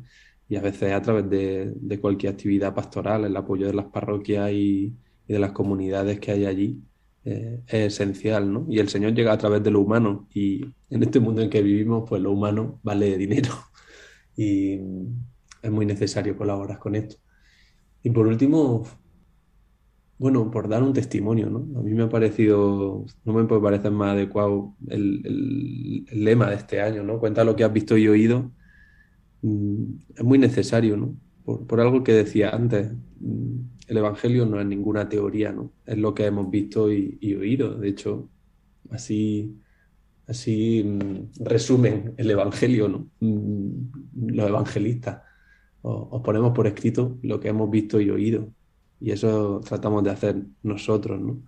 y 0.49 0.57
a 0.57 0.61
veces 0.61 0.93
a 0.93 1.01
través 1.01 1.29
de, 1.29 1.99
cualquier 1.99 2.33
actividad 2.33 2.73
pastoral, 2.75 3.25
el 3.25 3.35
apoyo 3.35 3.67
de 3.67 3.73
las 3.73 3.87
parroquias 3.87 4.51
y, 4.51 4.95
de 5.27 5.39
las 5.39 5.51
comunidades 5.51 6.19
que 6.19 6.31
hay 6.31 6.45
allí. 6.45 6.81
Eh, 7.25 7.61
es 7.67 7.93
esencial, 7.93 8.53
¿no? 8.53 8.65
Y 8.69 8.79
el 8.79 8.89
Señor 8.89 9.13
llega 9.13 9.33
a 9.33 9.37
través 9.37 9.61
de 9.63 9.71
lo 9.71 9.81
humano 9.81 10.27
y 10.33 10.63
en 10.89 11.03
este 11.03 11.19
mundo 11.19 11.41
en 11.41 11.49
que 11.49 11.61
vivimos, 11.61 12.07
pues 12.07 12.21
lo 12.21 12.31
humano 12.31 12.79
vale 12.83 13.17
dinero 13.17 13.49
y 14.37 14.79
es 15.61 15.71
muy 15.71 15.85
necesario 15.85 16.37
colaborar 16.37 16.79
con 16.79 16.95
esto. 16.95 17.17
Y 18.03 18.11
por 18.11 18.27
último, 18.27 18.85
bueno, 20.19 20.49
por 20.49 20.67
dar 20.67 20.81
un 20.83 20.93
testimonio, 20.93 21.49
¿no? 21.49 21.79
A 21.79 21.83
mí 21.83 21.93
me 21.93 22.03
ha 22.03 22.09
parecido, 22.09 23.05
no 23.23 23.33
me 23.33 23.45
puede 23.45 23.61
parecer 23.61 23.91
más 23.91 24.13
adecuado 24.13 24.75
el, 24.89 26.05
lema 26.11 26.49
de 26.49 26.55
este 26.55 26.81
año, 26.81 27.03
¿no? 27.03 27.19
Cuenta 27.19 27.43
lo 27.43 27.55
que 27.55 27.63
has 27.63 27.73
visto 27.73 27.97
y 27.97 28.07
oído. 28.07 28.51
Mm, 29.41 29.83
es 30.15 30.23
muy 30.23 30.39
necesario, 30.39 30.97
¿no? 30.97 31.15
Por, 31.45 31.79
algo 31.81 32.03
que 32.03 32.13
decía 32.13 32.49
antes, 32.51 32.91
mm, 33.19 33.59
el 33.87 33.97
Evangelio 33.97 34.45
no 34.45 34.59
es 34.59 34.65
ninguna 34.67 35.07
teoría, 35.09 35.51
¿no? 35.51 35.71
Es 35.85 35.97
lo 35.97 36.13
que 36.13 36.25
hemos 36.25 36.49
visto 36.49 36.91
y, 36.91 37.35
oído. 37.35 37.75
De 37.75 37.89
hecho, 37.89 38.29
así, 38.91 39.61
así 40.27 40.83
mm, 40.83 41.43
resumen 41.45 42.13
el 42.17 42.31
Evangelio, 42.31 42.87
¿no? 42.89 43.09
Los 43.21 44.49
evangelistas. 44.49 45.21
os 45.81 46.21
ponemos 46.23 46.53
por 46.53 46.67
escrito 46.67 47.17
lo 47.23 47.39
que 47.39 47.49
hemos 47.49 47.69
visto 47.69 48.01
y 48.01 48.09
oído 48.09 48.51
y 48.99 49.11
eso 49.11 49.61
tratamos 49.63 50.03
de 50.03 50.11
hacer 50.11 50.43
nosotros, 50.63 51.19
¿no? 51.19 51.41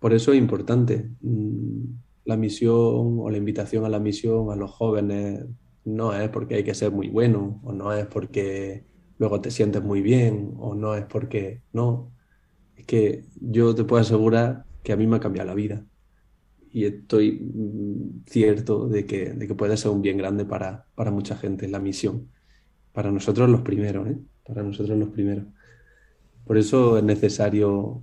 Por 0.00 0.12
eso 0.12 0.32
es 0.32 0.38
importante 0.38 1.10
mm, 1.20 1.84
la 2.24 2.36
misión 2.36 3.18
o 3.20 3.30
la 3.30 3.38
invitación 3.38 3.84
a 3.84 3.88
la 3.88 4.00
misión 4.00 4.50
a 4.50 4.56
los 4.56 4.70
jóvenes 4.70 5.44
no 5.84 6.12
es 6.14 6.28
porque 6.30 6.56
hay 6.56 6.64
que 6.64 6.74
ser 6.74 6.92
muy 6.92 7.08
bueno 7.08 7.60
o 7.64 7.72
no 7.72 7.92
es 7.92 8.06
porque 8.06 8.84
luego 9.18 9.40
te 9.40 9.50
sientes 9.50 9.82
muy 9.82 10.02
bien 10.02 10.54
o 10.58 10.74
no 10.74 10.94
es 10.94 11.04
porque 11.04 11.62
no. 11.72 12.12
Es 12.76 12.86
que 12.86 13.24
yo 13.40 13.74
te 13.74 13.84
puedo 13.84 14.02
asegurar 14.02 14.64
que 14.82 14.92
a 14.92 14.96
mí 14.96 15.06
me 15.06 15.16
ha 15.16 15.20
cambiado 15.20 15.48
la 15.48 15.54
vida 15.54 15.84
y 16.72 16.86
estoy 16.86 17.32
mm, 17.54 18.24
cierto 18.26 18.88
de 18.88 19.06
que, 19.06 19.30
de 19.30 19.46
que 19.46 19.54
puede 19.54 19.76
ser 19.76 19.90
un 19.90 20.02
bien 20.02 20.16
grande 20.16 20.44
para, 20.44 20.86
para 20.94 21.10
mucha 21.10 21.36
gente 21.36 21.68
la 21.68 21.78
misión. 21.78 22.30
Para 22.92 23.10
nosotros 23.10 23.48
los 23.48 23.60
primeros, 23.62 24.08
¿eh? 24.08 24.18
Para 24.44 24.62
nosotros 24.62 24.98
los 24.98 25.10
primeros. 25.10 25.46
Por 26.44 26.58
eso 26.58 26.98
es 26.98 27.04
necesario 27.04 28.02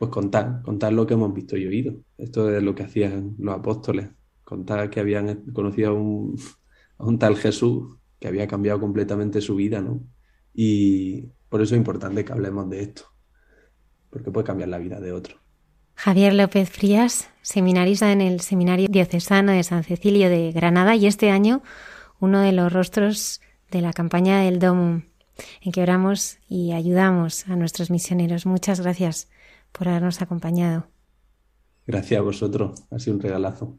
pues 0.00 0.10
contar, 0.10 0.62
contar 0.62 0.94
lo 0.94 1.06
que 1.06 1.12
hemos 1.12 1.32
visto 1.34 1.58
y 1.58 1.66
oído. 1.66 1.94
Esto 2.16 2.50
es 2.50 2.62
lo 2.62 2.74
que 2.74 2.84
hacían 2.84 3.34
los 3.38 3.54
apóstoles, 3.54 4.08
contar 4.44 4.88
que 4.88 4.98
habían 4.98 5.44
conocido 5.52 5.90
a 5.90 5.92
un, 5.92 7.18
tal 7.18 7.36
Jesús 7.36 7.98
que 8.18 8.28
había 8.28 8.48
cambiado 8.48 8.80
completamente 8.80 9.42
su 9.42 9.56
vida, 9.56 9.82
¿no? 9.82 10.00
Y 10.54 11.26
por 11.50 11.60
eso 11.60 11.74
es 11.74 11.78
importante 11.78 12.24
que 12.24 12.32
hablemos 12.32 12.70
de 12.70 12.80
esto, 12.80 13.02
porque 14.08 14.30
puede 14.30 14.46
cambiar 14.46 14.70
la 14.70 14.78
vida 14.78 15.00
de 15.00 15.12
otro. 15.12 15.36
Javier 15.96 16.32
López 16.32 16.70
Frías, 16.70 17.28
seminarista 17.42 18.10
en 18.10 18.22
el 18.22 18.40
Seminario 18.40 18.88
Diocesano 18.88 19.52
de 19.52 19.62
San 19.64 19.84
Cecilio 19.84 20.30
de 20.30 20.50
Granada 20.52 20.96
y 20.96 21.06
este 21.06 21.30
año 21.30 21.62
uno 22.20 22.40
de 22.40 22.52
los 22.52 22.72
rostros 22.72 23.42
de 23.70 23.82
la 23.82 23.92
campaña 23.92 24.40
del 24.40 24.58
Domum 24.58 25.02
en 25.60 25.72
que 25.72 25.82
oramos 25.82 26.38
y 26.48 26.72
ayudamos 26.72 27.48
a 27.48 27.56
nuestros 27.56 27.90
misioneros. 27.90 28.46
Muchas 28.46 28.80
gracias 28.80 29.28
por 29.72 29.88
habernos 29.88 30.22
acompañado. 30.22 30.88
Gracias 31.86 32.18
a 32.18 32.22
vosotros, 32.22 32.84
ha 32.90 32.98
sido 32.98 33.16
un 33.16 33.22
regalazo. 33.22 33.78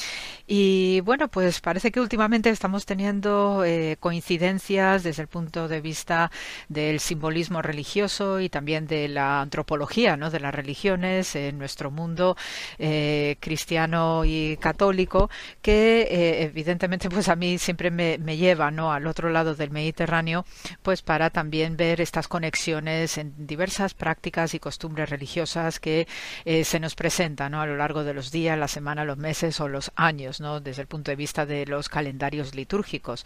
Y 0.53 0.99
bueno, 0.99 1.29
pues 1.29 1.61
parece 1.61 1.93
que 1.93 2.01
últimamente 2.01 2.49
estamos 2.49 2.85
teniendo 2.85 3.63
eh, 3.63 3.95
coincidencias 4.01 5.01
desde 5.01 5.21
el 5.21 5.29
punto 5.29 5.69
de 5.69 5.79
vista 5.79 6.29
del 6.67 6.99
simbolismo 6.99 7.61
religioso 7.61 8.41
y 8.41 8.49
también 8.49 8.85
de 8.85 9.07
la 9.07 9.39
antropología, 9.39 10.17
¿no? 10.17 10.29
De 10.29 10.41
las 10.41 10.53
religiones 10.53 11.37
en 11.37 11.57
nuestro 11.57 11.89
mundo 11.89 12.35
eh, 12.79 13.37
cristiano 13.39 14.25
y 14.25 14.57
católico, 14.57 15.29
que 15.61 16.43
evidentemente, 16.43 17.09
pues 17.09 17.29
a 17.29 17.37
mí 17.37 17.57
siempre 17.57 17.89
me, 17.89 18.17
me 18.17 18.35
lleva, 18.35 18.71
¿no? 18.71 18.91
Al 18.91 19.07
otro 19.07 19.29
lado 19.29 19.55
del 19.55 19.71
Mediterráneo, 19.71 20.43
pues 20.81 21.01
para 21.01 21.29
también 21.29 21.77
ver 21.77 22.01
estas 22.01 22.27
conexiones 22.27 23.17
en 23.17 23.33
diversas 23.47 23.93
prácticas 23.93 24.53
y 24.53 24.59
costumbres 24.59 25.09
religiosas 25.09 25.79
que 25.79 26.09
eh, 26.43 26.65
se 26.65 26.81
nos 26.81 26.95
presentan 26.95 27.53
a 27.53 27.65
lo 27.65 27.77
largo 27.77 28.03
de 28.03 28.13
los 28.13 28.31
días, 28.31 28.59
la 28.59 28.67
semana, 28.67 29.05
los 29.05 29.17
meses 29.17 29.61
o 29.61 29.69
los 29.69 29.93
años, 29.95 30.40
desde 30.61 30.81
el 30.81 30.87
punto 30.87 31.11
de 31.11 31.15
vista 31.15 31.45
de 31.45 31.65
los 31.65 31.89
calendarios 31.89 32.55
litúrgicos. 32.55 33.25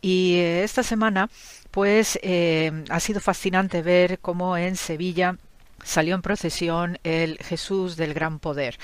Y 0.00 0.36
eh, 0.36 0.64
esta 0.64 0.82
semana, 0.82 1.28
pues, 1.70 2.18
eh, 2.22 2.84
ha 2.88 3.00
sido 3.00 3.20
fascinante 3.20 3.82
ver 3.82 4.18
cómo 4.20 4.56
en 4.56 4.76
Sevilla 4.76 5.36
salió 5.82 6.14
en 6.14 6.22
procesión 6.22 6.98
el 7.02 7.38
Jesús 7.38 7.96
del 7.96 8.14
Gran 8.14 8.38
Poder, 8.38 8.78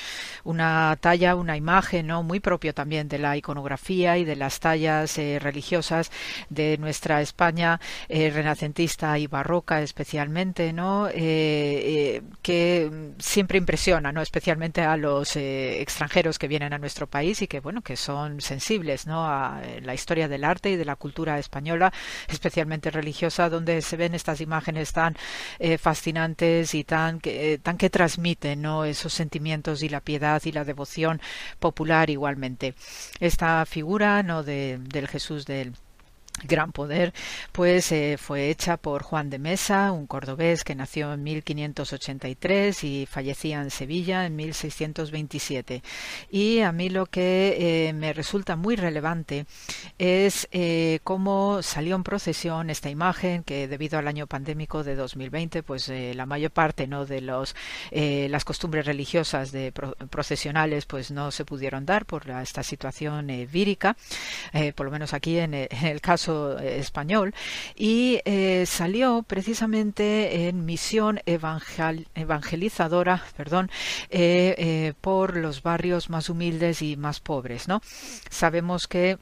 una 0.44 0.96
talla, 1.00 1.34
una 1.34 1.56
imagen 1.56 2.06
¿no? 2.06 2.22
muy 2.22 2.40
propio 2.40 2.74
también 2.74 3.08
de 3.08 3.18
la 3.18 3.36
iconografía 3.36 4.18
y 4.18 4.24
de 4.24 4.36
las 4.36 4.60
tallas 4.60 5.16
eh, 5.18 5.38
religiosas 5.40 6.10
de 6.50 6.76
nuestra 6.78 7.20
España 7.20 7.80
eh, 8.08 8.30
renacentista 8.30 9.18
y 9.18 9.26
barroca 9.26 9.82
especialmente, 9.82 10.72
¿no? 10.72 11.08
Eh, 11.12 12.22
que 12.42 12.90
siempre 13.18 13.58
impresiona, 13.58 14.12
¿no? 14.12 14.22
especialmente 14.22 14.82
a 14.82 14.96
los 14.96 15.36
extranjeros 15.36 16.38
que 16.38 16.48
vienen 16.48 16.72
a 16.72 16.78
nuestro 16.78 17.06
país 17.06 17.42
y 17.42 17.46
que 17.46 17.60
bueno 17.60 17.82
que 17.82 17.96
son 17.96 18.40
sensibles 18.40 19.06
¿no? 19.06 19.24
a 19.24 19.60
la 19.82 19.94
historia 19.94 20.28
del 20.28 20.44
arte 20.44 20.70
y 20.70 20.76
de 20.76 20.84
la 20.84 20.96
cultura 20.96 21.38
española, 21.38 21.92
especialmente 22.28 22.90
religiosa, 22.90 23.48
donde 23.48 23.82
se 23.82 23.96
ven 23.96 24.14
estas 24.14 24.40
imágenes 24.40 24.92
tan 24.92 25.16
fascinantes 25.78 26.74
y 26.74 26.84
tan 26.88 27.20
que, 27.20 27.52
eh, 27.52 27.58
tan 27.58 27.76
que 27.76 27.90
transmiten 27.90 28.62
¿no? 28.62 28.84
esos 28.86 29.12
sentimientos 29.12 29.82
y 29.82 29.90
la 29.90 30.00
piedad 30.00 30.42
y 30.44 30.52
la 30.52 30.64
devoción 30.64 31.20
popular 31.60 32.08
igualmente. 32.08 32.74
Esta 33.20 33.64
figura 33.66 34.22
¿no? 34.22 34.42
de, 34.42 34.78
del 34.80 35.06
Jesús 35.06 35.44
del 35.44 35.74
gran 36.44 36.72
poder, 36.72 37.12
pues 37.52 37.90
eh, 37.92 38.16
fue 38.18 38.50
hecha 38.50 38.76
por 38.76 39.02
Juan 39.02 39.30
de 39.30 39.38
Mesa, 39.38 39.92
un 39.92 40.06
cordobés 40.06 40.64
que 40.64 40.74
nació 40.74 41.12
en 41.12 41.22
1583 41.22 42.84
y 42.84 43.06
fallecía 43.06 43.60
en 43.60 43.70
Sevilla 43.70 44.26
en 44.26 44.36
1627. 44.36 45.82
Y 46.30 46.60
a 46.60 46.72
mí 46.72 46.90
lo 46.90 47.06
que 47.06 47.88
eh, 47.88 47.92
me 47.92 48.12
resulta 48.12 48.56
muy 48.56 48.76
relevante 48.76 49.46
es 49.98 50.48
eh, 50.52 51.00
cómo 51.04 51.62
salió 51.62 51.96
en 51.96 52.04
procesión 52.04 52.70
esta 52.70 52.90
imagen 52.90 53.42
que 53.42 53.68
debido 53.68 53.98
al 53.98 54.08
año 54.08 54.26
pandémico 54.26 54.84
de 54.84 54.94
2020, 54.94 55.62
pues 55.62 55.88
la 55.88 56.26
mayor 56.26 56.50
parte 56.50 56.86
no 56.86 57.06
de 57.06 57.20
los 57.20 57.54
las 57.90 58.44
costumbres 58.44 58.86
religiosas 58.86 59.52
de 59.52 59.72
procesionales 60.10 60.86
pues 60.86 61.10
no 61.10 61.30
se 61.30 61.44
pudieron 61.44 61.86
dar 61.86 62.06
por 62.06 62.28
esta 62.30 62.62
situación 62.62 63.28
vírica, 63.50 63.96
por 64.74 64.86
lo 64.86 64.92
menos 64.92 65.14
aquí 65.14 65.38
en 65.38 65.54
el 65.54 66.00
caso 66.00 66.27
eh, 66.28 66.78
español 66.78 67.34
y 67.74 68.20
eh, 68.24 68.64
salió 68.66 69.24
precisamente 69.26 70.48
en 70.48 70.64
misión 70.64 71.20
evangelizadora 71.26 73.24
perdón, 73.36 73.70
eh, 74.10 74.92
por 75.00 75.36
los 75.36 75.62
barrios 75.62 76.10
más 76.10 76.28
humildes 76.28 76.82
y 76.82 76.96
más 76.96 77.20
pobres. 77.20 77.68
¿no? 77.68 77.80
Sabemos 78.30 78.88
que 78.88 79.18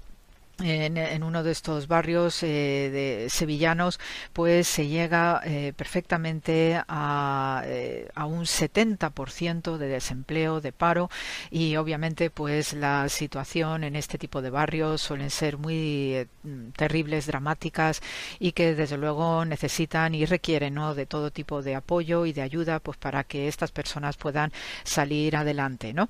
en, 0.58 1.22
uno 1.22 1.42
de 1.42 1.52
estos 1.52 1.86
barrios 1.86 2.42
eh, 2.42 2.46
de 2.90 3.26
sevillanos 3.28 4.00
pues 4.32 4.66
se 4.66 4.88
llega 4.88 5.42
eh, 5.44 5.72
perfectamente 5.76 6.80
a, 6.88 7.62
eh, 7.66 8.08
a 8.14 8.26
un 8.26 8.44
70% 8.44 9.76
de 9.76 9.88
desempleo 9.88 10.60
de 10.60 10.72
paro 10.72 11.10
y 11.50 11.76
obviamente 11.76 12.30
pues 12.30 12.72
la 12.72 13.08
situación 13.08 13.84
en 13.84 13.96
este 13.96 14.18
tipo 14.18 14.40
de 14.40 14.50
barrios 14.50 15.02
suelen 15.02 15.30
ser 15.30 15.58
muy 15.58 16.26
terribles 16.76 17.26
dramáticas 17.26 18.00
y 18.38 18.52
que 18.52 18.74
desde 18.74 18.96
luego 18.96 19.44
necesitan 19.44 20.14
y 20.14 20.24
requieren 20.24 20.74
¿no? 20.74 20.94
de 20.94 21.06
todo 21.06 21.30
tipo 21.30 21.62
de 21.62 21.74
apoyo 21.74 22.24
y 22.24 22.32
de 22.32 22.42
ayuda 22.42 22.80
pues 22.80 22.96
para 22.96 23.24
que 23.24 23.48
estas 23.48 23.72
personas 23.72 24.16
puedan 24.16 24.52
salir 24.84 25.36
adelante 25.36 25.92
¿no? 25.92 26.08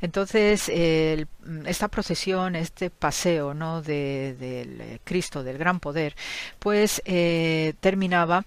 entonces 0.00 0.70
esta 0.70 1.88
procesión 1.88 2.56
este 2.56 2.88
paseo 2.88 3.52
no 3.52 3.81
del 3.82 4.80
eh, 4.80 4.98
Cristo 5.04 5.42
del 5.42 5.58
Gran 5.58 5.80
Poder, 5.80 6.14
pues 6.58 7.02
eh, 7.04 7.74
terminaba 7.80 8.44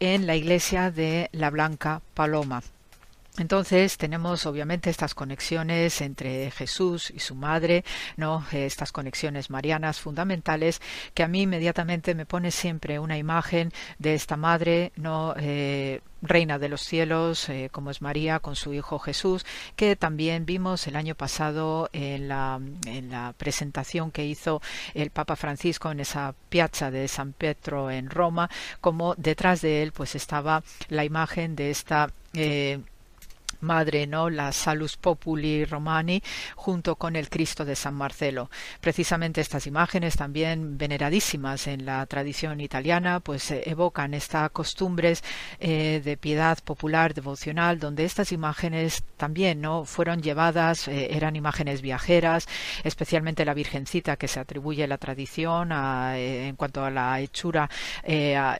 en 0.00 0.26
la 0.26 0.36
iglesia 0.36 0.90
de 0.90 1.28
la 1.32 1.50
Blanca 1.50 2.02
Paloma. 2.14 2.62
Entonces 3.36 3.98
tenemos 3.98 4.46
obviamente 4.46 4.90
estas 4.90 5.12
conexiones 5.14 6.00
entre 6.00 6.52
Jesús 6.52 7.10
y 7.10 7.18
su 7.18 7.34
madre, 7.34 7.84
no 8.16 8.44
estas 8.52 8.92
conexiones 8.92 9.50
marianas 9.50 9.98
fundamentales 9.98 10.80
que 11.14 11.24
a 11.24 11.28
mí 11.28 11.42
inmediatamente 11.42 12.14
me 12.14 12.26
pone 12.26 12.52
siempre 12.52 13.00
una 13.00 13.18
imagen 13.18 13.72
de 13.98 14.14
esta 14.14 14.36
madre, 14.36 14.92
no 14.94 15.34
eh, 15.36 16.00
reina 16.22 16.60
de 16.60 16.68
los 16.68 16.82
cielos, 16.82 17.48
eh, 17.48 17.70
como 17.72 17.90
es 17.90 18.02
María 18.02 18.38
con 18.38 18.54
su 18.54 18.72
hijo 18.72 19.00
Jesús, 19.00 19.44
que 19.74 19.96
también 19.96 20.46
vimos 20.46 20.86
el 20.86 20.94
año 20.94 21.16
pasado 21.16 21.90
en 21.92 22.28
la, 22.28 22.60
en 22.86 23.10
la 23.10 23.34
presentación 23.36 24.12
que 24.12 24.24
hizo 24.24 24.62
el 24.94 25.10
Papa 25.10 25.34
Francisco 25.34 25.90
en 25.90 25.98
esa 25.98 26.36
piazza 26.50 26.92
de 26.92 27.08
San 27.08 27.32
Pedro 27.32 27.90
en 27.90 28.10
Roma, 28.10 28.48
como 28.80 29.16
detrás 29.16 29.60
de 29.60 29.82
él 29.82 29.90
pues 29.90 30.14
estaba 30.14 30.62
la 30.88 31.04
imagen 31.04 31.56
de 31.56 31.70
esta 31.70 32.10
eh, 32.32 32.78
madre, 33.64 34.06
¿no? 34.06 34.30
La 34.30 34.52
Salus 34.52 34.96
Populi 34.96 35.64
Romani, 35.64 36.22
junto 36.54 36.96
con 36.96 37.16
el 37.16 37.28
Cristo 37.28 37.64
de 37.64 37.76
San 37.76 37.94
Marcelo. 37.94 38.50
Precisamente 38.80 39.40
estas 39.40 39.66
imágenes, 39.66 40.16
también 40.16 40.78
veneradísimas 40.78 41.66
en 41.66 41.86
la 41.86 42.04
tradición 42.06 42.60
italiana, 42.60 43.20
pues 43.20 43.50
eh, 43.50 43.62
evocan 43.66 44.14
estas 44.14 44.50
costumbres 44.50 45.24
eh, 45.58 46.00
de 46.04 46.16
piedad 46.16 46.58
popular, 46.62 47.14
devocional, 47.14 47.78
donde 47.78 48.04
estas 48.04 48.32
imágenes 48.32 49.02
también, 49.16 49.60
¿no? 49.60 49.84
Fueron 49.84 50.22
llevadas, 50.22 50.88
eh, 50.88 51.08
eran 51.16 51.36
imágenes 51.36 51.82
viajeras, 51.82 52.46
especialmente 52.84 53.44
la 53.44 53.54
Virgencita 53.54 54.16
que 54.16 54.28
se 54.28 54.40
atribuye 54.40 54.86
la 54.86 54.98
tradición 54.98 55.72
en 55.72 56.56
cuanto 56.56 56.84
a 56.84 56.90
la 56.90 57.20
hechura 57.20 57.68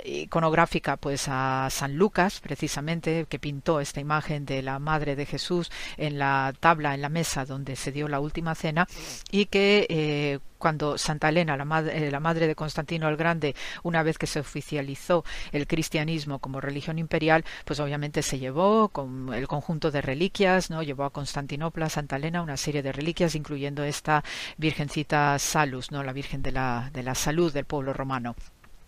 iconográfica, 0.04 0.96
pues 0.96 1.26
a 1.28 1.68
San 1.70 1.96
Lucas, 1.96 2.40
precisamente, 2.40 3.26
que 3.28 3.38
pintó 3.38 3.80
esta 3.80 4.00
imagen 4.00 4.44
de 4.46 4.62
la 4.62 4.78
Madre 4.78 4.93
de 4.98 5.26
Jesús 5.26 5.70
en 5.96 6.18
la 6.18 6.54
tabla, 6.60 6.94
en 6.94 7.02
la 7.02 7.08
mesa 7.08 7.44
donde 7.44 7.76
se 7.76 7.92
dio 7.92 8.06
la 8.08 8.20
última 8.20 8.54
cena 8.54 8.86
y 9.30 9.46
que 9.46 9.86
eh, 9.88 10.38
cuando 10.58 10.96
Santa 10.96 11.28
Elena, 11.28 11.58
la 11.58 11.66
madre, 11.66 12.06
eh, 12.06 12.10
la 12.10 12.20
madre, 12.20 12.46
de 12.46 12.54
Constantino 12.54 13.08
el 13.08 13.18
Grande, 13.18 13.54
una 13.82 14.02
vez 14.02 14.16
que 14.16 14.26
se 14.26 14.40
oficializó 14.40 15.22
el 15.52 15.66
cristianismo 15.66 16.38
como 16.38 16.60
religión 16.60 16.98
imperial, 16.98 17.44
pues 17.66 17.80
obviamente 17.80 18.22
se 18.22 18.38
llevó 18.38 18.88
con 18.88 19.34
el 19.34 19.46
conjunto 19.46 19.90
de 19.90 20.00
reliquias, 20.00 20.70
¿no? 20.70 20.82
Llevó 20.82 21.04
a 21.04 21.10
Constantinopla, 21.10 21.90
Santa 21.90 22.16
Elena, 22.16 22.40
una 22.40 22.56
serie 22.56 22.82
de 22.82 22.92
reliquias, 22.92 23.34
incluyendo 23.34 23.84
esta 23.84 24.24
Virgencita 24.56 25.38
Salus, 25.38 25.90
¿no? 25.90 26.02
La 26.02 26.14
Virgen 26.14 26.40
de 26.40 26.52
la, 26.52 26.90
de 26.94 27.02
la 27.02 27.14
Salud 27.14 27.52
del 27.52 27.66
pueblo 27.66 27.92
romano. 27.92 28.34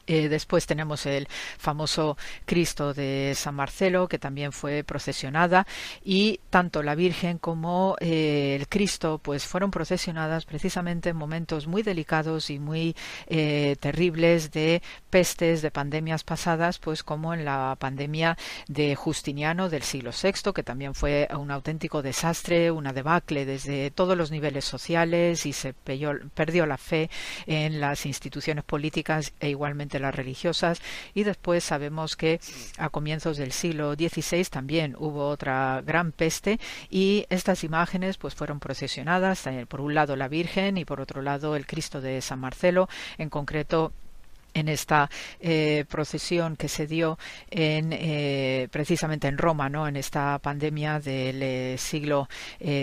Eh, 0.06 0.28
después 0.28 0.66
tenemos 0.66 1.06
el 1.06 1.26
famoso 1.58 2.16
Cristo 2.44 2.94
de 2.94 3.32
San 3.34 3.54
Marcelo, 3.54 4.08
que 4.08 4.18
también 4.18 4.52
fue 4.52 4.84
procesionada, 4.84 5.66
y 6.04 6.40
tanto 6.50 6.82
la 6.82 6.94
Virgen 6.94 7.38
como 7.38 7.96
eh, 8.00 8.56
el 8.58 8.68
Cristo, 8.68 9.18
pues 9.22 9.44
fueron 9.44 9.70
procesionadas 9.70 10.44
precisamente 10.44 11.10
en 11.10 11.16
momentos 11.16 11.66
muy 11.66 11.82
delicados 11.82 12.50
y 12.50 12.58
muy 12.58 12.94
eh, 13.26 13.76
terribles 13.80 14.50
de 14.52 14.82
pestes, 15.10 15.62
de 15.62 15.70
pandemias 15.70 16.24
pasadas, 16.24 16.78
pues 16.78 17.02
como 17.02 17.34
en 17.34 17.44
la 17.44 17.76
pandemia 17.78 18.36
de 18.68 18.94
Justiniano 18.94 19.68
del 19.68 19.82
siglo 19.82 20.10
VI, 20.10 20.52
que 20.52 20.62
también 20.62 20.94
fue 20.94 21.28
un 21.36 21.50
auténtico 21.50 22.02
desastre, 22.02 22.70
una 22.70 22.92
debacle 22.92 23.44
desde 23.44 23.90
todos 23.90 24.16
los 24.16 24.30
niveles 24.30 24.64
sociales 24.64 25.46
y 25.46 25.52
se 25.52 25.72
perdió 25.72 26.66
la 26.66 26.78
fe 26.78 27.10
en 27.46 27.80
las 27.80 28.06
instituciones 28.06 28.64
políticas 28.64 29.32
e 29.40 29.50
igualmente 29.50 29.95
las 29.98 30.14
religiosas. 30.14 30.80
Y 31.14 31.24
después 31.24 31.64
sabemos 31.64 32.16
que 32.16 32.40
a 32.78 32.88
comienzos 32.88 33.36
del 33.36 33.52
siglo 33.52 33.94
XVI 33.94 34.44
también 34.44 34.96
hubo 34.98 35.28
otra 35.28 35.82
gran 35.84 36.12
peste 36.12 36.58
y 36.90 37.26
estas 37.30 37.64
imágenes 37.64 38.18
pues 38.18 38.34
fueron 38.34 38.60
procesionadas 38.60 39.46
eh, 39.46 39.66
por 39.68 39.80
un 39.80 39.94
lado 39.94 40.16
la 40.16 40.28
Virgen 40.28 40.76
y 40.76 40.84
por 40.84 41.00
otro 41.00 41.22
lado 41.22 41.56
el 41.56 41.66
Cristo 41.66 42.00
de 42.00 42.20
San 42.20 42.40
Marcelo 42.40 42.88
en 43.18 43.30
concreto 43.30 43.92
en 44.56 44.68
esta 44.68 45.10
eh, 45.38 45.84
procesión 45.88 46.56
que 46.56 46.68
se 46.68 46.86
dio 46.86 47.18
en 47.50 47.92
eh, 47.92 48.68
precisamente 48.70 49.28
en 49.28 49.36
Roma, 49.36 49.68
¿no? 49.68 49.86
En 49.86 49.96
esta 49.96 50.38
pandemia 50.38 50.98
del 50.98 51.42
eh, 51.42 51.76
siglo 51.78 52.28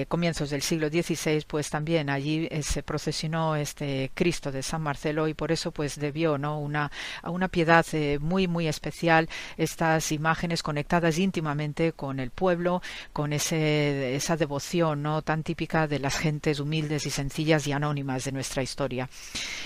comienzos 0.07 0.49
del 0.49 0.61
siglo 0.61 0.89
XVI, 0.89 1.43
pues 1.47 1.69
también 1.69 2.09
allí 2.09 2.47
se 2.61 2.83
procesionó 2.83 3.55
este 3.55 4.11
Cristo 4.13 4.51
de 4.51 4.61
San 4.61 4.81
Marcelo 4.81 5.27
y 5.27 5.33
por 5.33 5.51
eso 5.51 5.71
pues 5.71 5.99
debió, 5.99 6.37
¿no? 6.37 6.59
Una 6.59 6.91
a 7.21 7.31
una 7.31 7.47
piedad 7.47 7.85
muy 8.19 8.47
muy 8.47 8.67
especial 8.67 9.29
estas 9.57 10.11
imágenes 10.11 10.61
conectadas 10.61 11.17
íntimamente 11.17 11.93
con 11.93 12.19
el 12.19 12.29
pueblo, 12.29 12.81
con 13.11 13.33
ese 13.33 14.15
esa 14.15 14.37
devoción, 14.37 15.01
¿no? 15.01 15.21
Tan 15.21 15.43
típica 15.43 15.87
de 15.87 15.99
las 15.99 16.17
gentes 16.17 16.59
humildes 16.59 17.05
y 17.05 17.09
sencillas 17.09 17.65
y 17.67 17.71
anónimas 17.71 18.25
de 18.25 18.31
nuestra 18.31 18.61
historia. 18.61 19.09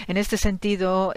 En 0.07 0.17
este 0.17 0.37
sentido, 0.37 1.13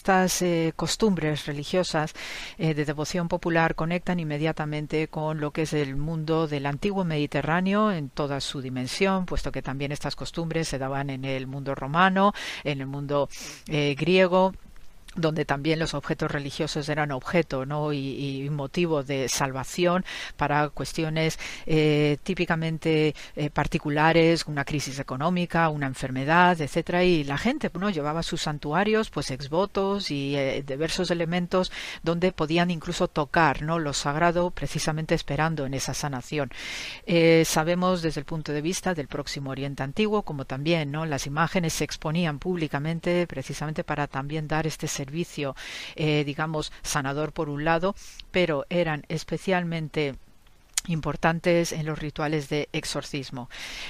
estas 0.00 0.40
eh, 0.40 0.72
costumbres 0.76 1.44
religiosas 1.44 2.14
eh, 2.56 2.72
de 2.72 2.86
devoción 2.86 3.28
popular 3.28 3.74
conectan 3.74 4.18
inmediatamente 4.18 5.08
con 5.08 5.40
lo 5.40 5.50
que 5.50 5.62
es 5.62 5.74
el 5.74 5.94
mundo 5.94 6.48
del 6.48 6.64
antiguo 6.64 7.04
Mediterráneo 7.04 7.92
en 7.92 8.08
toda 8.08 8.40
su 8.40 8.62
dimensión, 8.62 9.26
puesto 9.26 9.52
que 9.52 9.60
también 9.60 9.92
estas 9.92 10.16
costumbres 10.16 10.68
se 10.68 10.78
daban 10.78 11.10
en 11.10 11.26
el 11.26 11.46
mundo 11.46 11.74
romano, 11.74 12.32
en 12.64 12.80
el 12.80 12.86
mundo 12.86 13.28
eh, 13.68 13.94
griego 13.98 14.54
donde 15.20 15.44
también 15.44 15.78
los 15.78 15.94
objetos 15.94 16.30
religiosos 16.30 16.88
eran 16.88 17.10
objeto 17.12 17.66
¿no? 17.66 17.92
y, 17.92 18.48
motivo 18.50 19.02
de 19.02 19.28
salvación 19.28 20.04
para 20.36 20.68
cuestiones 20.70 21.38
eh, 21.66 22.18
típicamente 22.22 23.14
eh, 23.36 23.50
particulares, 23.50 24.46
una 24.46 24.64
crisis 24.64 24.98
económica, 24.98 25.68
una 25.68 25.86
enfermedad, 25.86 26.60
etcétera, 26.60 27.04
y 27.04 27.24
la 27.24 27.38
gente 27.38 27.70
¿no? 27.78 27.90
llevaba 27.90 28.22
sus 28.22 28.42
santuarios, 28.42 29.10
pues 29.10 29.30
exvotos 29.30 30.10
y 30.10 30.36
eh, 30.36 30.64
diversos 30.66 31.10
elementos 31.10 31.72
donde 32.02 32.32
podían 32.32 32.70
incluso 32.70 33.08
tocar 33.08 33.62
¿no? 33.62 33.78
lo 33.78 33.92
sagrado, 33.92 34.50
precisamente 34.50 35.14
esperando 35.14 35.64
en 35.66 35.74
esa 35.74 35.94
sanación. 35.94 36.50
sabemos 37.44 38.02
desde 38.02 38.20
el 38.20 38.26
punto 38.26 38.52
de 38.52 38.62
vista 38.62 38.94
del 38.94 39.08
próximo 39.08 39.50
Oriente 39.50 39.82
Antiguo, 39.82 40.22
como 40.22 40.44
también 40.44 40.90
¿no? 40.90 41.06
las 41.06 41.26
imágenes 41.26 41.74
se 41.74 41.84
exponían 41.84 42.38
públicamente 42.38 43.26
precisamente 43.26 43.84
para 43.84 44.06
también 44.06 44.48
dar 44.48 44.66
este 44.66 44.86
servicio, 44.86 45.09
eh, 45.96 46.24
digamos, 46.24 46.72
sanador 46.82 47.32
por 47.32 47.48
un 47.48 47.64
lado, 47.64 47.94
pero 48.30 48.64
eran 48.70 49.04
especialmente 49.08 50.16
importantes 50.88 51.72
en 51.72 51.86
los 51.86 51.98
rituales 51.98 52.48
de 52.48 52.68
exorcismo. 52.72 53.48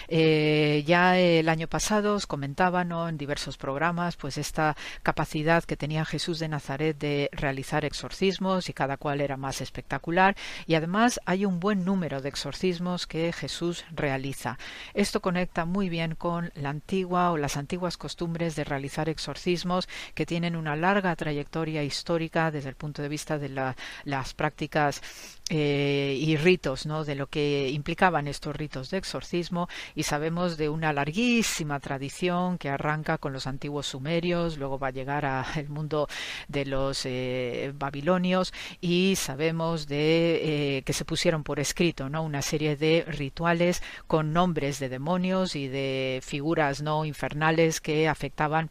Eh, 0.08 0.84
ya 0.86 1.18
el 1.18 1.48
año 1.48 1.68
pasado 1.68 2.14
os 2.14 2.26
comentaba 2.26 2.82
en 2.82 3.16
diversos 3.18 3.56
programas 3.56 4.16
pues 4.16 4.38
esta 4.38 4.76
capacidad 5.02 5.64
que 5.64 5.76
tenía 5.76 6.04
Jesús 6.04 6.38
de 6.38 6.48
Nazaret 6.48 6.98
de 6.98 7.30
realizar 7.32 7.84
exorcismos 7.84 8.68
y 8.68 8.72
cada 8.72 8.96
cual 8.96 9.20
era 9.20 9.36
más 9.36 9.60
espectacular 9.60 10.36
y 10.66 10.74
además 10.74 11.20
hay 11.26 11.44
un 11.44 11.60
buen 11.60 11.84
número 11.84 12.20
de 12.20 12.28
exorcismos 12.28 13.06
que 13.06 13.32
Jesús 13.32 13.84
realiza. 13.92 14.58
Esto 14.94 15.20
conecta 15.20 15.64
muy 15.64 15.88
bien 15.88 16.14
con 16.14 16.50
la 16.54 16.70
antigua 16.70 17.30
o 17.30 17.36
las 17.36 17.56
antiguas 17.56 17.96
costumbres 17.96 18.56
de 18.56 18.64
realizar 18.64 19.08
exorcismos 19.08 19.88
que 20.14 20.26
tienen 20.26 20.56
una 20.56 20.76
larga 20.76 21.14
trayectoria 21.16 21.82
histórica 21.82 22.50
desde 22.50 22.68
el 22.68 22.76
punto 22.76 23.02
de 23.02 23.08
vista 23.08 23.38
de 23.38 23.74
las 24.04 24.34
prácticas 24.34 25.02
eh, 25.52 26.16
y 26.16 26.36
ritos, 26.36 26.86
¿no? 26.86 27.04
De 27.04 27.16
lo 27.16 27.26
que 27.26 27.70
implicaban 27.70 28.28
estos 28.28 28.54
ritos 28.54 28.88
de 28.90 28.98
exorcismo 28.98 29.68
y 29.96 30.04
sabemos 30.04 30.56
de 30.56 30.68
una 30.68 30.92
larguísima 30.92 31.80
tradición 31.80 32.56
que 32.56 32.68
arranca 32.68 33.18
con 33.18 33.32
los 33.32 33.48
antiguos 33.48 33.88
sumerios, 33.88 34.58
luego 34.58 34.78
va 34.78 34.88
a 34.88 34.92
llegar 34.92 35.24
al 35.24 35.68
mundo 35.68 36.06
de 36.46 36.66
los 36.66 37.04
eh, 37.04 37.72
babilonios 37.74 38.52
y 38.80 39.16
sabemos 39.16 39.88
de 39.88 40.76
eh, 40.78 40.82
que 40.82 40.92
se 40.92 41.04
pusieron 41.04 41.42
por 41.42 41.58
escrito, 41.58 42.08
¿no? 42.08 42.22
Una 42.22 42.42
serie 42.42 42.76
de 42.76 43.04
rituales 43.08 43.82
con 44.06 44.32
nombres 44.32 44.78
de 44.78 44.88
demonios 44.88 45.56
y 45.56 45.66
de 45.66 46.20
figuras 46.22 46.80
no 46.80 47.04
infernales 47.04 47.80
que 47.80 48.06
afectaban 48.06 48.70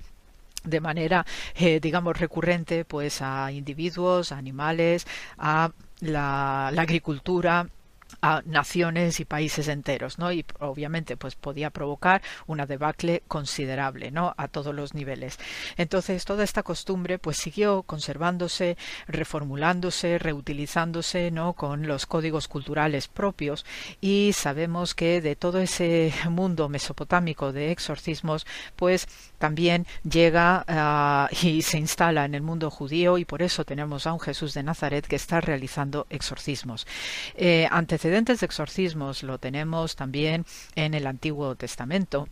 de 0.63 0.81
manera, 0.81 1.25
digamos, 1.81 2.19
recurrente, 2.19 2.83
pues 2.83 3.21
a 3.21 3.49
individuos, 3.51 4.33
a 4.33 4.37
animales, 4.37 5.07
a 5.37 5.71
la, 5.99 6.69
la 6.73 6.81
agricultura 6.81 7.67
a 8.21 8.41
naciones 8.45 9.19
y 9.19 9.25
países 9.25 9.67
enteros, 9.67 10.19
¿no? 10.19 10.31
Y 10.31 10.45
obviamente 10.59 11.17
pues 11.17 11.35
podía 11.35 11.69
provocar 11.69 12.21
una 12.47 12.65
debacle 12.65 13.23
considerable, 13.27 14.11
¿no? 14.11 14.33
A 14.37 14.47
todos 14.47 14.75
los 14.75 14.93
niveles. 14.93 15.37
Entonces 15.77 16.25
toda 16.25 16.43
esta 16.43 16.63
costumbre 16.63 17.19
pues 17.19 17.37
siguió 17.37 17.83
conservándose, 17.83 18.77
reformulándose, 19.07 20.17
reutilizándose, 20.19 21.31
¿no? 21.31 21.53
Con 21.53 21.87
los 21.87 22.05
códigos 22.05 22.47
culturales 22.47 23.07
propios 23.07 23.65
y 24.01 24.31
sabemos 24.33 24.95
que 24.95 25.21
de 25.21 25.35
todo 25.35 25.59
ese 25.59 26.13
mundo 26.29 26.69
mesopotámico 26.69 27.53
de 27.53 27.71
exorcismos 27.71 28.45
pues 28.75 29.07
también 29.37 29.87
llega 30.03 30.65
ah, 30.67 31.29
y 31.41 31.61
se 31.61 31.77
instala 31.77 32.25
en 32.25 32.35
el 32.35 32.41
mundo 32.41 32.69
judío 32.69 33.17
y 33.17 33.25
por 33.25 33.41
eso 33.41 33.63
tenemos 33.63 34.07
a 34.07 34.13
un 34.13 34.19
Jesús 34.19 34.53
de 34.53 34.63
Nazaret 34.63 35.07
que 35.07 35.15
está 35.15 35.39
realizando 35.39 36.05
exorcismos. 36.09 36.85
Eh, 37.35 37.67
antecedentes 37.71 38.08
de 38.09 38.45
exorcismos 38.45 39.23
lo 39.23 39.37
tenemos 39.37 39.95
también 39.95 40.45
en 40.75 40.93
el 40.93 41.07
Antiguo 41.07 41.55
Testamento 41.55 42.27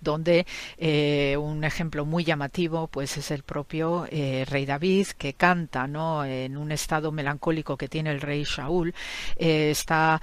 donde 0.00 0.46
eh, 0.78 1.36
un 1.38 1.64
ejemplo 1.64 2.04
muy 2.04 2.24
llamativo 2.24 2.88
pues 2.88 3.16
es 3.16 3.30
el 3.30 3.42
propio 3.42 4.06
eh, 4.10 4.44
rey 4.48 4.66
David 4.66 5.08
que 5.18 5.34
canta 5.34 5.86
no 5.86 6.24
en 6.24 6.56
un 6.56 6.72
estado 6.72 7.12
melancólico 7.12 7.76
que 7.76 7.88
tiene 7.88 8.10
el 8.10 8.20
rey 8.20 8.44
Shaul 8.44 8.94
eh, 9.36 9.70
está 9.70 10.20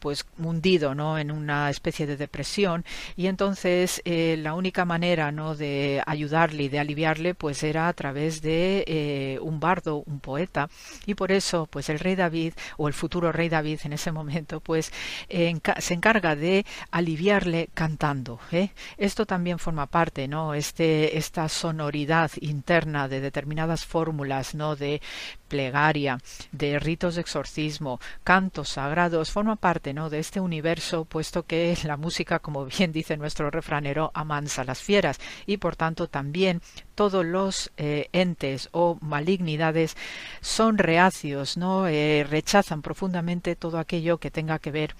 pues 0.00 0.26
hundido 0.38 0.94
no 0.94 1.18
en 1.18 1.30
una 1.30 1.70
especie 1.70 2.06
de 2.06 2.16
depresión. 2.16 2.84
Y 3.16 3.26
entonces 3.26 4.02
la 4.04 4.54
única 4.54 4.84
manera 4.84 5.32
no 5.32 5.54
de 5.54 6.02
ayudarle 6.06 6.64
y 6.64 6.68
de 6.68 6.78
aliviarle 6.78 7.34
pues 7.34 7.62
era 7.62 7.88
a 7.88 7.92
través 7.92 8.42
de 8.42 9.38
un 9.42 9.60
bardo 9.60 10.02
un 10.06 10.20
poeta. 10.20 10.68
Y 11.06 11.14
por 11.14 11.32
eso 11.32 11.66
pues 11.66 11.88
el 11.88 11.98
rey 11.98 12.14
David 12.14 12.54
o 12.76 12.88
el 12.88 12.94
futuro 12.94 13.32
rey 13.32 13.48
David 13.48 13.80
en 13.84 13.92
ese 13.92 14.12
momento 14.12 14.60
pues 14.60 14.92
se 15.28 15.94
encarga 15.94 16.36
de 16.36 16.64
aliviarle 16.90 17.68
cantando 17.74 18.38
¿eh? 18.52 18.70
Esto 18.98 19.26
también 19.26 19.58
forma 19.58 19.86
parte, 19.86 20.26
¿no? 20.26 20.54
Este, 20.54 21.18
esta 21.18 21.48
sonoridad 21.48 22.30
interna 22.40 23.08
de 23.08 23.20
determinadas 23.20 23.84
fórmulas, 23.84 24.54
¿no? 24.54 24.74
De 24.74 25.02
plegaria, 25.48 26.18
de 26.50 26.78
ritos 26.78 27.14
de 27.14 27.20
exorcismo, 27.20 28.00
cantos 28.24 28.70
sagrados, 28.70 29.30
forma 29.30 29.56
parte, 29.56 29.92
¿no? 29.92 30.08
De 30.08 30.18
este 30.18 30.40
universo, 30.40 31.04
puesto 31.04 31.44
que 31.44 31.76
la 31.84 31.96
música, 31.96 32.38
como 32.38 32.64
bien 32.64 32.92
dice 32.92 33.16
nuestro 33.16 33.50
refranero, 33.50 34.10
amansa 34.14 34.64
las 34.64 34.80
fieras 34.80 35.18
y 35.46 35.58
por 35.58 35.76
tanto 35.76 36.08
también 36.08 36.62
todos 36.94 37.24
los 37.24 37.70
eh, 37.76 38.08
entes 38.12 38.70
o 38.72 38.98
malignidades 39.02 39.96
son 40.40 40.78
reacios, 40.78 41.56
¿no? 41.56 41.86
Eh, 41.86 42.26
rechazan 42.28 42.82
profundamente 42.82 43.56
todo 43.56 43.78
aquello 43.78 44.18
que 44.18 44.30
tenga 44.30 44.58
que 44.58 44.70
ver 44.70 44.94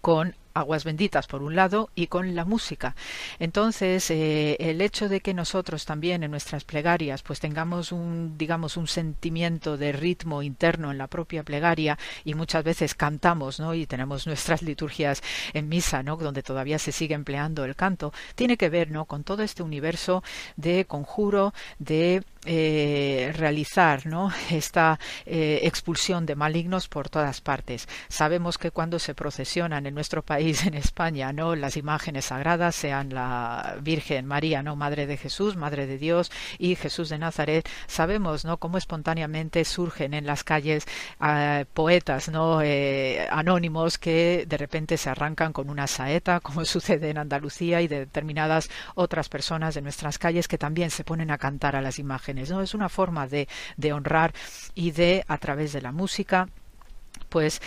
con 0.00 0.34
aguas 0.54 0.84
benditas 0.84 1.26
por 1.26 1.42
un 1.42 1.56
lado 1.56 1.90
y 1.94 2.06
con 2.06 2.34
la 2.34 2.44
música. 2.44 2.94
Entonces, 3.38 4.10
eh, 4.10 4.56
el 4.60 4.80
hecho 4.80 5.08
de 5.08 5.20
que 5.20 5.34
nosotros 5.34 5.84
también 5.84 6.22
en 6.22 6.30
nuestras 6.30 6.64
plegarias 6.64 7.22
pues 7.22 7.40
tengamos 7.40 7.92
un 7.92 8.36
digamos 8.36 8.76
un 8.76 8.86
sentimiento 8.86 9.76
de 9.76 9.92
ritmo 9.92 10.42
interno 10.42 10.90
en 10.90 10.98
la 10.98 11.06
propia 11.06 11.42
plegaria 11.42 11.98
y 12.24 12.34
muchas 12.34 12.64
veces 12.64 12.94
cantamos, 12.94 13.60
¿no? 13.60 13.74
y 13.74 13.86
tenemos 13.86 14.26
nuestras 14.26 14.62
liturgias 14.70 15.22
en 15.52 15.68
misa, 15.68 16.02
¿no? 16.02 16.16
donde 16.16 16.42
todavía 16.42 16.78
se 16.78 16.92
sigue 16.92 17.14
empleando 17.14 17.64
el 17.64 17.76
canto, 17.76 18.12
tiene 18.34 18.56
que 18.56 18.68
ver, 18.68 18.90
¿no? 18.90 19.04
con 19.04 19.24
todo 19.24 19.42
este 19.42 19.62
universo 19.62 20.22
de 20.56 20.84
conjuro, 20.84 21.54
de 21.78 22.22
eh, 22.44 23.32
realizar 23.36 24.06
¿no? 24.06 24.32
esta 24.50 24.98
eh, 25.26 25.60
expulsión 25.62 26.26
de 26.26 26.34
malignos 26.34 26.88
por 26.88 27.08
todas 27.08 27.40
partes. 27.40 27.88
Sabemos 28.08 28.58
que 28.58 28.70
cuando 28.70 28.98
se 28.98 29.14
procesionan 29.14 29.86
en 29.86 29.94
nuestro 29.94 30.22
país 30.22 30.66
en 30.66 30.74
España, 30.74 31.32
¿no? 31.32 31.54
Las 31.54 31.76
imágenes 31.76 32.26
sagradas 32.26 32.74
sean 32.74 33.14
la 33.14 33.76
Virgen 33.80 34.26
María, 34.26 34.62
¿no? 34.62 34.76
Madre 34.76 35.06
de 35.06 35.16
Jesús, 35.16 35.56
Madre 35.56 35.86
de 35.86 35.98
Dios 35.98 36.30
y 36.58 36.74
Jesús 36.74 37.08
de 37.08 37.18
Nazaret. 37.18 37.68
Sabemos, 37.86 38.44
¿no? 38.44 38.56
Cómo 38.56 38.78
espontáneamente 38.78 39.64
surgen 39.64 40.14
en 40.14 40.26
las 40.26 40.44
calles 40.44 40.86
ah, 41.20 41.64
poetas, 41.72 42.28
¿no? 42.28 42.60
Eh, 42.62 43.26
anónimos 43.30 43.98
que 43.98 44.46
de 44.48 44.56
repente 44.56 44.96
se 44.96 45.10
arrancan 45.10 45.52
con 45.52 45.70
una 45.70 45.86
saeta, 45.86 46.40
como 46.40 46.64
sucede 46.64 47.10
en 47.10 47.18
Andalucía 47.18 47.80
y 47.82 47.88
de 47.88 48.00
determinadas 48.00 48.68
otras 48.94 49.28
personas 49.28 49.74
de 49.74 49.82
nuestras 49.82 50.18
calles 50.18 50.48
que 50.48 50.58
también 50.58 50.90
se 50.90 51.04
ponen 51.04 51.30
a 51.30 51.38
cantar 51.38 51.76
a 51.76 51.82
las 51.82 51.98
imágenes, 51.98 52.31
¿no? 52.34 52.62
Es 52.62 52.74
una 52.74 52.88
forma 52.88 53.26
de, 53.26 53.48
de 53.76 53.92
honrar 53.92 54.32
y 54.74 54.90
de, 54.92 55.24
a 55.28 55.38
través 55.38 55.72
de 55.72 55.82
la 55.82 55.92
música, 55.92 56.48
pues 57.32 57.60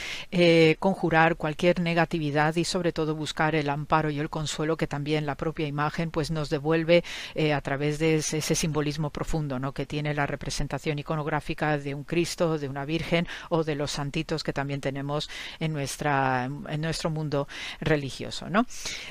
conjurar 0.79 1.35
cualquier 1.35 1.79
negatividad 1.79 2.55
y 2.55 2.65
sobre 2.65 2.91
todo 2.91 3.15
buscar 3.15 3.55
el 3.55 3.69
amparo 3.69 4.11
y 4.11 4.19
el 4.19 4.29
consuelo 4.29 4.77
que 4.77 4.87
también 4.87 5.25
la 5.25 5.35
propia 5.35 5.65
imagen 5.67 6.11
pues 6.11 6.31
nos 6.31 6.49
devuelve 6.49 7.03
eh, 7.33 7.53
a 7.53 7.61
través 7.61 7.99
de 7.99 8.15
ese, 8.15 8.41
simbolismo 8.41 9.09
profundo 9.09 9.59
¿no? 9.59 9.73
que 9.73 9.85
tiene 9.85 10.13
la 10.13 10.25
representación 10.27 10.99
iconográfica 10.99 11.77
de 11.77 11.95
un 11.95 12.03
Cristo, 12.03 12.57
de 12.57 12.69
una 12.69 12.85
Virgen 12.85 13.27
o 13.49 13.63
de 13.63 13.75
los 13.75 13.91
santitos 13.91 14.43
que 14.43 14.53
también 14.53 14.81
tenemos 14.81 15.29
en 15.59 15.73
nuestra 15.73 16.45
en 16.45 16.81
nuestro 16.81 17.09
mundo 17.09 17.47
religioso. 17.79 18.49
¿no? 18.49 18.65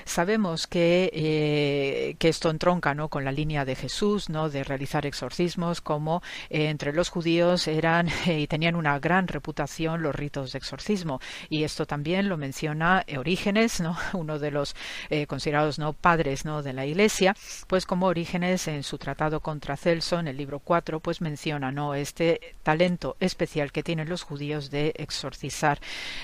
Sabemos 0.04 0.66
que, 0.66 1.10
eh, 1.12 2.16
que 2.18 2.28
esto 2.28 2.50
entronca 2.50 2.94
¿no? 2.94 3.08
con 3.08 3.24
la 3.24 3.32
línea 3.32 3.64
de 3.64 3.74
Jesús, 3.74 4.28
¿no? 4.28 4.48
de 4.48 4.64
realizar 4.64 5.06
exorcismos, 5.06 5.80
como 5.80 6.22
entre 6.50 6.92
los 6.92 7.08
judíos 7.08 7.66
eran 7.66 8.08
y 8.26 8.46
tenían 8.46 8.76
una 8.76 8.98
gran 8.98 9.28
reputación 9.28 10.02
los 10.02 10.14
ritos 10.14 10.43
de 10.52 10.58
exorcismo. 10.58 11.20
Y 11.48 11.64
esto 11.64 11.86
también 11.86 12.28
lo 12.28 12.36
menciona 12.36 13.04
Orígenes, 13.16 13.80
¿no? 13.80 13.96
uno 14.12 14.38
de 14.38 14.50
los 14.50 14.74
eh, 15.10 15.26
considerados 15.26 15.78
no 15.78 15.92
padres 15.92 16.44
¿no? 16.44 16.62
de 16.62 16.72
la 16.72 16.86
Iglesia, 16.86 17.34
pues 17.66 17.86
como 17.86 18.06
Orígenes 18.06 18.68
en 18.68 18.82
su 18.82 18.98
tratado 18.98 19.40
contra 19.40 19.76
Celso, 19.76 20.18
en 20.18 20.28
el 20.28 20.36
libro 20.36 20.58
4, 20.58 21.00
pues 21.00 21.20
menciona 21.20 21.72
¿no? 21.72 21.94
este 21.94 22.56
talento 22.62 23.16
especial 23.20 23.72
que 23.72 23.82
tienen 23.82 24.08
los 24.08 24.22
judíos 24.22 24.70
de 24.70 24.94
exorcizar 24.96 25.80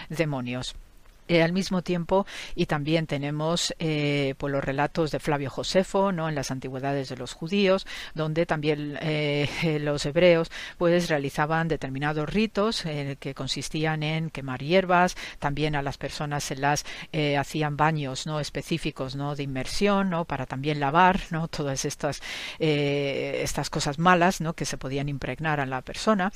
demonios. 0.08 0.74
Eh, 1.30 1.44
al 1.44 1.52
mismo 1.52 1.82
tiempo, 1.82 2.26
y 2.56 2.66
también 2.66 3.06
tenemos 3.06 3.72
eh, 3.78 4.34
pues 4.36 4.52
los 4.52 4.64
relatos 4.64 5.12
de 5.12 5.20
Flavio 5.20 5.48
Josefo, 5.48 6.10
¿no? 6.10 6.28
en 6.28 6.34
las 6.34 6.50
antigüedades 6.50 7.08
de 7.08 7.16
los 7.16 7.34
judíos, 7.34 7.86
donde 8.16 8.46
también 8.46 8.98
eh, 9.00 9.78
los 9.80 10.04
hebreos 10.06 10.50
pues 10.76 11.08
realizaban 11.08 11.68
determinados 11.68 12.28
ritos 12.28 12.82
que 13.20 13.34
consistían 13.34 14.02
en 14.02 14.30
quemar 14.30 14.60
hierbas, 14.60 15.16
también 15.38 15.76
a 15.76 15.82
las 15.82 15.98
personas 15.98 16.42
se 16.42 16.56
las 16.56 16.84
hacían 17.38 17.76
baños 17.76 18.26
no 18.26 18.40
específicos 18.40 19.14
no 19.14 19.36
de 19.36 19.44
inmersión, 19.44 20.10
no 20.10 20.24
para 20.24 20.46
también 20.46 20.80
lavar, 20.80 21.20
no 21.30 21.46
todas 21.48 21.84
estas 21.84 22.20
estas 22.58 23.70
cosas 23.70 24.00
malas, 24.00 24.40
no 24.40 24.54
que 24.54 24.64
se 24.64 24.78
podían 24.78 25.08
impregnar 25.08 25.60
a 25.60 25.66
la 25.66 25.82
persona. 25.82 26.32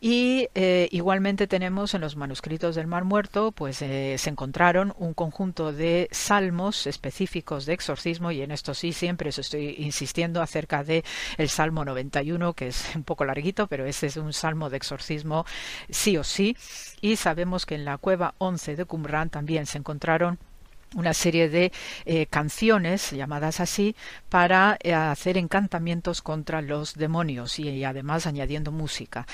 Y 0.00 0.48
igualmente 0.90 1.46
tenemos 1.46 1.94
en 1.94 2.00
los 2.00 2.16
manuscritos 2.16 2.74
del 2.74 2.88
Mar 2.88 3.04
Muerto 3.04 3.52
pues 3.52 3.80
se 4.24 4.30
encontraron 4.30 4.94
un 4.96 5.12
conjunto 5.12 5.70
de 5.70 6.08
salmos 6.10 6.86
específicos 6.86 7.66
de 7.66 7.74
exorcismo 7.74 8.30
y 8.30 8.40
en 8.40 8.52
esto 8.52 8.72
sí 8.72 8.94
siempre 8.94 9.28
os 9.28 9.38
estoy 9.38 9.74
insistiendo 9.78 10.40
acerca 10.40 10.82
de 10.82 11.04
el 11.36 11.50
Salmo 11.50 11.84
91 11.84 12.54
que 12.54 12.68
es 12.68 12.96
un 12.96 13.04
poco 13.04 13.26
larguito 13.26 13.66
pero 13.66 13.84
ese 13.84 14.06
es 14.06 14.16
un 14.16 14.32
salmo 14.32 14.70
de 14.70 14.78
exorcismo 14.78 15.44
sí 15.90 16.16
o 16.16 16.24
sí. 16.24 16.56
Y 17.02 17.16
sabemos 17.16 17.66
que 17.66 17.74
en 17.74 17.84
la 17.84 17.98
cueva 17.98 18.34
11 18.38 18.76
de 18.76 18.86
Qumran 18.86 19.28
también 19.28 19.66
se 19.66 19.76
encontraron 19.76 20.38
una 20.94 21.14
serie 21.14 21.48
de 21.48 21.72
eh, 22.04 22.26
canciones 22.26 23.10
llamadas 23.10 23.60
así 23.60 23.94
para 24.28 24.78
eh, 24.82 24.94
hacer 24.94 25.36
encantamientos 25.38 26.22
contra 26.22 26.62
los 26.62 26.94
demonios 26.94 27.58
y, 27.58 27.84
además 27.84 28.26
añadiendo 28.26 28.72
música. 28.72 29.26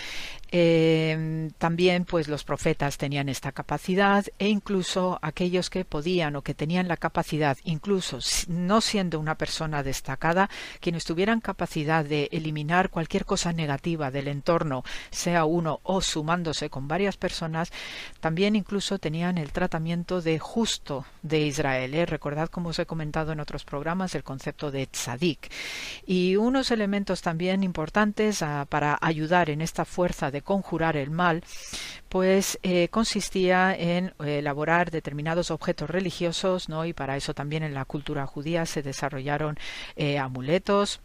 Eh, 0.53 1.49
también 1.59 2.05
pues 2.05 2.27
los 2.27 2.43
profetas 2.43 2.99
tenían 2.99 3.29
esta 3.29 3.53
capacidad 3.53 4.25
e 4.39 4.49
incluso 4.49 5.19
aquellos 5.23 5.71
que 5.71 5.85
podían 5.85 6.35
o 6.35 6.43
que 6.43 6.55
tenían 6.55 6.89
la 6.89 6.97
capacidad, 6.97 7.57
incluso 7.65 8.19
no 8.49 8.81
siendo 8.81 9.21
una 9.21 9.37
persona 9.37 9.83
destacada, 9.83 10.51
quienes 10.81 11.05
tuvieran 11.05 11.41
capacidad 11.41 12.05
de 12.05 12.29
eliminar 12.33 12.91
cualquier 12.91 13.25
cosa 13.25 13.53
negativa 13.53 14.11
del 14.11 14.29
entorno, 14.29 14.83
sea 15.11 15.45
uno 15.45 15.81
o 15.85 16.01
sumándose 16.01 16.69
con 16.69 16.89
varias 16.89 17.17
personas, 17.17 17.71
también 18.21 18.57
incluso 18.57 18.99
tenían 18.99 19.39
el 19.39 19.53
tratamiento 19.53 20.21
de 20.21 20.39
justo 20.39 21.05
de 21.23 21.47
Israel. 21.51 21.95
¿eh? 21.95 22.07
Recordad 22.07 22.49
como 22.49 22.71
os 22.71 22.79
he 22.79 22.87
comentado 22.87 23.33
en 23.33 23.41
otros 23.41 23.65
programas 23.65 24.15
el 24.15 24.25
concepto 24.25 24.71
de 24.71 24.87
tzadik. 24.87 25.51
Y 26.07 26.37
unos 26.37 26.71
elementos 26.71 27.23
también 27.23 27.63
importantes 27.63 28.43
ah, 28.43 28.67
para 28.69 28.99
ayudar 29.01 29.51
en 29.51 29.61
esta 29.61 29.85
fuerza 29.85 30.31
de 30.31 30.43
conjurar 30.43 30.97
el 30.97 31.11
mal, 31.11 31.45
pues 32.09 32.59
eh, 32.63 32.89
consistía 32.89 33.75
en 33.75 34.15
eh, 34.25 34.39
elaborar 34.39 34.91
determinados 34.91 35.51
objetos 35.51 35.91
religiosos, 35.91 36.69
¿no? 36.69 36.85
Y 36.85 36.93
para 36.93 37.17
eso 37.17 37.35
también 37.35 37.63
en 37.63 37.75
la 37.75 37.85
cultura 37.85 38.27
judía 38.27 38.67
se 38.67 38.83
desarrollaron 38.83 39.59
amuletos, 40.19 41.01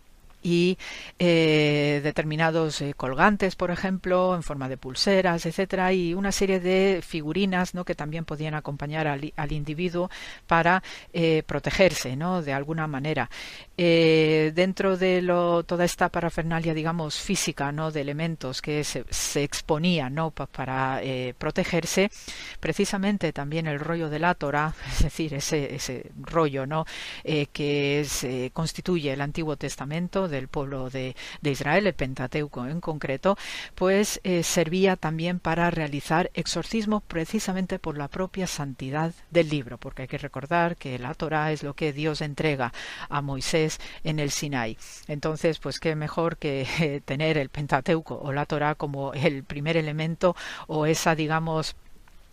y 0.46 0.78
eh, 1.18 2.02
determinados 2.04 2.80
eh, 2.82 2.94
colgantes, 2.94 3.56
por 3.56 3.72
ejemplo, 3.72 4.36
en 4.36 4.44
forma 4.44 4.70
de 4.70 4.78
pulseras, 4.78 5.48
etcétera, 5.48 5.92
y 5.92 6.14
una 6.14 6.32
serie 6.32 6.60
de 6.60 7.02
figurinas, 7.04 7.74
¿no? 7.74 7.84
que 7.84 7.96
también 7.96 8.26
podían 8.26 8.54
acompañar 8.54 9.08
al, 9.08 9.52
individuo 9.52 10.12
para 10.46 10.84
eh, 11.14 11.42
protegerse, 11.48 12.16
¿no? 12.16 12.44
de 12.44 12.54
alguna 12.54 12.86
manera. 12.86 13.30
dentro 13.76 14.98
de 14.98 15.22
lo, 15.22 15.64
toda 15.64 15.84
esta 15.84 16.10
parafernalia, 16.10 16.74
digamos, 16.76 17.20
física, 17.20 17.72
¿no? 17.72 17.92
de 17.92 18.02
elementos 18.02 18.62
que 18.62 18.84
se, 18.84 19.04
se 19.10 19.44
exponían, 19.44 20.14
¿no? 20.14 20.30
para 20.30 21.02
protegerse, 21.40 22.12
precisamente 22.60 23.34
también 23.34 23.66
el 23.66 23.80
rollo 23.80 24.10
de 24.10 24.20
la 24.20 24.36
Torah, 24.36 24.76
es 24.92 25.04
decir, 25.04 25.34
ese, 25.34 25.74
ese 25.74 26.12
rollo, 26.22 26.68
¿no? 26.68 26.86
que 27.24 28.06
se 28.08 28.52
constituye 28.54 29.12
el 29.12 29.22
Antiguo 29.22 29.56
Testamento 29.56 30.28
del 30.36 30.48
pueblo 30.48 30.90
de, 30.90 31.16
Israel, 31.44 31.88
el 31.88 31.94
Pentateuco 31.94 32.66
en 32.68 32.82
concreto, 32.82 33.38
pues 33.76 34.20
eh, 34.24 34.44
servía 34.44 34.96
también 34.96 35.40
para 35.40 35.72
realizar 35.72 36.32
exorcismo 36.34 37.02
precisamente 37.02 37.80
por 37.80 37.98
la 37.98 38.08
propia 38.08 38.48
santidad 38.48 39.14
del 39.32 39.50
libro, 39.50 39.78
porque 39.78 40.04
hay 40.04 40.08
que 40.08 40.18
recordar 40.18 40.76
que 40.76 41.00
la 41.00 41.14
Torah 41.14 41.52
es 41.52 41.64
lo 41.64 41.74
que 41.74 41.94
Dios 41.94 42.22
entrega 42.22 42.74
a 43.10 43.22
Moisés 43.22 43.80
en 44.04 44.20
el 44.20 44.32
Sinai. 44.32 44.78
Entonces, 45.08 45.60
pues 45.60 45.80
qué 45.80 45.96
mejor 45.96 46.38
que 46.38 46.68
eh, 46.80 47.02
tener 47.04 47.38
el 47.38 47.50
Pentateuco 47.50 48.16
o 48.16 48.32
la 48.32 48.46
Torah 48.46 48.76
como 48.76 49.14
el 49.14 49.44
primer 49.44 49.78
elemento 49.78 50.36
o 50.68 50.86
esa, 50.86 51.16
digamos, 51.16 51.76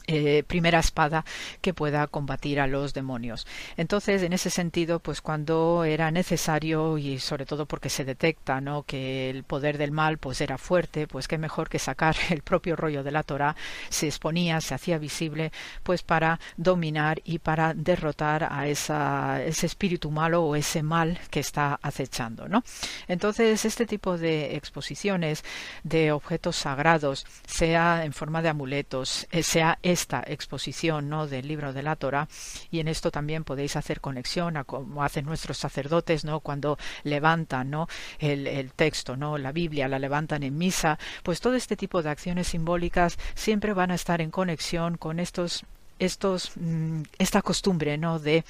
eh, 0.07 0.43
primera 0.47 0.81
espada 0.81 1.25
que 1.61 1.75
pueda 1.75 2.07
combatir 2.07 2.61
a 2.61 2.67
los 2.67 2.95
demonios. 2.95 3.47
Entonces, 3.77 4.23
en 4.23 4.33
ese 4.33 4.51
sentido, 4.51 5.01
pues 5.01 5.21
cuando 5.21 5.85
era 5.85 6.11
necesario 6.11 6.99
y 6.99 7.19
sobre 7.19 7.47
todo 7.47 7.67
porque 7.67 7.89
se 7.89 8.05
detecta, 8.05 8.61
¿no? 8.61 8.83
que 8.83 9.31
el 9.31 9.45
poder 9.45 9.79
del 9.79 9.93
mal 9.93 10.19
pues 10.19 10.41
era 10.41 10.59
fuerte, 10.59 11.07
pues 11.07 11.29
qué 11.29 11.39
mejor 11.39 11.69
que 11.69 11.79
sacar 11.79 12.17
el 12.31 12.43
propio 12.43 12.77
rollo 12.77 13.03
de 13.03 13.11
la 13.11 13.23
Torah, 13.23 13.57
se 13.89 14.07
exponía, 14.07 14.61
se 14.61 14.75
hacía 14.75 14.99
visible, 14.99 15.53
pues 15.83 16.03
para 16.03 16.41
dominar 16.57 17.21
y 17.25 17.39
para 17.39 17.75
derrotar 17.75 18.49
a 18.51 18.67
ese 18.69 19.67
espíritu 19.67 20.11
malo 20.11 20.43
o 20.45 20.57
ese 20.57 20.83
mal 20.83 21.19
que 21.31 21.41
está 21.41 21.79
acechando, 21.83 22.49
¿no? 22.49 22.63
Entonces, 23.09 23.65
este 23.65 23.87
tipo 23.87 24.19
de 24.19 24.57
exposiciones 24.57 25.45
de 25.83 26.13
objetos 26.13 26.57
sagrados, 26.57 27.27
sea 27.47 28.05
en 28.05 28.13
forma 28.13 28.43
de 28.43 28.49
amuletos, 28.49 29.27
eh, 29.31 29.43
sea 29.43 29.79
esta 29.93 30.23
exposición 30.27 31.09
¿no? 31.09 31.27
del 31.27 31.47
libro 31.47 31.73
de 31.73 31.83
la 31.83 31.97
Torah 31.97 32.29
y 32.71 32.81
en 32.81 32.89
esto 32.89 33.11
también 33.11 33.45
podéis 33.45 33.77
hacer 33.77 34.01
conexión 34.01 34.57
a 34.57 34.65
como 34.65 35.03
hacen 35.03 35.25
nuestros 35.25 35.59
sacerdotes 35.59 36.25
¿no? 36.25 36.41
cuando 36.41 36.79
levantan 37.05 37.71
¿no? 37.71 37.89
el, 38.19 38.47
el 38.47 38.73
texto, 38.73 39.17
¿no? 39.17 39.39
la 39.39 39.53
Biblia, 39.53 39.89
la 39.89 39.99
levantan 39.99 40.43
en 40.43 40.57
misa, 40.57 40.99
pues 41.23 41.41
todo 41.41 41.55
este 41.55 41.77
tipo 41.77 42.03
de 42.03 42.11
acciones 42.11 42.49
simbólicas 42.49 43.19
siempre 43.35 43.73
van 43.73 43.91
a 43.91 43.95
estar 43.95 44.21
en 44.21 44.31
conexión 44.31 44.97
con 44.97 45.21
estos 45.21 45.65
estos, 46.05 46.53
mm, 46.57 47.03
esta 47.19 47.43
costumbre 47.43 47.99
¿no? 47.99 48.19
de 48.19 48.45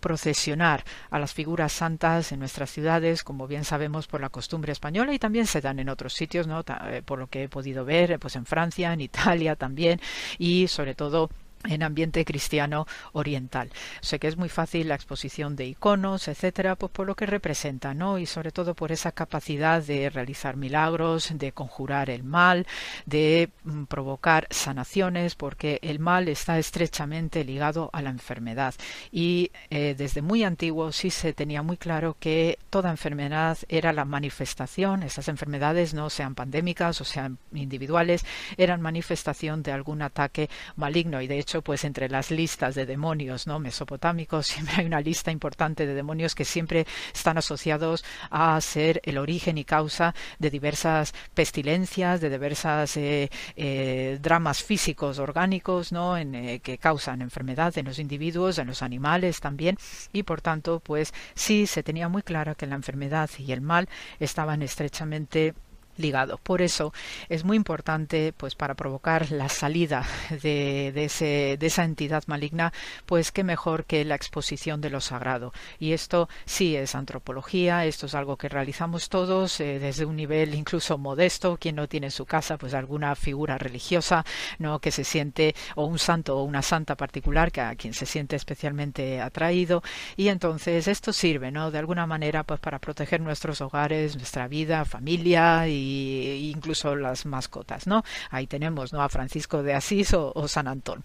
procesionar 0.00 0.84
a 1.10 1.18
las 1.18 1.32
figuras 1.32 1.72
santas 1.72 2.32
en 2.32 2.40
nuestras 2.40 2.70
ciudades, 2.70 3.24
como 3.24 3.46
bien 3.46 3.64
sabemos 3.64 4.06
por 4.06 4.20
la 4.20 4.28
costumbre 4.28 4.72
española 4.72 5.12
y 5.12 5.18
también 5.18 5.46
se 5.46 5.60
dan 5.60 5.78
en 5.78 5.88
otros 5.88 6.14
sitios, 6.14 6.46
¿no? 6.46 6.64
Eh, 6.86 7.02
por 7.04 7.18
lo 7.18 7.26
que 7.26 7.44
he 7.44 7.48
podido 7.48 7.84
ver, 7.84 8.18
pues 8.18 8.36
en 8.36 8.46
Francia, 8.46 8.92
en 8.92 9.00
Italia 9.00 9.56
también 9.56 10.00
y 10.38 10.68
sobre 10.68 10.94
todo 10.94 11.30
en 11.68 11.82
ambiente 11.82 12.24
cristiano 12.24 12.86
oriental. 13.12 13.70
Sé 14.00 14.18
que 14.18 14.28
es 14.28 14.36
muy 14.36 14.48
fácil 14.48 14.88
la 14.88 14.94
exposición 14.94 15.56
de 15.56 15.66
iconos, 15.66 16.28
etcétera, 16.28 16.76
pues 16.76 16.92
por 16.92 17.06
lo 17.06 17.14
que 17.14 17.26
representa, 17.26 17.94
¿no? 17.94 18.18
Y 18.18 18.26
sobre 18.26 18.52
todo 18.52 18.74
por 18.74 18.92
esa 18.92 19.12
capacidad 19.12 19.82
de 19.82 20.10
realizar 20.10 20.56
milagros, 20.56 21.30
de 21.34 21.52
conjurar 21.52 22.10
el 22.10 22.24
mal, 22.24 22.66
de 23.06 23.50
mm, 23.64 23.84
provocar 23.84 24.46
sanaciones, 24.50 25.34
porque 25.34 25.78
el 25.82 25.98
mal 25.98 26.28
está 26.28 26.58
estrechamente 26.58 27.44
ligado 27.44 27.90
a 27.92 28.02
la 28.02 28.10
enfermedad. 28.10 28.74
Y 29.10 29.50
eh, 29.70 29.94
desde 29.96 30.22
muy 30.22 30.44
antiguo 30.44 30.92
sí 30.92 31.10
se 31.10 31.32
tenía 31.32 31.62
muy 31.62 31.76
claro 31.76 32.16
que 32.18 32.58
toda 32.70 32.90
enfermedad 32.90 33.58
era 33.68 33.92
la 33.92 34.04
manifestación, 34.04 35.02
esas 35.02 35.28
enfermedades 35.28 35.94
no 35.94 36.10
sean 36.10 36.34
pandémicas 36.34 37.00
o 37.00 37.04
sean 37.04 37.38
individuales, 37.52 38.24
eran 38.56 38.80
manifestación 38.80 39.62
de 39.62 39.72
algún 39.72 40.02
ataque 40.02 40.48
maligno. 40.76 41.20
Y 41.20 41.26
de 41.26 41.38
hecho 41.38 41.53
pues 41.62 41.84
entre 41.84 42.08
las 42.08 42.30
listas 42.30 42.74
de 42.74 42.86
demonios 42.86 43.46
no 43.46 43.58
mesopotámicos 43.58 44.46
siempre 44.54 44.76
hay 44.78 44.86
una 44.86 45.00
lista 45.00 45.30
importante 45.30 45.86
de 45.86 45.94
demonios 45.94 46.34
que 46.34 46.44
siempre 46.44 46.86
están 47.14 47.38
asociados 47.38 48.04
a 48.30 48.60
ser 48.60 49.00
el 49.04 49.18
origen 49.18 49.58
y 49.58 49.64
causa 49.64 50.14
de 50.38 50.50
diversas 50.50 51.14
pestilencias, 51.34 52.20
de 52.20 52.30
diversas 52.30 52.96
eh, 52.96 53.30
eh, 53.56 54.18
dramas 54.20 54.62
físicos 54.62 55.18
orgánicos, 55.18 55.92
¿no? 55.92 56.16
En, 56.16 56.34
eh, 56.34 56.60
que 56.60 56.78
causan 56.78 57.22
enfermedad 57.22 57.76
en 57.78 57.86
los 57.86 57.98
individuos, 57.98 58.58
en 58.58 58.68
los 58.68 58.82
animales 58.82 59.40
también, 59.40 59.76
y 60.12 60.22
por 60.22 60.40
tanto, 60.40 60.80
pues 60.80 61.12
sí 61.34 61.66
se 61.66 61.82
tenía 61.82 62.08
muy 62.08 62.22
claro 62.22 62.54
que 62.54 62.66
la 62.66 62.74
enfermedad 62.74 63.30
y 63.38 63.52
el 63.52 63.60
mal 63.60 63.88
estaban 64.18 64.62
estrechamente 64.62 65.54
ligado. 65.96 66.38
Por 66.38 66.62
eso 66.62 66.92
es 67.28 67.44
muy 67.44 67.56
importante, 67.56 68.32
pues 68.36 68.54
para 68.54 68.74
provocar 68.74 69.30
la 69.30 69.48
salida 69.48 70.06
de, 70.42 70.92
ese, 71.04 71.56
de 71.58 71.66
esa 71.66 71.84
entidad 71.84 72.24
maligna, 72.26 72.72
pues 73.06 73.32
qué 73.32 73.44
mejor 73.44 73.84
que 73.84 74.04
la 74.04 74.14
exposición 74.14 74.80
de 74.80 74.90
lo 74.90 75.00
sagrado. 75.00 75.52
Y 75.78 75.92
esto 75.92 76.28
sí 76.44 76.76
es 76.76 76.94
antropología, 76.94 77.84
esto 77.86 78.06
es 78.06 78.14
algo 78.14 78.36
que 78.36 78.48
realizamos 78.48 79.08
todos 79.08 79.60
eh, 79.60 79.78
desde 79.78 80.04
un 80.04 80.16
nivel 80.16 80.54
incluso 80.54 80.98
modesto, 80.98 81.56
quien 81.56 81.76
no 81.76 81.88
tiene 81.88 82.08
en 82.08 82.10
su 82.10 82.26
casa 82.26 82.56
pues 82.58 82.74
alguna 82.74 83.14
figura 83.14 83.58
religiosa, 83.58 84.24
no 84.58 84.78
que 84.78 84.90
se 84.90 85.04
siente 85.04 85.54
o 85.76 85.84
un 85.84 85.98
santo 85.98 86.38
o 86.38 86.42
una 86.42 86.62
santa 86.62 86.96
particular 86.96 87.52
que 87.52 87.60
a 87.60 87.74
quien 87.74 87.94
se 87.94 88.06
siente 88.06 88.36
especialmente 88.36 89.20
atraído 89.20 89.82
y 90.16 90.28
entonces 90.28 90.88
esto 90.88 91.12
sirve, 91.12 91.50
¿no? 91.50 91.70
De 91.70 91.78
alguna 91.78 92.06
manera 92.06 92.44
pues 92.44 92.60
para 92.60 92.78
proteger 92.78 93.20
nuestros 93.20 93.60
hogares, 93.60 94.16
nuestra 94.16 94.48
vida, 94.48 94.84
familia 94.84 95.68
y 95.68 95.83
incluso 95.84 96.94
las 96.96 97.26
mascotas, 97.26 97.86
¿no? 97.86 98.04
Ahí 98.30 98.46
tenemos, 98.46 98.92
¿no? 98.92 99.02
A 99.02 99.08
Francisco 99.08 99.62
de 99.62 99.74
Asís 99.74 100.14
o, 100.14 100.48
San 100.48 100.68
Antón. 100.68 101.02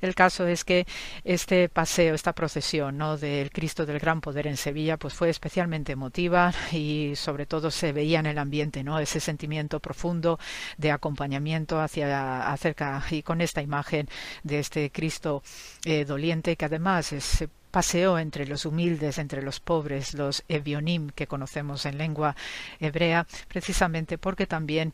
El 0.00 0.14
caso 0.14 0.46
es 0.46 0.64
que 0.64 0.86
este 1.24 1.68
paseo, 1.68 2.14
esta 2.14 2.32
procesión, 2.32 2.98
¿no? 2.98 3.16
Del 3.16 3.50
Cristo 3.50 3.86
del 3.86 3.98
Gran 3.98 4.20
Poder 4.20 4.46
en 4.46 4.56
Sevilla, 4.56 4.96
pues 4.96 5.14
fue 5.14 5.28
especialmente 5.28 5.92
emotiva 5.92 6.52
y 6.72 7.12
sobre 7.16 7.46
todo 7.46 7.70
se 7.70 7.92
veía 7.92 8.20
en 8.20 8.26
el 8.26 8.38
ambiente, 8.38 8.82
¿no? 8.84 8.98
Ese 8.98 9.20
sentimiento 9.20 9.80
profundo 9.80 10.38
de 10.76 10.90
acompañamiento 10.90 11.80
hacia 11.80 12.50
acerca 12.52 13.02
y 13.10 13.22
con 13.22 13.40
esta 13.40 13.62
imagen 13.62 14.08
de 14.42 14.58
este 14.58 14.90
Cristo 14.90 15.42
eh, 15.84 16.04
doliente 16.04 16.56
que 16.56 16.64
además 16.64 17.12
es 17.12 17.46
paseó 17.70 18.18
entre 18.18 18.46
los 18.46 18.64
humildes, 18.64 19.18
entre 19.18 19.42
los 19.42 19.60
pobres, 19.60 20.14
los 20.14 20.44
evionim 20.48 21.10
que 21.10 21.26
conocemos 21.26 21.86
en 21.86 21.98
lengua 21.98 22.36
hebrea, 22.80 23.26
precisamente 23.48 24.18
porque 24.18 24.46
también 24.46 24.92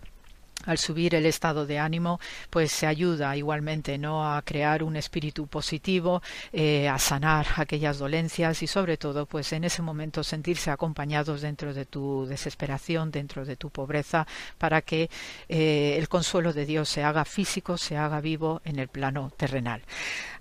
al 0.65 0.79
subir 0.79 1.15
el 1.15 1.27
estado 1.27 1.67
de 1.67 1.79
ánimo, 1.79 2.21
pues 2.51 2.73
se 2.73 2.87
ayuda 2.87 3.37
igualmente 3.37 3.99
no 3.99 4.35
a 4.35 4.43
crear 4.43 4.83
un 4.83 4.97
espíritu 4.97 5.47
positivo, 5.47 6.23
eh, 6.53 6.89
a 6.89 6.99
sanar 6.99 7.47
aquellas 7.57 7.99
dolencias 7.99 8.63
y 8.63 8.67
sobre 8.67 8.97
todo, 8.97 9.27
pues 9.27 9.53
en 9.53 9.65
ese 9.65 9.83
momento 9.83 10.23
sentirse 10.23 10.71
acompañados 10.71 11.41
dentro 11.41 11.75
de 11.75 11.85
tu 11.85 12.27
desesperación, 12.27 13.11
dentro 13.11 13.45
de 13.45 13.57
tu 13.57 13.71
pobreza, 13.71 14.27
para 14.59 14.83
que 14.83 15.11
eh, 15.49 15.97
el 15.99 16.09
consuelo 16.09 16.53
de 16.53 16.67
Dios 16.67 16.89
se 16.89 17.03
haga 17.03 17.25
físico, 17.25 17.77
se 17.77 17.97
haga 17.97 18.21
vivo 18.21 18.61
en 18.65 18.79
el 18.79 18.89
plano 18.89 19.33
terrenal. 19.37 19.83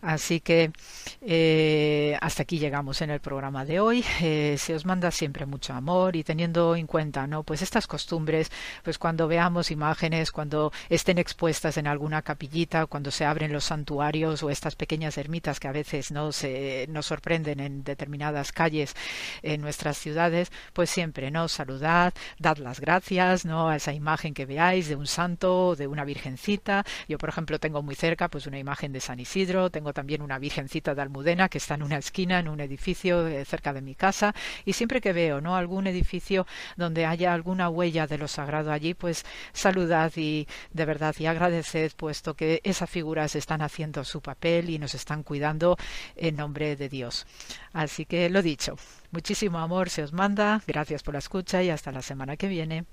Así 0.01 0.39
que 0.39 0.71
eh, 1.21 2.17
hasta 2.21 2.43
aquí 2.43 2.57
llegamos 2.59 3.01
en 3.01 3.11
el 3.11 3.19
programa 3.19 3.65
de 3.65 3.79
hoy. 3.79 4.03
se 4.03 4.73
os 4.75 4.85
manda 4.85 5.11
siempre 5.11 5.45
mucho 5.45 5.73
amor 5.73 6.15
y 6.15 6.23
teniendo 6.23 6.75
en 6.75 6.87
cuenta, 6.87 7.27
no, 7.27 7.43
pues 7.43 7.61
estas 7.61 7.87
costumbres, 7.87 8.51
pues 8.83 8.97
cuando 8.97 9.27
veamos 9.27 9.71
imágenes 9.71 10.10
cuando 10.31 10.73
estén 10.89 11.17
expuestas 11.17 11.77
en 11.77 11.87
alguna 11.87 12.21
capillita, 12.21 12.85
cuando 12.85 13.11
se 13.11 13.25
abren 13.25 13.53
los 13.53 13.63
santuarios 13.63 14.43
o 14.43 14.49
estas 14.49 14.75
pequeñas 14.75 15.17
ermitas 15.17 15.59
que 15.59 15.69
a 15.69 15.71
veces 15.71 16.11
no 16.11 16.31
se 16.31 16.85
nos 16.89 17.05
sorprenden 17.05 17.59
en 17.61 17.83
determinadas 17.83 18.51
calles 18.51 18.93
en 19.41 19.61
nuestras 19.61 19.97
ciudades, 19.97 20.51
pues 20.73 20.89
siempre 20.89 21.31
no 21.31 21.47
saludad, 21.47 22.13
dad 22.39 22.57
las 22.57 22.81
gracias, 22.81 23.45
no 23.45 23.69
a 23.69 23.77
esa 23.77 23.93
imagen 23.93 24.33
que 24.33 24.45
veáis 24.45 24.89
de 24.89 24.95
un 24.95 25.07
santo, 25.07 25.75
de 25.75 25.87
una 25.87 26.03
virgencita. 26.03 26.83
Yo, 27.07 27.17
por 27.17 27.29
ejemplo, 27.29 27.59
tengo 27.59 27.81
muy 27.81 27.95
cerca 27.95 28.27
pues 28.27 28.47
una 28.47 28.59
imagen 28.59 28.91
de 28.91 28.99
San 28.99 29.19
Isidro, 29.19 29.69
tengo 29.69 29.93
también 29.93 30.21
una 30.21 30.39
virgencita 30.39 30.93
de 30.93 31.01
Almudena 31.01 31.47
que 31.47 31.57
está 31.57 31.75
en 31.75 31.83
una 31.83 31.97
esquina 31.97 32.39
en 32.39 32.49
un 32.49 32.59
edificio 32.59 33.27
eh, 33.27 33.45
cerca 33.45 33.71
de 33.71 33.81
mi 33.81 33.95
casa. 33.95 34.35
Y 34.65 34.73
siempre 34.73 34.99
que 34.99 35.13
veo, 35.13 35.39
no 35.39 35.55
algún 35.55 35.87
edificio 35.87 36.45
donde 36.75 37.05
haya 37.05 37.33
alguna 37.33 37.69
huella 37.69 38.07
de 38.07 38.17
lo 38.17 38.27
sagrado 38.27 38.71
allí, 38.71 38.93
pues 38.93 39.25
saludad 39.53 40.00
y 40.15 40.47
de 40.71 40.85
verdad 40.85 41.15
y 41.19 41.25
agradeced 41.25 41.91
puesto 41.95 42.33
que 42.33 42.61
esas 42.63 42.89
figuras 42.89 43.35
están 43.35 43.61
haciendo 43.61 44.03
su 44.03 44.21
papel 44.21 44.69
y 44.69 44.79
nos 44.79 44.95
están 44.95 45.23
cuidando 45.23 45.77
en 46.15 46.35
nombre 46.35 46.75
de 46.75 46.89
Dios. 46.89 47.25
Así 47.73 48.05
que 48.05 48.29
lo 48.29 48.41
dicho, 48.41 48.75
muchísimo 49.11 49.59
amor 49.59 49.89
se 49.89 50.03
os 50.03 50.13
manda, 50.13 50.61
gracias 50.67 51.03
por 51.03 51.13
la 51.13 51.19
escucha 51.19 51.61
y 51.63 51.69
hasta 51.69 51.91
la 51.91 52.01
semana 52.01 52.37
que 52.37 52.47
viene. 52.47 52.85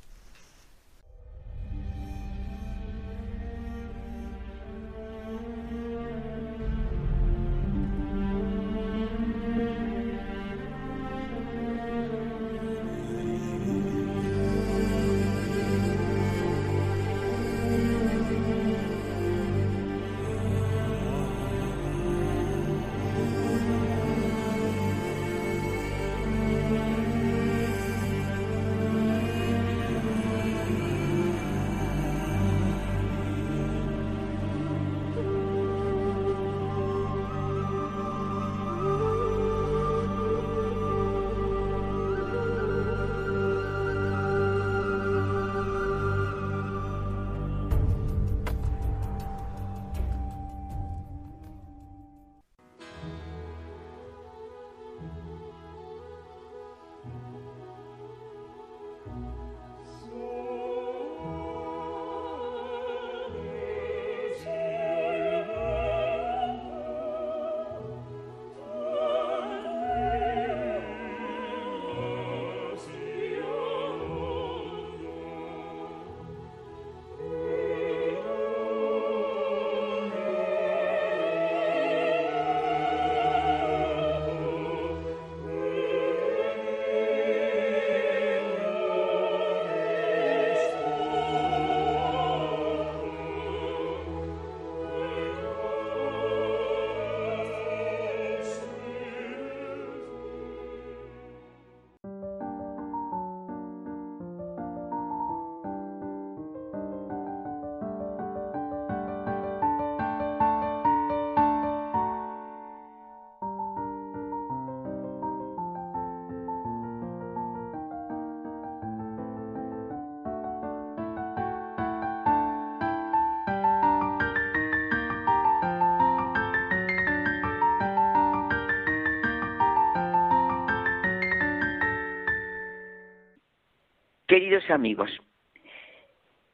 Queridos 134.49 134.71
amigos, 134.71 135.11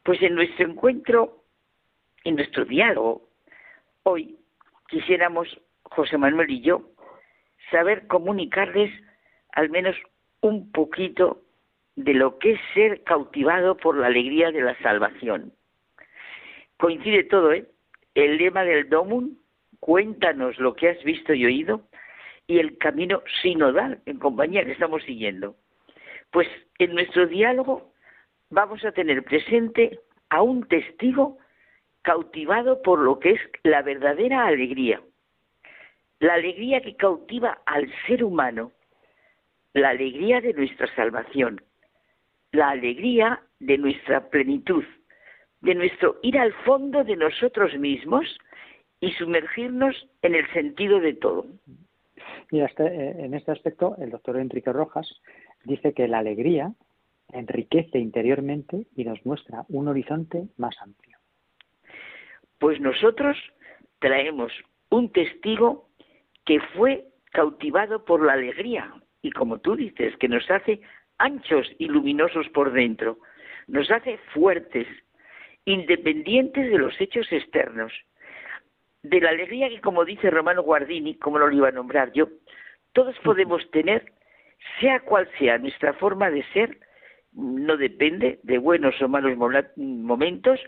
pues 0.02 0.20
en 0.20 0.34
nuestro 0.34 0.66
encuentro, 0.66 1.44
en 2.24 2.34
nuestro 2.34 2.64
diálogo, 2.64 3.28
hoy 4.02 4.36
quisiéramos, 4.88 5.60
José 5.84 6.18
Manuel 6.18 6.50
y 6.50 6.60
yo, 6.60 6.90
saber 7.70 8.08
comunicarles 8.08 8.90
al 9.52 9.70
menos 9.70 9.94
un 10.40 10.72
poquito 10.72 11.42
de 11.94 12.14
lo 12.14 12.40
que 12.40 12.54
es 12.54 12.60
ser 12.74 13.04
cautivado 13.04 13.76
por 13.76 13.96
la 13.96 14.08
alegría 14.08 14.50
de 14.50 14.62
la 14.62 14.76
salvación. 14.80 15.52
Coincide 16.78 17.22
todo, 17.22 17.52
¿eh? 17.52 17.64
El 18.16 18.38
lema 18.38 18.64
del 18.64 18.88
Domum, 18.88 19.36
cuéntanos 19.78 20.58
lo 20.58 20.74
que 20.74 20.88
has 20.88 21.04
visto 21.04 21.32
y 21.32 21.46
oído, 21.46 21.82
y 22.48 22.58
el 22.58 22.76
camino 22.76 23.22
sinodal 23.40 24.02
en 24.04 24.18
compañía 24.18 24.64
que 24.64 24.72
estamos 24.72 25.04
siguiendo. 25.04 25.54
Pues 26.34 26.48
en 26.80 26.96
nuestro 26.96 27.28
diálogo 27.28 27.92
vamos 28.50 28.84
a 28.84 28.90
tener 28.90 29.22
presente 29.22 30.00
a 30.30 30.42
un 30.42 30.66
testigo 30.66 31.38
cautivado 32.02 32.82
por 32.82 32.98
lo 32.98 33.20
que 33.20 33.34
es 33.34 33.40
la 33.62 33.82
verdadera 33.82 34.44
alegría, 34.44 35.00
la 36.18 36.34
alegría 36.34 36.80
que 36.80 36.96
cautiva 36.96 37.62
al 37.66 37.88
ser 38.08 38.24
humano, 38.24 38.72
la 39.74 39.90
alegría 39.90 40.40
de 40.40 40.54
nuestra 40.54 40.92
salvación, 40.96 41.62
la 42.50 42.70
alegría 42.70 43.40
de 43.60 43.78
nuestra 43.78 44.28
plenitud, 44.28 44.84
de 45.60 45.76
nuestro 45.76 46.18
ir 46.22 46.36
al 46.36 46.52
fondo 46.64 47.04
de 47.04 47.14
nosotros 47.14 47.78
mismos 47.78 48.24
y 48.98 49.12
sumergirnos 49.12 50.08
en 50.22 50.34
el 50.34 50.52
sentido 50.52 50.98
de 50.98 51.14
todo. 51.14 51.46
Este, 52.50 52.86
eh, 52.86 53.24
en 53.24 53.34
este 53.34 53.52
aspecto, 53.52 53.94
el 53.98 54.10
doctor 54.10 54.36
Enrique 54.36 54.72
Rojas 54.72 55.08
dice 55.64 55.92
que 55.92 56.08
la 56.08 56.18
alegría 56.18 56.72
enriquece 57.32 57.98
interiormente 57.98 58.86
y 58.94 59.04
nos 59.04 59.24
muestra 59.24 59.64
un 59.68 59.88
horizonte 59.88 60.48
más 60.56 60.76
amplio. 60.80 61.18
Pues 62.58 62.80
nosotros 62.80 63.36
traemos 63.98 64.52
un 64.90 65.10
testigo 65.10 65.88
que 66.44 66.60
fue 66.76 67.06
cautivado 67.32 68.04
por 68.04 68.24
la 68.24 68.34
alegría 68.34 68.92
y 69.22 69.32
como 69.32 69.58
tú 69.58 69.74
dices, 69.74 70.16
que 70.18 70.28
nos 70.28 70.48
hace 70.50 70.80
anchos 71.18 71.66
y 71.78 71.86
luminosos 71.86 72.48
por 72.50 72.72
dentro, 72.72 73.18
nos 73.66 73.90
hace 73.90 74.18
fuertes, 74.34 74.86
independientes 75.64 76.70
de 76.70 76.78
los 76.78 77.00
hechos 77.00 77.26
externos, 77.32 77.92
de 79.02 79.20
la 79.20 79.30
alegría 79.30 79.68
que, 79.68 79.80
como 79.80 80.04
dice 80.04 80.30
Romano 80.30 80.62
Guardini, 80.62 81.14
como 81.16 81.38
lo 81.38 81.50
iba 81.50 81.68
a 81.68 81.72
nombrar 81.72 82.12
yo, 82.12 82.28
todos 82.92 83.16
podemos 83.24 83.68
tener, 83.70 84.12
sea 84.80 85.00
cual 85.00 85.28
sea 85.38 85.58
nuestra 85.58 85.94
forma 85.94 86.30
de 86.30 86.44
ser, 86.52 86.78
no 87.32 87.76
depende 87.76 88.40
de 88.42 88.58
buenos 88.58 89.00
o 89.02 89.08
malos 89.08 89.36
momentos, 89.76 90.60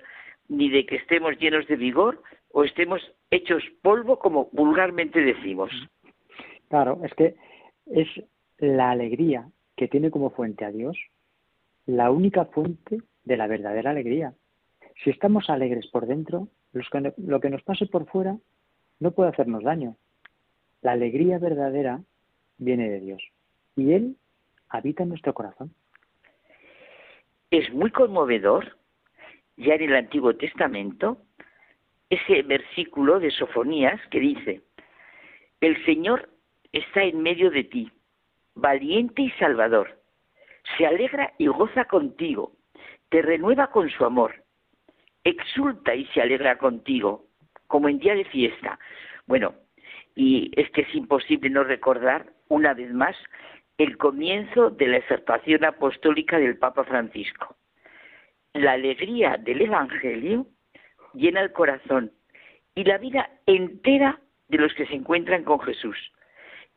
ni 0.49 0.69
de 0.69 0.87
que 0.87 0.97
estemos 0.97 1.39
llenos 1.39 1.67
de 1.67 1.77
vigor 1.77 2.23
o 2.53 2.65
estemos 2.65 3.01
hechos 3.31 3.63
polvo, 3.83 4.19
como 4.19 4.49
vulgarmente 4.53 5.21
decimos. 5.21 5.71
Claro, 6.69 7.01
es 7.05 7.13
que 7.15 7.37
es 7.87 8.09
la 8.59 8.91
alegría 8.91 9.49
que 9.77 9.89
tiene 9.89 10.11
como 10.11 10.31
fuente 10.31 10.65
a 10.65 10.73
Dios 10.73 10.97
la 11.87 12.11
única 12.11 12.47
fuente 12.47 13.03
de 13.25 13.37
la 13.37 13.47
verdadera 13.47 13.91
alegría. 13.91 14.35
Si 15.05 15.11
estamos 15.11 15.49
alegres 15.51 15.87
por 15.89 16.07
dentro, 16.07 16.49
lo 16.73 17.41
que 17.41 17.51
nos 17.51 17.63
pase 17.63 17.87
por 17.87 18.07
fuera 18.07 18.37
no 18.99 19.13
puede 19.13 19.31
hacernos 19.31 19.63
daño. 19.63 19.97
La 20.83 20.93
alegría 20.93 21.39
verdadera 21.39 22.01
viene 22.59 22.89
de 22.89 23.01
Dios 23.01 23.23
y 23.77 23.93
Él 23.93 24.17
habita 24.71 25.03
en 25.03 25.11
nuestro 25.11 25.35
corazón. 25.35 25.73
Es 27.51 27.73
muy 27.73 27.91
conmovedor, 27.91 28.77
ya 29.57 29.75
en 29.75 29.83
el 29.83 29.97
Antiguo 29.97 30.35
Testamento, 30.35 31.19
ese 32.11 32.43
versículo 32.43 33.21
de 33.21 33.31
Sofonías 33.31 34.01
que 34.11 34.21
dice, 34.21 34.63
el 35.61 35.83
Señor 35.85 36.29
está 36.73 37.03
en 37.03 37.23
medio 37.23 37.51
de 37.51 37.65
ti, 37.65 37.91
valiente 38.55 39.23
y 39.23 39.31
salvador, 39.33 40.01
se 40.77 40.87
alegra 40.87 41.33
y 41.39 41.47
goza 41.47 41.85
contigo, 41.85 42.53
te 43.09 43.23
renueva 43.23 43.71
con 43.71 43.89
su 43.91 44.05
amor, 44.05 44.43
exulta 45.25 45.95
y 45.95 46.07
se 46.07 46.21
alegra 46.21 46.59
contigo, 46.59 47.27
como 47.67 47.89
en 47.89 47.99
día 47.99 48.15
de 48.15 48.25
fiesta. 48.25 48.79
Bueno, 49.27 49.55
y 50.15 50.51
es 50.61 50.71
que 50.71 50.83
es 50.83 50.95
imposible 50.95 51.51
no 51.51 51.65
recordar 51.65 52.33
una 52.49 52.75
vez 52.75 52.93
más 52.93 53.17
el 53.79 53.99
comienzo 53.99 54.71
de 54.71 54.87
la 54.87 54.97
exhortación 54.99 55.65
apostólica 55.65 56.39
del 56.39 56.59
Papa 56.59 56.85
Francisco. 56.85 57.57
La 58.55 58.73
alegría 58.73 59.37
del 59.37 59.63
Evangelio 59.63 60.47
llena 61.13 61.43
el 61.43 61.53
corazón 61.53 62.13
y 62.75 62.85
la 62.85 62.99
vida 62.99 63.31
entera 63.45 64.21
de 64.49 64.59
los 64.59 64.73
que 64.75 64.87
se 64.87 64.95
encuentran 64.95 65.45
con 65.45 65.61
Jesús. 65.61 65.97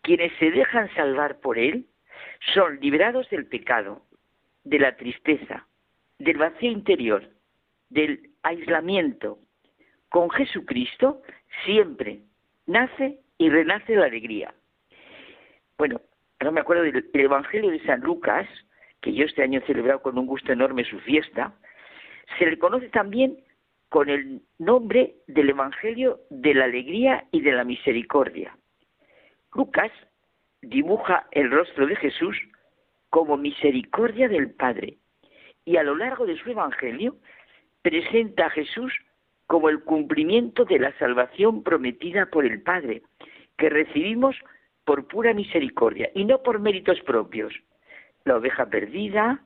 Quienes 0.01 0.31
se 0.39 0.51
dejan 0.51 0.93
salvar 0.93 1.39
por 1.39 1.57
Él 1.57 1.85
son 2.53 2.79
liberados 2.81 3.29
del 3.29 3.45
pecado, 3.47 4.01
de 4.63 4.79
la 4.79 4.95
tristeza, 4.97 5.67
del 6.17 6.37
vacío 6.37 6.71
interior, 6.71 7.29
del 7.89 8.31
aislamiento. 8.43 9.39
Con 10.09 10.29
Jesucristo 10.31 11.21
siempre 11.63 12.21
nace 12.65 13.19
y 13.37 13.49
renace 13.49 13.95
la 13.95 14.05
alegría. 14.05 14.53
Bueno, 15.77 16.01
ahora 16.39 16.51
me 16.51 16.61
acuerdo 16.61 16.83
del 16.83 17.05
Evangelio 17.13 17.69
de 17.69 17.83
San 17.83 18.01
Lucas, 18.01 18.47
que 19.01 19.13
yo 19.13 19.25
este 19.25 19.43
año 19.43 19.59
he 19.59 19.65
celebrado 19.65 20.01
con 20.01 20.17
un 20.17 20.25
gusto 20.25 20.51
enorme 20.51 20.85
su 20.85 20.99
fiesta, 20.99 21.53
se 22.37 22.45
le 22.45 22.57
conoce 22.57 22.89
también 22.89 23.37
con 23.89 24.09
el 24.09 24.41
nombre 24.57 25.15
del 25.27 25.49
Evangelio 25.49 26.19
de 26.29 26.53
la 26.53 26.65
alegría 26.65 27.25
y 27.31 27.41
de 27.41 27.51
la 27.51 27.63
misericordia. 27.63 28.55
Lucas 29.53 29.91
dibuja 30.61 31.27
el 31.31 31.51
rostro 31.51 31.87
de 31.87 31.95
Jesús 31.95 32.37
como 33.09 33.35
misericordia 33.35 34.29
del 34.29 34.51
Padre 34.51 34.97
y 35.65 35.77
a 35.77 35.83
lo 35.83 35.95
largo 35.95 36.25
de 36.25 36.37
su 36.37 36.51
Evangelio 36.51 37.17
presenta 37.81 38.45
a 38.45 38.49
Jesús 38.51 38.93
como 39.47 39.69
el 39.69 39.83
cumplimiento 39.83 40.65
de 40.65 40.77
la 40.77 40.95
salvación 40.99 41.63
prometida 41.63 42.27
por 42.27 42.45
el 42.45 42.61
Padre, 42.61 43.01
que 43.57 43.69
recibimos 43.69 44.35
por 44.89 45.07
pura 45.07 45.35
misericordia 45.35 46.09
y 46.15 46.25
no 46.25 46.41
por 46.41 46.57
méritos 46.57 46.99
propios. 47.01 47.53
La 48.25 48.37
oveja 48.37 48.65
perdida, 48.71 49.39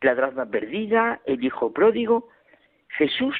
la 0.00 0.16
dracma 0.16 0.46
perdida, 0.46 1.20
el 1.24 1.44
hijo 1.44 1.72
pródigo. 1.72 2.30
Jesús 2.88 3.36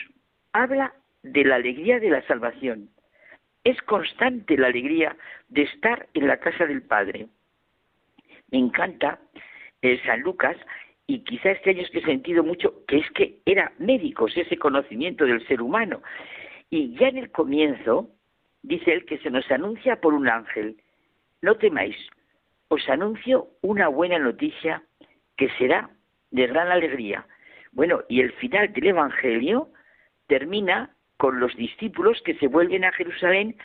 habla 0.52 0.94
de 1.24 1.42
la 1.42 1.56
alegría 1.56 1.98
de 1.98 2.10
la 2.10 2.24
salvación. 2.28 2.90
Es 3.64 3.82
constante 3.82 4.56
la 4.56 4.68
alegría 4.68 5.16
de 5.48 5.62
estar 5.62 6.06
en 6.14 6.28
la 6.28 6.36
casa 6.36 6.64
del 6.64 6.82
Padre. 6.82 7.26
Me 8.52 8.58
encanta 8.58 9.18
el 9.82 10.00
San 10.04 10.20
Lucas 10.20 10.56
y 11.08 11.24
quizá 11.24 11.50
este 11.50 11.70
año 11.70 11.82
es 11.82 11.90
que 11.90 11.98
he 11.98 12.04
sentido 12.04 12.44
mucho 12.44 12.86
que 12.86 12.98
es 12.98 13.10
que 13.16 13.40
era 13.46 13.72
médicos 13.78 14.30
ese 14.36 14.58
conocimiento 14.58 15.24
del 15.24 15.44
ser 15.48 15.60
humano. 15.60 16.02
Y 16.70 16.94
ya 16.94 17.08
en 17.08 17.18
el 17.18 17.32
comienzo 17.32 18.10
dice 18.62 18.92
él 18.92 19.04
que 19.06 19.18
se 19.18 19.30
nos 19.30 19.50
anuncia 19.50 20.00
por 20.00 20.14
un 20.14 20.28
ángel. 20.28 20.76
No 21.42 21.56
temáis, 21.56 21.96
os 22.68 22.88
anuncio 22.88 23.48
una 23.62 23.88
buena 23.88 24.18
noticia 24.18 24.82
que 25.36 25.48
será 25.58 25.90
de 26.30 26.46
gran 26.46 26.68
alegría. 26.68 27.26
Bueno, 27.72 28.02
y 28.08 28.20
el 28.20 28.32
final 28.32 28.72
del 28.72 28.88
Evangelio 28.88 29.68
termina 30.26 30.94
con 31.16 31.40
los 31.40 31.54
discípulos 31.56 32.20
que 32.24 32.34
se 32.34 32.48
vuelven 32.48 32.84
a 32.84 32.92
Jerusalén 32.92 33.56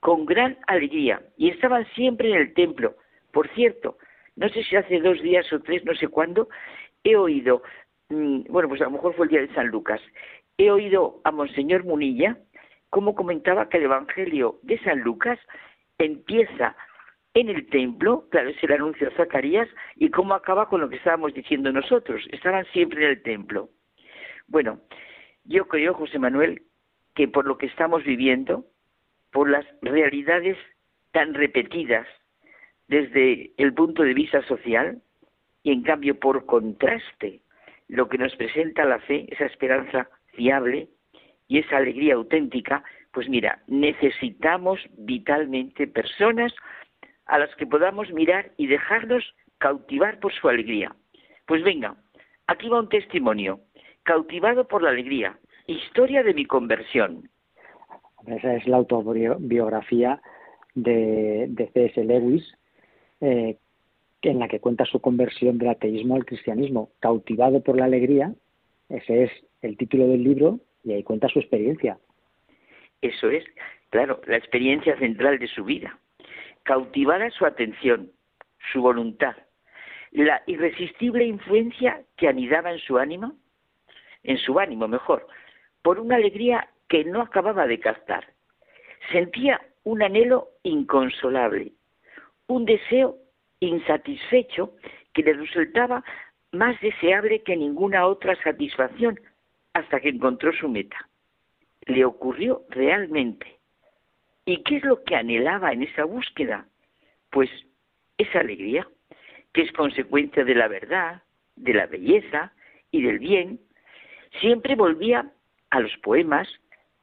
con 0.00 0.26
gran 0.26 0.58
alegría 0.66 1.22
y 1.36 1.50
estaban 1.50 1.86
siempre 1.94 2.30
en 2.30 2.36
el 2.36 2.54
templo. 2.54 2.96
Por 3.32 3.48
cierto, 3.54 3.96
no 4.36 4.48
sé 4.48 4.62
si 4.64 4.76
hace 4.76 5.00
dos 5.00 5.20
días 5.22 5.50
o 5.52 5.60
tres, 5.60 5.84
no 5.84 5.94
sé 5.94 6.08
cuándo, 6.08 6.48
he 7.04 7.16
oído, 7.16 7.62
mm, 8.08 8.44
bueno, 8.48 8.68
pues 8.68 8.80
a 8.80 8.84
lo 8.84 8.92
mejor 8.92 9.14
fue 9.14 9.26
el 9.26 9.30
día 9.30 9.40
de 9.40 9.54
San 9.54 9.68
Lucas, 9.68 10.00
he 10.58 10.70
oído 10.70 11.20
a 11.24 11.30
Monseñor 11.30 11.84
Munilla 11.84 12.36
cómo 12.90 13.14
comentaba 13.14 13.68
que 13.68 13.78
el 13.78 13.84
Evangelio 13.84 14.58
de 14.62 14.78
San 14.80 15.00
Lucas 15.00 15.38
empieza 15.98 16.76
en 17.34 17.48
el 17.48 17.66
templo, 17.68 18.26
claro, 18.30 18.50
es 18.50 18.62
el 18.62 18.72
anuncio 18.72 19.08
de 19.08 19.16
Zacarías, 19.16 19.68
y 19.96 20.10
cómo 20.10 20.34
acaba 20.34 20.68
con 20.68 20.80
lo 20.80 20.88
que 20.88 20.96
estábamos 20.96 21.32
diciendo 21.32 21.72
nosotros, 21.72 22.26
estaban 22.30 22.64
siempre 22.72 23.04
en 23.04 23.10
el 23.10 23.22
templo. 23.22 23.70
Bueno, 24.48 24.80
yo 25.44 25.66
creo, 25.66 25.94
José 25.94 26.18
Manuel, 26.18 26.62
que 27.14 27.28
por 27.28 27.46
lo 27.46 27.58
que 27.58 27.66
estamos 27.66 28.04
viviendo, 28.04 28.66
por 29.30 29.48
las 29.48 29.64
realidades 29.80 30.58
tan 31.10 31.34
repetidas 31.34 32.06
desde 32.88 33.52
el 33.56 33.72
punto 33.72 34.02
de 34.02 34.14
vista 34.14 34.42
social, 34.46 35.00
y 35.62 35.72
en 35.72 35.82
cambio 35.82 36.18
por 36.18 36.44
contraste, 36.44 37.40
lo 37.88 38.08
que 38.08 38.18
nos 38.18 38.34
presenta 38.36 38.84
la 38.84 38.98
fe, 39.00 39.26
esa 39.30 39.46
esperanza 39.46 40.08
fiable 40.32 40.88
y 41.48 41.58
esa 41.58 41.76
alegría 41.76 42.14
auténtica, 42.14 42.82
pues 43.12 43.28
mira, 43.28 43.62
necesitamos 43.66 44.80
vitalmente 44.96 45.86
personas 45.86 46.54
a 47.32 47.38
las 47.38 47.54
que 47.56 47.66
podamos 47.66 48.12
mirar 48.12 48.52
y 48.58 48.66
dejarnos 48.66 49.24
cautivar 49.56 50.20
por 50.20 50.34
su 50.34 50.50
alegría. 50.50 50.94
Pues 51.46 51.64
venga, 51.64 51.96
aquí 52.46 52.68
va 52.68 52.80
un 52.80 52.90
testimonio, 52.90 53.60
cautivado 54.02 54.68
por 54.68 54.82
la 54.82 54.90
alegría, 54.90 55.38
historia 55.66 56.22
de 56.22 56.34
mi 56.34 56.44
conversión. 56.44 57.30
Esa 58.26 58.54
es 58.54 58.66
la 58.66 58.76
autobiografía 58.76 60.20
de, 60.74 61.46
de 61.48 61.68
C.S. 61.68 62.04
Lewis, 62.04 62.44
eh, 63.22 63.56
en 64.20 64.38
la 64.38 64.46
que 64.46 64.60
cuenta 64.60 64.84
su 64.84 65.00
conversión 65.00 65.56
del 65.56 65.70
ateísmo 65.70 66.16
al 66.16 66.26
cristianismo. 66.26 66.90
Cautivado 67.00 67.62
por 67.62 67.78
la 67.78 67.86
alegría, 67.86 68.34
ese 68.90 69.24
es 69.24 69.30
el 69.62 69.78
título 69.78 70.06
del 70.06 70.22
libro, 70.22 70.60
y 70.84 70.92
ahí 70.92 71.02
cuenta 71.02 71.28
su 71.28 71.38
experiencia. 71.38 71.96
Eso 73.00 73.30
es, 73.30 73.42
claro, 73.88 74.20
la 74.26 74.36
experiencia 74.36 74.98
central 74.98 75.38
de 75.38 75.48
su 75.48 75.64
vida. 75.64 75.98
Cautivada 76.64 77.30
su 77.30 77.44
atención, 77.44 78.10
su 78.72 78.82
voluntad, 78.82 79.34
la 80.12 80.42
irresistible 80.46 81.24
influencia 81.24 82.02
que 82.16 82.28
anidaba 82.28 82.72
en 82.72 82.78
su 82.78 82.98
ánimo, 82.98 83.34
en 84.22 84.38
su 84.38 84.58
ánimo 84.58 84.86
mejor, 84.86 85.26
por 85.82 85.98
una 85.98 86.16
alegría 86.16 86.68
que 86.88 87.04
no 87.04 87.22
acababa 87.22 87.66
de 87.66 87.80
captar. 87.80 88.26
Sentía 89.10 89.60
un 89.84 90.02
anhelo 90.02 90.50
inconsolable, 90.62 91.72
un 92.46 92.64
deseo 92.64 93.16
insatisfecho 93.60 94.74
que 95.12 95.22
le 95.22 95.32
resultaba 95.32 96.04
más 96.52 96.80
deseable 96.80 97.42
que 97.42 97.56
ninguna 97.56 98.06
otra 98.06 98.36
satisfacción 98.42 99.18
hasta 99.72 100.00
que 100.00 100.10
encontró 100.10 100.52
su 100.52 100.68
meta. 100.68 101.08
Le 101.86 102.04
ocurrió 102.04 102.62
realmente. 102.68 103.58
¿Y 104.44 104.62
qué 104.64 104.76
es 104.76 104.84
lo 104.84 105.02
que 105.04 105.16
anhelaba 105.16 105.72
en 105.72 105.82
esa 105.82 106.04
búsqueda? 106.04 106.66
Pues 107.30 107.50
esa 108.18 108.40
alegría, 108.40 108.86
que 109.52 109.62
es 109.62 109.72
consecuencia 109.72 110.44
de 110.44 110.54
la 110.54 110.68
verdad, 110.68 111.22
de 111.56 111.74
la 111.74 111.86
belleza 111.86 112.52
y 112.90 113.02
del 113.02 113.18
bien. 113.18 113.60
Siempre 114.40 114.74
volvía 114.74 115.30
a 115.70 115.80
los 115.80 115.96
poemas, 115.98 116.48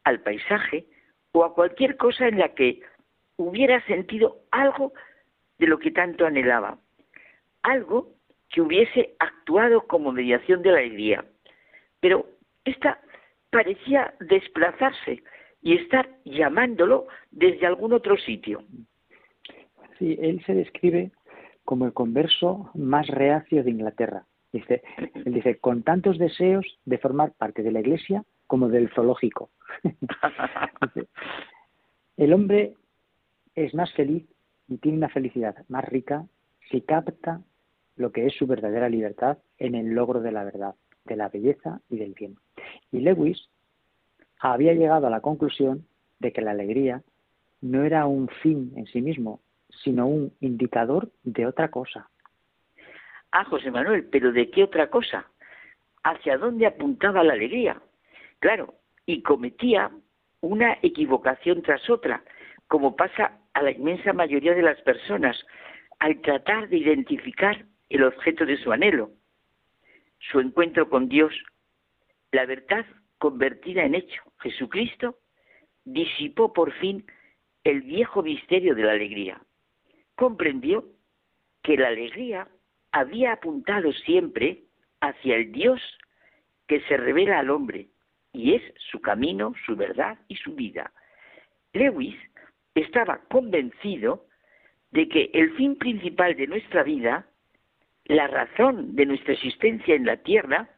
al 0.03 0.21
paisaje 0.21 0.85
o 1.31 1.45
a 1.45 1.53
cualquier 1.53 1.97
cosa 1.97 2.27
en 2.27 2.39
la 2.39 2.53
que 2.55 2.81
hubiera 3.37 3.83
sentido 3.85 4.37
algo 4.51 4.93
de 5.59 5.67
lo 5.67 5.79
que 5.79 5.91
tanto 5.91 6.25
anhelaba, 6.25 6.77
algo 7.63 8.15
que 8.49 8.61
hubiese 8.61 9.15
actuado 9.19 9.87
como 9.87 10.11
mediación 10.11 10.61
de 10.61 10.71
la 10.71 10.79
alegría. 10.79 11.25
Pero 11.99 12.25
esta 12.65 12.99
parecía 13.51 14.13
desplazarse 14.19 15.23
y 15.61 15.75
estar 15.75 16.09
llamándolo 16.25 17.07
desde 17.31 17.65
algún 17.65 17.93
otro 17.93 18.17
sitio. 18.17 18.63
Sí, 19.97 20.17
él 20.21 20.41
se 20.45 20.53
describe 20.53 21.11
como 21.65 21.85
el 21.85 21.93
converso 21.93 22.71
más 22.73 23.07
reacio 23.07 23.63
de 23.63 23.71
Inglaterra. 23.71 24.25
Dice, 24.51 24.81
él 25.25 25.33
dice, 25.33 25.57
con 25.59 25.83
tantos 25.83 26.17
deseos 26.17 26.65
de 26.85 26.97
formar 26.97 27.33
parte 27.33 27.63
de 27.63 27.71
la 27.71 27.81
iglesia 27.81 28.23
como 28.47 28.69
del 28.69 28.89
zoológico. 28.89 29.51
el 32.17 32.33
hombre 32.33 32.73
es 33.55 33.73
más 33.73 33.93
feliz 33.93 34.25
y 34.67 34.77
tiene 34.77 34.97
una 34.97 35.09
felicidad 35.09 35.55
más 35.67 35.85
rica 35.85 36.25
si 36.71 36.81
capta 36.81 37.41
lo 37.95 38.11
que 38.11 38.25
es 38.25 38.33
su 38.35 38.47
verdadera 38.47 38.89
libertad 38.89 39.37
en 39.57 39.75
el 39.75 39.89
logro 39.89 40.21
de 40.21 40.31
la 40.31 40.43
verdad, 40.43 40.75
de 41.05 41.15
la 41.17 41.29
belleza 41.29 41.81
y 41.89 41.97
del 41.97 42.13
bien. 42.13 42.37
Y 42.91 43.01
Lewis 43.01 43.49
había 44.39 44.73
llegado 44.73 45.07
a 45.07 45.09
la 45.09 45.21
conclusión 45.21 45.85
de 46.19 46.31
que 46.31 46.41
la 46.41 46.51
alegría 46.51 47.01
no 47.61 47.83
era 47.83 48.05
un 48.05 48.29
fin 48.41 48.73
en 48.75 48.85
sí 48.87 49.01
mismo, 49.01 49.41
sino 49.83 50.07
un 50.07 50.33
indicador 50.39 51.09
de 51.23 51.45
otra 51.45 51.69
cosa. 51.69 52.09
Ah, 53.31 53.43
José 53.45 53.69
Manuel, 53.69 54.05
pero 54.05 54.31
¿de 54.31 54.49
qué 54.49 54.63
otra 54.63 54.89
cosa? 54.89 55.27
¿Hacia 56.03 56.37
dónde 56.37 56.65
apuntaba 56.65 57.23
la 57.23 57.33
alegría? 57.33 57.81
Claro, 58.39 58.75
y 59.05 59.21
cometía 59.21 59.91
una 60.41 60.77
equivocación 60.81 61.61
tras 61.61 61.89
otra, 61.89 62.23
como 62.67 62.95
pasa 62.95 63.37
a 63.53 63.61
la 63.61 63.71
inmensa 63.71 64.13
mayoría 64.13 64.53
de 64.53 64.61
las 64.61 64.79
personas 64.81 65.37
al 65.99 66.21
tratar 66.21 66.69
de 66.69 66.77
identificar 66.77 67.65
el 67.89 68.03
objeto 68.03 68.45
de 68.45 68.57
su 68.57 68.71
anhelo, 68.71 69.11
su 70.31 70.39
encuentro 70.39 70.89
con 70.89 71.09
Dios, 71.09 71.33
la 72.31 72.45
verdad 72.45 72.85
convertida 73.19 73.83
en 73.83 73.95
hecho, 73.95 74.21
Jesucristo, 74.39 75.17
disipó 75.85 76.51
por 76.53 76.71
fin 76.73 77.05
el 77.63 77.81
viejo 77.81 78.23
misterio 78.23 78.73
de 78.73 78.83
la 78.83 78.93
alegría. 78.93 79.41
Comprendió 80.15 80.85
que 81.61 81.77
la 81.77 81.89
alegría 81.89 82.47
había 82.91 83.33
apuntado 83.33 83.93
siempre 83.93 84.63
hacia 85.01 85.35
el 85.35 85.51
Dios 85.51 85.81
que 86.67 86.81
se 86.81 86.97
revela 86.97 87.39
al 87.39 87.49
hombre 87.49 87.89
y 88.33 88.53
es 88.53 88.61
su 88.91 89.01
camino, 89.01 89.53
su 89.65 89.75
verdad 89.75 90.17
y 90.27 90.35
su 90.35 90.55
vida. 90.55 90.91
Lewis 91.73 92.15
estaba 92.75 93.19
convencido 93.29 94.25
de 94.91 95.07
que 95.07 95.29
el 95.33 95.55
fin 95.55 95.75
principal 95.77 96.35
de 96.35 96.47
nuestra 96.47 96.83
vida, 96.83 97.27
la 98.05 98.27
razón 98.27 98.95
de 98.95 99.05
nuestra 99.05 99.33
existencia 99.33 99.95
en 99.95 100.05
la 100.05 100.17
tierra, 100.17 100.69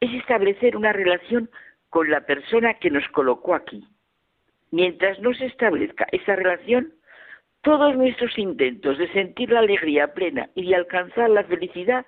es 0.00 0.12
establecer 0.14 0.76
una 0.76 0.92
relación 0.92 1.50
con 1.90 2.10
la 2.10 2.20
persona 2.20 2.74
que 2.74 2.90
nos 2.90 3.06
colocó 3.08 3.54
aquí. 3.54 3.86
Mientras 4.70 5.18
no 5.20 5.32
se 5.34 5.46
establezca 5.46 6.06
esa 6.12 6.36
relación, 6.36 6.92
todos 7.62 7.96
nuestros 7.96 8.36
intentos 8.38 8.98
de 8.98 9.10
sentir 9.12 9.50
la 9.50 9.60
alegría 9.60 10.14
plena 10.14 10.48
y 10.54 10.68
de 10.68 10.76
alcanzar 10.76 11.30
la 11.30 11.44
felicidad 11.44 12.06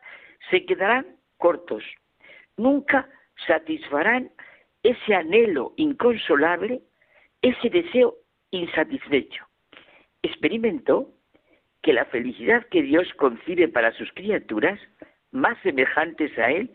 se 0.50 0.64
quedarán 0.64 1.06
cortos. 1.38 1.82
Nunca 2.56 3.08
satisfarán 3.46 4.30
ese 4.82 5.14
anhelo 5.14 5.72
inconsolable, 5.76 6.82
ese 7.42 7.70
deseo 7.70 8.14
insatisfecho. 8.50 9.44
Experimentó 10.22 11.12
que 11.82 11.92
la 11.92 12.04
felicidad 12.06 12.66
que 12.70 12.82
Dios 12.82 13.12
concibe 13.14 13.68
para 13.68 13.92
sus 13.92 14.12
criaturas, 14.12 14.78
más 15.32 15.58
semejantes 15.62 16.36
a 16.38 16.50
Él, 16.50 16.70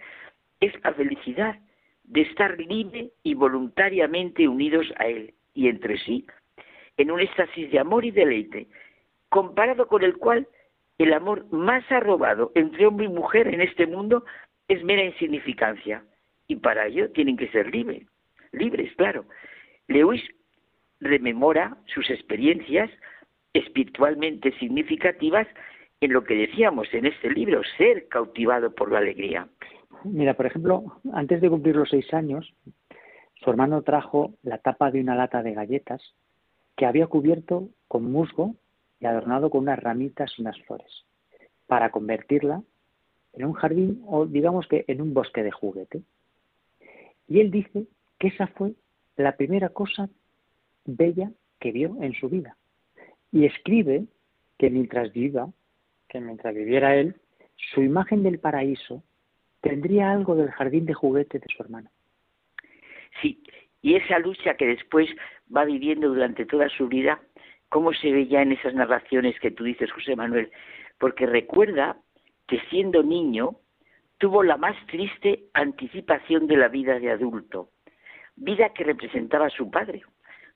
es 0.59 0.73
la 0.83 0.93
felicidad 0.93 1.59
de 2.03 2.21
estar 2.21 2.57
libre 2.59 3.11
y 3.23 3.33
voluntariamente 3.33 4.47
unidos 4.47 4.85
a 4.97 5.07
Él 5.07 5.33
y 5.53 5.67
entre 5.69 5.97
sí, 5.99 6.25
en 6.97 7.11
un 7.11 7.19
éxtasis 7.19 7.71
de 7.71 7.79
amor 7.79 8.05
y 8.05 8.11
deleite, 8.11 8.67
comparado 9.29 9.87
con 9.87 10.03
el 10.03 10.17
cual 10.17 10.47
el 10.97 11.13
amor 11.13 11.45
más 11.51 11.83
arrobado 11.91 12.51
entre 12.55 12.85
hombre 12.85 13.05
y 13.05 13.09
mujer 13.09 13.47
en 13.47 13.61
este 13.61 13.85
mundo 13.85 14.25
es 14.67 14.83
mera 14.83 15.03
insignificancia, 15.03 16.03
y 16.47 16.57
para 16.57 16.87
ello 16.87 17.11
tienen 17.11 17.37
que 17.37 17.49
ser 17.49 17.73
libres, 17.73 18.07
libres, 18.51 18.93
claro. 18.95 19.25
Lewis 19.87 20.23
rememora 20.99 21.77
sus 21.87 22.09
experiencias 22.09 22.89
espiritualmente 23.53 24.51
significativas 24.59 25.47
en 26.01 26.13
lo 26.13 26.23
que 26.23 26.35
decíamos 26.35 26.93
en 26.93 27.05
este 27.05 27.29
libro, 27.29 27.61
ser 27.77 28.07
cautivado 28.09 28.73
por 28.73 28.91
la 28.91 28.99
alegría. 28.99 29.47
Mira, 30.05 30.35
por 30.35 30.45
ejemplo, 30.45 30.99
antes 31.13 31.41
de 31.41 31.49
cumplir 31.49 31.75
los 31.75 31.89
seis 31.89 32.13
años, 32.13 32.53
su 33.43 33.49
hermano 33.49 33.81
trajo 33.81 34.35
la 34.43 34.59
tapa 34.59 34.91
de 34.91 35.01
una 35.01 35.15
lata 35.15 35.41
de 35.41 35.53
galletas 35.53 36.01
que 36.75 36.85
había 36.85 37.07
cubierto 37.07 37.69
con 37.87 38.11
musgo 38.11 38.55
y 38.99 39.07
adornado 39.07 39.49
con 39.49 39.61
unas 39.61 39.79
ramitas 39.79 40.31
y 40.37 40.41
unas 40.41 40.59
flores, 40.61 41.05
para 41.65 41.89
convertirla 41.89 42.61
en 43.33 43.45
un 43.45 43.53
jardín 43.53 44.03
o 44.05 44.27
digamos 44.27 44.67
que 44.67 44.85
en 44.87 45.01
un 45.01 45.13
bosque 45.13 45.41
de 45.41 45.51
juguete. 45.51 46.03
Y 47.27 47.39
él 47.39 47.49
dice 47.49 47.87
que 48.19 48.27
esa 48.27 48.45
fue 48.47 48.73
la 49.17 49.35
primera 49.35 49.69
cosa 49.69 50.07
bella 50.85 51.31
que 51.59 51.71
vio 51.71 51.97
en 52.01 52.13
su 52.13 52.29
vida. 52.29 52.57
Y 53.31 53.45
escribe 53.45 54.05
que 54.59 54.69
mientras 54.69 55.11
viva, 55.11 55.49
que 56.09 56.21
mientras 56.21 56.53
viviera 56.53 56.95
él, 56.95 57.15
su 57.73 57.81
imagen 57.81 58.21
del 58.21 58.37
paraíso 58.37 59.01
tendría 59.65 60.11
algo 60.11 60.35
del 60.35 60.51
jardín 60.51 60.85
de 60.85 60.93
juguete 60.93 61.39
de 61.39 61.47
su 61.49 61.63
hermano. 61.63 61.89
Sí, 63.19 63.41
y 63.81 63.95
esa 63.95 64.19
lucha 64.19 64.53
que 64.53 64.67
después 64.67 65.09
va 65.55 65.65
viviendo 65.65 66.07
durante 66.07 66.45
toda 66.45 66.69
su 66.69 66.87
vida, 66.87 67.19
¿cómo 67.69 67.91
se 67.91 68.11
ve 68.11 68.27
ya 68.27 68.43
en 68.43 68.51
esas 68.51 68.75
narraciones 68.75 69.39
que 69.39 69.49
tú 69.49 69.63
dices, 69.63 69.91
José 69.91 70.15
Manuel? 70.15 70.51
Porque 70.99 71.25
recuerda 71.25 71.97
que 72.47 72.59
siendo 72.69 73.01
niño 73.01 73.55
tuvo 74.19 74.43
la 74.43 74.55
más 74.57 74.75
triste 74.85 75.45
anticipación 75.53 76.45
de 76.45 76.57
la 76.57 76.67
vida 76.67 76.99
de 76.99 77.09
adulto, 77.09 77.69
vida 78.35 78.69
que 78.69 78.83
representaba 78.83 79.47
a 79.47 79.57
su 79.57 79.71
padre, 79.71 80.03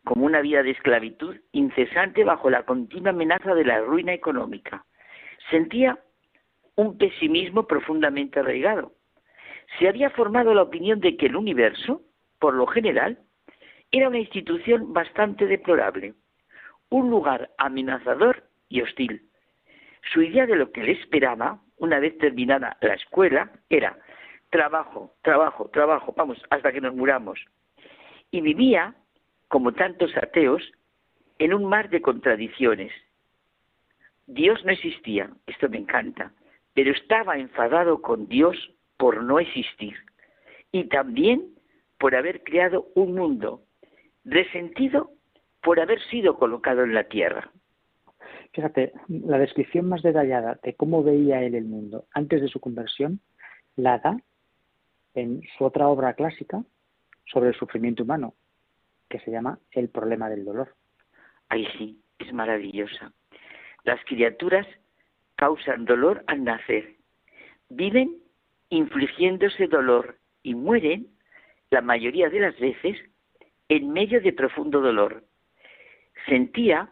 como 0.03 0.27
una 0.27 0.41
vida 0.41 0.61
de 0.61 0.71
esclavitud 0.71 1.35
incesante 1.51 2.23
bajo 2.23 2.51
la 2.51 2.61
continua 2.61 3.09
amenaza 3.09 3.55
de 3.55 3.65
la 3.65 3.81
ruina 3.81 4.13
económica. 4.13 4.85
Sentía 5.49 5.97
un 6.75 6.95
pesimismo 6.99 7.65
profundamente 7.65 8.39
arraigado. 8.39 8.98
Se 9.77 9.87
había 9.87 10.09
formado 10.09 10.53
la 10.53 10.63
opinión 10.63 10.99
de 10.99 11.15
que 11.15 11.27
el 11.27 11.35
universo, 11.35 12.01
por 12.39 12.53
lo 12.53 12.65
general, 12.67 13.19
era 13.91 14.07
una 14.07 14.19
institución 14.19 14.93
bastante 14.93 15.45
deplorable, 15.45 16.13
un 16.89 17.09
lugar 17.09 17.51
amenazador 17.57 18.43
y 18.67 18.81
hostil. 18.81 19.29
Su 20.13 20.21
idea 20.21 20.45
de 20.45 20.55
lo 20.55 20.71
que 20.71 20.83
le 20.83 20.93
esperaba, 20.93 21.61
una 21.77 21.99
vez 21.99 22.17
terminada 22.17 22.77
la 22.81 22.93
escuela, 22.95 23.51
era 23.69 23.97
trabajo, 24.49 25.13
trabajo, 25.21 25.69
trabajo, 25.69 26.13
vamos, 26.17 26.41
hasta 26.49 26.71
que 26.71 26.81
nos 26.81 26.95
muramos. 26.95 27.39
Y 28.31 28.41
vivía 28.41 28.95
como 29.47 29.73
tantos 29.73 30.15
ateos, 30.15 30.71
en 31.39 31.53
un 31.53 31.65
mar 31.65 31.89
de 31.89 32.01
contradicciones. 32.01 32.91
Dios 34.27 34.63
no 34.63 34.71
existía, 34.71 35.31
esto 35.47 35.67
me 35.69 35.77
encanta, 35.77 36.33
pero 36.73 36.91
estaba 36.91 37.37
enfadado 37.37 38.01
con 38.01 38.27
Dios 38.27 38.55
por 38.99 39.23
no 39.23 39.39
existir 39.39 39.95
y 40.73 40.89
también 40.89 41.55
por 41.97 42.15
haber 42.15 42.43
creado 42.43 42.89
un 42.95 43.15
mundo 43.15 43.63
resentido 44.25 45.11
por 45.61 45.79
haber 45.79 46.01
sido 46.09 46.37
colocado 46.37 46.83
en 46.83 46.93
la 46.93 47.05
tierra. 47.05 47.49
Fíjate, 48.51 48.91
la 49.07 49.39
descripción 49.39 49.87
más 49.87 50.03
detallada 50.03 50.59
de 50.63 50.75
cómo 50.75 51.01
veía 51.01 51.41
él 51.41 51.55
el 51.55 51.63
mundo 51.63 52.07
antes 52.13 52.41
de 52.41 52.49
su 52.49 52.59
conversión 52.59 53.21
la 53.77 53.99
da 53.99 54.17
en 55.13 55.43
su 55.57 55.63
otra 55.63 55.87
obra 55.87 56.13
clásica 56.13 56.61
sobre 57.25 57.49
el 57.49 57.55
sufrimiento 57.55 58.03
humano, 58.03 58.33
que 59.07 59.19
se 59.19 59.31
llama 59.31 59.59
El 59.71 59.87
problema 59.87 60.29
del 60.29 60.43
dolor. 60.43 60.75
Ay, 61.47 61.65
sí, 61.77 62.01
es 62.17 62.33
maravillosa. 62.33 63.13
Las 63.85 64.03
criaturas 64.03 64.67
causan 65.37 65.85
dolor 65.85 66.21
al 66.27 66.43
nacer, 66.43 66.97
viven 67.69 68.28
infligiéndose 68.69 69.67
dolor 69.67 70.17
y 70.43 70.55
mueren, 70.55 71.07
la 71.71 71.81
mayoría 71.81 72.29
de 72.29 72.39
las 72.39 72.59
veces, 72.59 72.97
en 73.67 73.91
medio 73.91 74.21
de 74.21 74.33
profundo 74.33 74.81
dolor. 74.81 75.23
Sentía 76.27 76.91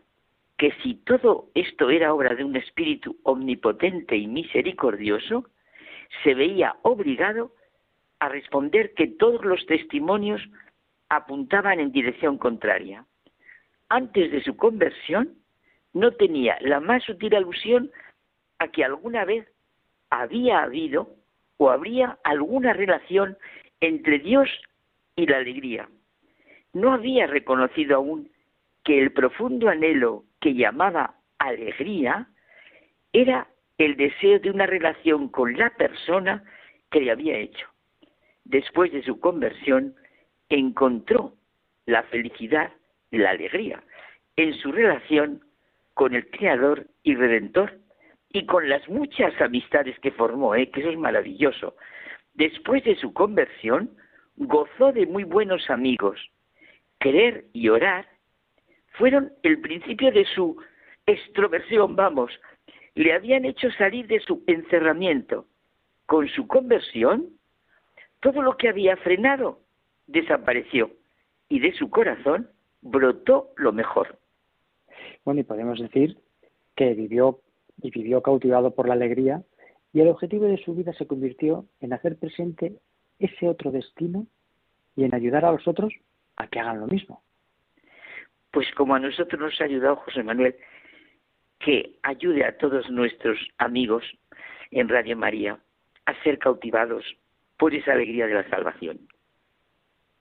que 0.57 0.71
si 0.83 0.95
todo 0.95 1.49
esto 1.53 1.89
era 1.89 2.13
obra 2.13 2.35
de 2.35 2.43
un 2.43 2.55
espíritu 2.55 3.17
omnipotente 3.23 4.15
y 4.15 4.27
misericordioso, 4.27 5.45
se 6.23 6.33
veía 6.33 6.75
obligado 6.81 7.51
a 8.19 8.29
responder 8.29 8.93
que 8.95 9.07
todos 9.07 9.45
los 9.45 9.65
testimonios 9.67 10.41
apuntaban 11.09 11.79
en 11.79 11.91
dirección 11.91 12.37
contraria. 12.37 13.05
Antes 13.89 14.31
de 14.31 14.43
su 14.43 14.57
conversión, 14.57 15.35
no 15.93 16.11
tenía 16.11 16.57
la 16.61 16.79
más 16.79 17.03
sutil 17.03 17.35
alusión 17.35 17.91
a 18.59 18.67
que 18.69 18.83
alguna 18.83 19.25
vez 19.25 19.47
había 20.09 20.63
habido 20.63 21.16
o 21.57 21.69
habría 21.69 22.17
alguna 22.23 22.73
relación 22.73 23.37
entre 23.81 24.19
Dios 24.19 24.49
y 25.15 25.25
la 25.25 25.37
alegría. 25.37 25.89
No 26.73 26.93
había 26.93 27.27
reconocido 27.27 27.97
aún 27.97 28.31
que 28.83 29.01
el 29.01 29.11
profundo 29.11 29.69
anhelo 29.69 30.23
que 30.39 30.53
llamaba 30.53 31.15
alegría 31.39 32.27
era 33.13 33.47
el 33.77 33.95
deseo 33.95 34.39
de 34.39 34.49
una 34.49 34.65
relación 34.65 35.29
con 35.29 35.57
la 35.57 35.69
persona 35.71 36.43
que 36.91 37.01
le 37.01 37.11
había 37.11 37.37
hecho. 37.37 37.67
Después 38.45 38.91
de 38.91 39.03
su 39.03 39.19
conversión, 39.19 39.95
encontró 40.49 41.33
la 41.85 42.03
felicidad, 42.03 42.71
la 43.11 43.31
alegría, 43.31 43.83
en 44.35 44.53
su 44.53 44.71
relación 44.71 45.43
con 45.93 46.15
el 46.15 46.29
Creador 46.29 46.87
y 47.03 47.15
Redentor 47.15 47.79
y 48.29 48.45
con 48.45 48.67
las 48.69 48.87
muchas 48.89 49.39
amistades 49.41 49.97
que 49.99 50.11
formó, 50.11 50.55
¿eh? 50.55 50.69
que 50.69 50.81
eso 50.81 50.89
es 50.89 50.97
maravilloso. 50.97 51.75
Después 52.33 52.83
de 52.83 52.95
su 52.95 53.13
conversión, 53.13 53.89
gozó 54.35 54.91
de 54.91 55.05
muy 55.05 55.23
buenos 55.23 55.69
amigos. 55.69 56.19
Querer 56.99 57.45
y 57.53 57.69
orar 57.69 58.07
fueron 58.91 59.31
el 59.43 59.59
principio 59.61 60.11
de 60.11 60.25
su 60.25 60.57
extroversión, 61.05 61.95
vamos, 61.95 62.31
le 62.95 63.13
habían 63.13 63.45
hecho 63.45 63.71
salir 63.71 64.07
de 64.07 64.19
su 64.19 64.43
encerramiento. 64.47 65.45
Con 66.05 66.27
su 66.29 66.47
conversión, 66.47 67.29
todo 68.19 68.41
lo 68.41 68.57
que 68.57 68.69
había 68.69 68.97
frenado 68.97 69.59
desapareció 70.07 70.91
y 71.49 71.59
de 71.59 71.73
su 71.73 71.89
corazón 71.89 72.49
brotó 72.81 73.51
lo 73.57 73.71
mejor. 73.71 74.17
Bueno, 75.25 75.41
y 75.41 75.43
podemos 75.43 75.79
decir 75.79 76.17
que 76.75 76.93
vivió 76.93 77.39
y 77.81 77.91
vivió 77.91 78.21
cautivado 78.21 78.73
por 78.73 78.87
la 78.87 78.93
alegría 78.93 79.43
y 79.93 80.01
el 80.01 80.09
objetivo 80.09 80.45
de 80.45 80.57
su 80.57 80.73
vida 80.73 80.93
se 80.93 81.07
convirtió 81.07 81.65
en 81.79 81.93
hacer 81.93 82.17
presente 82.17 82.77
ese 83.19 83.47
otro 83.47 83.71
destino 83.71 84.27
y 84.95 85.03
en 85.03 85.13
ayudar 85.13 85.45
a 85.45 85.51
los 85.51 85.67
otros 85.67 85.93
a 86.35 86.47
que 86.47 86.59
hagan 86.59 86.79
lo 86.79 86.87
mismo. 86.87 87.21
Pues 88.51 88.67
como 88.75 88.95
a 88.95 88.99
nosotros 88.99 89.39
nos 89.39 89.61
ha 89.61 89.65
ayudado 89.65 89.97
José 89.97 90.23
Manuel, 90.23 90.55
que 91.59 91.97
ayude 92.03 92.45
a 92.45 92.57
todos 92.57 92.89
nuestros 92.89 93.37
amigos 93.57 94.03
en 94.71 94.89
Radio 94.89 95.17
María 95.17 95.59
a 96.05 96.23
ser 96.23 96.39
cautivados 96.39 97.03
por 97.57 97.73
esa 97.73 97.93
alegría 97.93 98.27
de 98.27 98.35
la 98.35 98.49
salvación. 98.49 98.99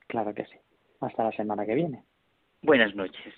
Claro 0.06 0.34
que 0.34 0.44
sí. 0.46 0.56
Hasta 1.00 1.24
la 1.24 1.32
semana 1.32 1.66
que 1.66 1.74
viene. 1.74 2.02
Buenas 2.62 2.94
noches. 2.94 3.34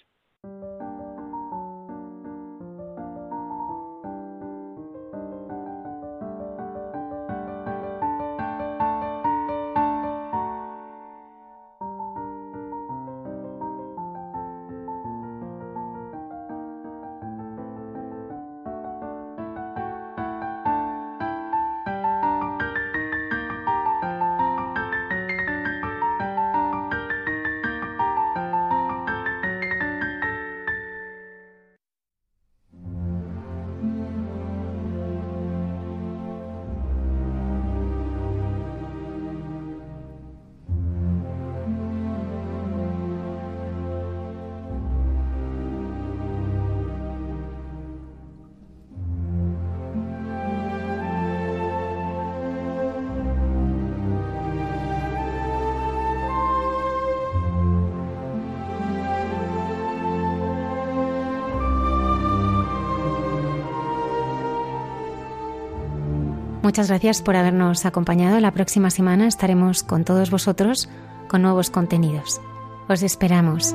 Muchas 66.78 66.90
gracias 66.90 67.22
por 67.22 67.34
habernos 67.34 67.84
acompañado. 67.86 68.38
La 68.38 68.52
próxima 68.52 68.90
semana 68.90 69.26
estaremos 69.26 69.82
con 69.82 70.05
todos 70.05 70.30
vosotros 70.30 70.88
con 71.26 71.42
nuevos 71.42 71.70
contenidos. 71.70 72.40
Os 72.88 73.02
esperamos. 73.02 73.74